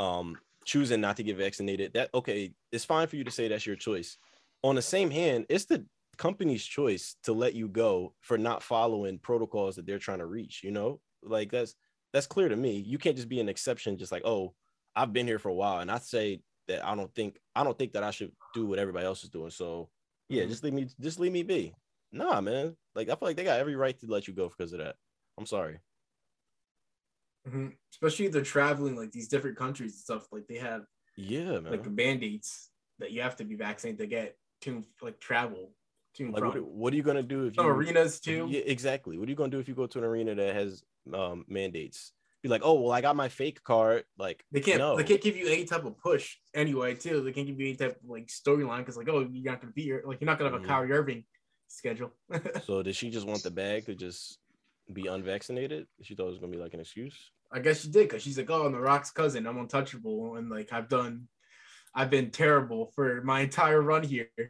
um 0.00 0.38
choosing 0.64 1.00
not 1.00 1.16
to 1.18 1.22
get 1.22 1.36
vaccinated. 1.36 1.92
That 1.94 2.10
okay, 2.14 2.52
it's 2.72 2.84
fine 2.84 3.06
for 3.08 3.16
you 3.16 3.24
to 3.24 3.30
say 3.30 3.48
that's 3.48 3.66
your 3.66 3.76
choice. 3.76 4.18
On 4.66 4.74
the 4.74 4.82
same 4.82 5.10
hand, 5.10 5.46
it's 5.48 5.66
the 5.66 5.86
company's 6.18 6.64
choice 6.64 7.16
to 7.24 7.32
let 7.32 7.54
you 7.54 7.68
go 7.68 8.14
for 8.20 8.38
not 8.38 8.62
following 8.62 9.20
protocols 9.20 9.76
that 9.76 9.86
they're 9.86 10.00
trying 10.00 10.18
to 10.18 10.26
reach, 10.26 10.62
you 10.64 10.72
know? 10.72 11.00
Like 11.22 11.52
that's 11.52 11.76
that's 12.12 12.26
clear 12.26 12.48
to 12.48 12.56
me. 12.56 12.78
You 12.78 12.98
can't 12.98 13.16
just 13.16 13.28
be 13.28 13.40
an 13.40 13.48
exception 13.48 13.98
just 13.98 14.12
like, 14.12 14.22
"Oh, 14.24 14.56
I've 14.96 15.12
been 15.12 15.28
here 15.28 15.38
for 15.38 15.50
a 15.50 15.54
while 15.54 15.80
and 15.80 15.90
I 15.92 15.98
say 15.98 16.42
that 16.68 16.84
I 16.84 16.96
don't 16.96 17.14
think 17.14 17.40
I 17.54 17.64
don't 17.64 17.78
think 17.78 17.94
that 17.94 18.04
I 18.04 18.10
should 18.12 18.34
do 18.54 18.66
what 18.66 18.80
everybody 18.80 19.06
else 19.06 19.24
is 19.24 19.30
doing." 19.30 19.50
So, 19.50 19.90
yeah, 20.28 20.44
Mhm. 20.44 20.48
just 20.48 20.64
leave 20.64 20.74
me 20.74 20.88
just 21.00 21.20
leave 21.20 21.32
me 21.32 21.44
be. 21.44 21.74
Nah, 22.12 22.40
man. 22.40 22.76
Like 22.96 23.08
I 23.10 23.16
feel 23.16 23.28
like 23.28 23.36
they 23.38 23.44
got 23.44 23.60
every 23.60 23.76
right 23.76 23.98
to 24.00 24.06
let 24.08 24.28
you 24.28 24.34
go 24.34 24.50
because 24.50 24.74
of 24.74 24.80
that. 24.80 24.96
I'm 25.38 25.46
sorry. 25.46 25.80
Mhm. 27.46 27.76
especially 27.92 28.26
if 28.26 28.32
they're 28.32 28.42
traveling 28.42 28.96
like 28.96 29.12
these 29.12 29.28
different 29.28 29.56
countries 29.56 29.92
and 29.92 30.00
stuff 30.00 30.32
like 30.32 30.48
they 30.48 30.58
have 30.58 30.84
Yeah, 31.16 31.60
man. 31.60 31.74
like 31.74 31.84
the 31.84 32.02
aids 32.02 32.72
that 32.98 33.12
you 33.12 33.22
have 33.22 33.36
to 33.36 33.44
be 33.44 33.56
vaccinated 33.56 33.98
to 34.00 34.06
get 34.08 34.38
to 34.62 34.82
like 35.02 35.18
travel 35.20 35.72
to 36.14 36.30
Like, 36.30 36.42
what, 36.42 36.62
what 36.62 36.92
are 36.92 36.96
you 36.96 37.02
gonna 37.02 37.22
do 37.22 37.44
if 37.46 37.54
some 37.54 37.66
you 37.66 37.72
arenas 37.72 38.20
too 38.20 38.46
Yeah, 38.50 38.62
exactly. 38.64 39.18
What 39.18 39.26
are 39.26 39.30
you 39.30 39.36
gonna 39.36 39.50
do 39.50 39.58
if 39.58 39.68
you 39.68 39.74
go 39.74 39.86
to 39.86 39.98
an 39.98 40.04
arena 40.04 40.34
that 40.34 40.54
has 40.54 40.82
um, 41.12 41.44
mandates? 41.48 42.12
Be 42.42 42.48
like, 42.48 42.62
oh 42.64 42.80
well, 42.80 42.92
I 42.92 43.00
got 43.00 43.16
my 43.16 43.28
fake 43.28 43.62
card. 43.64 44.04
Like, 44.18 44.44
they 44.52 44.60
can't 44.60 44.78
no. 44.78 44.96
they 44.96 45.04
can't 45.04 45.20
give 45.20 45.36
you 45.36 45.48
any 45.48 45.64
type 45.64 45.84
of 45.84 45.98
push 45.98 46.36
anyway 46.54 46.94
too 46.94 47.22
they 47.22 47.32
can't 47.32 47.46
give 47.46 47.58
you 47.58 47.66
any 47.66 47.76
type 47.76 47.96
of 48.02 48.08
like 48.08 48.26
storyline 48.28 48.78
because 48.78 48.96
like 48.96 49.08
oh 49.08 49.20
you're 49.30 49.52
not 49.52 49.60
gonna 49.60 49.72
be 49.72 49.82
here 49.82 50.02
like 50.06 50.20
you're 50.20 50.26
not 50.26 50.38
gonna 50.38 50.50
have 50.50 50.60
Mhm. 50.60 50.64
a 50.64 50.68
Kyrie 50.68 50.92
Irving 50.92 51.24
schedule 51.68 52.12
So 52.64 52.82
did 52.82 52.94
she 52.94 53.10
just 53.10 53.26
want 53.26 53.42
the 53.42 53.50
bag 53.50 53.86
to 53.86 53.94
just 53.94 54.38
be 54.92 55.06
unvaccinated? 55.06 55.86
She 56.02 56.14
thought 56.14 56.26
it 56.26 56.30
was 56.30 56.38
gonna 56.38 56.52
be 56.52 56.58
like 56.58 56.74
an 56.74 56.80
excuse. 56.80 57.32
I 57.52 57.60
guess 57.60 57.80
she 57.80 57.88
did 57.88 58.08
because 58.08 58.22
she's 58.22 58.38
like, 58.38 58.50
oh, 58.50 58.66
I'm 58.66 58.72
the 58.72 58.80
Rock's 58.80 59.10
cousin. 59.10 59.46
I'm 59.46 59.58
untouchable, 59.58 60.36
and 60.36 60.50
like 60.50 60.72
I've 60.72 60.88
done, 60.88 61.28
I've 61.96 62.10
been 62.10 62.30
terrible 62.30 62.92
for 62.94 63.22
my 63.22 63.40
entire 63.40 63.80
run 63.80 64.02
here. 64.02 64.28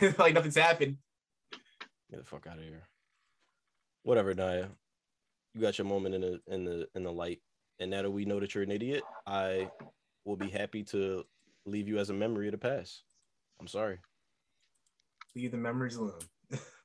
Like 0.18 0.34
nothing's 0.34 0.56
happened. 0.56 0.96
Get 2.10 2.20
the 2.20 2.24
fuck 2.24 2.46
out 2.46 2.58
of 2.58 2.64
here. 2.64 2.88
Whatever, 4.04 4.34
Naya. 4.34 4.66
You 5.54 5.60
got 5.60 5.78
your 5.78 5.86
moment 5.86 6.14
in 6.14 6.20
the 6.20 6.40
in 6.46 6.64
the 6.64 6.88
in 6.94 7.02
the 7.02 7.12
light, 7.12 7.40
and 7.80 7.90
now 7.90 8.02
that 8.02 8.10
we 8.10 8.24
know 8.24 8.38
that 8.38 8.54
you're 8.54 8.62
an 8.62 8.70
idiot, 8.70 9.02
I 9.26 9.68
will 10.24 10.36
be 10.36 10.48
happy 10.48 10.84
to 10.84 11.24
leave 11.66 11.88
you 11.88 11.98
as 11.98 12.10
a 12.10 12.14
memory 12.14 12.46
of 12.46 12.52
the 12.52 12.58
past. 12.58 13.02
I'm 13.60 13.66
sorry. 13.66 13.98
Leave 15.34 15.50
the 15.50 15.56
memories 15.56 15.96
alone. 15.96 16.20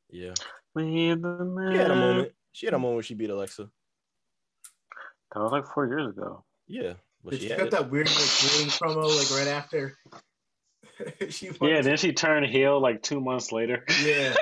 Yeah. 0.10 0.34
Leave 0.74 1.22
the 1.22 1.46
man. 1.46 1.72
She 1.72 1.78
had 1.78 1.92
a 1.92 1.96
moment. 1.96 2.32
She 2.54 2.66
had 2.66 2.74
a 2.74 2.80
moment 2.80 2.96
where 2.96 3.04
she 3.04 3.14
beat 3.14 3.30
Alexa. 3.30 3.70
That 5.34 5.40
was 5.42 5.52
like 5.52 5.68
four 5.68 5.88
years 5.88 6.10
ago. 6.10 6.44
Yeah. 6.68 6.94
But 7.26 7.34
she 7.36 7.42
she 7.42 7.50
got 7.50 7.60
it. 7.62 7.72
that 7.72 7.90
weird 7.90 8.08
like 8.08 8.16
bullying 8.16 8.70
promo 8.70 9.18
like 9.18 9.32
right 9.40 9.48
after? 9.48 9.98
she 11.30 11.50
Yeah, 11.60 11.82
then 11.82 11.98
she 11.98 12.14
turned 12.14 12.46
heel 12.46 12.80
like 12.80 13.02
two 13.02 13.20
months 13.20 13.52
later. 13.52 13.84
yeah. 14.04 14.36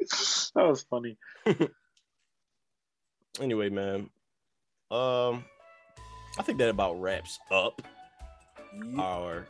that 0.54 0.66
was 0.66 0.82
funny. 0.88 1.18
anyway, 3.40 3.68
man. 3.68 4.08
Um, 4.90 5.44
I 6.38 6.42
think 6.42 6.58
that 6.58 6.70
about 6.70 7.00
wraps 7.00 7.38
up 7.50 7.82
our 8.98 9.46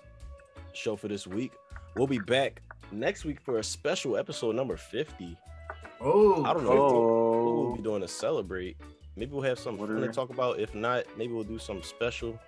show 0.73 0.97
for 0.97 1.07
this 1.09 1.27
week. 1.27 1.53
We'll 1.97 2.07
be 2.09 2.19
back 2.19 2.61
next 2.91 3.25
week 3.25 3.41
for 3.41 3.59
a 3.59 3.65
special 3.65 4.17
episode 4.17 4.57
number 4.57 4.77
50. 4.77 5.37
Oh, 6.01 6.45
I 6.45 6.53
don't 6.53 6.65
know. 6.65 6.71
What 6.71 6.79
Oh, 6.79 7.63
we'll 7.67 7.77
be 7.77 7.83
doing 7.83 8.03
to 8.03 8.09
celebrate. 8.09 8.77
Maybe 9.17 9.33
we'll 9.33 9.43
have 9.43 9.59
something 9.59 9.81
What 9.81 9.91
fun 9.91 10.01
to 10.01 10.09
talk 10.09 10.31
about. 10.31 10.59
If 10.59 10.75
not, 10.75 11.05
maybe 11.19 11.33
we'll 11.33 11.45
do 11.45 11.59
something 11.59 11.85
special. 11.85 12.39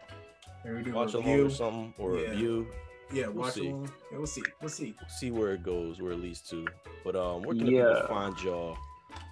Maybe 0.65 0.91
watch 0.93 1.13
along 1.15 1.41
or 1.41 1.51
something 1.51 1.95
or 1.99 2.17
yeah. 2.19 2.31
review. 2.31 2.67
Yeah, 3.13 3.27
we'll 3.27 3.45
watch 3.45 3.55
see. 3.55 3.69
along. 3.69 3.91
Yeah, 4.11 4.19
we'll 4.19 4.27
see. 4.27 4.43
We'll 4.61 4.71
see. 4.71 4.95
See 5.09 5.31
where 5.31 5.53
it 5.53 5.63
goes, 5.63 6.01
where 6.01 6.13
it 6.13 6.21
leads 6.21 6.41
to. 6.51 6.67
But 7.05 7.17
um, 7.17 7.43
where 7.43 7.55
can 7.55 7.67
the 7.67 7.73
Yeah. 7.73 7.93
people 8.01 8.09
find 8.09 8.41
y'all 8.43 8.79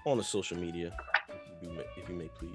on 0.05 0.19
the 0.19 0.25
social 0.25 0.59
media? 0.59 0.95
If 1.31 1.63
you 1.69 1.75
may, 1.75 1.85
if 1.97 2.09
you 2.09 2.15
may 2.15 2.29
please. 2.29 2.53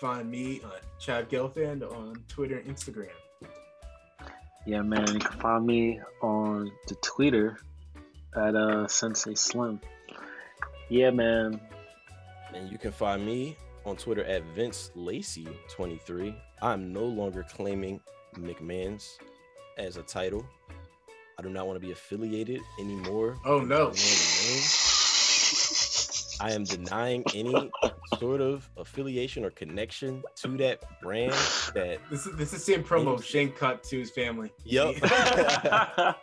Find 0.00 0.30
me 0.30 0.62
on 0.64 0.70
Chad 0.98 1.28
Gelfand 1.28 1.82
on 1.94 2.14
Twitter 2.28 2.58
and 2.58 2.74
Instagram. 2.74 3.08
yeah, 4.66 4.80
man. 4.80 5.06
You 5.12 5.18
can 5.20 5.38
find 5.40 5.66
me 5.66 6.00
on 6.22 6.72
the 6.88 6.94
Twitter 7.02 7.58
at 8.34 8.54
uh 8.56 8.88
Sensei 8.88 9.34
Slim. 9.34 9.80
Yeah, 10.88 11.10
man. 11.10 11.60
And 12.54 12.70
you 12.70 12.78
can 12.78 12.92
find 12.92 13.24
me 13.26 13.56
on 13.84 13.96
Twitter 13.96 14.24
at 14.24 14.42
Vince 14.54 14.90
Lacey 14.94 15.46
23. 15.70 16.34
I'm 16.62 16.92
no 16.92 17.04
longer 17.04 17.44
claiming 17.48 18.00
McMahon's 18.36 19.18
as 19.78 19.96
a 19.96 20.02
title. 20.02 20.44
I 21.38 21.42
do 21.42 21.50
not 21.50 21.66
want 21.66 21.80
to 21.80 21.84
be 21.86 21.92
affiliated 21.92 22.60
anymore. 22.78 23.36
Oh, 23.44 23.60
no. 23.60 23.90
the 23.90 24.00
Randy 24.00 24.54
name. 24.54 24.62
I 26.40 26.52
am 26.52 26.64
denying 26.64 27.24
any 27.34 27.70
sort 28.18 28.40
of 28.40 28.68
affiliation 28.76 29.44
or 29.44 29.50
connection 29.50 30.22
to 30.36 30.48
that 30.58 31.00
brand. 31.00 31.32
That 31.74 32.00
This 32.10 32.26
is 32.26 32.36
this 32.36 32.52
is 32.52 32.64
the 32.64 32.72
same 32.72 32.82
promo 32.84 33.22
Shane 33.22 33.52
cut 33.52 33.82
to 33.84 33.98
his 33.98 34.10
family. 34.10 34.52
yep, 34.64 34.96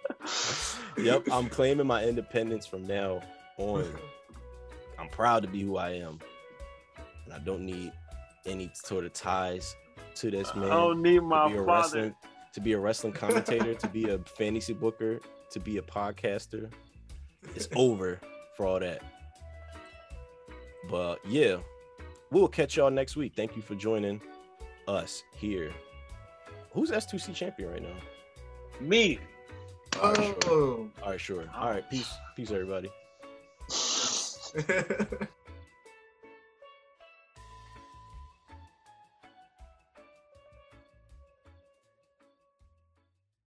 yep. 0.98 1.24
I'm 1.32 1.48
claiming 1.50 1.88
my 1.88 2.04
independence 2.04 2.66
from 2.66 2.84
now 2.86 3.22
on. 3.58 3.86
I'm 5.00 5.08
proud 5.10 5.42
to 5.44 5.48
be 5.48 5.62
who 5.62 5.78
I 5.78 5.92
am, 5.92 6.20
I 7.34 7.40
don't 7.40 7.66
need 7.66 7.92
any 8.46 8.72
sort 8.74 9.06
of 9.06 9.14
ties 9.14 9.76
to 10.16 10.32
this 10.32 10.54
man. 10.56 10.66
I 10.66 10.76
don't 10.76 11.02
need 11.02 11.16
to 11.16 11.22
my 11.22 11.48
be 11.48 11.54
a 11.56 11.58
father. 11.58 11.72
wrestling, 11.72 12.16
to 12.54 12.62
be 12.62 12.74
a 12.74 12.80
wrestling 12.80 13.14
commentator, 13.22 13.74
to 13.74 13.88
be 13.88 14.10
a 14.10 14.18
fantasy 14.20 14.74
booker, 14.74 15.20
to 15.52 15.60
be 15.60 15.78
a 15.78 15.82
podcaster. 15.82 16.72
It's 17.56 17.68
over 17.76 18.20
for 18.56 18.66
all 18.66 18.80
that. 18.80 19.02
But 20.90 21.20
yeah, 21.26 21.58
we'll 22.32 22.48
catch 22.48 22.78
y'all 22.78 22.92
next 22.92 23.16
week. 23.16 23.34
Thank 23.36 23.56
you 23.56 23.62
for 23.62 23.76
joining 23.76 24.22
us 24.88 25.24
here. 25.36 25.72
Who's 26.74 26.92
S2C 26.92 27.36
champion 27.36 27.72
right 27.72 27.82
now? 27.82 27.96
Me. 28.80 29.20
Oh. 29.96 30.90
All 31.04 31.10
right, 31.12 31.20
sure. 31.20 31.46
All 31.56 31.70
right, 31.70 31.88
peace, 31.90 32.12
peace, 32.36 32.52
everybody. 32.52 32.90